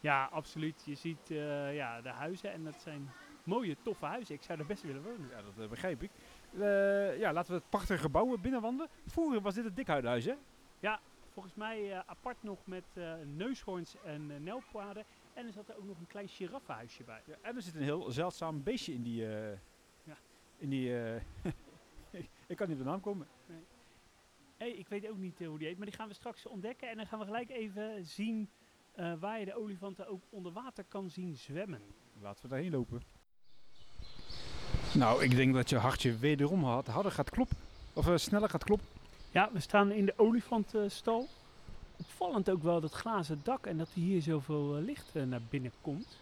Ja, 0.00 0.28
absoluut. 0.32 0.82
Je 0.84 0.94
ziet 0.94 1.30
eh, 1.30 1.74
ja, 1.74 2.00
de 2.00 2.08
huizen 2.08 2.52
en 2.52 2.64
dat 2.64 2.74
zijn 2.82 3.10
mooie, 3.42 3.76
toffe 3.82 4.04
huizen. 4.04 4.34
Ik 4.34 4.42
zou 4.42 4.58
er 4.58 4.66
best 4.66 4.82
willen 4.82 5.02
wonen. 5.02 5.28
Ja, 5.30 5.42
dat 5.42 5.64
eh, 5.64 5.68
begrijp 5.68 6.02
ik. 6.02 6.10
Eh, 6.52 7.18
ja, 7.18 7.32
laten 7.32 7.52
we 7.52 7.58
het 7.58 7.70
prachtige 7.70 8.00
gebouw 8.00 8.36
binnenwandelen. 8.38 8.90
Vroeger 9.06 9.40
was 9.40 9.54
dit 9.54 9.64
het 9.64 9.76
dikhuidenhuis, 9.76 10.24
hè? 10.24 10.34
Ja, 10.80 11.00
volgens 11.32 11.54
mij 11.54 12.02
apart 12.06 12.42
nog 12.42 12.58
met 12.64 12.84
neushoorns 13.36 13.96
en 14.04 14.42
nelpaarden. 14.42 15.04
En 15.34 15.46
er 15.46 15.52
zat 15.52 15.68
er 15.68 15.76
ook 15.76 15.86
nog 15.86 15.98
een 15.98 16.06
klein 16.06 16.28
giraffenhuisje 16.28 17.04
bij. 17.04 17.22
Ja, 17.24 17.34
en 17.42 17.56
er 17.56 17.62
zit 17.62 17.74
een 17.74 17.82
heel 17.82 18.10
zeldzaam 18.10 18.62
beestje 18.62 18.92
in 18.92 19.02
die... 19.02 19.26
In 20.64 20.70
die... 20.70 20.98
eh, 20.98 21.20
ik 22.46 22.56
kan 22.56 22.68
niet 22.68 22.78
op 22.78 22.84
de 22.84 22.90
naam 22.90 23.00
komen. 23.00 23.26
Hey, 24.56 24.70
ik 24.70 24.88
weet 24.88 25.08
ook 25.08 25.18
niet 25.18 25.40
eh, 25.40 25.48
hoe 25.48 25.58
die 25.58 25.66
heet, 25.66 25.76
maar 25.76 25.86
die 25.86 25.96
gaan 25.96 26.08
we 26.08 26.14
straks 26.14 26.46
ontdekken. 26.46 26.90
En 26.90 26.96
dan 26.96 27.06
gaan 27.06 27.18
we 27.18 27.24
gelijk 27.24 27.50
even 27.50 28.04
zien 28.06 28.48
eh, 28.92 29.12
waar 29.20 29.38
je 29.38 29.44
de 29.44 29.58
olifanten 29.58 30.06
ook 30.08 30.22
onder 30.30 30.52
water 30.52 30.84
kan 30.88 31.10
zien 31.10 31.36
zwemmen. 31.36 31.80
Laten 32.20 32.42
we 32.42 32.48
daarheen 32.48 32.70
lopen. 32.70 33.02
Nou, 34.94 35.22
ik 35.22 35.36
denk 35.36 35.54
dat 35.54 35.70
je 35.70 35.76
hartje 35.76 36.16
wederom 36.18 36.64
had, 36.64 36.86
harder 36.86 37.12
gaat 37.12 37.30
kloppen. 37.30 37.56
Of 37.92 38.10
sneller 38.14 38.50
gaat 38.50 38.64
kloppen. 38.64 38.88
Ja, 39.30 39.50
we 39.52 39.60
staan 39.60 39.90
in 39.90 40.06
de 40.06 40.14
olifantenstal. 40.16 41.28
Opvallend 41.96 42.50
ook 42.50 42.62
wel 42.62 42.80
dat 42.80 42.92
glazen 42.92 43.40
dak 43.42 43.66
en 43.66 43.78
dat 43.78 43.88
er 43.88 44.00
hier 44.00 44.22
zoveel 44.22 44.74
licht 44.74 45.14
naar 45.14 45.42
binnen 45.50 45.72
komt. 45.80 46.20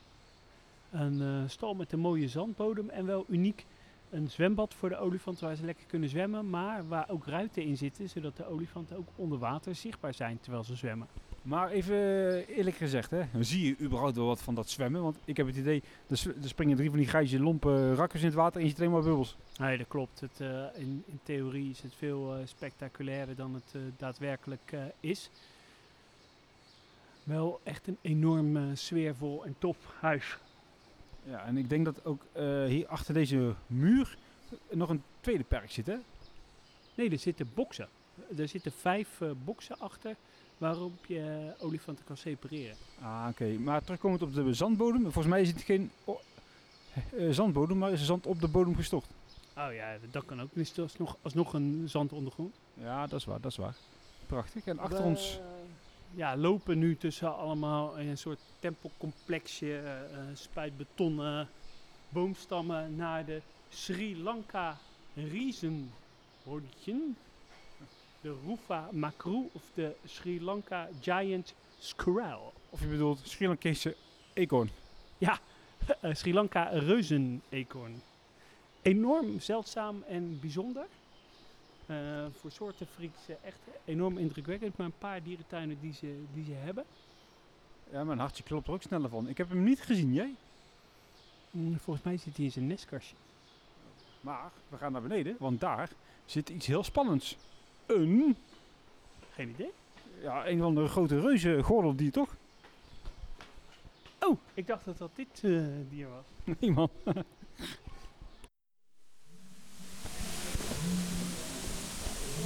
Een 0.90 1.50
stal 1.50 1.74
met 1.74 1.92
een 1.92 1.98
mooie 1.98 2.28
zandbodem 2.28 2.90
en 2.90 3.06
wel 3.06 3.24
uniek 3.28 3.64
een 4.12 4.30
zwembad 4.30 4.74
voor 4.74 4.88
de 4.88 4.96
olifanten 4.96 5.46
waar 5.46 5.56
ze 5.56 5.64
lekker 5.64 5.86
kunnen 5.86 6.08
zwemmen, 6.08 6.50
maar 6.50 6.88
waar 6.88 7.08
ook 7.08 7.26
ruiten 7.26 7.62
in 7.62 7.76
zitten, 7.76 8.08
zodat 8.08 8.36
de 8.36 8.46
olifanten 8.46 8.96
ook 8.96 9.08
onder 9.16 9.38
water 9.38 9.74
zichtbaar 9.74 10.14
zijn 10.14 10.38
terwijl 10.40 10.64
ze 10.64 10.76
zwemmen. 10.76 11.06
Maar 11.42 11.70
even 11.70 11.94
eh, 11.94 12.56
eerlijk 12.56 12.76
gezegd, 12.76 13.10
hè, 13.10 13.22
zie 13.40 13.66
je 13.66 13.84
überhaupt 13.84 14.16
wel 14.16 14.26
wat 14.26 14.42
van 14.42 14.54
dat 14.54 14.68
zwemmen? 14.68 15.02
Want 15.02 15.16
ik 15.24 15.36
heb 15.36 15.46
het 15.46 15.56
idee, 15.56 15.82
er, 16.08 16.18
springen 16.44 16.76
drie 16.76 16.88
van 16.88 16.98
die 16.98 17.08
grijze 17.08 17.40
lompe 17.40 17.94
rakkers 17.94 18.20
in 18.20 18.26
het 18.26 18.36
water 18.36 18.56
en 18.56 18.62
je 18.62 18.68
ziet 18.68 18.78
alleen 18.80 18.92
maar 18.92 19.02
bubbels. 19.02 19.36
Nee, 19.56 19.78
dat 19.78 19.88
klopt. 19.88 20.20
Het, 20.20 20.40
eh, 20.40 20.64
in, 20.74 21.02
in 21.06 21.20
theorie 21.22 21.70
is 21.70 21.80
het 21.80 21.94
veel 21.94 22.34
eh, 22.34 22.40
spectaculairer 22.46 23.36
dan 23.36 23.54
het 23.54 23.74
eh, 23.74 23.80
daadwerkelijk 23.96 24.72
eh, 24.72 24.80
is. 25.00 25.30
Wel 27.24 27.60
echt 27.62 27.86
een 27.86 27.98
enorm 28.00 28.56
eh, 28.56 28.62
sfeervol 28.74 29.44
en 29.44 29.54
tof 29.58 29.76
huis. 30.00 30.38
Ja, 31.24 31.44
en 31.44 31.56
ik 31.56 31.68
denk 31.68 31.84
dat 31.84 32.04
ook 32.04 32.22
eh, 32.32 32.64
hier 32.64 32.86
achter 32.86 33.14
deze 33.14 33.54
muur 33.66 34.16
nog 34.70 34.88
een 34.88 35.02
tweede 35.20 35.44
perk 35.44 35.70
zit, 35.70 35.86
hè? 35.86 35.96
Nee, 36.94 37.10
er 37.10 37.18
zitten 37.18 37.50
boksen. 37.54 37.88
Er 38.36 38.48
zitten 38.48 38.72
vijf 38.72 39.20
eh, 39.20 39.30
boksen 39.44 39.78
achter 39.78 40.16
waarop 40.58 41.06
je 41.06 41.52
olifanten 41.58 42.04
kan 42.04 42.16
separeren. 42.16 42.76
Ah, 43.00 43.26
oké. 43.30 43.58
Maar 43.58 43.82
terugkomend 43.82 44.22
op 44.22 44.34
de 44.34 44.54
zandbodem. 44.54 45.02
Volgens 45.02 45.26
mij 45.26 45.40
is 45.40 45.48
het 45.48 45.62
geen 45.62 45.90
eh, 46.04 47.30
zandbodem, 47.30 47.78
maar 47.78 47.92
is 47.92 48.00
er 48.00 48.06
zand 48.06 48.26
op 48.26 48.40
de 48.40 48.48
bodem 48.48 48.76
gestort. 48.76 49.06
Oh 49.56 49.74
ja, 49.74 49.96
dat 50.10 50.24
kan 50.24 50.40
ook. 50.40 50.48
Er 50.54 50.60
is 50.60 50.78
alsnog, 50.78 51.16
alsnog 51.22 51.52
een 51.52 51.84
zandondergrond. 51.86 52.54
Ja, 52.74 53.06
dat 53.06 53.18
is 53.18 53.24
waar, 53.24 53.40
dat 53.40 53.50
is 53.50 53.56
waar. 53.56 53.76
Prachtig. 54.26 54.64
En 54.64 54.78
achter 54.78 54.98
We, 54.98 55.04
ons... 55.04 55.40
Ja, 56.14 56.36
lopen 56.36 56.78
nu 56.78 56.96
tussen 56.96 57.36
allemaal 57.36 57.96
in 57.96 58.08
een 58.08 58.18
soort 58.18 58.40
tempelcomplexje, 58.58 59.78
eh, 59.78 60.02
eh, 60.02 60.08
spuitbetonnen 60.34 61.48
boomstammen 62.08 62.96
naar 62.96 63.24
de 63.24 63.40
Sri 63.68 64.22
Lanka 64.22 64.78
riezenhondjen. 65.14 67.16
De 68.20 68.36
Rufa 68.46 68.88
Makru 68.90 69.48
of 69.52 69.62
de 69.74 69.94
Sri 70.04 70.42
Lanka 70.42 70.88
Giant 71.00 71.54
Squirrel. 71.78 72.52
Of 72.70 72.80
je 72.80 72.86
bedoelt 72.86 73.20
Sri 73.22 73.46
Lankese 73.46 73.96
eekhoorn. 74.32 74.70
Ja, 75.18 75.38
eh, 76.00 76.14
Sri 76.14 76.32
Lanka 76.32 76.64
reuzeneekhoorn. 76.64 78.02
Enorm 78.82 79.40
zeldzaam 79.40 80.04
en 80.08 80.40
bijzonder. 80.40 80.86
Eh, 81.86 81.96
voor 82.40 82.50
soorten 82.50 82.86
freaks 82.86 83.28
eh, 83.28 83.34
echt 83.44 83.58
enorm 83.84 84.18
indrukwekkend. 84.18 84.76
Maar 84.76 84.86
een 84.86 84.98
paar 84.98 85.22
dierentuinen 85.22 85.80
die 85.80 85.92
ze, 85.92 86.22
die 86.34 86.44
ze 86.44 86.52
hebben. 86.52 86.84
Ja, 87.90 88.04
mijn 88.04 88.18
hartje 88.18 88.42
klopt 88.42 88.66
er 88.66 88.72
ook 88.72 88.82
sneller 88.82 89.08
van. 89.08 89.28
Ik 89.28 89.38
heb 89.38 89.48
hem 89.48 89.64
niet 89.64 89.80
gezien, 89.80 90.12
jij? 90.12 90.34
Mm, 91.50 91.78
volgens 91.78 92.04
mij 92.04 92.16
zit 92.16 92.36
hij 92.36 92.44
in 92.44 92.52
zijn 92.52 92.66
nestkastje. 92.66 93.16
Maar 94.20 94.50
we 94.68 94.76
gaan 94.76 94.92
naar 94.92 95.02
beneden, 95.02 95.36
want 95.38 95.60
daar 95.60 95.90
zit 96.24 96.48
iets 96.48 96.66
heel 96.66 96.84
spannends. 96.84 97.36
Een... 97.86 98.36
Geen 99.30 99.48
idee. 99.48 99.70
Ja, 100.22 100.46
een 100.46 100.58
van 100.58 100.74
de 100.74 100.88
grote 100.88 101.20
reuzen 101.20 101.64
gordeldier, 101.64 102.12
toch? 102.12 102.36
Oh, 104.20 104.38
ik 104.54 104.66
dacht 104.66 104.84
dat 104.84 104.98
dat 104.98 105.10
dit 105.14 105.40
eh, 105.44 105.62
dier 105.88 106.08
was. 106.08 106.24
Nee, 106.60 106.70
man. 106.70 106.90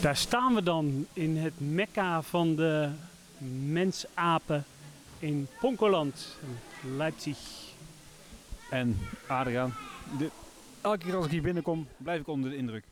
Daar 0.06 0.16
staan 0.16 0.54
we 0.54 0.62
dan 0.62 1.06
in 1.12 1.36
het 1.36 1.60
mekka 1.60 2.22
van 2.22 2.56
de 2.56 2.90
mensapen 3.72 4.64
in 5.18 5.48
Ponkoland, 5.60 6.38
Leipzig. 6.96 7.38
En 8.70 8.96
Adriaan, 9.28 9.74
de, 10.18 10.30
elke 10.80 10.98
keer 10.98 11.16
als 11.16 11.24
ik 11.24 11.30
hier 11.30 11.42
binnenkom, 11.42 11.88
blijf 11.96 12.20
ik 12.20 12.26
onder 12.26 12.50
de 12.50 12.56
indruk. 12.56 12.84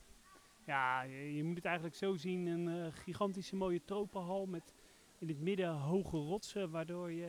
Ja, 0.65 1.03
je, 1.03 1.35
je 1.35 1.45
moet 1.45 1.57
het 1.57 1.65
eigenlijk 1.65 1.97
zo 1.97 2.17
zien. 2.17 2.47
Een 2.47 2.69
eh, 2.69 2.93
gigantische 2.93 3.57
mooie 3.57 3.85
tropenhal 3.85 4.47
met 4.47 4.75
in 5.19 5.29
het 5.29 5.41
midden 5.41 5.71
hoge 5.71 6.17
rotsen, 6.17 6.71
waardoor 6.71 7.12
je 7.12 7.27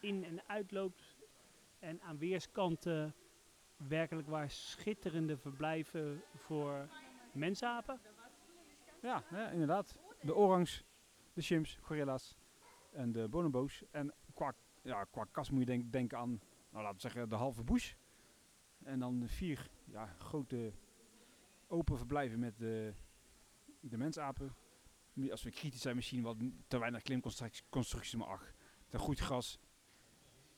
eh, 0.00 0.08
in 0.10 0.24
en 0.24 0.40
uitloopt. 0.46 1.16
En 1.78 2.00
aan 2.02 2.18
weerskanten 2.18 3.14
werkelijk 3.88 4.28
waar 4.28 4.50
schitterende 4.50 5.36
verblijven 5.36 6.22
voor 6.36 6.88
mensapen. 7.32 8.00
Ja, 9.02 9.24
inderdaad. 9.52 9.98
De 10.20 10.34
orangs, 10.34 10.84
de 11.32 11.42
chimps, 11.42 11.78
gorilla's 11.82 12.38
en 12.92 13.12
de 13.12 13.28
bonobo's. 13.28 13.84
En 13.90 14.14
qua, 14.34 14.54
ja, 14.82 15.04
qua 15.04 15.24
kast 15.30 15.50
moet 15.50 15.60
je 15.60 15.66
denk, 15.66 15.92
denken 15.92 16.18
aan, 16.18 16.40
nou, 16.70 16.82
laten 16.82 16.94
we 16.94 17.00
zeggen, 17.00 17.28
de 17.28 17.34
halve 17.34 17.64
bush. 17.64 17.94
En 18.82 18.98
dan 18.98 19.22
vier 19.26 19.70
ja, 19.84 20.06
grote 20.06 20.72
open 21.66 21.96
verblijven 21.96 22.38
met 22.38 22.58
de, 22.58 22.94
de 23.80 23.96
mensapen. 23.96 24.54
Als 25.30 25.42
we 25.42 25.50
kritisch 25.50 25.80
zijn, 25.80 25.96
misschien 25.96 26.22
wat 26.22 26.36
te 26.66 26.78
weinig 26.78 27.02
klimconstructies, 27.02 28.14
maar 28.14 28.26
ach, 28.26 28.52
te 28.88 28.98
goed 28.98 29.18
gras. 29.18 29.58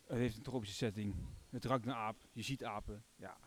Het 0.06 0.18
heeft 0.18 0.36
een 0.36 0.42
tropische 0.42 0.74
setting. 0.74 1.14
Het 1.50 1.64
ruikt 1.64 1.84
naar 1.84 1.96
aap. 1.96 2.16
Je 2.32 2.42
ziet 2.42 2.64
apen. 2.64 3.04
Ja, 3.16 3.38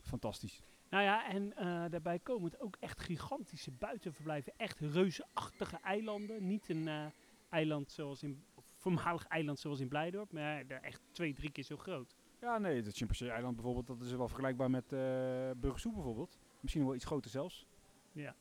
fantastisch. 0.00 0.62
Nou 0.94 1.06
ja, 1.06 1.28
en 1.28 1.56
eh, 1.56 1.84
daarbij 1.90 2.18
komen 2.18 2.50
het 2.50 2.60
ook 2.60 2.76
echt 2.80 3.00
gigantische 3.00 3.70
buitenverblijven. 3.70 4.52
Echt 4.56 4.80
reuzenachtige 4.80 5.78
eilanden. 5.82 6.46
Niet 6.46 6.68
een 6.68 6.88
eh, 6.88 7.06
eiland 7.48 7.92
zoals 7.92 8.22
in, 8.22 8.44
voormalig 8.76 9.26
eiland 9.26 9.58
zoals 9.58 9.80
in 9.80 9.88
Blijdorp, 9.88 10.32
maar 10.32 10.66
daar 10.66 10.80
echt 10.80 11.00
twee, 11.10 11.34
drie 11.34 11.50
keer 11.50 11.64
zo 11.64 11.76
groot. 11.76 12.16
Ja, 12.40 12.58
nee, 12.58 12.82
het 12.82 12.96
Chimpansee-eiland 12.96 13.54
bijvoorbeeld, 13.54 13.86
dat 13.86 14.00
is 14.00 14.12
wel 14.12 14.28
vergelijkbaar 14.28 14.70
met 14.70 14.92
uh, 14.92 14.98
Burgersoe 15.56 15.92
bijvoorbeeld. 15.92 16.38
Misschien 16.60 16.84
wel 16.84 16.94
iets 16.94 17.04
groter 17.04 17.30
zelfs. 17.30 17.66
Ja. 18.12 18.34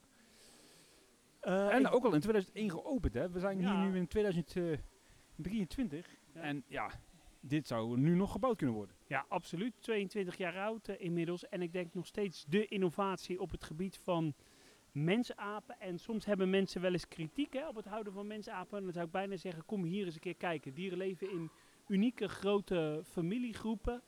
en 1.70 1.88
ook 1.88 2.06
al 2.06 2.14
in 2.14 2.20
2001 2.20 2.70
geopend, 2.70 3.14
hè. 3.14 3.30
We 3.30 3.40
zijn 3.40 3.60
ja. 3.60 3.82
hier 3.82 3.92
nu 3.92 3.98
in 3.98 4.08
2023. 4.08 6.18
Ja. 6.34 6.42
En 6.42 6.64
ja, 6.68 6.92
dit 7.40 7.68
zou 7.68 7.98
nu 7.98 8.16
nog 8.16 8.32
gebouwd 8.32 8.58
kunnen 8.58 8.76
worden. 8.76 8.96
Ja, 9.14 9.26
absoluut. 9.28 9.74
22 9.80 10.38
jaar 10.38 10.58
oud 10.58 10.88
uh, 10.88 10.96
inmiddels. 11.00 11.48
En 11.50 11.62
ik 11.62 11.74
denk 11.74 11.94
nog 11.94 12.06
steeds 12.06 12.46
de 12.46 12.66
innovatie 12.66 13.40
op 13.42 13.52
het 13.52 13.64
gebied 13.64 13.98
van 13.98 14.34
mensapen. 14.92 15.80
En 15.80 16.00
soms 16.00 16.26
hebben 16.26 16.50
mensen 16.50 16.82
wel 16.82 16.92
eens 16.92 17.08
kritiek 17.08 17.54
hè, 17.54 17.68
op 17.68 17.76
het 17.76 17.86
houden 17.86 18.14
van 18.14 18.28
mensapen. 18.28 18.78
En 18.78 18.84
dan 18.84 18.94
zou 18.94 19.06
ik 19.06 19.12
bijna 19.12 19.36
zeggen, 19.36 19.66
kom 19.66 19.84
hier 19.84 20.06
eens 20.06 20.14
een 20.16 20.22
keer 20.22 20.36
kijken. 20.36 20.74
Dieren 20.74 20.98
leven 20.98 21.32
in 21.32 21.50
unieke 21.88 22.30
grote 22.30 23.02
familiegroepen. 23.06 24.02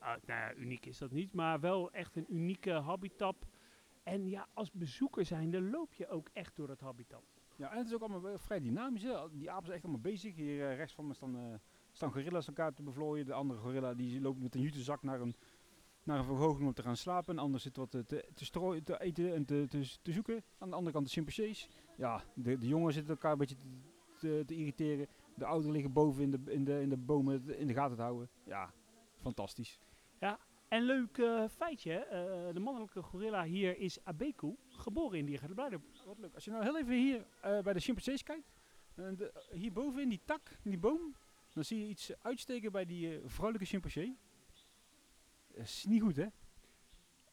Uh, 0.00 0.06
nou 0.06 0.40
ja, 0.40 0.54
uniek 0.54 0.86
is 0.86 0.98
dat 0.98 1.10
niet, 1.10 1.32
maar 1.32 1.60
wel 1.60 1.92
echt 1.92 2.16
een 2.16 2.34
unieke 2.34 2.72
habitat. 2.72 3.46
En 4.02 4.28
ja, 4.28 4.48
als 4.54 4.70
bezoeker 4.72 5.24
zijnde 5.24 5.60
loop 5.60 5.94
je 5.94 6.08
ook 6.08 6.28
echt 6.32 6.56
door 6.56 6.66
dat 6.66 6.80
habitat. 6.80 7.24
Ja, 7.56 7.70
en 7.70 7.78
het 7.78 7.86
is 7.86 7.94
ook 7.94 8.02
allemaal 8.02 8.38
vrij 8.38 8.60
dynamisch. 8.60 9.02
Hè? 9.02 9.30
Die 9.30 9.50
apen 9.50 9.64
zijn 9.64 9.74
echt 9.76 9.84
allemaal 9.84 10.12
bezig. 10.12 10.34
Hier 10.34 10.70
uh, 10.70 10.76
rechts 10.76 10.94
van 10.94 11.06
me 11.06 11.14
staan, 11.14 11.36
uh, 11.36 11.54
staan 11.92 12.12
gorilla's 12.12 12.46
elkaar 12.46 12.74
te 12.74 12.82
bevlooien. 12.82 13.26
De 13.26 13.32
andere 13.32 13.60
gorilla 13.60 13.94
die 13.94 14.20
loopt 14.20 14.40
met 14.40 14.54
een 14.54 14.60
jutezak 14.60 15.02
naar 15.02 15.20
een, 15.20 15.34
naar 16.02 16.18
een 16.18 16.24
verhoging 16.24 16.66
om 16.66 16.74
te 16.74 16.82
gaan 16.82 16.96
slapen. 16.96 17.34
Een 17.34 17.42
ander 17.42 17.60
zit 17.60 17.76
wat 17.76 17.90
te, 17.90 18.06
te, 18.06 18.28
te, 18.34 18.44
strooien, 18.44 18.84
te 18.84 19.00
eten 19.00 19.34
en 19.34 19.44
te, 19.44 19.66
te, 19.68 19.98
te, 20.02 20.12
zoeken. 20.12 20.44
Aan 20.58 20.68
de 20.68 20.76
andere 20.76 20.92
kant 20.92 21.06
de 21.06 21.12
chimpansees. 21.12 21.68
Ja, 21.96 22.24
de, 22.34 22.58
de 22.58 22.66
jongen 22.66 22.92
zitten 22.92 23.12
elkaar 23.12 23.32
een 23.32 23.38
beetje 23.38 23.56
te, 23.56 23.66
te, 24.18 24.42
te 24.46 24.54
irriteren. 24.54 25.06
De 25.34 25.44
ouderen 25.44 25.72
liggen 25.72 25.92
boven 25.92 26.22
in 26.22 26.30
de, 26.30 26.52
in, 26.52 26.64
de, 26.64 26.80
in 26.80 26.88
de 26.88 26.96
bomen 26.96 27.58
in 27.58 27.66
de 27.66 27.74
gaten 27.74 27.96
te 27.96 28.02
houden. 28.02 28.28
Ja, 28.44 28.72
fantastisch. 29.20 29.78
Ja, 30.18 30.38
en 30.70 30.82
leuk 30.82 31.18
uh, 31.18 31.48
feitje, 31.48 32.06
uh, 32.06 32.54
de 32.54 32.60
mannelijke 32.60 33.02
gorilla 33.02 33.44
hier 33.44 33.78
is 33.78 34.04
Abeku, 34.04 34.56
geboren 34.68 35.18
in 35.18 35.26
Diergaarde 35.26 35.80
Wat 36.04 36.18
leuk. 36.18 36.34
Als 36.34 36.44
je 36.44 36.50
nou 36.50 36.62
heel 36.62 36.78
even 36.78 36.94
hier 36.94 37.26
uh, 37.44 37.60
bij 37.60 37.72
de 37.72 37.80
chimpansees 37.80 38.22
kijkt, 38.22 38.50
de, 38.94 39.32
hierboven 39.52 40.02
in 40.02 40.08
die 40.08 40.20
tak, 40.24 40.58
in 40.62 40.70
die 40.70 40.78
boom, 40.78 41.16
dan 41.60 41.68
zie 41.68 41.84
je 41.84 41.90
iets 41.90 42.12
uitsteken 42.22 42.72
bij 42.72 42.84
die 42.84 43.20
vrouwelijke 43.24 43.66
chimpansee. 43.66 44.18
Dat 45.46 45.64
is 45.64 45.84
niet 45.84 46.02
goed, 46.02 46.16
hè? 46.16 46.26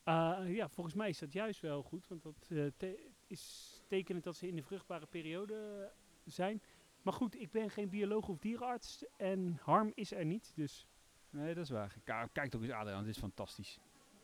Uh, 0.05 0.55
ja, 0.55 0.69
volgens 0.69 0.95
mij 0.95 1.09
is 1.09 1.19
dat 1.19 1.33
juist 1.33 1.59
wel 1.59 1.83
goed, 1.83 2.07
want 2.07 2.23
dat 2.23 2.47
te 2.47 3.11
is 3.27 3.73
tekenend 3.87 4.23
dat 4.23 4.35
ze 4.35 4.47
in 4.47 4.55
de 4.55 4.63
vruchtbare 4.63 5.05
periode 5.05 5.91
zijn. 6.25 6.61
Maar 7.01 7.13
goed, 7.13 7.39
ik 7.39 7.51
ben 7.51 7.69
geen 7.69 7.89
bioloog 7.89 8.27
of 8.27 8.37
dierenarts 8.37 9.05
en 9.17 9.57
harm 9.61 9.91
is 9.95 10.11
er 10.11 10.25
niet, 10.25 10.51
dus... 10.55 10.87
Nee, 11.29 11.53
dat 11.53 11.63
is 11.63 11.69
waar. 11.69 11.97
K 12.03 12.29
kijk 12.31 12.49
toch 12.49 12.61
eens 12.61 12.71
Adriaan, 12.71 13.03
dit 13.03 13.15
is 13.15 13.21
fantastisch. 13.21 13.79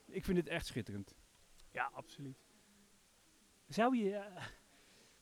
Ik 0.06 0.26
vind 0.26 0.38
dit 0.38 0.48
echt 0.48 0.66
schitterend. 0.66 1.16
Ja, 1.72 1.90
absoluut. 1.94 2.44
Zou 3.68 3.98
je 3.98 4.10
uh, 4.10 4.46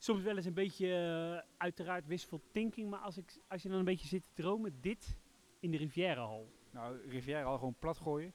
soms 0.03 0.21
wel 0.21 0.35
eens 0.35 0.45
een 0.45 0.53
beetje, 0.53 0.87
uh, 0.87 1.51
uiteraard 1.57 2.07
wishful 2.07 2.41
thinking, 2.51 2.89
maar 2.89 2.99
als, 2.99 3.17
ik, 3.17 3.37
als 3.47 3.61
je 3.61 3.69
dan 3.69 3.77
een 3.77 3.85
beetje 3.85 4.07
zit 4.07 4.23
te 4.23 4.41
dromen, 4.41 4.81
dit 4.81 5.17
in 5.59 5.71
de 5.71 5.77
Rivierenhal. 5.77 6.51
Nou, 6.71 7.09
Rivierenhal 7.09 7.57
gewoon 7.57 7.75
plat 7.79 7.97
gooien 7.97 8.33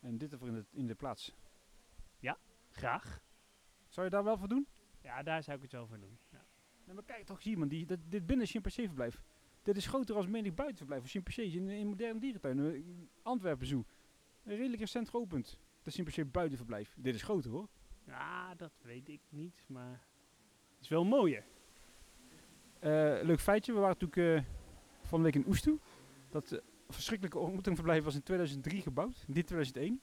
en 0.00 0.18
dit 0.18 0.32
ervoor 0.32 0.48
in 0.48 0.54
de, 0.54 0.64
in 0.70 0.86
de 0.86 0.94
plaats. 0.94 1.34
Ja, 2.18 2.38
graag. 2.68 3.22
Zou 3.88 4.06
je 4.06 4.12
daar 4.12 4.24
wel 4.24 4.38
voor 4.38 4.48
doen? 4.48 4.66
Ja, 5.00 5.22
daar 5.22 5.42
zou 5.42 5.56
ik 5.56 5.62
het 5.62 5.72
wel 5.72 5.86
voor 5.86 6.00
doen. 6.00 6.18
Ja. 6.30 6.44
Maar 6.92 7.04
kijk 7.04 7.24
toch, 7.24 7.42
zie 7.42 7.56
man, 7.56 7.68
die, 7.68 7.86
dat, 7.86 7.98
dit 8.08 8.26
binnen 8.26 8.46
chimpanseeverblijf. 8.46 9.22
Dit 9.62 9.76
is 9.76 9.86
groter 9.86 10.16
als 10.16 10.26
menig 10.26 10.54
buitenverblijf 10.54 11.00
voor 11.00 11.10
chimpansees 11.10 11.54
in, 11.54 11.68
in 11.68 11.86
moderne 11.86 12.20
dierentuinen. 12.20 13.10
Antwerpen 13.22 13.66
Zoo. 13.66 13.84
Redelijk 14.42 14.80
recent 14.80 15.08
geopend. 15.08 15.58
De 15.82 15.90
chimpansee 15.90 16.24
buitenverblijf. 16.24 16.94
Dit 16.98 17.14
is 17.14 17.22
groter 17.22 17.50
hoor. 17.50 17.68
Ja, 18.06 18.54
dat 18.54 18.72
weet 18.82 19.08
ik 19.08 19.20
niet, 19.28 19.64
maar 19.68 20.06
is 20.82 20.88
wel 20.88 21.04
mooier. 21.04 21.44
Uh, 22.80 23.22
leuk 23.22 23.40
feitje, 23.40 23.72
we 23.72 23.78
waren 23.78 23.96
natuurlijk 24.00 24.44
uh, 24.46 24.52
van 25.02 25.18
de 25.18 25.24
week 25.24 25.34
in 25.34 25.48
Oestoe. 25.48 25.78
Dat 26.30 26.52
uh, 26.52 26.58
verschrikkelijke 26.88 27.38
ontmoetingverblijf 27.38 28.04
was 28.04 28.14
in 28.14 28.22
2003 28.22 28.82
gebouwd. 28.82 29.24
Dit 29.26 29.46
2001. 29.46 30.00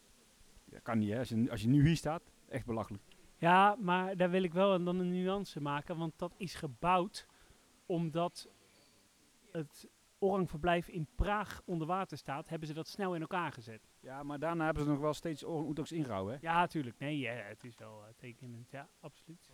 Dat 0.66 0.82
kan 0.82 0.98
niet 0.98 1.10
hè, 1.10 1.20
als 1.20 1.30
je, 1.30 1.52
als 1.52 1.62
je 1.62 1.68
nu 1.68 1.86
hier 1.86 1.96
staat. 1.96 2.32
Echt 2.50 2.66
belachelijk. 2.66 3.04
Ja, 3.38 3.76
maar 3.80 4.18
daar 4.18 4.30
wil 4.30 4.44
ik 4.44 4.54
wel 4.54 4.84
dan 4.84 5.00
een 5.00 5.12
nuance 5.12 5.62
maken. 5.62 5.98
Want 5.98 6.14
dat 6.16 6.34
is 6.38 6.56
gebouwd 6.56 7.28
omdat 7.86 8.50
het 9.52 9.88
orangverblijf 10.20 10.88
in 10.88 11.08
Praag 11.16 11.62
onder 11.66 11.88
water 11.88 12.18
staat, 12.18 12.50
hebben 12.50 12.68
ze 12.68 12.74
dat 12.74 12.88
snel 12.88 13.16
in 13.16 13.22
elkaar 13.22 13.52
gezet. 13.52 13.90
Ja, 14.00 14.24
maar 14.24 14.40
daarna 14.40 14.66
hebben 14.66 14.84
ze 14.84 14.90
nog 14.90 15.00
wel 15.00 15.14
steeds 15.14 15.46
orang-oetangs 15.46 15.92
ingehouden, 15.92 16.34
hè? 16.34 16.40
Ja, 16.42 16.60
natuurlijk. 16.60 17.00
Nee, 17.00 17.20
ja, 17.20 17.32
het 17.32 17.64
is 17.64 17.78
wel 17.78 18.02
uh, 18.02 18.08
tekenend. 18.18 18.70
Ja, 18.72 18.90
absoluut. 19.00 19.50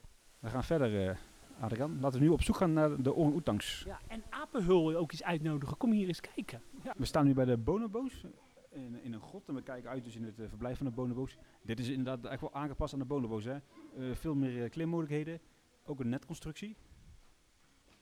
We 0.46 0.52
gaan 0.52 0.64
verder, 0.64 1.10
uh, 1.10 1.16
Adrian. 1.60 2.00
Laten 2.00 2.20
we 2.20 2.26
nu 2.26 2.32
op 2.32 2.42
zoek 2.42 2.56
gaan 2.56 2.74
naar 2.74 3.02
de 3.02 3.14
orang-oetangs. 3.14 3.84
Ja, 3.84 4.00
en 4.08 4.24
apenhul 4.30 4.96
ook 4.96 5.12
eens 5.12 5.24
uitnodigen. 5.24 5.78
Kom 5.78 5.92
hier 5.92 6.08
eens 6.08 6.22
kijken. 6.22 6.62
Ja, 6.84 6.94
we 6.98 7.06
staan 7.06 7.26
nu 7.26 7.34
bij 7.34 7.46
de 7.46 7.58
bonobo's 7.58 8.26
in, 8.70 9.04
in 9.04 9.14
een 9.14 9.22
grot 9.22 9.48
en 9.48 9.56
we 9.56 9.62
kijken 9.62 9.90
uit 9.90 10.04
dus 10.04 10.16
in 10.16 10.24
het 10.24 10.40
uh, 10.40 10.48
verblijf 10.48 10.78
van 10.78 10.86
de 10.86 10.92
bonobo's. 10.92 11.38
Dit 11.62 11.80
is 11.80 11.90
inderdaad 11.90 12.32
echt 12.32 12.42
wel 12.42 12.54
aangepast 12.54 12.94
aan 12.94 13.00
de 13.00 13.06
bonobo's. 13.06 13.44
Hè? 13.44 13.58
Uh, 13.98 14.16
veel 14.16 14.36
meer 14.36 14.70
klimmogelijkheden, 14.70 15.40
ook 15.86 16.00
een 16.00 16.10
netconstructie. 16.10 16.76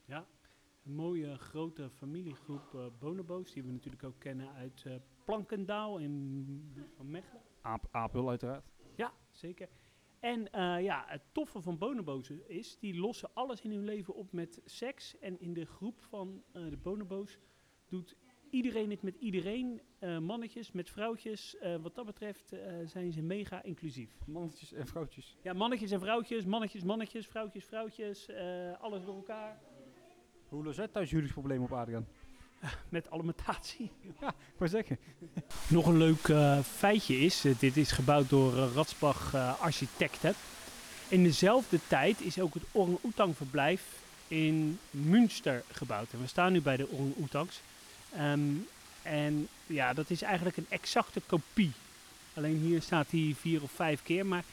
Ja, 0.05 0.25
een 0.85 0.95
mooie 0.95 1.37
grote 1.37 1.89
familiegroep 1.89 2.73
uh, 2.75 2.85
bonobo's 2.99 3.53
die 3.53 3.63
we 3.63 3.71
natuurlijk 3.71 4.03
ook 4.03 4.19
kennen 4.19 4.53
uit 4.53 4.85
Plankendaal 5.23 5.97
in 5.97 6.73
van 6.95 7.11
Mechelen. 7.11 7.41
Aap, 7.61 7.87
Apel 7.91 8.29
uiteraard. 8.29 8.71
Ja, 8.95 9.11
zeker. 9.31 9.69
En 10.23 10.39
uh, 10.39 10.83
ja, 10.83 11.03
het 11.07 11.21
toffe 11.31 11.61
van 11.61 11.77
bonobo's 11.77 12.29
is, 12.29 12.77
die 12.79 12.99
lossen 12.99 13.29
alles 13.33 13.61
in 13.61 13.71
hun 13.71 13.83
leven 13.83 14.15
op 14.15 14.31
met 14.31 14.61
seks. 14.65 15.19
En 15.19 15.39
in 15.39 15.53
de 15.53 15.65
groep 15.65 16.01
van 16.01 16.43
uh, 16.53 16.69
de 16.69 16.77
bonobo's 16.77 17.37
doet 17.87 18.15
iedereen 18.49 18.89
het 18.89 19.01
met 19.01 19.15
iedereen. 19.15 19.81
Uh, 19.99 20.19
mannetjes 20.19 20.71
met 20.71 20.89
vrouwtjes. 20.89 21.57
wat 21.81 21.95
dat 21.95 22.05
betreft 22.05 22.55
zijn 22.85 23.11
ze 23.13 23.21
mega 23.21 23.63
inclusief. 23.63 24.17
Mannetjes 24.25 24.73
en 24.73 24.87
vrouwtjes. 24.87 25.37
Ja, 25.41 25.53
mannetjes 25.53 25.91
en 25.91 25.99
vrouwtjes. 25.99 26.45
Mannetjes, 26.45 26.83
mannetjes, 26.83 27.27
vrouwtjes, 27.27 27.65
vrouwtjes. 27.65 28.29
alles 28.79 29.05
door 29.05 29.15
elkaar. 29.15 29.61
Hoe 30.47 30.63
lost 30.63 30.93
thuis 30.93 31.09
jullie 31.09 31.31
probleem 31.31 31.63
op, 31.63 31.71
Adriaan? 31.71 32.07
Met 32.89 33.11
alimentatie. 33.11 33.91
Ja, 34.21 34.27
ik 34.27 34.57
wou 34.57 34.69
zeggen. 34.69 34.97
Nog 35.67 35.85
een 35.85 35.97
leuk 35.97 36.27
uh, 36.27 36.59
feitje 36.59 37.19
is, 37.19 37.45
uh, 37.45 37.55
dit 37.59 37.77
is 37.77 37.91
gebouwd 37.91 38.29
door 38.29 38.57
uh, 38.57 38.73
Ratsbach 38.75 39.35
Architecten. 39.59 40.33
In 41.07 41.23
dezelfde 41.23 41.79
tijd 41.87 42.21
is 42.21 42.39
ook 42.39 42.53
het 42.53 42.63
orang-oetang 42.71 43.37
verblijf 43.37 43.83
in 44.27 44.79
Münster 44.89 45.63
gebouwd. 45.71 46.13
En 46.13 46.21
we 46.21 46.27
staan 46.27 46.51
nu 46.51 46.61
bij 46.61 46.77
de 46.77 46.91
orang-oetangs. 46.91 47.61
Um, 48.19 48.67
en 49.01 49.47
ja, 49.67 49.93
dat 49.93 50.09
is 50.09 50.21
eigenlijk 50.21 50.57
een 50.57 50.65
exacte 50.69 51.21
kopie. 51.25 51.71
Alleen 52.33 52.57
hier 52.57 52.81
staat 52.81 53.07
hij 53.09 53.35
vier 53.39 53.61
of 53.61 53.71
vijf 53.71 54.03
keer, 54.03 54.25
maar 54.25 54.43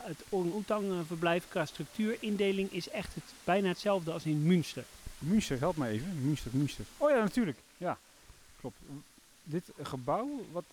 het 0.00 0.24
orang-oetang 0.28 1.06
verblijf 1.06 1.44
qua 1.48 1.64
structuurindeling 1.64 2.72
is 2.72 2.88
echt 2.88 3.14
het, 3.14 3.24
bijna 3.44 3.68
hetzelfde 3.68 4.12
als 4.12 4.24
in 4.24 4.42
Münster. 4.42 4.84
Münster, 5.18 5.58
help 5.58 5.76
me 5.76 5.88
even. 5.88 6.24
Münster, 6.24 6.50
Münster. 6.54 6.84
Oh 6.96 7.10
ja, 7.10 7.16
natuurlijk. 7.16 7.58
Ja, 7.76 7.98
klopt. 8.60 8.78
Dit 9.42 9.70
gebouw, 9.82 10.44
wat 10.52 10.64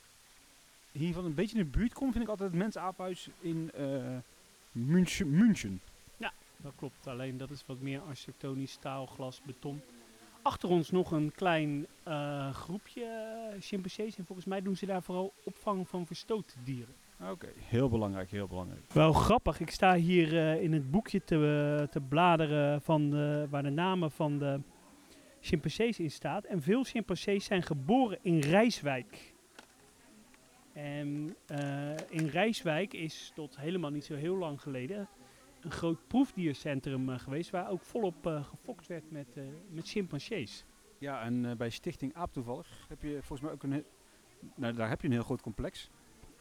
hier 0.91 1.13
van 1.13 1.25
een 1.25 1.33
beetje 1.33 1.57
in 1.57 1.63
de 1.63 1.77
buurt 1.77 1.93
komt, 1.93 2.11
vind 2.11 2.23
ik 2.23 2.29
altijd 2.29 2.49
het 2.49 2.59
Mensaaphuis 2.59 3.29
in 3.39 3.71
uh, 3.79 4.17
München, 4.71 5.29
München. 5.29 5.81
Ja, 6.17 6.33
dat 6.57 6.73
klopt. 6.75 7.07
Alleen 7.07 7.37
dat 7.37 7.49
is 7.49 7.63
wat 7.65 7.79
meer 7.79 8.01
architectonisch, 8.01 8.71
staal, 8.71 9.05
glas, 9.05 9.41
beton. 9.45 9.81
Achter 10.41 10.69
ons 10.69 10.91
nog 10.91 11.11
een 11.11 11.31
klein 11.35 11.87
uh, 12.07 12.53
groepje 12.53 13.31
chimpansees. 13.59 14.17
En 14.17 14.25
volgens 14.25 14.47
mij 14.47 14.61
doen 14.61 14.77
ze 14.77 14.85
daar 14.85 15.03
vooral 15.03 15.33
opvang 15.43 15.87
van 15.87 16.05
verstoten 16.05 16.57
Oké, 17.19 17.47
heel 17.55 17.89
belangrijk, 17.89 18.31
heel 18.31 18.47
belangrijk. 18.47 18.93
Wel 18.93 19.13
grappig, 19.13 19.59
ik 19.59 19.69
sta 19.69 19.95
hier 19.95 20.33
uh, 20.33 20.61
in 20.61 20.73
het 20.73 20.91
boekje 20.91 21.23
te, 21.23 21.35
uh, 21.35 21.87
te 21.87 22.01
bladeren 22.01 22.81
van 22.81 23.09
de, 23.09 23.47
waar 23.49 23.63
de 23.63 23.69
namen 23.69 24.11
van 24.11 24.37
de 24.37 24.61
chimpansees 25.39 25.99
in 25.99 26.11
staat. 26.11 26.43
En 26.43 26.61
veel 26.61 26.83
chimpansees 26.83 27.45
zijn 27.45 27.63
geboren 27.63 28.19
in 28.21 28.39
Rijswijk. 28.39 29.33
En 30.73 31.35
uh, 31.51 31.89
in 32.09 32.27
Rijswijk 32.27 32.93
is 32.93 33.31
tot 33.35 33.57
helemaal 33.57 33.91
niet 33.91 34.05
zo 34.05 34.15
heel 34.15 34.37
lang 34.37 34.61
geleden 34.61 35.07
een 35.61 35.71
groot 35.71 36.07
proefdiercentrum 36.07 37.17
geweest 37.17 37.49
waar 37.49 37.69
ook 37.69 37.81
volop 37.81 38.25
gefokt 38.25 38.87
werd 38.87 39.11
met, 39.11 39.37
met 39.69 39.89
chimpansees. 39.89 40.65
Ja, 40.97 41.21
en 41.21 41.57
bij 41.57 41.69
Stichting 41.69 42.13
Aap 42.13 42.33
toevallig 42.33 42.85
heb 42.89 43.01
je 43.01 43.17
volgens 43.21 43.41
mij 43.41 43.51
ook 43.51 43.63
een, 43.63 43.85
nou, 44.55 44.73
daar 44.73 44.89
heb 44.89 45.01
je 45.01 45.07
een 45.07 45.13
heel 45.13 45.23
groot 45.23 45.41
complex 45.41 45.89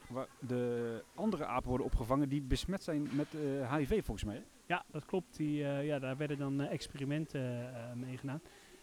waar 0.08 0.26
de 0.38 1.04
andere 1.14 1.46
apen 1.46 1.68
worden 1.68 1.86
opgevangen 1.86 2.28
die 2.28 2.42
besmet 2.42 2.82
zijn 2.82 3.08
met 3.12 3.26
uh, 3.34 3.74
HIV 3.74 4.04
volgens 4.04 4.24
mij. 4.24 4.42
Ja, 4.66 4.84
dat 4.90 5.04
klopt. 5.04 5.36
Die, 5.36 5.62
uh, 5.62 5.86
ja, 5.86 5.98
daar 5.98 6.16
werden 6.16 6.38
dan 6.38 6.60
uh, 6.60 6.72
experimenten 6.72 7.72
mee 7.94 8.16
gedaan. 8.16 8.40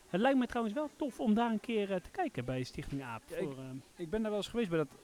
Het 0.08 0.22
lijkt 0.22 0.38
me 0.38 0.48
trouwens 0.48 0.76
wel 0.76 0.90
tof 0.96 1.20
om 1.20 1.34
daar 1.34 1.52
een 1.52 1.60
keer 1.60 1.88
te 1.88 2.10
kijken 2.12 2.46
bij 2.46 2.64
Stichting 2.64 3.04
Aap. 3.04 3.22
Ja, 3.28 3.38
voor, 3.38 3.52
ik, 3.52 3.82
ik, 3.96 4.10
ben 4.10 4.22
daar 4.22 4.32
wel 4.32 4.40
eens 4.40 4.50
geweest 4.50 4.70
bij 4.70 4.78
dat 4.78 4.98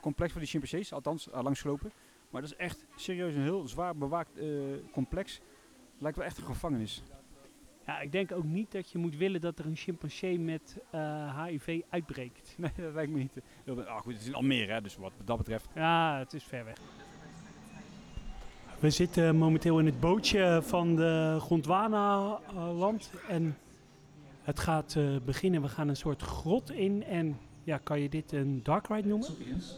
complex 0.00 0.32
voor 0.32 0.40
die 0.40 0.50
chimpansees, 0.50 0.92
althans 0.92 1.28
langsgelopen. 1.32 1.92
Maar 2.30 2.40
dat 2.40 2.50
is 2.50 2.56
echt 2.56 2.84
serieus 2.96 3.34
een 3.34 3.42
heel 3.42 3.68
zwaar 3.68 3.96
bewaakt 3.96 4.40
complex. 4.92 5.40
Lijkt 5.98 6.16
wel 6.16 6.26
echt 6.26 6.38
een 6.38 6.44
gevangenis. 6.44 7.02
Ja, 7.86 8.00
ik 8.00 8.12
denk 8.12 8.32
ook 8.32 8.44
niet 8.44 8.72
dat 8.72 8.90
je 8.90 8.98
moet 8.98 9.16
willen 9.16 9.40
dat 9.40 9.58
er 9.58 9.66
een 9.66 9.76
chimpansee 9.76 10.38
met 10.38 10.76
uh, 10.94 11.44
HIV 11.44 11.80
uitbreekt. 11.90 12.54
Nee, 12.56 12.70
dat 12.76 12.94
lijkt 12.94 13.12
me 13.12 13.18
niet. 13.18 13.40
Ah, 13.86 14.00
goed, 14.00 14.12
het 14.12 14.22
is 14.22 14.28
in 14.28 14.34
Almere, 14.34 14.72
hè, 14.72 14.80
dus 14.80 14.96
wat 14.96 15.12
dat 15.24 15.36
betreft. 15.36 15.68
Ja, 15.74 16.18
het 16.18 16.32
is 16.32 16.44
ver 16.44 16.64
weg. 16.64 16.76
We 18.78 18.90
zitten 18.90 19.36
momenteel 19.36 19.78
in 19.78 19.86
het 19.86 20.00
bootje 20.00 20.60
van 20.62 20.96
de 20.96 21.36
Gondwana-land. 21.40 23.10
En 23.28 23.58
het 24.42 24.60
gaat 24.60 24.94
uh, 24.98 25.16
beginnen. 25.24 25.62
We 25.62 25.68
gaan 25.68 25.88
een 25.88 25.96
soort 25.96 26.22
grot 26.22 26.70
in. 26.70 27.04
En 27.04 27.38
ja, 27.64 27.78
kan 27.78 28.00
je 28.00 28.08
dit 28.08 28.32
een 28.32 28.62
dark 28.62 28.86
ride 28.88 29.08
noemen? 29.08 29.28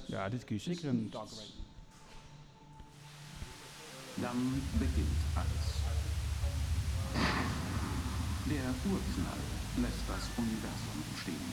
Ja, 0.07 0.29
dit 0.29 0.45
kun 0.45 0.57
je 0.57 0.63
zeker 0.63 0.89
een 0.89 1.09
dark 1.11 1.29
ride. 1.29 1.43
Dan 4.15 4.37
begint 4.79 5.09
alles. 5.35 5.78
Der 8.49 8.65
Urknall 8.91 9.45
lässt 9.77 10.09
das 10.09 10.25
Universum 10.39 11.05
entstehen, 11.11 11.53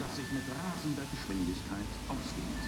das 0.00 0.16
sich 0.16 0.26
mit 0.32 0.42
rasender 0.42 1.06
Geschwindigkeit 1.06 1.86
ausdehnt. 2.08 2.66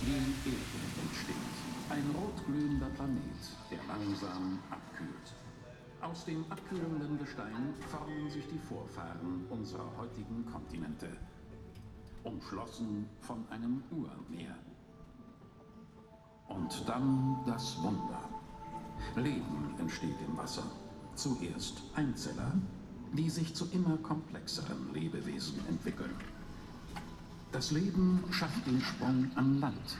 Die 0.00 0.48
Erde 0.48 0.88
entsteht, 1.04 1.56
ein 1.90 2.14
rotglühender 2.16 2.88
Planet, 2.96 3.44
der 3.70 3.80
langsam 3.84 4.58
abkühlt. 4.70 5.34
Aus 6.00 6.24
dem 6.24 6.50
abkühlenden 6.50 7.18
Gestein 7.18 7.74
formen 7.90 8.30
sich 8.30 8.46
die 8.48 8.58
Vorfahren 8.58 9.44
unserer 9.50 9.92
heutigen 9.98 10.46
Kontinente, 10.50 11.08
umschlossen 12.24 13.06
von 13.20 13.44
einem 13.50 13.82
Urmeer. 13.90 14.56
Und 16.48 16.88
dann 16.88 17.44
das 17.44 17.76
Wunder. 17.82 18.30
Leben 19.14 19.74
entsteht 19.78 20.16
im 20.26 20.38
Wasser. 20.38 20.64
Zuerst 21.16 21.82
Einzeller, 21.94 22.52
die 23.14 23.30
sich 23.30 23.54
zu 23.54 23.66
immer 23.72 23.96
komplexeren 23.96 24.92
Lebewesen 24.92 25.54
entwickeln. 25.66 26.14
Das 27.52 27.70
Leben 27.70 28.22
schafft 28.30 28.66
den 28.66 28.82
Sprung 28.82 29.30
an 29.34 29.58
Land. 29.58 29.96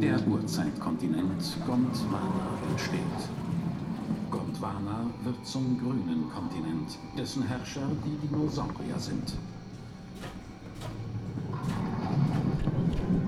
Der 0.00 0.24
Urzeitkontinent 0.28 1.42
Gondwana 1.66 2.58
entsteht. 2.70 3.00
Gondwana 4.30 5.10
wird 5.24 5.44
zum 5.44 5.80
grünen 5.80 6.30
Kontinent, 6.30 6.96
dessen 7.18 7.42
Herrscher 7.42 7.88
die 8.04 8.28
Dinosaurier 8.28 9.00
sind. 9.00 9.32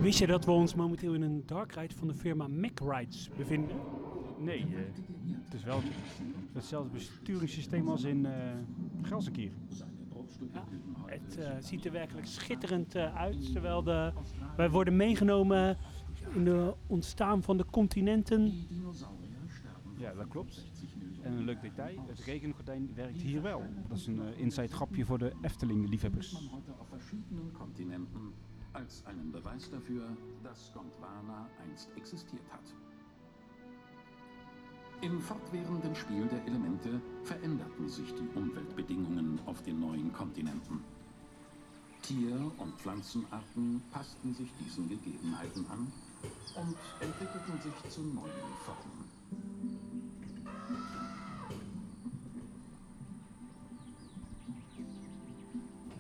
Wist 0.01 0.19
je 0.19 0.27
dat 0.27 0.45
we 0.45 0.51
ons 0.51 0.75
momenteel 0.75 1.15
in 1.15 1.23
een 1.23 1.43
dark 1.47 1.73
ride 1.73 1.95
van 1.95 2.09
de 2.09 2.15
firma 2.15 2.49
Mac 2.49 2.81
Rides 2.81 3.31
bevinden? 3.37 3.77
Nee, 4.39 4.67
uh, 4.71 4.79
het 5.45 5.55
is 5.55 5.65
wel 5.65 5.81
hetzelfde 6.53 6.91
besturingssysteem 6.91 7.89
als 7.89 8.03
in 8.03 8.25
uh, 8.25 8.33
Gelsenkirchen. 9.03 9.59
Ja, 10.53 10.65
het 11.07 11.37
uh, 11.39 11.51
ziet 11.61 11.85
er 11.85 11.93
werkelijk 11.93 12.27
schitterend 12.27 12.97
uit. 12.97 13.53
Terwijl 13.53 13.83
de, 13.83 14.13
wij 14.57 14.71
worden 14.71 14.97
meegenomen 14.97 15.77
in 16.35 16.45
de 16.45 16.75
ontstaan 16.87 17.43
van 17.43 17.57
de 17.57 17.65
continenten. 17.71 18.53
Ja, 19.97 20.15
dat 20.15 20.29
klopt. 20.29 20.67
En 21.23 21.33
een 21.33 21.45
leuk 21.45 21.61
detail, 21.61 22.05
het 22.07 22.21
regengordijn 22.21 22.91
werkt 22.95 23.21
hier 23.21 23.43
wel. 23.43 23.63
Dat 23.89 23.99
is 23.99 24.07
een 24.07 24.37
inside 24.37 24.69
grapje 24.69 25.05
voor 25.05 25.19
de 25.19 25.33
Efteling-liefhebbers. 25.43 26.51
Als 28.79 29.05
einen 29.07 29.33
Beweis 29.33 29.69
dafür, 29.71 30.07
dass 30.45 30.73
Gondwana 30.73 31.49
einst 31.65 31.89
existiert 31.97 32.49
hat. 32.51 32.63
Im 35.01 35.21
fortwährenden 35.21 35.95
Spiel 35.95 36.27
der 36.27 36.45
Elemente 36.47 37.01
veränderten 37.25 37.89
sich 37.89 38.13
die 38.15 38.29
Umweltbedingungen 38.39 39.41
auf 39.47 39.63
den 39.63 39.81
neuen 39.81 40.13
Kontinenten. 40.13 40.83
Tier- 42.03 42.53
und 42.59 42.75
Pflanzenarten 42.77 43.83
passten 43.93 44.35
sich 44.35 44.53
diesen 44.61 44.89
Gegebenheiten 44.89 45.67
an 45.71 45.93
und 46.57 46.77
entwickelten 47.01 47.61
sich 47.61 47.91
zu 47.91 48.01
neuen 48.03 48.55
Formen. 48.65 48.98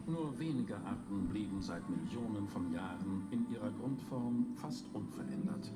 Nur 0.08 0.38
wenige 0.38 0.74
Arten 0.86 1.28
blieben 1.28 1.60
seit 1.60 1.86
Millionen 1.90 2.48
von 2.48 2.72
Jahren 2.72 3.28
in 3.30 3.46
ihrer 3.52 3.70
Grundform 3.72 4.46
fast 4.56 4.86
unverändert. 4.94 5.70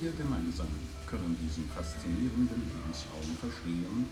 Wir 0.00 0.12
gemeinsam 0.12 0.68
können 1.06 1.36
diesen 1.42 1.68
faszinierenden 1.70 2.62
Lebensraum 2.70 3.34
verstehen, 3.40 4.06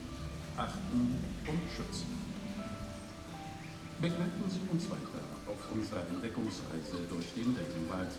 achten 0.57 1.15
und 1.47 1.63
schützen. 1.71 2.11
Begleiten 4.01 4.45
Sie 4.49 4.67
uns 4.71 4.91
weiter 4.91 5.23
auf 5.47 5.61
unserer 5.73 6.07
Entdeckungsreise 6.09 7.07
durch 7.09 7.33
den 7.35 7.55
Regenwald. 7.55 8.13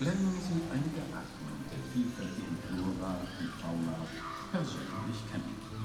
Lernen 0.00 0.36
Sie 0.40 0.60
einige 0.72 1.02
Arten 1.12 1.48
der 1.68 1.82
vielfältigen 1.92 2.56
Flora 2.64 3.20
und 3.20 3.52
Fauna 3.60 3.96
persönlich 4.52 5.20
kennen. 5.30 5.75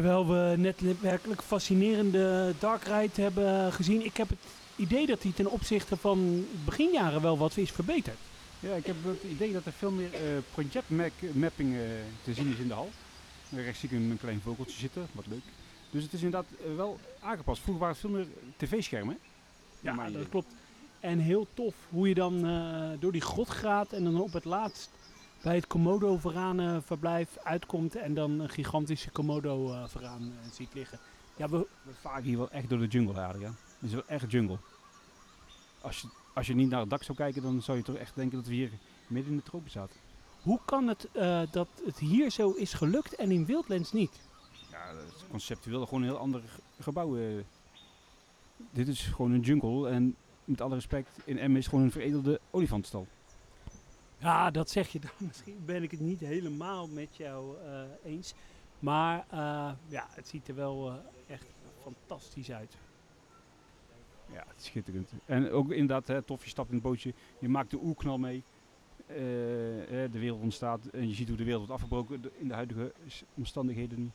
Terwijl 0.00 0.26
we 0.26 0.56
net 0.56 0.80
een 0.80 0.98
werkelijk 1.00 1.42
fascinerende 1.42 2.54
dark 2.58 2.84
ride 2.84 3.22
hebben 3.22 3.72
gezien. 3.72 4.04
Ik 4.04 4.16
heb 4.16 4.28
het 4.28 4.38
idee 4.76 5.06
dat 5.06 5.22
hij 5.22 5.32
ten 5.32 5.50
opzichte 5.50 5.96
van 5.96 6.46
beginjaren 6.64 7.22
wel 7.22 7.38
wat 7.38 7.56
is 7.56 7.70
verbeterd. 7.70 8.16
Ja, 8.60 8.74
ik 8.74 8.86
heb 8.86 8.96
het 9.04 9.22
idee 9.22 9.52
dat 9.52 9.66
er 9.66 9.72
veel 9.72 9.90
meer 9.90 10.14
eh, 10.14 10.20
project-mapping 10.52 11.74
eh, 11.74 11.80
te 12.22 12.34
zien 12.34 12.52
is 12.52 12.58
in 12.58 12.68
de 12.68 12.74
hal. 12.74 12.90
Rechts 13.54 13.80
zie 13.80 13.88
ik 13.88 13.96
een, 13.96 14.18
klein 14.20 14.40
vogeltje 14.40 14.78
zitten, 14.78 15.06
wat 15.12 15.26
leuk. 15.26 15.44
Dus 15.90 16.02
het 16.02 16.12
is 16.12 16.22
inderdaad 16.22 16.50
eh, 16.64 16.76
wel 16.76 16.98
aangepast. 17.20 17.62
Vroeger 17.62 17.82
waren 17.82 17.96
het 18.00 18.06
veel 18.06 18.16
meer 18.16 18.26
tv-schermen. 18.56 19.18
Ja, 19.80 19.92
Maar 19.92 20.12
dat 20.12 20.28
klopt. 20.28 20.54
En 21.00 21.18
heel 21.18 21.46
tof 21.54 21.74
hoe 21.88 22.08
je 22.08 22.14
dan 22.14 22.40
door 23.00 23.12
die 23.12 23.20
grot 23.20 23.50
gaat 23.50 23.92
en 23.92 24.04
dan 24.04 24.20
op 24.20 24.32
het 24.32 24.44
laatst 24.44 24.90
bij 25.42 25.54
het 25.54 25.66
Komodo-veranenverblijf 25.66 27.36
uitkomt 27.42 27.94
en 27.96 28.14
dan 28.14 28.40
een 28.40 28.48
gigantische 28.48 29.10
Komodo-veraan 29.10 30.22
eh, 30.42 30.50
ziet 30.52 30.74
liggen. 30.74 30.98
Ja, 31.36 31.48
we, 31.48 31.66
We 31.82 31.92
varen 32.00 32.22
hier 32.22 32.36
wel 32.38 32.50
echt 32.50 32.68
door 32.68 32.78
de 32.78 32.86
jungle, 32.86 33.20
Adriaan. 33.20 33.56
Het 33.78 33.88
is 33.88 33.92
wel 33.92 34.06
echt 34.06 34.30
jungle. 34.30 34.58
Als 35.80 36.00
je, 36.00 36.08
als 36.34 36.46
je 36.46 36.54
niet 36.54 36.70
naar 36.70 36.80
het 36.80 36.90
dak 36.90 37.02
zou 37.02 37.18
kijken, 37.18 37.42
dan 37.42 37.62
zou 37.62 37.78
je 37.78 37.84
toch 37.84 37.96
echt 37.96 38.14
denken 38.14 38.38
dat 38.38 38.46
we 38.46 38.54
hier 38.54 38.70
midden 39.06 39.30
in 39.32 39.38
de 39.38 39.44
tropen 39.44 39.70
zaten. 39.70 39.96
hoe 40.42 40.60
kan 40.64 40.88
het 40.88 41.08
eh, 41.12 41.42
dat 41.50 41.68
het 41.84 41.98
hier 41.98 42.30
zo 42.30 42.50
is 42.50 42.72
gelukt 42.72 43.14
en 43.14 43.30
in 43.30 43.46
Wildlands 43.46 43.92
niet? 43.92 44.20
Ja, 44.70 44.92
dat 44.92 45.02
is 45.16 45.24
conceptueel 45.30 45.84
gewoon 45.86 46.02
een 46.02 46.08
heel 46.08 46.18
ander 46.18 46.40
ge- 46.46 46.60
gebouw. 46.82 47.16
eh. 47.16 47.22
Dit 48.70 48.88
is 48.88 49.00
gewoon 49.02 49.30
een 49.32 49.40
jungle 49.40 49.88
en 49.90 50.16
met 50.44 50.60
alle 50.60 50.74
respect, 50.74 51.18
in 51.24 51.38
Emmen 51.38 51.58
is 51.60 51.66
gewoon 51.66 51.84
een 51.84 51.90
veredelde 51.90 52.40
olifantenstal. 52.50 53.06
Ja, 54.20 54.50
dat 54.50 54.70
zeg 54.70 54.88
je 54.88 55.00
dan. 55.00 55.10
Misschien 55.28 55.64
ben 55.64 55.82
ik 55.82 55.90
het 55.90 56.00
niet 56.00 56.20
helemaal 56.20 56.88
met 56.88 57.16
jou 57.16 57.56
eh, 57.64 57.82
eens. 58.04 58.34
Maar 58.78 59.24
eh, 59.30 59.72
ja, 59.86 60.06
het 60.10 60.28
ziet 60.28 60.48
er 60.48 60.54
wel 60.54 60.90
eh, 60.90 60.94
echt 61.34 61.46
fantastisch 61.82 62.50
uit. 62.50 62.76
Ja, 64.32 64.44
het 64.48 64.56
is 64.60 64.64
schitterend. 64.64 65.12
En 65.24 65.50
ook 65.50 65.70
inderdaad, 65.70 66.08
hè, 66.08 66.22
tof, 66.22 66.44
je 66.44 66.50
stapt 66.50 66.68
in 66.68 66.74
het 66.74 66.84
bootje, 66.84 67.14
je 67.38 67.48
maakt 67.48 67.70
de 67.70 67.78
oerknal 67.82 68.18
mee. 68.18 68.42
Eh, 69.06 69.16
hè, 69.88 70.08
de 70.08 70.18
wereld 70.18 70.40
ontstaat 70.40 70.86
en 70.86 71.08
je 71.08 71.14
ziet 71.14 71.28
hoe 71.28 71.36
de 71.36 71.44
wereld 71.44 71.66
wordt 71.66 71.82
afgebroken 71.82 72.32
in 72.38 72.48
de 72.48 72.54
huidige 72.54 72.92
omstandigheden. 73.34 74.12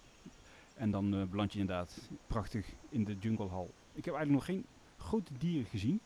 En 0.75 0.91
dan 0.91 1.13
eh, 1.13 1.23
beland 1.23 1.53
je 1.53 1.59
inderdaad 1.59 2.09
prachtig 2.27 2.67
in 2.89 3.03
de 3.03 3.15
junglehal. 3.19 3.69
Ik 3.93 4.05
heb 4.05 4.15
eigenlijk 4.15 4.31
nog 4.31 4.45
geen 4.45 4.65
grote 4.97 5.31
dieren 5.37 5.65
gezien. 5.65 5.99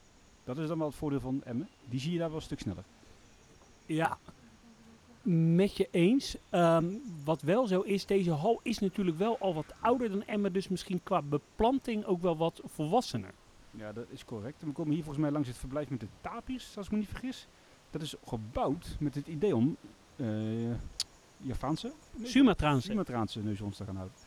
Dat 0.43 0.57
is 0.57 0.67
dan 0.67 0.77
wel 0.77 0.88
het 0.88 0.95
voordeel 0.95 1.19
van 1.19 1.43
Emmen. 1.43 1.69
Die 1.89 1.99
zie 1.99 2.11
je 2.11 2.17
daar 2.17 2.27
wel 2.27 2.38
een 2.38 2.43
stuk 2.43 2.59
sneller. 2.59 2.84
Ja, 3.95 4.17
met 5.55 5.77
je 5.77 5.87
eens. 5.91 6.35
Ehm, 6.49 6.85
wat 7.23 7.41
wel 7.41 7.67
zo 7.67 7.81
is, 7.81 8.05
deze 8.05 8.31
hal 8.31 8.59
is 8.63 8.79
natuurlijk 8.79 9.17
wel 9.17 9.37
al 9.39 9.53
wat 9.53 9.73
ouder 9.79 10.09
dan 10.09 10.23
Emmen. 10.25 10.53
Dus 10.53 10.67
misschien 10.67 11.03
qua 11.03 11.21
beplanting 11.21 12.05
ook 12.05 12.21
wel 12.21 12.37
wat 12.37 12.61
volwassener. 12.65 13.33
Ja, 13.71 13.91
dat 13.91 14.05
is 14.09 14.25
correct. 14.25 14.63
We 14.63 14.71
komen 14.71 14.93
hier 14.93 15.03
volgens 15.03 15.23
mij 15.23 15.31
langs 15.31 15.47
het 15.47 15.57
verblijf 15.57 15.89
met 15.89 15.99
de 15.99 16.07
tapirs, 16.21 16.77
als 16.77 16.85
ik 16.85 16.91
me 16.91 16.97
niet 16.97 17.07
vergis. 17.07 17.47
Dat 17.89 18.01
is 18.01 18.15
gebouwd 18.25 18.95
met 18.99 19.15
het 19.15 19.27
idee 19.27 19.55
om 19.55 19.77
eh 20.15 20.25
Javaanse? 21.41 21.91
Sumatraanse. 22.23 22.87
Sumatraanse 22.87 23.39
neushoorns 23.39 23.77
te 23.77 23.85
gaan 23.85 23.95
houden. 23.95 24.17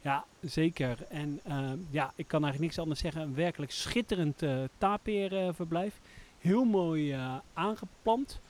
Ja, 0.00 0.24
zeker. 0.40 1.06
En 1.08 1.40
ehm, 1.44 1.78
ja, 1.90 2.12
ik 2.16 2.26
kan 2.26 2.42
eigenlijk 2.42 2.60
niks 2.60 2.78
anders 2.78 3.00
zeggen. 3.00 3.22
Een 3.22 3.34
werkelijk 3.34 3.72
schitterend 3.72 4.42
uh, 4.42 4.64
tapeerverblijf. 4.78 6.00
Heel 6.38 6.64
mooi 6.64 7.12
eh, 7.12 7.36
aangeplant. 7.52 8.40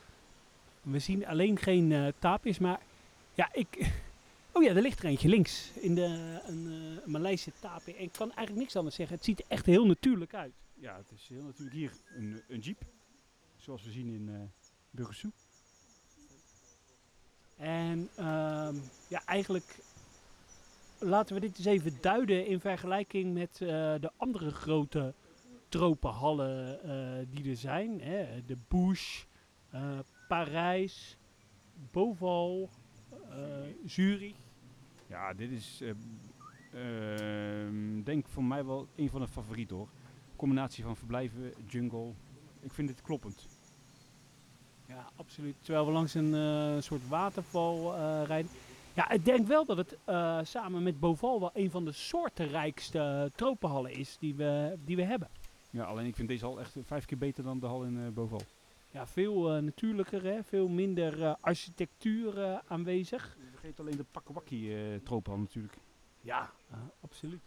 We 0.85 0.98
zien 0.98 1.27
alleen 1.27 1.59
geen 1.59 1.90
uh, 1.90 2.09
tapirs, 2.19 2.59
maar 2.59 2.81
ja, 3.35 3.48
ik... 3.52 3.69
Oh 4.56 4.62
ja, 4.62 4.74
er 4.74 4.82
ligt 4.82 4.98
er 4.98 5.05
eentje 5.05 5.28
links 5.28 5.70
in 5.74 5.94
de, 5.94 6.40
een 6.47 6.66
uh, 6.66 7.06
Maleise 7.06 7.52
tapir. 7.61 7.97
En 7.97 8.02
ik 8.02 8.12
kan 8.12 8.27
eigenlijk 8.27 8.59
niks 8.59 8.77
anders 8.77 8.97
zeggen. 8.97 9.16
Het 9.16 9.24
ziet 9.24 9.39
er 9.39 9.44
echt 9.48 9.66
heel 9.66 9.86
natuurlijk 9.86 10.35
uit. 10.35 10.52
Ja, 10.74 10.97
het 10.97 11.12
is 11.15 11.28
heel 11.28 11.43
natuurlijk 11.43 11.77
hier 11.77 11.93
een, 12.16 12.43
een 12.48 12.59
jeep. 12.59 12.82
Zoals 13.56 13.85
we 13.85 13.90
zien 13.90 14.09
in 14.09 14.28
uh, 14.28 14.40
Burgersoe. 14.90 15.32
En 17.56 17.98
um, 18.19 18.82
ja, 19.09 19.23
eigenlijk 19.27 19.78
laten 20.98 21.35
we 21.35 21.40
dit 21.40 21.56
eens 21.56 21.66
even 21.66 21.98
duiden 22.01 22.47
in 22.47 22.61
vergelijking 22.61 23.35
met 23.35 23.61
uh, 23.62 23.69
de 24.01 24.11
andere 24.16 24.51
grote 24.51 25.15
tropenhallen 25.69 26.78
uh, 26.85 27.27
die 27.31 27.51
er 27.51 27.56
zijn. 27.56 28.01
Hè? 28.01 28.44
De 28.47 28.56
Bush, 28.69 29.24
uh, 29.74 29.98
Parijs, 30.35 31.16
Boval, 31.90 32.70
Zurich. 33.85 34.36
Ja, 35.06 35.35
dit 35.35 35.51
is 35.51 35.82
denk 38.05 38.28
voor 38.28 38.44
mij 38.44 38.65
wel 38.65 38.86
een 38.97 39.11
van 39.11 39.20
de 39.20 39.28
favorieten 39.28 39.77
hoor. 39.77 39.89
Combinatie 40.36 40.85
van 40.85 40.97
verblijven, 40.97 41.52
jungle. 41.66 42.12
Ik 42.61 42.73
vind 42.73 42.89
dit 42.89 43.02
kloppend. 43.02 43.47
Ja, 44.89 45.09
absoluut. 45.16 45.55
Terwijl 45.61 45.86
we 45.86 45.93
langs 45.93 46.15
een 46.15 46.35
uh, 46.35 46.81
soort 46.81 47.09
waterval 47.09 47.94
uh, 47.97 48.23
rijden. 48.27 48.51
Ja, 48.94 49.11
ik 49.11 49.24
denk 49.24 49.47
wel 49.47 49.65
dat 49.65 49.77
het 49.77 49.97
eh, 50.05 50.39
samen 50.43 50.82
met 50.82 51.01
Boval 51.01 51.40
wel 51.40 51.51
een 51.55 51.70
van 51.70 51.85
de 51.85 51.93
soortenrijkste 51.93 53.31
tropenhallen 53.35 53.93
is 53.93 54.16
die 54.19 54.35
we, 54.35 54.78
die 54.85 54.97
we 54.97 55.02
hebben. 55.02 55.28
Ja, 55.70 55.85
alleen 55.85 56.06
ik 56.06 56.16
vind 56.16 56.28
deze 56.28 56.44
hal 56.44 56.61
echt 56.61 56.77
vijf 56.82 57.05
keer 57.05 57.19
beter 57.19 57.44
dan 57.44 57.59
de 57.59 57.66
hal 57.66 57.85
in 57.85 57.98
eh 57.98 58.09
Boval. 58.12 58.43
Ja, 58.94 59.06
veel 59.06 59.54
eh, 59.54 59.62
natuurlijker, 59.62 60.24
hè? 60.24 60.42
veel 60.44 60.68
minder 60.68 61.22
eh, 61.24 61.34
architectuur 61.40 62.42
eh, 62.42 62.58
aanwezig. 62.66 63.36
Je 63.40 63.46
vergeet 63.50 63.80
alleen 63.80 63.96
de 63.96 64.04
Pakwakkie 64.10 64.74
eh 64.76 65.00
tropenhal 65.02 65.40
natuurlijk. 65.40 65.78
Ja, 66.20 66.50
eh, 66.70 66.78
absoluut. 67.00 67.40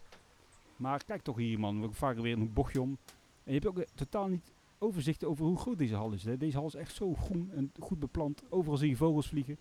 Maar 0.75 1.03
kijk 1.03 1.21
toch 1.21 1.35
hier 1.37 1.59
man, 1.59 1.81
we 1.81 1.91
varen 1.93 2.21
weer 2.21 2.37
een 2.37 2.53
bochtje 2.53 2.81
om. 2.81 2.97
En 3.43 3.53
je 3.53 3.59
hebt 3.59 3.65
ook 3.65 3.83
totaal 3.93 4.27
niet 4.27 4.53
overzicht 4.77 5.23
over 5.23 5.45
hoe 5.45 5.57
groot 5.57 5.77
deze 5.77 5.95
hal 5.95 6.11
is. 6.11 6.23
Hè. 6.23 6.37
Deze 6.37 6.57
hal 6.57 6.67
is 6.67 6.75
echt 6.75 6.95
zo 6.95 7.13
groen 7.13 7.51
en 7.51 7.71
goed 7.79 7.99
beplant. 7.99 8.43
Overal 8.49 8.77
zie 8.77 8.89
je 8.89 8.95
vogels 8.95 9.27
vliegen. 9.27 9.57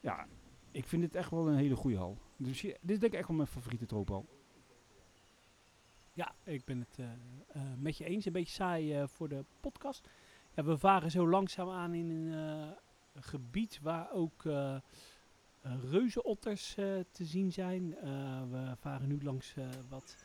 Ja, 0.00 0.26
ik 0.70 0.86
vind 0.86 1.02
dit 1.02 1.14
echt 1.14 1.30
wel 1.30 1.48
een 1.48 1.56
hele 1.56 1.76
goede 1.76 1.96
hal. 1.96 2.16
Dus 2.36 2.60
hier- 2.60 2.76
dit 2.80 2.90
is 2.90 2.98
denk 2.98 3.12
ik 3.12 3.18
echt 3.18 3.28
wel 3.28 3.36
mijn 3.36 3.48
favoriete 3.48 3.86
tropenhal. 3.86 4.26
Ja, 6.12 6.34
ik 6.44 6.64
ben 6.64 6.78
het 6.90 7.06
met 7.78 7.96
je 7.98 8.04
eens. 8.04 8.24
Een 8.24 8.32
beetje 8.32 8.54
saai 8.54 8.94
eh, 8.94 9.06
voor 9.06 9.28
de 9.28 9.44
podcast. 9.60 10.08
Ja, 10.54 10.64
we 10.64 10.78
varen 10.78 11.10
zo 11.10 11.28
langzaam 11.28 11.70
aan 11.70 11.94
in 11.94 12.10
een 12.10 12.32
eh, 12.32 13.22
gebied 13.22 13.78
waar 13.82 14.12
ook 14.12 14.44
eh, 14.44 14.76
reuzenotters 15.90 16.76
eh, 16.76 16.86
te 17.10 17.24
zien 17.24 17.52
zijn. 17.52 17.88
We 18.50 18.74
varen 18.76 19.08
nu 19.08 19.22
langs 19.22 19.54
wat 19.88 20.24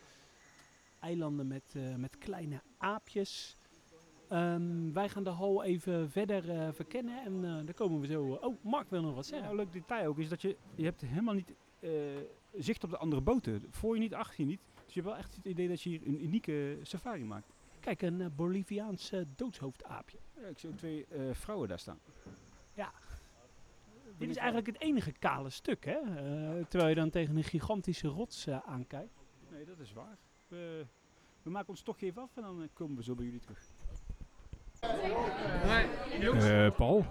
eilanden 1.00 1.48
met, 1.48 1.76
met 1.98 2.18
kleine 2.18 2.62
aapjes. 2.78 3.58
Ehm, 4.30 4.92
wij 4.94 5.10
gaan 5.10 5.24
de 5.24 5.30
hal 5.30 5.64
even 5.64 6.10
verder 6.10 6.74
verkennen 6.74 7.24
en 7.24 7.42
dan 7.42 7.74
komen 7.74 8.00
we 8.00 8.08
zo... 8.08 8.40
oh, 8.42 8.64
Mark 8.64 8.90
wil 8.90 9.02
nog 9.02 9.16
wat 9.16 9.26
zeggen. 9.26 9.50
Een 9.50 9.56
leuk 9.56 9.72
detail 9.72 10.08
ook 10.08 10.20
is 10.20 10.30
dat 10.30 10.42
je, 10.42 10.58
je 10.76 10.84
hebt 10.84 11.02
helemaal 11.02 11.34
niet 11.34 11.54
zicht 12.54 12.84
op 12.84 12.90
de 12.90 12.98
andere 12.98 13.22
boten. 13.22 13.64
Voor 13.70 13.94
je 13.94 14.02
niet, 14.02 14.14
achter 14.14 14.40
je 14.40 14.46
niet. 14.46 14.62
Dus 14.86 14.94
je 14.94 15.02
hebt 15.02 15.14
wel 15.14 15.18
echt 15.18 15.36
het 15.36 15.46
idee 15.46 15.68
dat 15.68 15.82
je 15.82 15.90
hier 15.90 16.08
een 16.08 16.24
unieke 16.24 16.80
safari 16.82 17.24
maakt. 17.24 17.55
Kijk, 17.86 18.02
een 18.02 18.22
eh, 18.22 18.28
Boliviaans 18.36 19.12
eh, 19.12 19.22
doodshoofdaapje. 19.36 20.18
Ja, 20.36 20.48
ik 20.48 20.60
zie 20.60 20.70
ook 20.70 20.78
twee 20.78 21.06
eh, 21.10 21.20
vrouwen 21.32 21.68
daar 21.68 21.80
staan. 21.80 22.00
Ja. 22.74 22.92
Dit 24.18 24.30
is 24.30 24.36
eigenlijk 24.36 24.68
het 24.68 24.82
enige 24.82 25.12
kale 25.12 25.50
stuk, 25.50 25.86
hè? 25.86 25.92
Eh, 25.92 26.66
terwijl 26.68 26.90
je 26.90 26.96
dan 26.96 27.10
tegen 27.10 27.36
een 27.36 27.44
gigantische 27.44 28.08
rots 28.08 28.50
aankijkt. 28.50 29.14
Nee, 29.50 29.66
dat 29.66 29.80
is 29.80 29.94
waar. 29.94 30.18
We, 30.48 30.86
we 31.44 31.50
maken 31.50 31.70
ons 31.70 31.82
toch 31.82 32.02
even 32.02 32.22
af 32.22 32.36
en 32.36 32.42
dan 32.42 32.70
komen 32.74 32.96
we 32.96 33.04
zo 33.04 33.16
bij 33.16 33.26
jullie 33.26 33.40
terug. 33.40 33.60
Eh, 36.22 36.76
Paul, 36.76 37.06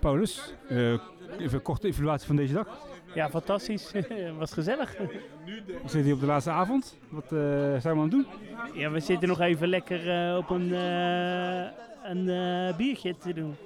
Paulus, 0.00 0.54
eh, 0.68 0.92
even 1.38 1.54
een 1.54 1.62
korte 1.62 1.86
evaluatie 1.86 2.26
van 2.26 2.36
deze 2.36 2.54
dag. 2.54 2.88
Ja, 3.16 3.30
fantastisch. 3.30 3.92
Was 4.38 4.52
gezellig. 4.52 4.96
We 4.96 5.62
zitten 5.82 6.02
hier 6.02 6.14
op 6.14 6.20
de 6.20 6.26
laatste 6.26 6.50
avond. 6.50 6.98
Wat 7.08 7.24
eh, 7.24 7.30
zijn 7.30 7.80
we 7.82 7.88
aan 7.88 8.00
het 8.00 8.10
doen? 8.10 8.26
Ja, 8.74 8.90
we 8.90 9.00
zitten 9.00 9.28
nog 9.28 9.40
even 9.40 9.68
lekker 9.68 10.28
eh, 10.30 10.36
op 10.36 10.50
een, 10.50 10.74
eh, 10.74 11.66
een 12.02 12.28
eh, 12.28 12.76
biertje 12.76 13.16
te 13.16 13.32
doen. 13.32 13.56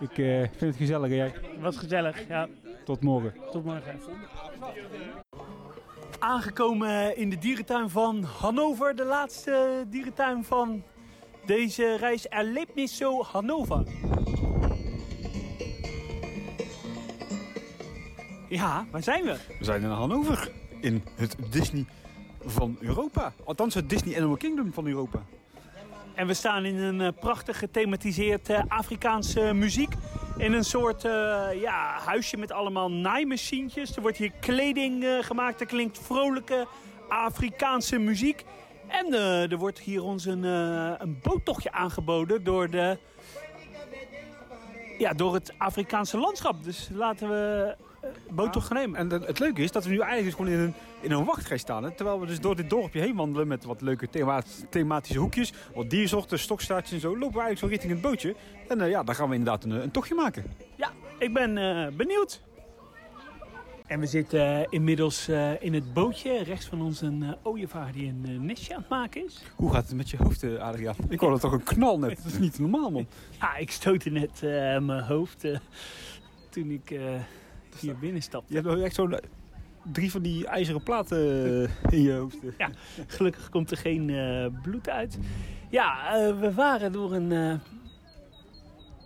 Ik 0.00 0.18
eh, 0.18 0.38
vind 0.38 0.60
het 0.60 0.76
gezellig, 0.76 1.10
jij? 1.10 1.34
Was 1.60 1.76
gezellig, 1.76 2.28
ja. 2.28 2.48
Tot 2.84 3.00
morgen. 3.00 3.32
Tot 3.50 3.64
morgen. 3.64 4.00
Aangekomen 6.18 7.16
in 7.16 7.30
de 7.30 7.38
dierentuin 7.38 7.90
van 7.90 8.22
Hannover. 8.22 8.96
De 8.96 9.04
laatste 9.04 9.84
dierentuin 9.88 10.44
van 10.44 10.82
deze 11.46 11.96
reis 11.96 12.28
Erlebnis 12.28 12.96
zo 12.96 13.22
Hannover. 13.22 13.84
Ja, 18.56 18.86
waar 18.90 19.02
zijn 19.02 19.24
we? 19.24 19.36
We 19.58 19.64
zijn 19.64 19.82
in 19.82 19.88
Hannover, 19.88 20.50
in 20.80 21.04
het 21.14 21.36
Disney 21.50 21.84
van 22.44 22.76
Europa. 22.80 23.32
Althans, 23.44 23.74
het 23.74 23.88
Disney 23.90 24.16
Animal 24.16 24.36
Kingdom 24.36 24.72
van 24.72 24.86
Europa. 24.86 25.22
En 26.14 26.26
we 26.26 26.34
staan 26.34 26.64
in 26.64 26.76
een 26.76 27.00
eh, 27.00 27.08
prachtig 27.20 27.58
gethematiseerd 27.58 28.48
eh, 28.48 28.62
Afrikaanse 28.68 29.52
muziek. 29.54 29.92
In 30.36 30.52
een 30.52 30.64
soort 30.64 31.04
eh, 31.04 31.12
ja, 31.60 31.98
huisje 32.04 32.36
met 32.36 32.52
allemaal 32.52 32.90
naaimachientjes. 32.90 33.96
Er 33.96 34.02
wordt 34.02 34.16
hier 34.16 34.32
kleding 34.40 35.04
eh, 35.04 35.18
gemaakt. 35.20 35.60
Er 35.60 35.66
klinkt 35.66 35.98
vrolijke 35.98 36.66
Afrikaanse 37.08 37.98
muziek. 37.98 38.44
En 38.88 39.14
eh, 39.14 39.50
er 39.50 39.56
wordt 39.56 39.78
hier 39.78 40.02
ons 40.02 40.24
een, 40.24 40.44
eh, 40.44 40.92
een 40.98 41.18
boottochtje 41.22 41.72
aangeboden 41.72 42.44
door, 42.44 42.70
de, 42.70 42.98
ja, 44.98 45.12
door 45.12 45.34
het 45.34 45.52
Afrikaanse 45.58 46.18
landschap. 46.18 46.64
Dus 46.64 46.88
laten 46.92 47.28
we 47.28 47.74
eh, 47.78 47.84
boottocht 48.30 48.66
gaan 48.66 48.76
nemen. 48.76 48.98
En 48.98 49.08
de- 49.08 49.22
het 49.26 49.38
leuke 49.38 49.62
is 49.62 49.72
dat 49.72 49.84
we 49.84 49.90
nu 49.90 49.98
eigenlijk 50.00 50.24
dus 50.36 50.46
gewoon 50.46 50.60
in 50.60 50.66
een, 50.66 50.74
in 51.00 51.10
een 51.12 51.24
wachtrij 51.24 51.58
staan. 51.58 51.84
Hè? 51.84 51.90
Terwijl 51.90 52.20
we 52.20 52.26
dus 52.26 52.40
door 52.40 52.56
dit 52.56 52.70
dorpje 52.70 53.00
heen 53.00 53.16
wandelen 53.16 53.46
met 53.48 53.64
wat 53.64 53.80
leuke 53.80 54.08
thema 54.10 54.42
thematische 54.70 55.18
hoekjes. 55.18 55.52
Wat 55.74 55.90
diersoorten, 55.90 56.38
stokstaartjes 56.38 56.92
en 56.92 57.00
zo. 57.00 57.08
Lopen 57.18 57.36
we 57.36 57.40
eigenlijk 57.40 57.58
zo 57.58 57.66
richting 57.66 57.92
het 57.92 58.00
bootje. 58.00 58.34
En 58.68 58.80
eh, 58.80 58.88
ja, 58.90 59.02
dan 59.02 59.14
gaan 59.14 59.28
we 59.28 59.34
inderdaad 59.34 59.64
een, 59.64 59.70
een 59.70 59.90
tochtje 59.90 60.14
maken. 60.14 60.44
Ja, 60.76 60.92
ik 61.18 61.32
ben 61.34 61.58
eh, 61.58 61.86
benieuwd. 61.96 62.40
En 63.86 64.00
we 64.00 64.06
zitten 64.06 64.40
eh, 64.60 64.66
inmiddels 64.70 65.28
eh, 65.28 65.62
in 65.62 65.74
het 65.74 65.92
bootje. 65.94 66.42
Rechts 66.42 66.66
van 66.66 66.82
ons 66.82 67.00
een 67.00 67.22
eh, 67.22 67.32
ooievaar 67.42 67.92
die 67.92 68.08
een 68.08 68.22
eh, 68.26 68.38
nestje 68.40 68.74
aan 68.74 68.80
het 68.80 68.88
maken 68.88 69.24
is. 69.24 69.42
Hoe 69.56 69.72
gaat 69.72 69.86
het 69.86 69.96
met 69.96 70.10
je 70.10 70.16
hoofd, 70.16 70.42
eh, 70.42 70.56
Adriaan? 70.58 70.94
Ik 71.08 71.20
hoorde 71.20 71.38
toch 71.38 71.52
een 71.52 71.62
knal 71.62 71.98
net. 71.98 72.16
Dat 72.22 72.32
is 72.32 72.38
niet 72.38 72.58
normaal, 72.58 72.90
man. 72.90 73.06
Ja, 73.40 73.56
ik 73.56 73.70
stootte 73.70 74.10
net 74.10 74.30
eh, 74.42 74.78
mijn 74.78 75.02
hoofd 75.02 75.44
eh, 75.44 75.58
toen 76.50 76.70
ik 76.70 76.90
eh, 76.90 77.00
hier 77.80 77.98
binnenstapte. 77.98 78.54
Je 78.54 78.60
hebt 78.60 78.82
echt 78.82 78.94
zo'n 78.94 79.18
drie 79.92 80.10
van 80.10 80.22
die 80.22 80.46
ijzeren 80.46 80.82
platen 80.82 81.18
eh, 81.18 81.92
in 81.92 82.02
je 82.02 82.12
hoofd. 82.12 82.36
Ja, 82.58 82.70
gelukkig 83.06 83.48
komt 83.48 83.70
er 83.70 83.76
geen 83.76 84.10
eh, 84.10 84.46
bloed 84.62 84.88
uit. 84.88 85.18
Ja, 85.70 86.14
eh, 86.14 86.40
we 86.40 86.54
waren 86.54 86.92
door 86.92 87.12
een 87.12 87.32
eh 87.32 87.54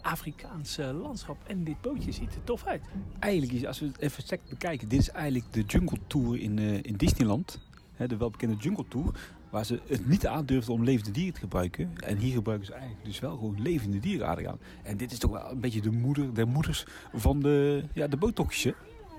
Afrikaans 0.03 0.79
eh, 0.79 1.01
landschap 1.03 1.37
en 1.47 1.65
dit 1.65 1.81
bootje 1.81 2.13
ziet 2.13 2.35
er 2.35 2.45
tof 2.45 2.65
uit. 2.65 2.83
Eigenlijk 3.19 3.53
is, 3.53 3.67
als 3.67 3.81
we 3.81 3.87
het 3.87 3.99
even 3.99 4.23
sec 4.23 4.41
bekijken, 4.49 4.89
dit 4.89 5.01
is 5.01 5.11
eigenlijk 5.11 5.53
de 5.53 5.63
Jungle 5.63 5.99
Tour 6.07 6.41
in, 6.41 6.59
eh, 6.59 6.83
in 6.83 6.95
Disneyland. 6.97 7.59
Hè, 7.95 8.07
de 8.07 8.17
welbekende 8.17 8.57
Jungle 8.57 8.85
Tour. 8.89 9.15
Waar 9.51 9.64
ze 9.64 9.81
het 9.86 10.09
niet 10.09 10.27
aandurfden 10.27 10.74
om 10.74 10.85
levende 10.85 11.10
dieren 11.10 11.35
te 11.35 11.40
gebruiken. 11.40 11.93
En 11.97 12.16
hier 12.16 12.32
gebruiken 12.32 12.66
ze 12.66 12.72
eigenlijk 12.72 13.05
dus 13.05 13.20
wel 13.20 13.36
gewoon 13.36 13.62
levende 13.62 14.01
dieren, 14.01 14.27
Adriaan. 14.27 14.59
En 14.82 14.97
dit 14.97 15.12
is 15.12 15.18
toch 15.18 15.31
wel 15.31 15.51
een 15.51 15.60
beetje 15.60 15.81
de 15.81 15.90
moeder 15.90 16.35
der 16.35 16.48
moeders 16.48 16.85
van 17.12 17.40
de, 17.40 17.85
ja, 17.93 18.06
de 18.06 18.32
hè? 18.47 18.72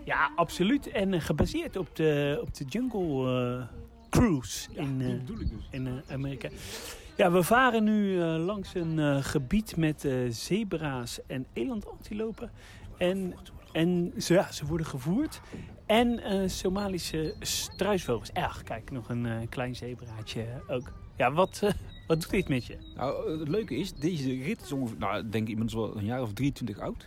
Ja, 0.06 0.32
absoluut. 0.36 0.88
En 0.88 1.14
eh, 1.14 1.22
gebaseerd 1.22 1.78
op 1.78 1.96
de, 1.96 2.40
op 2.42 2.54
de 2.54 2.66
Jungle 2.66 3.60
eh, 3.60 3.68
Cruise 4.10 4.70
in, 4.74 5.02
eh, 5.02 5.38
dus. 5.38 5.50
in 5.70 6.02
Amerika. 6.08 6.50
Ja, 7.18 7.32
we 7.32 7.44
varen 7.44 7.84
nu 7.84 8.18
langs 8.24 8.74
een 8.74 9.24
gebied 9.24 9.78
met 9.78 10.08
zebra's 10.30 11.20
en 11.28 11.46
elandantilopen. 11.54 12.52
En, 12.98 13.34
en 13.72 14.14
ze, 14.18 14.34
ja, 14.34 14.52
ze 14.52 14.66
worden 14.66 14.86
gevoerd. 14.86 15.42
En 15.86 16.20
eh, 16.24 16.50
Somalische 16.50 17.36
struisvogels. 17.40 18.34
Ach, 18.34 18.64
kijk, 18.64 18.92
nog 18.92 19.10
een 19.10 19.26
eh, 19.26 19.38
klein 19.50 19.76
zebraatje 19.76 20.62
ook. 20.68 20.92
Ja, 21.18 21.32
wat, 21.32 21.60
eh, 21.64 21.72
wat 22.08 22.22
doet 22.22 22.30
dit 22.30 22.48
met 22.48 22.66
je? 22.66 22.78
Nou, 22.96 23.40
het 23.40 23.48
leuke 23.48 23.76
is, 23.76 23.94
deze 23.94 24.34
rit 24.34 24.62
is 24.62 24.72
ongeveer, 24.72 24.98
nou, 24.98 25.30
denk 25.30 25.44
ik 25.48 25.50
inmiddels 25.58 25.74
wel 25.74 25.98
een 25.98 26.06
jaar 26.06 26.22
of 26.22 26.34
23 26.34 26.80
oud. 26.80 27.06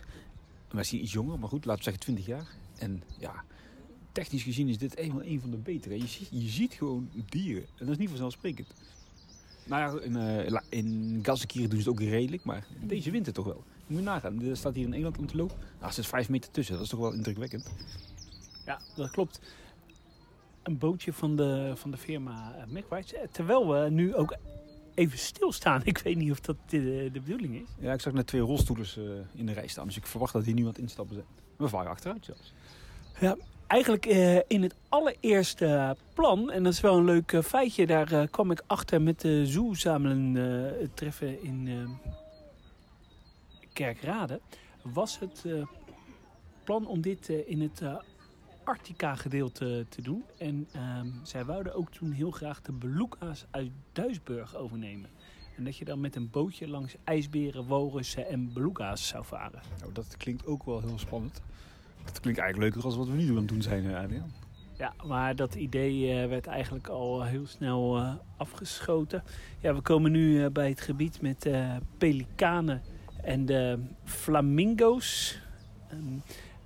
Misschien 0.71 1.01
iets 1.01 1.11
jonger, 1.11 1.39
maar 1.39 1.49
goed, 1.49 1.65
laten 1.65 1.77
we 1.77 1.83
zeggen 1.91 2.03
20 2.03 2.25
jaar. 2.25 2.47
En 2.77 3.03
ja, 3.19 3.43
technisch 4.11 4.43
gezien 4.43 4.67
is 4.67 4.77
dit 4.77 4.99
een, 4.99 5.31
een 5.31 5.41
van 5.41 5.51
de 5.51 5.57
betere. 5.57 5.97
Je 5.97 6.07
ziet, 6.07 6.27
je 6.31 6.49
ziet 6.49 6.73
gewoon 6.73 7.09
dieren. 7.29 7.63
En 7.63 7.85
dat 7.85 7.89
is 7.89 7.97
niet 7.97 8.09
vanzelfsprekend. 8.09 8.67
Nou 9.65 9.81
ja, 9.97 10.01
in, 10.03 10.15
eh, 10.15 10.51
la- 10.51 10.63
in 10.69 11.21
doen 11.21 11.37
ze 11.37 11.47
het 11.77 11.87
ook 11.87 11.99
redelijk, 11.99 12.43
maar 12.43 12.67
deze 12.83 13.11
wint 13.11 13.25
het 13.25 13.35
toch 13.35 13.45
wel. 13.45 13.63
Je 13.87 13.99
nagaan, 13.99 14.41
er 14.41 14.57
staat 14.57 14.75
hier 14.75 14.85
een 14.85 14.93
Engeland 14.93 15.17
om 15.17 15.27
te 15.27 15.35
lopen. 15.37 15.57
Nou, 15.57 15.85
er 15.87 15.93
zit 15.93 16.05
vijf 16.05 16.29
meter 16.29 16.51
tussen, 16.51 16.73
dat 16.75 16.83
is 16.83 16.89
toch 16.89 16.99
wel 16.99 17.13
indrukwekkend. 17.13 17.69
Ja, 18.65 18.79
dat 18.95 19.11
klopt. 19.11 19.39
Een 20.63 20.77
bootje 20.77 21.13
van 21.13 21.35
de, 21.35 21.71
van 21.75 21.91
de 21.91 21.97
firma 21.97 22.55
uh, 22.57 22.63
McWrights. 22.77 23.13
Eh, 23.13 23.21
Terwijl 23.31 23.69
we 23.69 23.89
nu 23.89 24.15
ook 24.15 24.35
even 24.93 25.17
stilstaan. 25.17 25.81
Ik 25.91 25.97
weet 25.97 26.15
niet 26.15 26.31
of 26.31 26.39
dat 26.39 26.55
de, 26.67 27.09
de 27.13 27.19
bedoeling 27.21 27.55
is. 27.55 27.69
Ja, 27.79 27.93
ik 27.93 28.01
zag 28.01 28.13
net 28.13 28.27
twee 28.27 28.41
rolstoelers 28.41 28.97
eh, 28.97 29.03
in 29.33 29.45
de 29.45 29.53
rij 29.53 29.67
staan, 29.67 29.85
dus 29.87 29.97
ik 29.97 30.05
verwacht 30.07 30.33
dat 30.33 30.45
hier 30.45 30.53
nu 30.53 30.61
aan 30.61 30.67
het 30.67 30.77
instappen 30.77 31.15
zijn. 31.15 31.27
We 31.57 31.67
varen 31.67 31.91
achteruit 31.91 32.25
zelfs. 32.25 32.53
Ja, 33.19 33.37
eigenlijk 33.67 34.05
eh, 34.05 34.35
in 34.47 34.61
het 34.63 34.75
allereerste 34.89 35.95
plan, 36.13 36.51
en 36.51 36.63
dat 36.63 36.73
is 36.73 36.81
wel 36.81 36.97
een 36.97 37.05
leuk 37.05 37.31
eh, 37.31 37.41
feitje, 37.41 37.85
daar 37.87 38.11
eh, 38.11 38.27
kwam 38.31 38.51
ik 38.51 38.63
achter 38.67 39.01
met 39.01 39.21
de 39.21 39.45
zoezamelen 39.45 40.35
eh, 40.81 40.87
treffen 40.93 41.43
in 41.43 41.67
eh, 41.67 42.09
Kerkrade, 43.73 44.39
was 44.81 45.19
het 45.19 45.43
eh, 45.45 45.65
plan 46.63 46.87
om 46.87 47.01
dit 47.01 47.29
eh, 47.29 47.49
in 47.49 47.61
het 47.61 47.81
eh, 48.65 48.73
Arctica-gedeelte 48.73 49.85
te 49.89 50.01
doen. 50.01 50.23
En 50.37 50.67
ehm, 50.71 51.07
zij 51.23 51.45
wouden 51.45 51.75
ook 51.75 51.91
toen 51.91 52.11
heel 52.11 52.31
graag 52.31 52.61
de 52.61 52.71
beluga's 52.71 53.45
uit 53.51 53.71
Duisburg 53.91 54.55
overnemen. 54.55 55.09
En 55.57 55.63
dat 55.63 55.77
je 55.77 55.85
dan 55.85 55.99
met 55.99 56.15
een 56.15 56.29
bootje 56.29 56.67
langs 56.67 56.95
ijsberen, 57.03 57.67
walrussen 57.67 58.27
en 58.27 58.53
beluga's 58.53 59.07
zou 59.07 59.25
varen. 59.25 59.61
Nou, 59.79 59.93
dat 59.93 60.17
klinkt 60.17 60.45
ook 60.45 60.63
wel 60.63 60.81
heel 60.81 60.99
spannend. 60.99 61.41
Dat 62.05 62.19
klinkt 62.19 62.39
eigenlijk 62.39 62.73
leuker 62.73 62.89
als 62.89 62.97
wat 62.97 63.07
we 63.07 63.21
nu 63.21 63.29
aan 63.29 63.35
het 63.35 63.47
doen 63.47 63.61
zijn, 63.61 63.95
Adriaan. 63.95 64.31
Ja, 64.77 64.93
maar 65.05 65.35
dat 65.35 65.55
idee 65.55 66.11
eh, 66.11 66.29
werd 66.29 66.47
eigenlijk 66.47 66.87
al 66.87 67.23
heel 67.23 67.47
snel 67.47 67.97
eh, 67.97 68.13
afgeschoten. 68.37 69.23
Ja, 69.59 69.75
we 69.75 69.81
komen 69.81 70.11
nu 70.11 70.43
eh, 70.43 70.51
bij 70.51 70.69
het 70.69 70.81
gebied 70.81 71.21
met 71.21 71.49
pelikanen 71.97 72.81
en 73.21 73.45
de 73.45 73.79
flamingo's. 74.03 75.39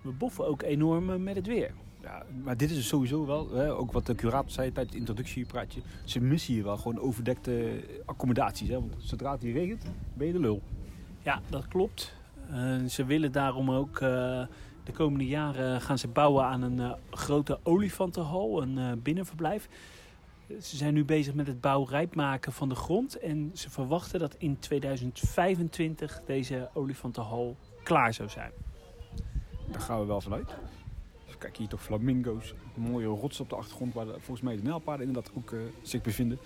We 0.02 0.12
boffen 0.12 0.48
ook 0.48 0.62
enorm 0.62 1.24
met 1.24 1.36
het 1.36 1.48
weer. 1.48 1.74
Ja, 2.02 2.24
maar 2.44 2.58
dit 2.58 2.72
is 2.72 2.88
sowieso 2.88 3.26
wel, 3.26 3.52
hè, 3.52 3.74
ook 3.74 3.92
wat 3.92 4.06
de 4.06 4.16
curator 4.16 4.52
zei 4.52 4.72
tijdens 4.72 4.96
het 4.96 5.00
introductiepraatje. 5.00 5.82
Ze 6.04 6.20
missen 6.20 6.54
hier 6.54 6.64
wel 6.64 6.78
gewoon 6.78 7.00
overdekte 7.00 7.84
accommodaties. 8.06 8.70
Hè? 8.70 8.74
Want 8.74 8.96
zodra 8.98 9.32
het 9.32 9.42
hier 9.42 9.54
regent, 9.54 9.84
ben 10.14 10.28
je 10.28 10.34
de 10.34 10.40
lul. 10.40 10.62
Ja, 11.22 11.42
dat 11.50 11.68
klopt. 11.68 12.16
Eh, 12.50 12.84
ze 12.86 13.06
willen 13.06 13.32
daarom 13.32 13.72
ook 13.72 14.00
eh, 14.00 14.46
de 14.84 14.92
komende 14.94 15.28
jaren 15.28 15.82
gaan 15.82 15.98
ze 15.98 16.08
bouwen 16.08 16.46
aan 16.46 16.62
een 16.62 16.80
eh, 16.80 16.94
grote 17.10 17.60
olifantenhal, 17.64 18.62
een 18.62 19.02
binnenverblijf. 19.02 19.70
Ze 20.48 20.78
zijn 20.78 20.94
nu 20.94 21.06
bezig 21.06 21.34
met 21.34 21.48
het 21.48 21.62
bouwrijp 21.62 22.16
maken 22.16 22.52
van 22.52 22.70
de 22.70 22.76
grond. 22.76 23.20
En 23.20 23.52
ze 23.54 23.70
verwachten 23.70 24.20
dat 24.20 24.36
in 24.38 24.60
2025 24.60 26.22
deze 26.26 26.70
olifantenhal 26.74 27.56
klaar 27.84 28.14
zou 28.14 28.30
zijn. 28.30 28.52
Daar 29.72 29.82
gaan 29.82 30.00
we 30.00 30.06
wel 30.06 30.22
vanuit. 30.22 30.56
Kijk 31.40 31.58
hier 31.58 31.68
toch 31.68 31.84
flamingo's. 31.84 32.54
Mooie 32.76 33.06
rots 33.08 33.40
op 33.40 33.50
de 33.50 33.56
achtergrond 33.56 33.94
waar 33.94 34.06
de- 34.06 34.12
volgens 34.12 34.42
mij 34.42 34.56
de 34.56 34.62
nijlpaarden 34.62 35.08
inderdaad 35.08 35.32
ook 35.38 35.52
eh, 35.52 35.60
zich 35.82 36.02
bevinden. 36.02 36.40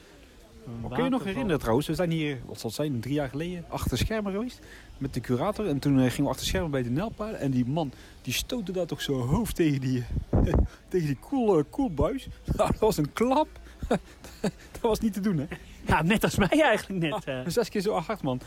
Maar 0.81 0.91
kun 0.91 1.03
je 1.03 1.09
nog 1.09 1.23
herinneren 1.23 1.59
trouwens, 1.59 1.87
we 1.87 1.95
zijn 1.95 2.11
hier, 2.11 2.39
wat 2.45 2.59
zal 2.59 2.69
het 2.69 2.79
zijn, 2.79 2.99
drie 2.99 3.13
jaar 3.13 3.29
geleden 3.29 3.65
achter 3.69 3.97
schermen 3.97 4.31
geweest 4.31 4.59
met 4.97 5.13
de 5.13 5.19
curator. 5.19 5.67
En 5.67 5.79
toen 5.79 5.95
eh, 5.99 6.05
gingen 6.09 6.23
we 6.23 6.29
achter 6.29 6.45
schermen 6.45 6.71
bij 6.71 6.83
de 6.83 6.89
nijlpaarden. 6.89 7.39
En 7.39 7.51
die 7.51 7.65
man, 7.65 7.91
die 8.21 8.33
stootte 8.33 8.71
daar 8.71 8.85
toch 8.85 9.01
zo 9.01 9.13
hoofd 9.19 9.55
tegen 9.55 9.81
die, 9.81 10.03
tegen 10.89 11.07
die 11.07 11.17
koel, 11.19 11.57
eh, 11.57 11.63
koelbuis. 11.69 12.27
Nou, 12.57 12.71
dat 12.71 12.79
was 12.79 12.97
een 12.97 13.13
klap. 13.13 13.47
dat 14.71 14.81
was 14.81 14.99
niet 14.99 15.13
te 15.13 15.19
doen, 15.19 15.37
hè? 15.37 15.45
Ja, 15.87 16.01
net 16.03 16.23
als 16.23 16.35
mij 16.37 16.47
eigenlijk 16.61 16.99
net. 17.01 17.23
eh. 17.25 17.39
Zes 17.47 17.69
keer 17.69 17.81
zo 17.81 17.93
hard, 17.93 18.21
man. 18.21 18.41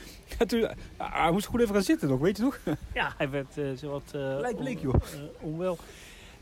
Toen, 0.47 0.69
ah, 0.97 1.23
hij 1.23 1.33
moest 1.33 1.47
goed 1.47 1.61
even 1.61 1.75
gaan 1.75 1.83
zitten 1.83 2.09
nog, 2.09 2.21
weet 2.21 2.37
je 2.37 2.43
nog? 2.43 2.59
Ja, 2.95 3.15
hij 3.17 3.31
werd 3.31 3.59
eh 3.59 3.65
zowat 3.75 4.13
uh, 4.17 4.37
Lijkt 4.41 4.59
bleek, 4.59 4.81
joh. 4.81 4.95
onwel. 5.41 5.79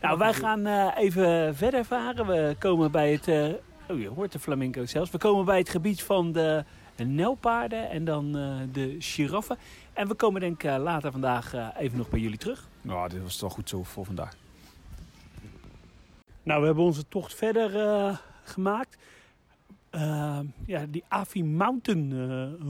Nou, 0.05 0.17
wij 0.17 0.33
gaan 0.33 0.65
eh, 0.65 1.03
even 1.03 1.55
verder 1.55 1.85
varen. 1.85 2.25
We 2.25 2.55
komen 2.59 2.91
bij 2.91 3.11
het... 3.11 3.27
eh, 3.27 3.53
oh, 3.89 3.99
je 3.99 4.07
hoort 4.07 4.31
de 4.31 4.39
flamingo 4.39 4.85
zelfs. 4.85 5.11
We 5.11 5.17
komen 5.17 5.45
bij 5.45 5.57
het 5.57 5.69
gebied 5.69 6.03
van 6.03 6.31
de 6.31 6.63
nelpaarden 7.05 7.89
en 7.89 8.05
dan 8.05 8.37
eh, 8.37 8.53
de 8.71 8.95
giraffen. 8.99 9.57
En 9.93 10.07
we 10.07 10.13
komen 10.13 10.41
denk 10.41 10.63
ik 10.63 10.77
later 10.77 11.11
vandaag 11.11 11.73
even 11.77 11.97
nog 11.97 12.09
bij 12.09 12.19
jullie 12.19 12.37
terug. 12.37 12.67
Nou, 12.81 13.09
dit 13.09 13.21
was 13.21 13.37
toch 13.37 13.53
goed 13.53 13.69
zo 13.69 13.83
voor 13.83 14.05
vandaag. 14.05 14.33
Nou, 16.43 16.59
we 16.59 16.65
hebben 16.65 16.83
onze 16.83 17.07
tocht 17.07 17.35
verder 17.35 18.19
gemaakt. 18.43 18.97
Ja, 20.65 20.85
die 20.89 21.03
Afi 21.07 21.43
Mountain 21.43 22.11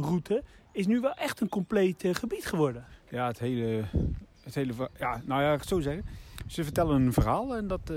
route 0.01 0.43
is 0.71 0.87
nu 0.87 0.99
wel 0.99 1.13
echt 1.13 1.41
een 1.41 1.49
compleet 1.49 2.03
gebied 2.11 2.45
geworden. 2.45 2.85
Ja, 3.09 3.27
het 3.27 3.39
hele, 3.39 3.83
het 4.43 4.55
hele 4.55 4.73
ja, 4.99 5.21
nou 5.25 5.41
ja, 5.41 5.53
ik 5.53 5.59
het 5.59 5.67
zo 5.67 5.79
zeggen. 5.79 6.05
Ze 6.47 6.63
vertellen 6.63 7.01
een 7.01 7.13
verhaal 7.13 7.55
en 7.55 7.67
dat 7.67 7.89
eh, 7.89 7.95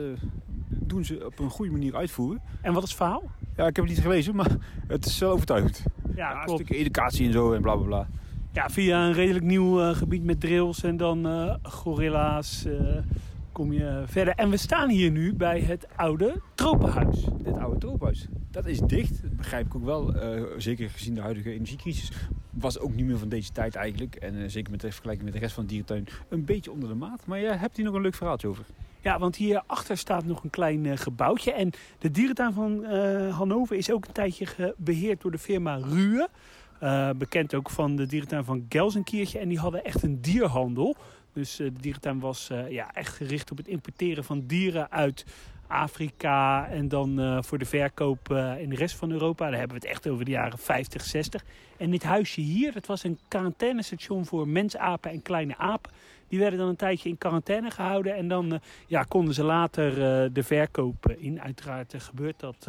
doen 0.68 1.04
ze 1.04 1.26
op 1.26 1.38
een 1.38 1.50
goede 1.50 1.72
manier 1.72 1.96
uitvoeren. 1.96 2.40
En 2.60 2.72
wat 2.72 2.82
is 2.82 2.88
het 2.88 2.98
verhaal? 2.98 3.22
Ja, 3.56 3.66
ik 3.66 3.76
heb 3.76 3.84
het 3.84 3.94
niet 3.94 4.04
gelezen, 4.04 4.36
maar 4.36 4.56
het 4.86 5.06
is 5.06 5.18
wel 5.18 5.30
overtuigend. 5.30 5.82
Ja, 6.14 6.30
een 6.30 6.44
klopt. 6.44 6.60
stukje 6.60 6.76
educatie 6.76 7.26
en 7.26 7.32
zo 7.32 7.52
en 7.52 7.62
bla 7.62 7.74
bla 7.74 7.86
bla. 7.86 8.08
Ja, 8.52 8.70
via 8.70 9.06
een 9.06 9.12
redelijk 9.12 9.44
nieuw 9.44 9.80
eh, 9.80 9.96
gebied 9.96 10.24
met 10.24 10.40
drills 10.40 10.82
en 10.82 10.96
dan 10.96 11.26
eh, 11.26 11.54
gorilla's 11.62 12.66
kom 13.58 13.72
je 13.72 14.02
verder. 14.06 14.34
En 14.34 14.50
we 14.50 14.56
staan 14.56 14.88
hier 14.88 15.10
nu 15.10 15.34
bij 15.34 15.60
het 15.60 15.86
oude 15.96 16.40
tropenhuis. 16.54 17.24
Dit 17.42 17.56
oude 17.56 17.78
troophuis, 17.78 18.26
dat 18.50 18.66
is 18.66 18.80
dicht. 18.80 19.22
Dat 19.22 19.36
begrijp 19.36 19.66
ik 19.66 19.74
ook 19.74 19.84
wel. 19.84 20.14
eh, 20.14 20.42
zeker 20.56 20.90
gezien 20.90 21.14
de 21.14 21.20
huidige 21.20 21.52
energiecrisis. 21.52 22.12
Was 22.50 22.78
ook 22.78 22.94
niet 22.94 23.06
meer 23.06 23.18
van 23.18 23.28
deze 23.28 23.52
tijd 23.52 23.74
eigenlijk. 23.74 24.14
En 24.14 24.42
eh, 24.42 24.48
zeker 24.48 24.70
met 24.70 24.80
de 24.80 24.90
vergelijking 24.92 25.24
met 25.24 25.34
de 25.34 25.40
rest 25.40 25.54
van 25.54 25.62
de 25.62 25.68
dierentuin 25.68 26.06
een 26.28 26.44
beetje 26.44 26.72
onder 26.72 26.88
de 26.88 26.94
maat. 26.94 27.26
Maar 27.26 27.40
jij 27.40 27.56
hebt 27.56 27.76
hier 27.76 27.84
nog 27.84 27.94
een 27.94 28.02
leuk 28.02 28.14
verhaaltje 28.14 28.48
over. 28.48 28.64
Ja, 29.00 29.18
want 29.18 29.36
hierachter 29.36 29.96
staat 29.96 30.24
nog 30.24 30.44
een 30.44 30.50
klein 30.50 30.86
eh, 30.86 30.96
gebouwtje. 30.96 31.52
En 31.52 31.70
de 31.98 32.10
dierentuin 32.10 32.52
van 32.52 32.84
Hannover 33.30 33.76
is 33.76 33.90
ook 33.90 34.06
een 34.06 34.12
tijdje 34.12 34.74
beheerd 34.76 35.20
door 35.20 35.30
de 35.30 35.38
firma 35.38 35.76
Ruhe. 35.76 36.28
Eh, 36.78 37.10
bekend 37.16 37.54
ook 37.54 37.70
van 37.70 37.96
de 37.96 38.06
dierentuin 38.06 38.44
van 38.44 38.66
Gelsenkirchen. 38.68 39.40
En 39.40 39.48
die 39.48 39.58
hadden 39.58 39.84
echt 39.84 40.02
een 40.02 40.20
dierhandel. 40.20 40.96
Dus 41.38 41.58
eh, 41.58 41.66
de 41.66 41.80
dierentuin 41.80 42.20
was 42.20 42.50
eh, 42.50 42.70
ja, 42.70 42.94
echt 42.94 43.16
gericht 43.16 43.50
op 43.50 43.56
het 43.56 43.68
importeren 43.68 44.24
van 44.24 44.46
dieren 44.46 44.90
uit 44.90 45.24
Afrika. 45.66 46.68
En 46.68 46.88
dan 46.88 47.20
eh, 47.20 47.38
voor 47.42 47.58
de 47.58 47.64
verkoop 47.64 48.30
in 48.58 48.68
de 48.68 48.76
rest 48.76 48.96
van 48.96 49.10
Europa. 49.10 49.50
Daar 49.50 49.58
hebben 49.58 49.80
we 49.80 49.86
het 49.86 49.94
echt 49.94 50.08
over 50.08 50.24
de 50.24 50.30
jaren 50.30 50.58
50, 50.58 51.04
60. 51.04 51.44
En 51.76 51.90
dit 51.90 52.02
huisje 52.02 52.40
hier, 52.40 52.72
dat 52.72 52.86
was 52.86 53.04
een 53.04 53.18
quarantainestation 53.28 54.26
voor 54.26 54.48
mensapen 54.48 55.10
en 55.10 55.22
kleine 55.22 55.56
apen. 55.56 55.92
Die 56.28 56.38
werden 56.38 56.58
dan 56.58 56.68
een 56.68 56.76
tijdje 56.76 57.08
in 57.08 57.18
quarantaine 57.18 57.70
gehouden. 57.70 58.16
En 58.16 58.28
dan 58.28 58.60
ja, 58.86 59.02
konden 59.02 59.34
ze 59.34 59.42
later 59.42 59.94
de 60.32 60.42
verkoop 60.42 61.14
in. 61.18 61.40
Uiteraard 61.40 61.94
gebeurt 61.98 62.40
dat 62.40 62.68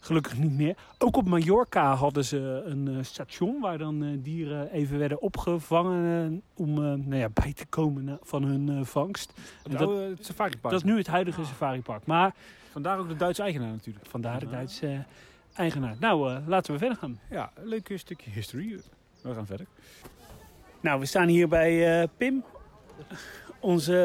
gelukkig 0.00 0.36
niet 0.38 0.52
meer. 0.52 0.76
Ook 0.98 1.16
op 1.16 1.28
Mallorca 1.28 1.94
hadden 1.94 2.24
ze 2.24 2.62
een 2.64 2.88
eh, 2.88 2.96
station 3.02 3.60
waar 3.60 3.78
dan 3.78 4.04
eh, 4.04 4.10
dieren 4.18 4.70
even 4.70 4.98
werden 4.98 5.20
opgevangen. 5.22 6.32
eh, 6.32 6.62
om 6.62 6.70
eh, 6.70 6.82
nou 6.84 7.16
ja, 7.16 7.28
bij 7.28 7.52
te 7.52 7.66
komen 7.66 8.08
eh, 8.08 8.14
van 8.22 8.42
hun 8.42 8.68
eh, 8.68 8.84
vangst. 8.84 9.32
Het 9.62 9.76
oude 9.80 10.14
safaripark. 10.20 10.72
dat 10.72 10.84
is 10.84 10.90
nu 10.90 10.96
het 10.96 11.06
huidige 11.06 11.44
safaripark. 11.44 12.06
Maar 12.06 12.34
Vandaar 12.72 12.98
ook 12.98 13.08
de 13.08 13.16
Duitse 13.16 13.42
eigenaar 13.42 13.70
natuurlijk. 13.70 14.06
vandaar 14.06 14.40
de 14.40 14.48
Duitse 14.48 14.86
eh, 14.86 14.98
eigenaar. 15.54 15.96
Nou, 16.00 16.30
eh, 16.34 16.38
laten 16.46 16.72
we 16.72 16.78
verder 16.78 16.96
gaan. 16.96 17.20
Ja, 17.30 17.50
leuk 17.62 17.88
eh, 17.90 17.98
stukje 17.98 18.30
history. 18.30 18.80
We 19.22 19.34
gaan 19.34 19.46
verder. 19.46 19.66
Nou, 20.80 21.00
we 21.00 21.06
staan 21.06 21.28
hier 21.28 21.48
bij 21.48 22.00
eh, 22.02 22.08
Pim, 22.16 22.44
onze 23.60 24.02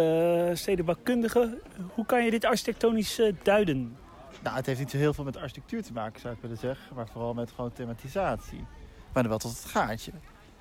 eh, 0.49 0.55
stedenbouwkundige. 0.55 1.57
Hoe 1.93 2.05
kan 2.05 2.25
je 2.25 2.31
dit 2.31 2.45
architectonisch 2.45 3.19
eh, 3.19 3.33
duiden? 3.43 3.95
Nou, 4.43 4.55
het 4.55 4.65
heeft 4.65 4.79
niet 4.79 4.89
zo 4.91 4.97
heel 4.97 5.13
veel 5.13 5.23
met 5.23 5.37
architectuur 5.37 5.83
te 5.83 5.93
maken, 5.93 6.21
zou 6.21 6.33
ik 6.33 6.41
willen 6.41 6.57
zeggen. 6.57 6.95
Maar 6.95 7.07
vooral 7.07 7.33
met 7.33 7.51
gewoon 7.51 7.71
thematisatie. 7.73 8.65
Maar 9.13 9.23
dan 9.23 9.27
wel 9.31 9.37
tot 9.37 9.51
het 9.51 9.65
gaatje. 9.65 10.11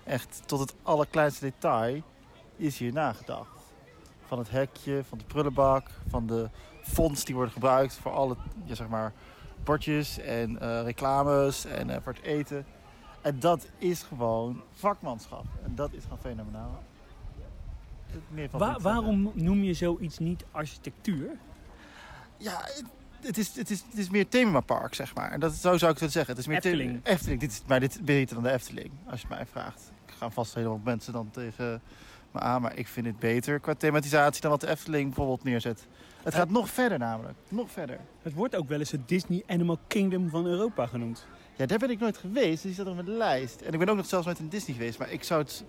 Echt 0.05 0.43
tot 0.47 0.61
het 0.61 0.75
allerkleinste 0.83 1.45
detail 1.45 2.03
is 2.57 2.79
hier 2.79 2.93
nagedacht. 2.93 3.61
Van 4.27 4.39
het 4.39 4.51
hekje, 4.51 5.05
van 5.09 5.19
de 5.19 5.25
prullenbak, 5.25 5.91
van 6.09 6.27
de 6.27 6.49
fonts 6.83 7.25
die 7.25 7.35
worden 7.35 7.53
gebruikt 7.53 7.95
voor 7.95 8.13
alle 8.13 8.37
ja, 8.65 8.75
zeg 8.75 8.89
maar, 8.89 9.13
bordjes 9.65 10.19
en 10.19 10.61
eh, 10.61 10.83
reclames 10.83 11.65
en 11.65 11.91
eh, 11.91 11.97
voor 12.03 12.13
het 12.13 12.23
eten. 12.23 12.67
En 13.21 13.41
dat 13.41 13.67
is 13.79 14.03
gewoon 14.03 14.63
vakmanschap. 14.73 15.45
En 15.65 15.75
dat 15.75 15.93
is 15.93 16.03
gewoon 16.03 16.19
fenomenaal. 16.19 16.83
Meer 18.29 18.51
van 18.51 18.59
Wa- 18.61 18.67
niet 18.73 18.83
zeggen. 18.83 19.01
waarom 19.03 19.31
noem 19.35 19.63
je 19.63 19.75
zoiets 19.75 20.19
niet 20.19 20.45
architectuur? 20.51 21.31
Ja, 22.37 22.69
het- 23.23 23.39
is, 23.39 23.55
het, 23.57 23.71
is, 23.71 23.83
het 23.91 23.99
is 23.99 24.11
meer 24.11 24.29
themapark, 24.29 24.95
zeg 24.95 25.15
maar. 25.15 25.31
En 25.33 25.41
dat, 25.41 25.53
zo 25.55 25.77
zou 25.79 25.93
ik 25.93 25.99
het 25.99 26.13
zeggen. 26.13 26.31
Het 26.31 26.41
is 26.43 26.47
meer 26.47 26.57
Efteling. 26.57 27.01
Efteling. 27.07 27.41
Dit 27.41 27.51
is, 27.51 27.63
maar 27.67 27.81
dit 27.81 27.91
is 27.95 28.01
beter 28.01 28.35
dan 28.35 28.45
de 28.45 28.53
Efteling, 28.53 28.91
als 29.07 29.21
je 29.21 29.27
mij 29.29 29.47
vraagt. 29.47 29.93
Ik 30.07 30.13
ga 30.13 30.31
vast 30.31 30.55
helemaal 30.55 30.81
mensen 30.85 31.13
dan 31.13 31.31
tegen 31.31 31.83
me 32.31 32.41
aan, 32.41 32.63
maar 32.63 32.77
ik 32.77 32.89
vind 32.89 33.07
het 33.07 33.19
beter 33.19 33.61
qua 33.61 33.75
thematisatie 33.75 34.41
dan 34.41 34.51
wat 34.51 34.61
de 34.61 34.69
Efteling 34.69 35.05
bijvoorbeeld 35.07 35.45
neerzet. 35.45 35.87
Het 36.23 36.35
gaat 36.35 36.51
nog 36.51 36.71
verder 36.71 36.99
namelijk. 36.99 37.35
Nog 37.49 37.71
verder. 37.71 37.99
Het 38.23 38.33
wordt 38.35 38.57
ook 38.57 38.69
wel 38.69 38.79
eens 38.79 38.91
het 38.91 39.09
Disney 39.09 39.43
Animal 39.47 39.79
Kingdom 39.87 40.29
van 40.29 40.47
Europa 40.47 40.87
genoemd. 40.87 41.27
Ja, 41.57 41.67
daar 41.67 41.79
ben 41.79 41.91
ik 41.91 41.99
nooit 41.99 42.17
geweest, 42.17 42.51
dus 42.53 42.63
die 42.63 42.73
staat 42.73 42.87
op 42.87 42.95
mijn 42.95 43.17
lijst. 43.17 43.61
En 43.61 43.73
ik 43.73 43.79
ben 43.79 43.89
ook 43.89 43.97
nog 43.97 44.07
zelfs 44.07 44.27
nooit 44.27 44.39
in 44.39 44.49
Disney 44.49 44.77
geweest, 44.77 44.99
maar 44.99 45.11
ik 45.11 45.25
zou 45.25 45.43
het 45.43 45.65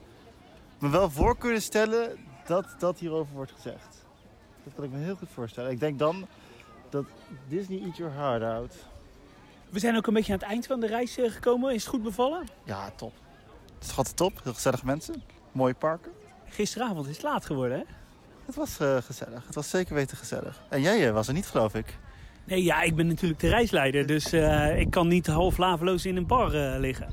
me 0.80 0.90
wel 0.90 1.10
voor 1.10 1.38
kunnen 1.38 1.62
stellen 1.62 2.18
dat 2.46 2.76
dat 2.80 3.00
hierover 3.00 3.34
wordt 3.34 3.52
gezegd. 3.52 4.06
Dat 4.64 4.74
kan 4.76 4.84
ik 4.84 4.92
me 4.92 4.98
heel 4.98 5.16
goed 5.16 5.30
voorstellen. 5.34 5.72
Ik 5.72 5.80
denk 5.80 6.00
dan 6.00 6.28
dat 6.94 7.06
Disney 7.48 7.82
Eat 7.84 7.98
Your 7.98 8.14
Heart 8.14 8.44
Out. 8.44 8.76
We 9.70 9.80
zijn 9.80 9.96
ook 9.96 10.08
een 10.08 10.14
beetje 10.14 10.34
aan 10.34 10.40
het 10.40 10.48
eind 10.48 10.68
van 10.68 10.80
de 10.80 10.88
reis 10.88 11.18
eh, 11.18 11.32
gekomen. 11.32 11.74
Is 11.74 11.82
het 11.82 11.92
goed 11.94 12.04
bevallen? 12.04 12.44
Ja, 12.64 12.92
top. 12.96 13.14
Het 13.80 13.92
is 13.92 13.98
altijd 13.98 14.18
top. 14.18 14.40
Heel 14.44 14.54
gezellige 14.54 14.86
mensen. 14.86 15.24
Mooie 15.52 15.74
parken. 15.74 16.12
Gisteravond 16.50 17.08
is 17.08 17.16
het 17.16 17.24
laat 17.24 17.46
geworden, 17.46 17.78
hè? 17.78 17.84
Het 18.46 18.56
was 18.56 18.80
eh, 18.80 18.98
gezellig. 18.98 19.46
Het 19.46 19.56
was 19.56 19.70
zeker 19.70 19.96
weten 19.96 20.18
gezellig. 20.18 20.64
En 20.70 20.82
jij 20.82 21.08
eh, 21.08 21.14
was 21.14 21.28
er 21.28 21.34
niet, 21.34 21.48
geloof 21.48 21.74
ik. 21.74 21.98
Nee, 22.46 22.64
ja, 22.64 22.82
ik 22.82 22.96
ben 22.96 23.08
natuurlijk 23.08 23.40
de 23.40 23.50
reisleider. 23.50 24.06
Dus 24.06 24.32
eh, 24.32 24.80
ik 24.80 24.92
kan 24.92 25.08
niet 25.08 25.28
half 25.28 25.58
laveloos 25.58 26.06
in 26.06 26.18
een 26.18 26.28
bar 26.28 26.54
eh, 26.54 26.80
liggen. 26.80 27.08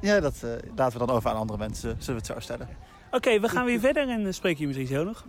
Ja, 0.00 0.20
dat 0.20 0.42
eh, 0.42 0.50
laten 0.76 1.00
we 1.00 1.06
dan 1.06 1.16
over 1.16 1.30
aan 1.30 1.36
andere 1.36 1.58
mensen. 1.58 1.96
Zullen 1.98 2.06
we 2.06 2.12
het 2.12 2.26
zo 2.26 2.40
stellen. 2.40 2.68
Oké, 3.10 3.40
we 3.40 3.48
gaan 3.48 3.64
weer 3.64 3.80
verder 3.80 4.08
en 4.08 4.22
dan 4.22 4.32
spreek 4.32 4.58
je 4.58 4.66
misschien 4.66 4.86
zo 4.86 5.04
nog. 5.04 5.24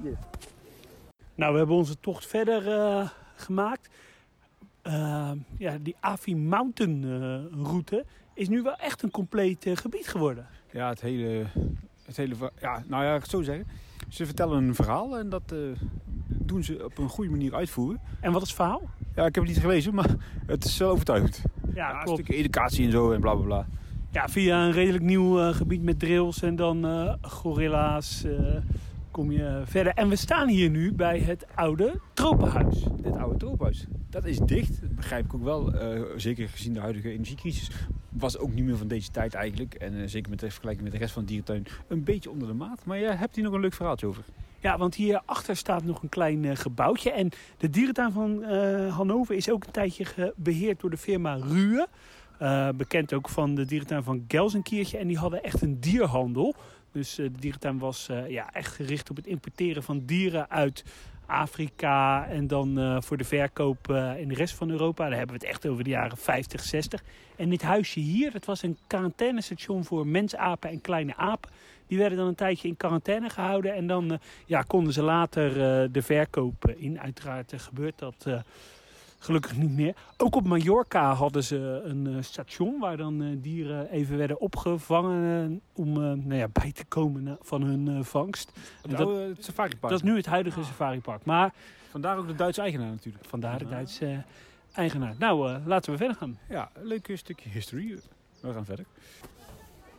Nou, 1.36 1.52
we 1.52 1.58
hebben 1.58 1.76
onze 1.76 2.00
tocht 2.00 2.28
verder 2.28 2.72
eh, 2.72 3.10
gemaakt. 3.42 3.90
Eh, 4.82 5.32
ja, 5.58 5.78
die 5.82 5.96
Afi 6.00 6.36
Mountain 6.36 7.04
eh, 7.04 7.64
route 7.64 8.06
is 8.34 8.50
nu 8.50 8.62
wel 8.62 8.76
echt 8.76 9.04
een 9.04 9.12
compleet 9.12 9.66
eh, 9.66 9.76
gebied 9.76 10.08
geworden. 10.08 10.48
Ja, 10.72 10.90
het 10.90 11.02
hele, 11.02 11.46
het 12.06 12.18
hele 12.18 12.36
ja, 12.62 12.84
nou 12.88 13.04
ja, 13.04 13.16
ik 13.16 13.22
het 13.22 13.30
zo 13.30 13.42
zeggen. 13.42 13.68
Ze 14.10 14.26
vertellen 14.26 14.64
een 14.64 14.76
verhaal 14.76 15.18
en 15.18 15.30
dat 15.30 15.52
eh, 15.52 15.60
doen 16.28 16.64
ze 16.64 16.86
op 16.86 16.98
een 16.98 17.10
goede 17.10 17.32
manier 17.32 17.56
uitvoeren. 17.56 18.02
En 18.22 18.32
wat 18.32 18.42
is 18.42 18.48
het 18.48 18.58
verhaal? 18.58 18.82
Ja, 19.16 19.26
ik 19.26 19.36
heb 19.36 19.44
het 19.44 19.54
niet 19.54 19.62
gelezen, 19.62 19.94
maar 19.94 20.10
het 20.46 20.66
is 20.66 20.78
wel 20.78 20.90
overtuigend. 20.90 21.44
Ja, 21.74 21.90
een 21.90 22.04
klopt. 22.04 22.20
stukje 22.20 22.36
educatie 22.36 22.86
en 22.86 22.92
zo 22.92 23.12
en 23.12 23.20
bla 23.20 23.34
bla 23.34 23.46
bla. 23.46 23.68
Ja, 24.12 24.28
via 24.30 24.66
een 24.66 24.72
redelijk 24.72 25.04
nieuw 25.04 25.54
gebied 25.54 25.84
met 25.84 26.00
drills 26.00 26.42
en 26.42 26.56
dan 26.56 26.86
gorilla's 27.22 28.26
kom 29.20 29.32
je 29.32 29.62
verder. 29.66 29.94
En 29.94 30.10
we 30.10 30.16
staan 30.16 30.48
hier 30.48 30.70
nu 30.70 30.94
bij 30.94 31.20
het 31.20 31.46
oude 31.56 32.00
tropenhuis. 32.14 32.84
Dit 33.02 33.16
oude 33.16 33.38
tropenhuis, 33.38 33.86
dat 34.10 34.26
is 34.26 34.38
dicht. 34.38 34.82
Dat 34.82 34.96
begrijp 34.96 35.26
ik 35.26 35.34
ook 35.34 35.44
wel. 35.44 35.74
eh, 35.74 36.02
zeker 36.16 36.50
gezien 36.50 36.74
de 36.74 36.80
huidige 36.80 37.10
energiecrisis. 37.12 37.70
Was 38.10 38.38
ook 38.38 38.54
niet 38.54 38.66
meer 38.66 38.78
van 38.78 38.88
deze 38.88 39.12
tijd 39.12 39.34
eigenlijk. 39.34 39.74
En 39.74 40.02
eh, 40.02 40.08
zeker 40.08 40.30
met 40.30 40.40
de 40.40 40.50
vergelijking 40.50 40.84
met 40.84 40.92
de 40.94 41.00
rest 41.00 41.14
van 41.14 41.22
de 41.22 41.28
dierentuin 41.28 41.66
een 41.88 42.04
beetje 42.04 42.30
onder 42.30 42.48
de 42.48 42.54
maat. 42.54 42.86
Maar 42.86 43.00
jij 43.00 43.16
hebt 43.16 43.36
hier 43.36 43.44
nog 43.44 43.54
een 43.54 43.60
leuk 43.60 43.74
verhaaltje 43.74 44.08
over. 44.08 44.24
Ja, 44.60 44.78
want 44.78 44.96
hierachter 44.96 45.56
staat 45.56 45.84
nog 45.84 46.04
een 46.04 46.10
klein 46.10 46.46
eh, 46.46 46.56
gebouwtje. 46.56 47.12
En 47.12 47.30
de 47.58 47.70
dierentuin 47.70 48.12
van 48.12 48.44
eh, 48.44 48.96
Hannover 48.96 49.36
is 49.36 49.50
ook 49.50 49.66
een 49.66 49.72
tijdje 49.72 50.34
beheerd 50.36 50.80
door 50.80 50.90
de 50.90 50.98
firma 50.98 51.36
Ruhe. 51.36 51.88
Eh, 52.40 52.70
bekend 52.76 53.14
ook 53.14 53.30
van 53.30 53.56
de 53.56 53.66
dierentuin 53.66 54.04
van 54.04 54.26
Gelsenkirchen. 54.28 55.00
En 55.00 55.08
die 55.08 55.18
hadden 55.18 55.44
echt 55.44 55.62
een 55.62 55.80
dierhandel. 55.80 56.56
Dus 56.92 57.18
eh, 57.18 57.26
de 57.26 57.40
dierentuin 57.40 57.78
was 57.78 58.10
eh, 58.10 58.30
ja, 58.30 58.54
echt 58.54 58.76
gericht 58.76 59.10
op 59.10 59.16
het 59.16 59.28
importeren 59.28 59.84
van 59.84 60.06
dieren 60.06 60.50
uit 60.50 60.84
Afrika. 61.26 62.28
En 62.28 62.48
dan 62.48 62.80
eh, 62.80 62.98
voor 63.02 63.18
de 63.18 63.24
verkoop 63.24 63.88
in 64.18 64.28
de 64.28 64.36
rest 64.36 64.56
van 64.56 64.70
Europa. 64.70 65.08
Daar 65.10 65.18
hebben 65.18 65.40
we 65.40 65.46
het 65.46 65.54
echt 65.54 65.68
over 65.68 65.84
de 65.84 65.90
jaren 65.90 66.18
50, 66.18 66.64
60. 66.64 67.04
En 67.36 67.50
dit 67.50 67.62
huisje 67.62 68.00
hier, 68.00 68.32
dat 68.32 68.46
was 68.46 68.64
een 68.64 68.78
quarantainestation 68.88 69.86
voor 69.86 70.08
mensapen 70.08 70.70
en 70.70 70.82
kleine 70.82 71.16
apen. 71.16 71.50
Die 71.88 71.98
werden 71.98 72.18
dan 72.18 72.28
een 72.28 72.36
tijdje 72.36 72.68
in 72.68 72.78
quarantaine 72.78 73.30
gehouden. 73.30 73.76
En 73.76 73.88
dan 73.88 74.20
ja, 74.46 74.62
konden 74.62 74.94
ze 74.94 75.02
later 75.02 75.54
de 75.92 76.02
verkoop 76.02 76.74
in. 76.78 77.00
Uiteraard 77.00 77.54
gebeurt 77.58 78.00
dat 78.00 78.26
gelukkig 79.20 79.56
niet 79.58 79.72
meer. 79.72 79.96
Ook 80.18 80.36
op 80.36 80.46
Mallorca 80.46 81.14
hadden 81.14 81.44
ze 81.44 81.82
een 81.84 82.08
eh, 82.08 82.16
station 82.22 82.80
waar 82.80 82.98
dan 82.98 83.24
eh, 83.24 83.28
dieren 83.38 83.90
even 83.90 84.18
werden 84.18 84.40
opgevangen. 84.40 85.52
eh, 85.52 85.58
om 85.82 85.88
eh, 85.90 86.02
nou 86.04 86.36
ja, 86.36 86.48
bij 86.48 86.72
te 86.72 86.86
komen 86.86 87.28
eh, 87.28 87.34
van 87.42 87.62
hun 87.62 87.88
eh, 87.88 88.04
vangst. 88.04 88.52
Het 88.82 88.92
dat, 88.92 89.00
oude 89.08 89.34
safaripark. 89.40 89.92
dat 89.92 90.04
is 90.04 90.10
nu 90.10 90.16
het 90.16 90.26
huidige 90.26 90.64
safaripark. 90.64 91.26
Maar 91.26 91.54
Vandaar 91.90 92.18
ook 92.18 92.28
de 92.28 92.36
Duitse 92.36 92.62
eigenaar 92.62 92.90
natuurlijk. 92.90 93.26
vandaar 93.26 93.58
de 93.58 93.68
Duitse 93.68 94.06
eh, 94.06 94.18
eigenaar. 94.74 95.16
Nou, 95.20 95.50
eh, 95.54 95.56
laten 95.66 95.92
we 95.92 95.98
verder 95.98 96.16
gaan. 96.16 96.40
Ja, 96.50 96.70
leuk 96.82 97.12
stukje 97.14 97.50
history. 97.50 98.00
We 98.42 98.54
gaan 98.54 98.66
verder. 98.66 98.86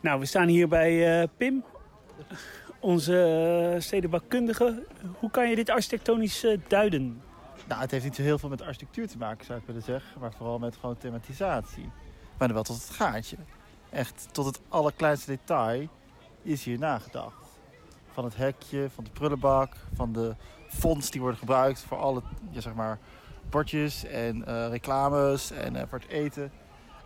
Nou, 0.01 0.21
we 0.21 0.27
staan 0.27 0.49
hier 0.49 0.69
bij 0.69 1.21
eh, 1.23 1.29
Pim, 1.37 1.65
onze 2.81 3.23
eh, 3.75 3.81
stedenbouwkundige. 3.81 4.83
Hoe 5.19 5.31
kan 5.31 5.49
je 5.49 5.55
dit 5.55 5.71
architectonisch 5.71 6.45
eh, 6.45 6.59
duiden? 6.69 7.21
Nou, 7.71 7.83
het 7.83 7.91
heeft 7.91 8.05
niet 8.05 8.15
zo 8.15 8.23
heel 8.23 8.39
veel 8.39 8.49
met 8.49 8.63
architectuur 8.63 9.09
te 9.09 9.19
maken, 9.19 9.45
zou 9.47 9.59
ik 9.59 9.67
willen 9.67 9.83
zeggen. 9.83 10.21
Maar 10.21 10.33
vooral 10.33 10.59
met 10.59 10.77
gewoon 10.77 10.97
thematisatie. 10.99 11.91
Maar 12.39 12.49
dan 12.49 12.53
wel 12.53 12.63
tot 12.63 12.77
het 12.77 12.91
gaatje. 12.91 13.37
Echt 13.91 14.29
tot 14.33 14.47
het 14.47 14.61
allerkleinste 14.69 15.31
detail 15.31 15.89
is 16.43 16.65
hier 16.65 16.79
nagedacht. 16.79 17.49
Van 18.13 18.25
het 18.25 18.37
hekje, 18.37 18.91
van 18.91 19.05
de 19.05 19.11
prullenbak, 19.11 19.77
van 19.95 20.13
de 20.13 20.35
fonts 20.69 21.11
die 21.11 21.21
worden 21.21 21.39
gebruikt 21.39 21.81
voor 21.81 21.99
alle 21.99 22.23
ja, 22.51 22.61
zeg 22.61 22.75
maar, 22.75 22.99
bordjes 23.51 24.05
en 24.05 24.47
eh, 24.47 24.69
reclames 24.69 25.51
en 25.51 25.77
eh, 25.77 25.87
voor 25.89 25.99
het 25.99 26.09
eten. 26.09 26.53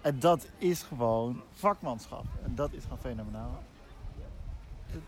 En 0.01 0.19
dat 0.19 0.47
is 0.59 0.83
gewoon 0.83 1.43
vakmanschap. 1.53 2.25
En 2.45 2.55
dat 2.55 2.73
is 2.73 2.83
gewoon 2.83 2.99
fenomenaal. 2.99 3.63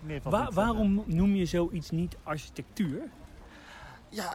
Meer 0.00 0.20
van 0.22 0.30
Wa- 0.30 0.36
zeggen. 0.38 0.54
waarom 0.54 1.02
noem 1.06 1.34
je 1.34 1.46
zoiets 1.46 1.90
niet 1.90 2.16
architectuur? 2.22 3.02
Ja, 4.08 4.32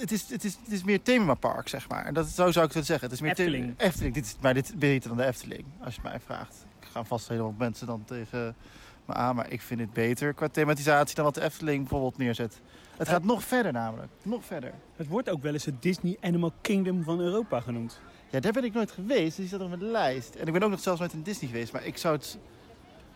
het, 0.00 0.12
is, 0.12 0.28
het, 0.28 0.44
is, 0.44 0.58
het 0.64 0.72
is 0.72 0.84
meer 0.84 1.02
themapark, 1.02 1.68
zeg 1.68 1.88
maar. 1.88 2.04
En 2.04 2.14
dat, 2.14 2.26
zo 2.26 2.34
zou 2.34 2.48
ik 2.48 2.54
het 2.54 2.72
willen 2.72 2.86
zeggen. 2.86 3.08
Het 3.08 3.16
is 3.16 3.20
meer 3.20 3.30
Efteling. 3.30 3.74
Efteling. 3.76 4.14
Dit 4.14 4.24
is, 4.24 4.36
maar 4.40 4.54
dit 4.54 4.68
is 4.68 4.74
beter 4.74 5.08
dan 5.08 5.18
de 5.18 5.26
Efteling, 5.26 5.64
als 5.80 5.94
je 5.94 6.00
het 6.00 6.10
mij 6.10 6.20
vraagt. 6.20 6.66
Ik 6.80 6.88
ga 6.90 7.04
vast 7.04 7.28
helemaal 7.28 7.54
mensen 7.58 7.86
dan 7.86 8.04
tegen 8.04 8.56
me 9.04 9.14
aan, 9.14 9.34
maar 9.34 9.50
ik 9.50 9.62
vind 9.62 9.80
het 9.80 9.92
beter 9.92 10.34
qua 10.34 10.48
thematisatie 10.48 11.14
dan 11.14 11.24
wat 11.24 11.34
de 11.34 11.42
Efteling 11.42 11.78
bijvoorbeeld 11.78 12.18
neerzet. 12.18 12.60
Het 12.96 13.08
gaat 13.08 13.24
nog 13.24 13.42
verder 13.42 13.72
namelijk. 13.72 14.08
Nog 14.22 14.44
verder. 14.44 14.72
Het 14.96 15.06
wordt 15.06 15.30
ook 15.30 15.42
wel 15.42 15.52
eens 15.52 15.64
het 15.64 15.82
Disney 15.82 16.16
Animal 16.20 16.52
Kingdom 16.60 17.02
van 17.02 17.20
Europa 17.20 17.60
genoemd. 17.60 18.00
Ja, 18.30 18.40
daar 18.40 18.52
ben 18.52 18.64
ik 18.64 18.72
nooit 18.72 18.90
geweest, 18.90 19.24
dus 19.24 19.36
die 19.36 19.46
staat 19.46 19.60
op 19.60 19.68
mijn 19.68 19.90
lijst. 19.90 20.34
En 20.34 20.46
ik 20.46 20.52
ben 20.52 20.62
ook 20.62 20.70
nog 20.70 20.80
zelfs 20.80 21.00
nooit 21.00 21.12
in 21.12 21.22
Disney 21.22 21.50
geweest, 21.50 21.72
maar 21.72 21.84
ik 21.84 21.96
zou 21.96 22.16
het 22.16 22.38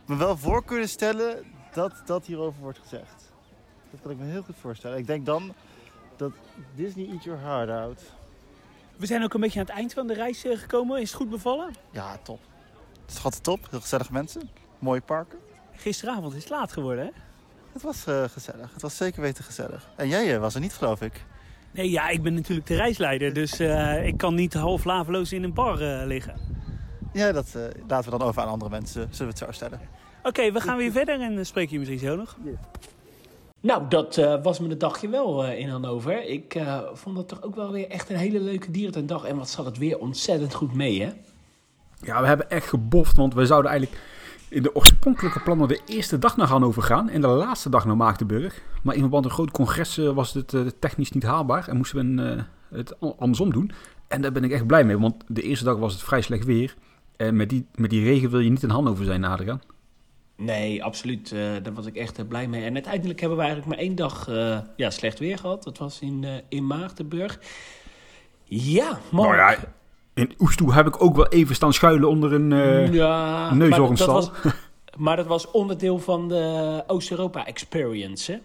me 0.06 0.16
wel 0.16 0.36
voor 0.36 0.64
kunnen 0.64 0.88
stellen 0.88 1.44
dat 1.72 1.92
dat 2.04 2.26
hierover 2.26 2.60
wordt 2.60 2.78
gezegd. 2.78 3.32
Dat 3.90 4.00
kan 4.02 4.10
ik 4.10 4.18
me 4.18 4.24
heel 4.24 4.42
goed 4.42 4.56
voorstellen. 4.60 4.98
Ik 4.98 5.06
denk 5.06 5.26
dan 5.26 5.54
dat 6.16 6.32
Disney 6.74 7.08
Eat 7.08 7.24
Your 7.24 7.40
Heart 7.40 7.70
Out. 7.70 8.02
We 8.96 9.06
zijn 9.06 9.22
ook 9.22 9.34
een 9.34 9.40
beetje 9.40 9.60
aan 9.60 9.66
het 9.66 9.74
eind 9.74 9.92
van 9.92 10.06
de 10.06 10.14
reis 10.14 10.44
eh, 10.44 10.58
gekomen. 10.58 11.00
Is 11.00 11.08
het 11.08 11.16
goed 11.16 11.30
bevallen? 11.30 11.74
Ja, 11.90 12.16
top. 12.22 12.40
Het 13.06 13.16
is 13.16 13.24
altijd 13.24 13.42
top. 13.42 13.66
Heel 13.70 13.80
gezellige 13.80 14.12
mensen. 14.12 14.50
Mooie 14.78 15.00
parken. 15.00 15.38
Gisteravond 15.72 16.34
is 16.34 16.42
het 16.42 16.50
laat 16.50 16.72
geworden, 16.72 17.04
hè? 17.04 17.10
Het 17.72 17.82
was 17.82 18.06
eh, 18.06 18.24
gezellig. 18.24 18.72
Het 18.72 18.82
was 18.82 18.96
zeker 18.96 19.22
weten 19.22 19.44
gezellig. 19.44 19.90
En 19.96 20.08
jij 20.08 20.34
eh, 20.34 20.40
was 20.40 20.54
er 20.54 20.60
niet, 20.60 20.72
geloof 20.72 21.00
ik. 21.00 21.24
Nee, 21.72 21.90
ja, 21.90 22.08
ik 22.08 22.22
ben 22.22 22.34
natuurlijk 22.34 22.66
de 22.66 22.76
reisleider. 22.76 23.32
Dus 23.32 23.58
eh, 23.58 24.06
ik 24.06 24.16
kan 24.16 24.34
niet 24.34 24.54
half 24.54 24.84
laveloos 24.84 25.32
in 25.32 25.42
een 25.42 25.52
bar 25.54 25.80
eh, 25.80 26.06
liggen. 26.06 26.34
Ja, 27.12 27.32
dat 27.32 27.54
eh, 27.54 27.62
laten 27.88 28.10
we 28.10 28.18
dan 28.18 28.28
over 28.28 28.42
aan 28.42 28.48
andere 28.48 28.70
mensen. 28.70 29.08
Zullen 29.10 29.18
we 29.18 29.24
het 29.24 29.38
zo 29.38 29.52
stellen? 29.52 29.80
Oké, 30.22 30.52
we 30.52 30.60
gaan 30.60 30.76
weer 30.76 30.92
verder 30.92 31.20
en 31.20 31.32
uh, 31.32 31.44
spreek 31.44 31.70
je 31.70 31.78
misschien 31.78 31.98
zo 31.98 32.16
nog. 32.16 32.36
Nou, 33.62 33.82
dat 33.88 34.16
uh, 34.16 34.42
was 34.42 34.60
me 34.60 34.68
een 34.68 34.78
dagje 34.78 35.08
wel 35.08 35.44
uh, 35.44 35.58
in 35.58 35.68
Hannover. 35.68 36.24
Ik 36.28 36.54
uh, 36.54 36.78
vond 36.92 37.16
het 37.16 37.28
toch 37.28 37.42
ook 37.42 37.54
wel 37.54 37.72
weer 37.72 37.88
echt 37.88 38.10
een 38.10 38.16
hele 38.16 38.40
leuke 38.40 38.70
dierentuindag. 38.70 39.24
En 39.24 39.36
wat 39.36 39.48
zat 39.48 39.64
het 39.64 39.78
weer 39.78 39.98
ontzettend 39.98 40.54
goed 40.54 40.74
mee, 40.74 41.02
hè? 41.02 41.10
Ja, 42.00 42.20
we 42.20 42.26
hebben 42.26 42.50
echt 42.50 42.68
geboft, 42.68 43.16
want 43.16 43.34
we 43.34 43.46
zouden 43.46 43.70
eigenlijk 43.70 44.00
in 44.48 44.62
de 44.62 44.74
oorspronkelijke 44.74 45.40
plannen 45.40 45.68
de 45.68 45.80
eerste 45.86 46.18
dag 46.18 46.36
naar 46.36 46.46
Hannover 46.46 46.82
gaan 46.82 47.08
en 47.08 47.20
de 47.20 47.26
laatste 47.26 47.68
dag 47.68 47.84
naar 47.84 47.96
Maagdenburg. 47.96 48.62
Maar 48.82 48.94
in 48.94 49.00
verband 49.00 49.22
met 49.22 49.32
een 49.32 49.38
groot 49.38 49.50
congres 49.50 49.96
was 49.96 50.32
het 50.32 50.80
technisch 50.80 51.10
niet 51.10 51.22
haalbaar 51.22 51.68
en 51.68 51.76
moesten 51.76 52.16
we 52.16 52.44
het 52.76 53.00
andersom 53.18 53.52
doen. 53.52 53.70
En 54.08 54.22
daar 54.22 54.32
ben 54.32 54.44
ik 54.44 54.50
echt 54.50 54.66
blij 54.66 54.84
mee, 54.84 54.98
want 54.98 55.24
de 55.26 55.42
eerste 55.42 55.64
dag 55.64 55.76
was 55.76 55.92
het 55.92 56.02
vrij 56.02 56.20
slecht 56.20 56.44
weer. 56.44 56.74
En 57.16 57.36
met 57.36 57.48
die, 57.48 57.66
met 57.74 57.90
die 57.90 58.04
regen 58.04 58.30
wil 58.30 58.40
je 58.40 58.50
niet 58.50 58.62
in 58.62 58.70
Hannover 58.70 59.04
zijn 59.04 59.20
nadergaan. 59.20 59.60
Nee, 60.42 60.84
absoluut. 60.84 61.30
Uh, 61.30 61.40
daar 61.62 61.72
was 61.72 61.86
ik 61.86 61.96
echt 61.96 62.18
uh, 62.18 62.26
blij 62.26 62.48
mee. 62.48 62.64
En 62.64 62.74
uiteindelijk 62.74 63.20
hebben 63.20 63.38
we 63.38 63.44
eigenlijk 63.44 63.74
maar 63.74 63.84
één 63.84 63.94
dag 63.94 64.28
uh, 64.28 64.58
ja, 64.76 64.90
slecht 64.90 65.18
weer 65.18 65.38
gehad. 65.38 65.62
Dat 65.62 65.78
was 65.78 66.00
in, 66.00 66.26
in 66.48 66.66
Maagdenburg. 66.66 67.40
Ja, 68.44 68.98
mooi. 69.10 69.28
Nou 69.28 69.50
ja, 69.50 69.58
in 70.14 70.32
Oestoe 70.38 70.72
heb 70.72 70.86
ik 70.86 71.02
ook 71.02 71.16
wel 71.16 71.28
even 71.28 71.54
staan 71.54 71.72
schuilen 71.72 72.08
onder 72.08 72.32
een 72.32 72.92
ja, 72.92 73.54
neushoornstal. 73.54 74.14
Maar, 74.14 74.22
dat 74.22 74.42
was, 74.42 74.52
maar 75.04 75.16
dat 75.16 75.26
was 75.26 75.50
onderdeel 75.50 75.98
van 75.98 76.28
de 76.28 76.84
Oost-Europa 76.86 77.46
Experience, 77.46 78.32
hè? 78.32 78.38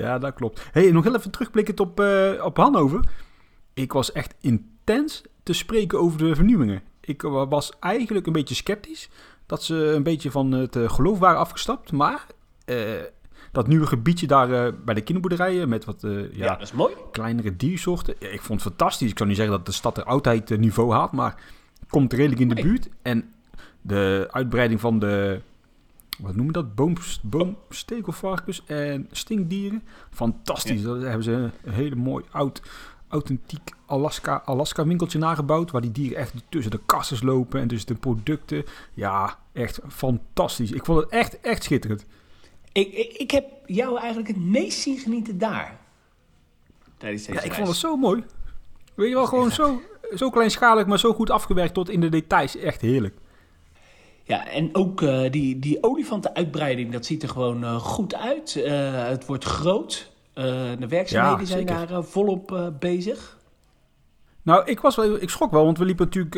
Ja, 0.00 0.18
dat 0.18 0.34
klopt. 0.34 0.68
hey, 0.72 0.90
nog 0.90 1.04
heel 1.04 1.16
even 1.16 1.30
terugblikkend 1.30 1.80
op, 1.80 2.04
op 2.42 2.56
Hannover. 2.56 3.00
Ik 3.74 3.92
was 3.92 4.12
echt 4.12 4.34
intens 4.40 5.22
te 5.42 5.52
spreken 5.52 5.98
over 6.00 6.18
de 6.18 6.34
vernieuwingen. 6.34 6.82
Ik 7.00 7.22
was 7.22 7.72
eigenlijk 7.80 8.26
een 8.26 8.32
beetje 8.32 8.54
sceptisch 8.54 9.08
dat 9.46 9.62
ze 9.62 9.74
een 9.74 10.02
beetje 10.02 10.30
van 10.30 10.52
het 10.52 10.76
geloof 10.86 11.18
waren 11.18 11.38
afgestapt. 11.38 11.92
Maar 11.92 12.26
uh, 12.66 12.78
dat 13.52 13.66
nieuwe 13.66 13.86
gebiedje 13.86 14.26
daar 14.26 14.50
uh, 14.50 14.72
bij 14.84 14.94
de 14.94 15.00
kinderboerderijen 15.00 15.68
met 15.68 15.84
wat 15.84 16.02
uh, 16.04 16.20
ja, 16.20 16.44
ja, 16.44 16.52
dat 16.52 16.62
is 16.62 16.72
mooi. 16.72 16.94
kleinere 17.12 17.56
diersoorten. 17.56 18.14
Ja, 18.18 18.28
ik 18.28 18.42
vond 18.42 18.62
het 18.62 18.68
fantastisch. 18.68 19.10
Ik 19.10 19.16
zou 19.16 19.28
niet 19.28 19.38
zeggen 19.38 19.56
dat 19.56 19.66
de 19.66 19.72
stad 19.72 19.96
er 19.96 20.04
altijd 20.04 20.58
niveau 20.58 20.92
haalt, 20.92 21.12
maar 21.12 21.42
komt 21.88 22.12
redelijk 22.12 22.40
in 22.40 22.48
de 22.48 22.54
nee. 22.54 22.64
buurt. 22.64 22.88
En 23.02 23.32
de 23.80 24.28
uitbreiding 24.30 24.80
van 24.80 24.98
de, 24.98 25.40
wat 26.18 26.34
noemen 26.34 26.54
dat, 26.54 26.74
Boom, 26.74 26.96
boomstekelvarkens 27.22 28.64
en 28.66 29.08
stinkdieren. 29.10 29.82
Fantastisch. 30.10 30.82
Ja. 30.82 30.88
Daar 30.88 31.00
hebben 31.00 31.22
ze 31.22 31.50
een 31.64 31.72
hele 31.72 31.94
mooi 31.94 32.24
oud 32.30 32.62
authentiek 33.14 33.70
Alaska, 33.86 34.42
Alaska 34.44 34.86
winkeltje 34.86 35.18
nagebouwd. 35.18 35.70
Waar 35.70 35.80
die 35.80 35.92
dieren 35.92 36.18
echt 36.18 36.34
tussen 36.48 36.70
de 36.70 36.80
kassers 36.86 37.22
lopen 37.22 37.60
en 37.60 37.68
tussen 37.68 37.88
de 37.88 37.94
producten. 37.94 38.64
Ja, 38.94 39.38
echt 39.52 39.80
fantastisch. 39.88 40.70
Ik 40.70 40.84
vond 40.84 41.00
het 41.00 41.10
echt, 41.10 41.40
echt 41.40 41.64
schitterend. 41.64 42.04
Ik, 42.72 42.92
ik, 42.92 43.12
ik 43.12 43.30
heb 43.30 43.44
jou 43.66 43.98
eigenlijk 43.98 44.28
het 44.28 44.40
meest 44.40 44.78
zien 44.78 44.98
genieten 44.98 45.38
daar. 45.38 45.78
Tijdens 46.96 47.22
deze 47.22 47.38
ja, 47.38 47.44
ik 47.44 47.46
reis. 47.46 47.56
vond 47.56 47.68
het 47.68 47.76
zo 47.76 47.96
mooi. 47.96 48.24
Weet 48.94 49.08
je 49.08 49.14
wel, 49.14 49.26
gewoon 49.34 49.50
zo, 49.50 49.80
zo 50.14 50.30
kleinschalig, 50.30 50.86
maar 50.86 50.98
zo 50.98 51.12
goed 51.12 51.30
afgewerkt 51.30 51.74
tot 51.74 51.90
in 51.90 52.00
de 52.00 52.08
details. 52.08 52.56
Echt 52.56 52.80
heerlijk. 52.80 53.14
Ja, 54.24 54.48
en 54.48 54.74
ook 54.74 55.00
uh, 55.00 55.30
die, 55.30 55.58
die 55.58 55.82
olifantenuitbreiding, 55.82 56.92
dat 56.92 57.06
ziet 57.06 57.22
er 57.22 57.28
gewoon 57.28 57.62
uh, 57.62 57.76
goed 57.76 58.14
uit. 58.14 58.54
Uh, 58.56 59.06
het 59.06 59.26
wordt 59.26 59.44
groot. 59.44 60.12
Uh, 60.34 60.44
de 60.78 60.88
werkzaamheden 60.88 61.40
ja, 61.40 61.46
zijn 61.46 61.66
daar 61.66 61.90
uh, 61.90 62.02
volop 62.02 62.52
uh, 62.52 62.66
bezig. 62.78 63.38
Nou, 64.42 64.64
ik, 64.64 64.80
was 64.80 64.96
wel, 64.96 65.22
ik 65.22 65.30
schrok 65.30 65.50
wel, 65.50 65.64
want 65.64 65.78
we 65.78 65.84
liepen 65.84 66.04
natuurlijk 66.04 66.34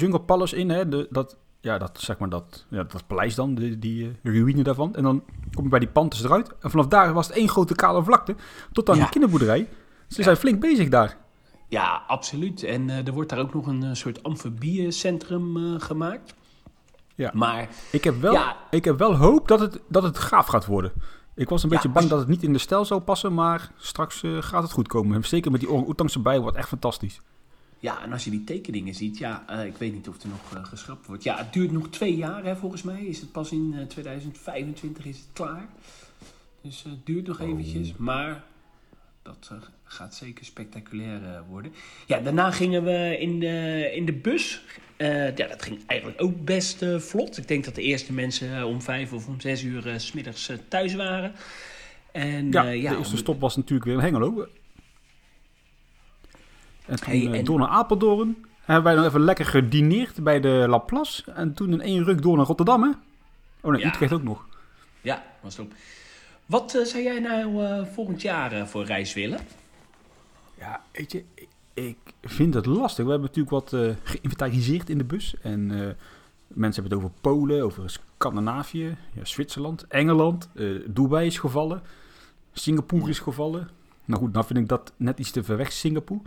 Jungle 0.00 0.20
Palace 0.20 0.56
in. 0.56 0.70
Hè, 0.70 0.88
de, 0.88 1.06
dat, 1.10 1.36
ja, 1.60 1.78
dat, 1.78 2.00
zeg 2.00 2.18
maar 2.18 2.28
dat, 2.28 2.66
ja, 2.68 2.82
dat 2.82 3.06
paleis 3.06 3.34
dan, 3.34 3.54
die, 3.54 3.78
die 3.78 4.16
ruïne 4.22 4.62
daarvan. 4.62 4.94
En 4.94 5.02
dan 5.02 5.24
kom 5.54 5.64
je 5.64 5.70
bij 5.70 5.78
die 5.78 5.88
panthers 5.88 6.24
eruit. 6.24 6.50
En 6.60 6.70
vanaf 6.70 6.86
daar 6.86 7.12
was 7.12 7.26
het 7.26 7.36
één 7.36 7.48
grote 7.48 7.74
kale 7.74 8.04
vlakte. 8.04 8.34
Tot 8.72 8.90
aan 8.90 8.96
ja. 8.96 9.04
de 9.04 9.10
kinderboerderij. 9.10 9.68
Ze 10.08 10.22
zijn 10.22 10.36
flink 10.36 10.60
bezig 10.60 10.88
daar. 10.88 11.16
Ja, 11.68 12.02
absoluut. 12.06 12.62
En 12.62 12.90
eh, 12.90 13.06
er 13.06 13.12
wordt 13.12 13.30
daar 13.30 13.38
ook 13.38 13.54
nog 13.54 13.66
een 13.66 13.82
eh, 13.82 13.92
soort 13.92 14.22
amfibiecentrum 14.22 15.56
eh, 15.56 15.80
gemaakt. 15.80 16.34
Ja. 17.14 17.30
Maar 17.34 17.68
Ik 17.92 18.04
heb 18.04 18.20
wel, 18.20 18.32
Ja. 18.32 18.56
ik 18.70 18.84
heb 18.84 18.98
wel 18.98 19.16
hoop 19.16 19.48
dat 19.48 19.60
het, 19.60 19.80
dat 19.88 20.02
het 20.02 20.18
gaaf 20.18 20.46
gaat 20.46 20.66
worden. 20.66 20.92
Ik 21.34 21.48
was 21.48 21.62
een 21.62 21.68
Ja, 21.70 21.74
beetje 21.74 21.90
bang 21.90 22.08
dat 22.08 22.18
het 22.18 22.28
niet 22.28 22.42
in 22.42 22.52
de 22.52 22.58
stijl 22.58 22.84
zou 22.84 23.00
passen, 23.00 23.34
maar 23.34 23.70
straks 23.76 24.22
eh, 24.22 24.42
gaat 24.42 24.62
het 24.62 24.72
goed 24.72 24.88
komen. 24.88 25.24
Zeker 25.24 25.50
met 25.50 25.60
die 25.60 25.70
orang-oetangs 25.70 26.14
erbij, 26.14 26.40
wordt 26.40 26.56
echt 26.56 26.68
fantastisch. 26.68 27.20
Ja, 27.78 28.02
en 28.02 28.12
als 28.12 28.24
je 28.24 28.30
die 28.30 28.44
tekeningen 28.44 28.94
ziet, 28.94 29.18
ja, 29.18 29.44
eh, 29.46 29.66
ik 29.66 29.76
weet 29.76 29.92
niet 29.92 30.08
of 30.08 30.22
er 30.22 30.28
nog 30.28 30.54
eh, 30.54 30.64
geschrapt 30.64 31.06
wordt. 31.06 31.22
Ja, 31.22 31.36
het 31.36 31.52
duurt 31.52 31.72
nog 31.72 31.88
twee 31.88 32.16
jaar, 32.16 32.44
hè, 32.44 32.56
volgens 32.56 32.82
mij. 32.82 33.04
Is 33.04 33.20
het 33.20 33.32
pas 33.32 33.52
in 33.52 33.74
eh, 33.76 33.86
2025 33.86 35.04
is 35.04 35.18
het 35.18 35.28
klaar. 35.32 35.68
Dus 36.60 36.82
het 36.82 37.06
duurt 37.06 37.26
nog 37.26 37.40
eventjes, 37.40 37.96
maar 37.96 38.44
dat 39.22 39.50
gaat 39.92 40.14
zeker 40.14 40.44
spectaculair 40.44 41.24
eh, 41.24 41.40
worden. 41.48 41.72
Ja, 42.06 42.20
daarna 42.20 42.50
gingen 42.50 42.84
we 42.84 43.16
in 43.20 43.40
de, 43.40 43.90
in 43.94 44.04
de 44.06 44.12
bus. 44.12 44.62
Eh, 44.96 45.36
ja, 45.36 45.46
dat 45.46 45.62
ging 45.62 45.80
eigenlijk 45.86 46.22
ook 46.22 46.44
best 46.44 46.82
eh, 46.82 46.98
vlot. 46.98 47.38
Ik 47.38 47.48
denk 47.48 47.64
dat 47.64 47.74
de 47.74 47.82
eerste 47.82 48.12
mensen 48.12 48.64
om 48.66 48.82
vijf 48.82 49.12
of 49.12 49.26
om 49.26 49.40
zes 49.40 49.62
uur 49.62 49.94
's 50.00 50.06
smiddags 50.06 50.50
thuis 50.68 50.94
waren. 50.94 51.32
En, 52.12 52.50
Ja, 52.50 52.62
ja, 52.62 52.90
de 52.90 52.96
eerste 52.96 53.12
om- 53.12 53.18
stop 53.18 53.40
was 53.40 53.56
natuurlijk 53.56 53.84
weer 53.84 53.94
in 53.94 54.00
Hengelo. 54.00 54.46
En 56.86 56.96
toen 57.00 57.08
Hey, 57.30 57.38
en- 57.38 57.44
door 57.44 57.58
naar 57.58 57.68
Apeldoorn. 57.68 58.44
Hebben 58.60 58.84
wij 58.84 58.94
nog 58.94 59.04
even 59.06 59.20
lekker 59.20 59.46
gedineerd 59.46 60.22
bij 60.24 60.40
de 60.40 60.64
Laplace. 60.68 61.32
En 61.32 61.54
toen 61.54 61.72
in 61.72 61.80
één 61.80 62.04
ruk 62.04 62.22
door 62.22 62.36
naar 62.36 62.46
Rotterdam, 62.46 62.82
hè? 62.82 62.90
Oh 63.60 63.72
nee, 63.72 63.80
Ja. 63.80 63.88
Utrecht 63.88 64.12
ook 64.12 64.22
nog. 64.22 64.46
Ja, 65.00 65.24
was 65.40 65.56
het 65.56 65.66
op. 65.66 65.72
Wat 66.46 66.70
zou 66.82 67.02
jij 67.02 67.18
nou 67.20 67.86
volgend 67.92 68.22
jaar 68.22 68.68
voor 68.68 68.84
reis 68.84 69.14
willen? 69.14 69.38
Ja, 70.62 70.82
weet 70.92 71.12
je, 71.12 71.24
ik, 71.74 71.96
vind 72.22 72.54
het 72.54 72.66
lastig. 72.66 73.04
We 73.04 73.10
hebben 73.10 73.28
natuurlijk 73.28 73.54
wat 73.70 73.72
eh, 73.72 73.94
geïnventariseerd 74.02 74.90
in 74.90 74.98
de 74.98 75.04
bus. 75.04 75.34
En 75.40 75.70
eh, 75.70 75.94
mensen 76.48 76.82
hebben 76.82 76.98
het 76.98 77.06
over 77.08 77.20
Polen, 77.20 77.62
over 77.64 77.90
Scandinavië, 77.90 78.96
ja, 79.14 79.24
Zwitserland, 79.24 79.86
Engeland. 79.88 80.48
eh, 80.54 80.66
Dubai 80.86 81.26
is 81.26 81.38
gevallen. 81.38 81.82
Singapore 82.52 83.10
is 83.10 83.18
gevallen. 83.18 83.68
Nou 84.04 84.20
goed, 84.22 84.32
nou 84.32 84.46
vind 84.46 84.58
ik 84.58 84.68
dat 84.68 84.92
net 84.96 85.18
iets 85.18 85.30
te 85.30 85.42
ver 85.44 85.56
weg, 85.56 85.72
Singapore. 85.72 86.20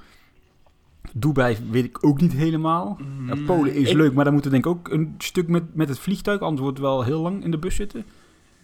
Dubai 1.14 1.58
weet 1.72 1.84
ik 1.86 2.06
ook 2.06 2.22
niet 2.22 2.34
helemaal. 2.34 2.98
Ja, 3.28 3.36
Polen 3.46 3.74
is 3.74 3.90
ik- 3.90 3.96
leuk, 3.96 4.14
maar 4.14 4.24
dan 4.24 4.34
moeten 4.34 4.52
we 4.52 4.62
denk 4.62 4.76
ik 4.76 4.80
ook 4.80 4.94
een 4.94 5.16
stuk 5.18 5.48
met, 5.48 5.76
met 5.76 5.90
het 5.90 6.00
vliegtuig. 6.00 6.40
Anders 6.42 6.62
wordt 6.62 6.78
het 6.78 6.86
wel 6.88 7.04
heel 7.04 7.22
lang 7.22 7.44
in 7.44 7.52
de 7.52 7.58
bus 7.58 7.76
zitten. 7.76 8.06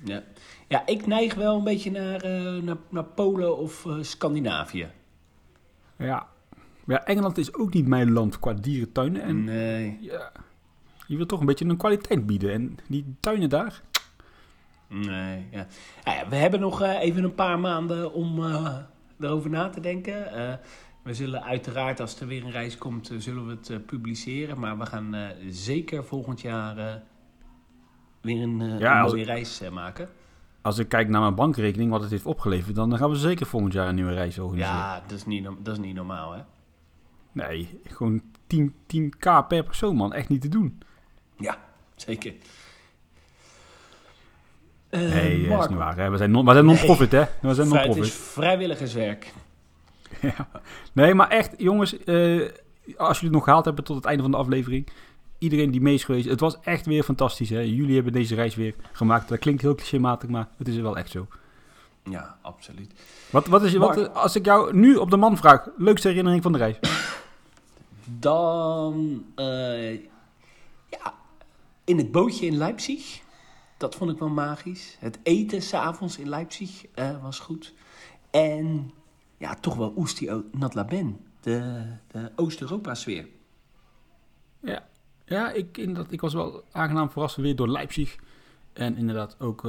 Ja. 0.04 0.24
ja, 0.68 0.86
ik 0.88 1.08
neig 1.08 1.34
wel 1.36 1.58
een 1.58 1.64
beetje 1.64 1.92
naar, 1.92 2.28
naar, 2.64 2.78
naar 2.90 3.04
Polen 3.04 3.58
of 3.58 3.88
Scandinavië. 4.02 4.88
Ja. 6.02 6.28
Ja, 6.86 7.06
Engeland 7.06 7.38
is 7.38 7.54
ook 7.54 7.74
niet 7.74 7.88
mijn 7.88 8.12
land 8.12 8.40
qua 8.40 8.54
dierentuinen. 8.54 9.22
En 9.22 9.44
Nee. 9.44 9.98
ja, 10.02 10.32
je 11.08 11.18
wil 11.18 11.26
toch 11.26 11.40
een 11.40 11.46
beetje 11.46 11.66
een 11.66 11.78
kwaliteit 11.78 12.26
bieden. 12.26 12.54
En 12.54 12.78
die 12.88 13.16
tuinen 13.20 13.50
daar, 13.50 13.82
Nee, 14.92 15.48
ja. 15.52 15.68
Nou 16.04 16.18
ja, 16.18 16.30
we 16.30 16.36
hebben 16.36 16.60
nog 16.60 16.82
eh, 16.82 17.02
even 17.02 17.24
een 17.24 17.36
paar 17.36 17.60
maanden 17.60 18.14
om 18.14 18.44
eh, 18.46 18.78
erover 19.20 19.50
na 19.50 19.70
te 19.70 19.80
denken. 19.80 20.34
Eh, 20.34 20.54
we 21.04 21.14
zullen 21.14 21.44
uiteraard, 21.44 22.00
als 22.00 22.20
er 22.20 22.28
weer 22.28 22.44
een 22.44 22.52
reis 22.52 22.78
komt, 22.78 23.12
zullen 23.18 23.48
we 23.48 23.52
het 23.52 23.86
publiceren. 23.86 24.60
Maar 24.60 24.78
we 24.78 24.86
gaan 24.86 25.16
zeker 25.50 26.06
volgend 26.06 26.42
jaar 26.42 27.02
weer 28.22 28.42
een, 28.42 28.80
Ja, 28.80 29.00
een 29.00 29.06
mooie 29.06 29.26
reis 29.26 29.62
maken. 29.72 30.10
Als 30.62 30.78
ik 30.78 30.90
kijk 30.90 31.10
naar 31.10 31.22
mijn 31.22 31.36
bankrekening, 31.36 31.92
wat 31.92 32.02
het 32.02 32.12
heeft 32.12 32.26
opgeleverd, 32.26 32.76
dan 32.76 32.98
gaan 32.98 33.10
we 33.10 33.16
zeker 33.16 33.46
volgend 33.46 33.74
jaar 33.74 33.88
een 33.88 33.96
nieuwe 33.96 34.14
reis 34.14 34.40
organiseren. 34.40 34.76
Ja, 34.76 35.02
dat 35.08 35.18
is 35.18 35.26
niet, 35.26 35.44
dat 35.60 35.74
is 35.78 35.80
niet 35.84 35.96
normaal, 35.96 36.32
hè? 36.34 36.42
Nee, 37.32 37.82
gewoon 37.88 38.22
10, 38.48 38.74
10k 38.96 39.48
per 39.48 39.64
persoon, 39.64 39.96
man. 39.96 40.14
Echt 40.14 40.30
niet 40.30 40.42
te 40.42 40.48
doen. 40.50 40.82
Ja, 41.38 41.58
zeker. 41.96 42.34
Eh, 44.90 45.00
nee, 45.00 45.48
dat 45.48 45.62
is 45.64 45.68
niet 45.68 45.78
waar. 45.78 45.98
Hè. 45.98 46.10
We 46.10 46.18
zijn 46.18 46.32
non- 46.32 46.46
we 46.46 46.52
zijn 46.54 46.66
non-profit, 46.66 47.12
hè. 47.12 47.24
We 47.42 47.54
zijn 47.54 47.68
vrij- 47.68 47.80
het 47.80 47.88
non-profit. 47.88 48.04
is 48.04 48.14
vrijwilligerswerk. 48.14 49.34
Ja. 50.22 50.50
Nee, 50.94 51.14
maar 51.14 51.30
echt, 51.30 51.54
jongens, 51.58 51.98
eh, 52.04 52.50
als 52.98 53.20
jullie 53.20 53.20
het 53.20 53.32
nog 53.32 53.44
gehaald 53.44 53.66
hebben 53.66 53.84
tot 53.84 53.96
het 53.96 54.06
einde 54.06 54.22
van 54.22 54.32
de 54.32 54.38
aflevering. 54.38 54.88
Iedereen 55.42 55.72
die 55.72 55.82
mee 55.82 55.94
is 55.94 56.04
geweest, 56.04 56.30
het 56.30 56.40
was 56.40 56.60
echt 56.60 56.86
weer 56.86 57.04
fantastisch. 57.04 57.50
Hè? 57.50 57.60
Jullie 57.60 57.96
hebben 57.96 58.14
deze 58.14 58.36
reis 58.36 58.56
weer 58.56 58.76
gemaakt. 58.92 59.30
Dat 59.30 59.40
klinkt 59.40 59.62
heel 59.62 59.76
clichématig, 59.76 60.30
maar 60.30 60.48
het 60.58 60.68
is 60.68 60.78
wel 60.78 60.98
echt 60.98 61.12
zo. 61.12 61.28
Ja, 62.04 62.38
absoluut. 62.42 62.92
Wat, 63.30 63.48
wat 63.48 63.64
is 63.64 63.72
je, 63.72 63.80
wat, 63.80 63.96
Mark. 63.96 64.16
als 64.16 64.36
ik 64.36 64.46
jou 64.46 64.76
nu 64.76 64.96
op 64.96 65.10
de 65.10 65.18
man 65.18 65.38
vraag, 65.38 65.68
leukste 65.78 66.08
herinnering 66.08 66.44
van 66.44 66.52
de 66.52 66.58
reis? 66.58 66.80
Dan, 68.20 69.26
eh, 69.36 69.94
ja, 70.90 71.14
in 71.84 71.98
het 71.98 72.12
bootje 72.12 72.46
in 72.46 72.58
Leipzig. 72.58 73.22
Dat 73.78 73.96
vond 73.96 74.12
ik 74.12 74.20
wel 74.20 74.30
magisch. 74.30 74.98
Het 75.00 75.20
eten 75.24 75.62
s'avonds 75.62 76.18
in 76.18 76.30
Leipzig 76.30 76.86
eh, 76.94 77.22
was 77.22 77.40
goed. 77.40 77.74
En 78.30 78.92
ja, 79.38 79.56
toch 79.56 79.76
wel 79.76 79.94
Oesti 79.98 80.44
Natlaben. 80.52 81.20
De, 81.40 81.84
de 82.08 82.32
Oost-Europa-sfeer. 82.36 83.28
Ja, 84.60 84.90
ja 85.32 85.52
ik, 85.52 85.78
inderdaad, 85.78 86.12
ik 86.12 86.22
was 86.22 86.34
wel 86.34 86.64
aangenaam 86.72 87.10
verrast 87.10 87.36
weer 87.36 87.56
door 87.56 87.70
Leipzig. 87.70 88.16
En 88.74 88.98
inderdaad 88.98 89.36
ook 89.40 89.64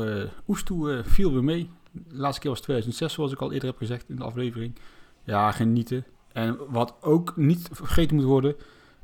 Oestoe 0.48 0.93
eh, 0.97 1.05
viel 1.05 1.32
weer 1.32 1.44
mee. 1.44 1.70
De 1.90 2.16
laatste 2.16 2.40
keer 2.40 2.51
was 2.51 2.60
2006, 2.60 3.12
zoals 3.12 3.32
ik 3.32 3.40
al 3.40 3.52
eerder 3.52 3.68
heb 3.68 3.78
gezegd 3.78 4.09
in 4.09 4.16
de 4.16 4.24
aflevering. 4.24 4.74
Ja, 5.24 5.51
genieten. 5.52 6.05
En 6.32 6.59
wat 6.68 6.94
ook 7.01 7.36
niet 7.36 7.68
vergeten 7.72 8.16
moet 8.16 8.24
worden... 8.24 8.55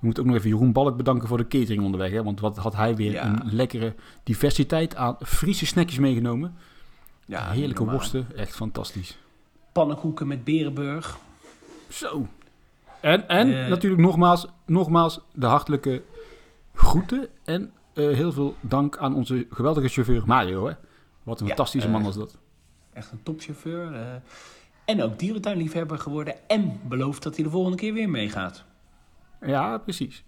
We 0.00 0.06
moeten 0.06 0.22
ook 0.22 0.28
nog 0.28 0.38
even 0.38 0.50
Jeroen 0.50 0.72
Balk 0.72 0.96
bedanken 0.96 1.28
voor 1.28 1.36
de 1.36 1.46
catering 1.46 1.82
onderweg. 1.82 2.10
Hè? 2.10 2.22
Want 2.22 2.40
wat 2.40 2.56
had 2.56 2.74
hij 2.74 2.96
weer 2.96 3.12
Ja. 3.12 3.26
een 3.26 3.54
lekkere 3.54 3.94
diversiteit 4.24 4.96
aan 4.96 5.16
Friese 5.20 5.66
snackjes 5.66 5.98
meegenomen. 5.98 6.54
Ja, 7.26 7.50
Heerlijke 7.50 7.84
worsten, 7.84 8.26
echt 8.36 8.54
fantastisch. 8.56 9.18
Pannenkoeken 9.72 10.26
met 10.26 10.44
Berenburg. 10.44 11.18
Zo. 11.88 12.26
En, 13.00 13.28
en 13.28 13.62
Eh. 13.62 13.68
natuurlijk 13.68 14.02
nogmaals, 14.02 14.46
nogmaals 14.66 15.20
de 15.34 15.46
hartelijke 15.46 16.02
groeten. 16.78 17.28
En 17.44 17.72
eh, 17.94 18.04
heel 18.14 18.32
veel 18.32 18.54
dank 18.60 18.96
aan 18.96 19.14
onze 19.14 19.46
geweldige 19.50 19.88
chauffeur 19.88 20.22
Mario. 20.26 20.66
Hè? 20.66 20.74
Wat 21.22 21.40
een 21.40 21.46
Ja, 21.46 21.54
fantastische 21.54 21.86
eh, 21.88 21.94
man 21.94 22.02
was 22.02 22.16
dat. 22.16 22.36
Echt 22.92 23.12
een 23.12 23.22
topchauffeur. 23.22 23.94
eh, 23.94 24.00
en 24.84 25.02
ook 25.02 25.18
dierentuinliefhebber 25.18 25.98
geworden. 25.98 26.34
En 26.48 26.80
belooft 26.84 27.22
dat 27.22 27.34
hij 27.34 27.44
de 27.44 27.50
volgende 27.50 27.76
keer 27.76 27.92
weer 27.92 28.10
meegaat. 28.10 28.64
Ja, 29.40 29.78
precies. 29.78 30.24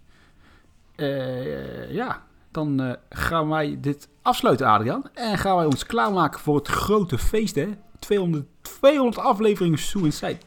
Eh, 0.95 1.91
ja, 1.91 2.23
dan 2.51 2.81
eh, 2.81 2.93
gaan 3.09 3.47
wij 3.49 3.77
dit 3.79 4.09
afsluiten, 4.21 4.67
Adriaan. 4.67 5.03
En 5.13 5.37
gaan 5.37 5.55
wij 5.55 5.65
ons 5.65 5.85
klaarmaken 5.85 6.39
voor 6.39 6.55
het 6.55 6.67
grote 6.67 7.17
feest, 7.17 7.55
hè? 7.55 7.69
200, 7.99 8.45
200 8.61 9.17
afleveringen 9.17 9.77
Suicide. 9.79 10.37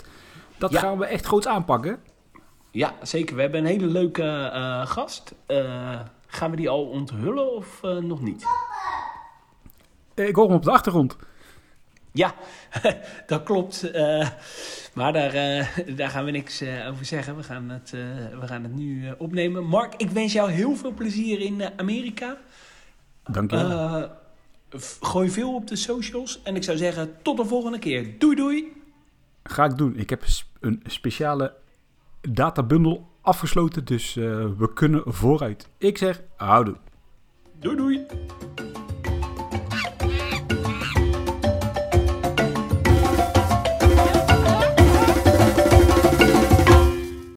Dat 0.58 0.70
Ja. 0.72 0.80
gaan 0.80 0.98
we 0.98 1.04
echt 1.06 1.26
groots 1.26 1.46
aanpakken. 1.46 1.98
Ja, 2.74 2.94
zeker. 3.02 3.34
We 3.34 3.40
hebben 3.40 3.60
een 3.60 3.66
hele 3.66 3.86
leuke 3.86 4.22
eh, 4.22 4.86
gast. 4.86 5.34
Eh, 5.46 6.00
gaan 6.26 6.50
we 6.50 6.56
die 6.56 6.68
al 6.68 6.84
onthullen 6.84 7.54
of 7.54 7.82
eh, 7.82 7.96
nog 7.96 8.20
niet? 8.20 8.44
Ik 10.14 10.34
hoor 10.34 10.46
hem 10.46 10.56
op 10.56 10.62
de 10.62 10.70
achtergrond. 10.70 11.16
Ja, 12.12 12.34
dat 13.26 13.42
klopt. 13.42 13.92
Maar 14.94 15.12
daar, 15.12 15.32
daar 15.96 16.10
gaan 16.10 16.24
we 16.24 16.30
niks 16.30 16.62
over 16.88 17.04
zeggen. 17.04 17.36
We 17.36 17.42
gaan 17.42 17.68
het, 17.68 17.90
we 18.40 18.46
gaan 18.46 18.62
het 18.62 18.74
nu 18.74 19.14
opnemen. 19.18 19.64
Mark, 19.64 19.94
ik 19.94 20.10
wens 20.10 20.32
jou 20.32 20.50
heel 20.50 20.76
veel 20.76 20.92
plezier 20.92 21.40
in 21.40 21.62
Amerika. 21.76 22.36
Dank 23.24 23.50
je 23.50 23.56
wel. 23.56 24.10
Gooi 25.00 25.30
veel 25.30 25.54
op 25.54 25.66
de 25.66 25.76
socials. 25.76 26.42
En 26.42 26.56
ik 26.56 26.62
zou 26.62 26.76
zeggen, 26.76 27.16
tot 27.22 27.36
de 27.36 27.44
volgende 27.44 27.78
keer. 27.78 28.18
Doei 28.18 28.36
doei. 28.36 28.72
Ga 29.42 29.64
ik 29.64 29.76
doen. 29.76 29.96
Ik 29.96 30.10
heb 30.10 30.24
een 30.60 30.82
speciale 30.86 31.62
databundel 32.30 33.08
afgesloten, 33.20 33.84
dus 33.84 34.16
eh, 34.16 34.24
we 34.58 34.72
kunnen 34.74 35.02
vooruit. 35.06 35.68
Ik 35.78 35.98
zeg, 35.98 36.22
houdoe. 36.36 36.76
Doei 37.60 37.76
doei. 37.76 38.06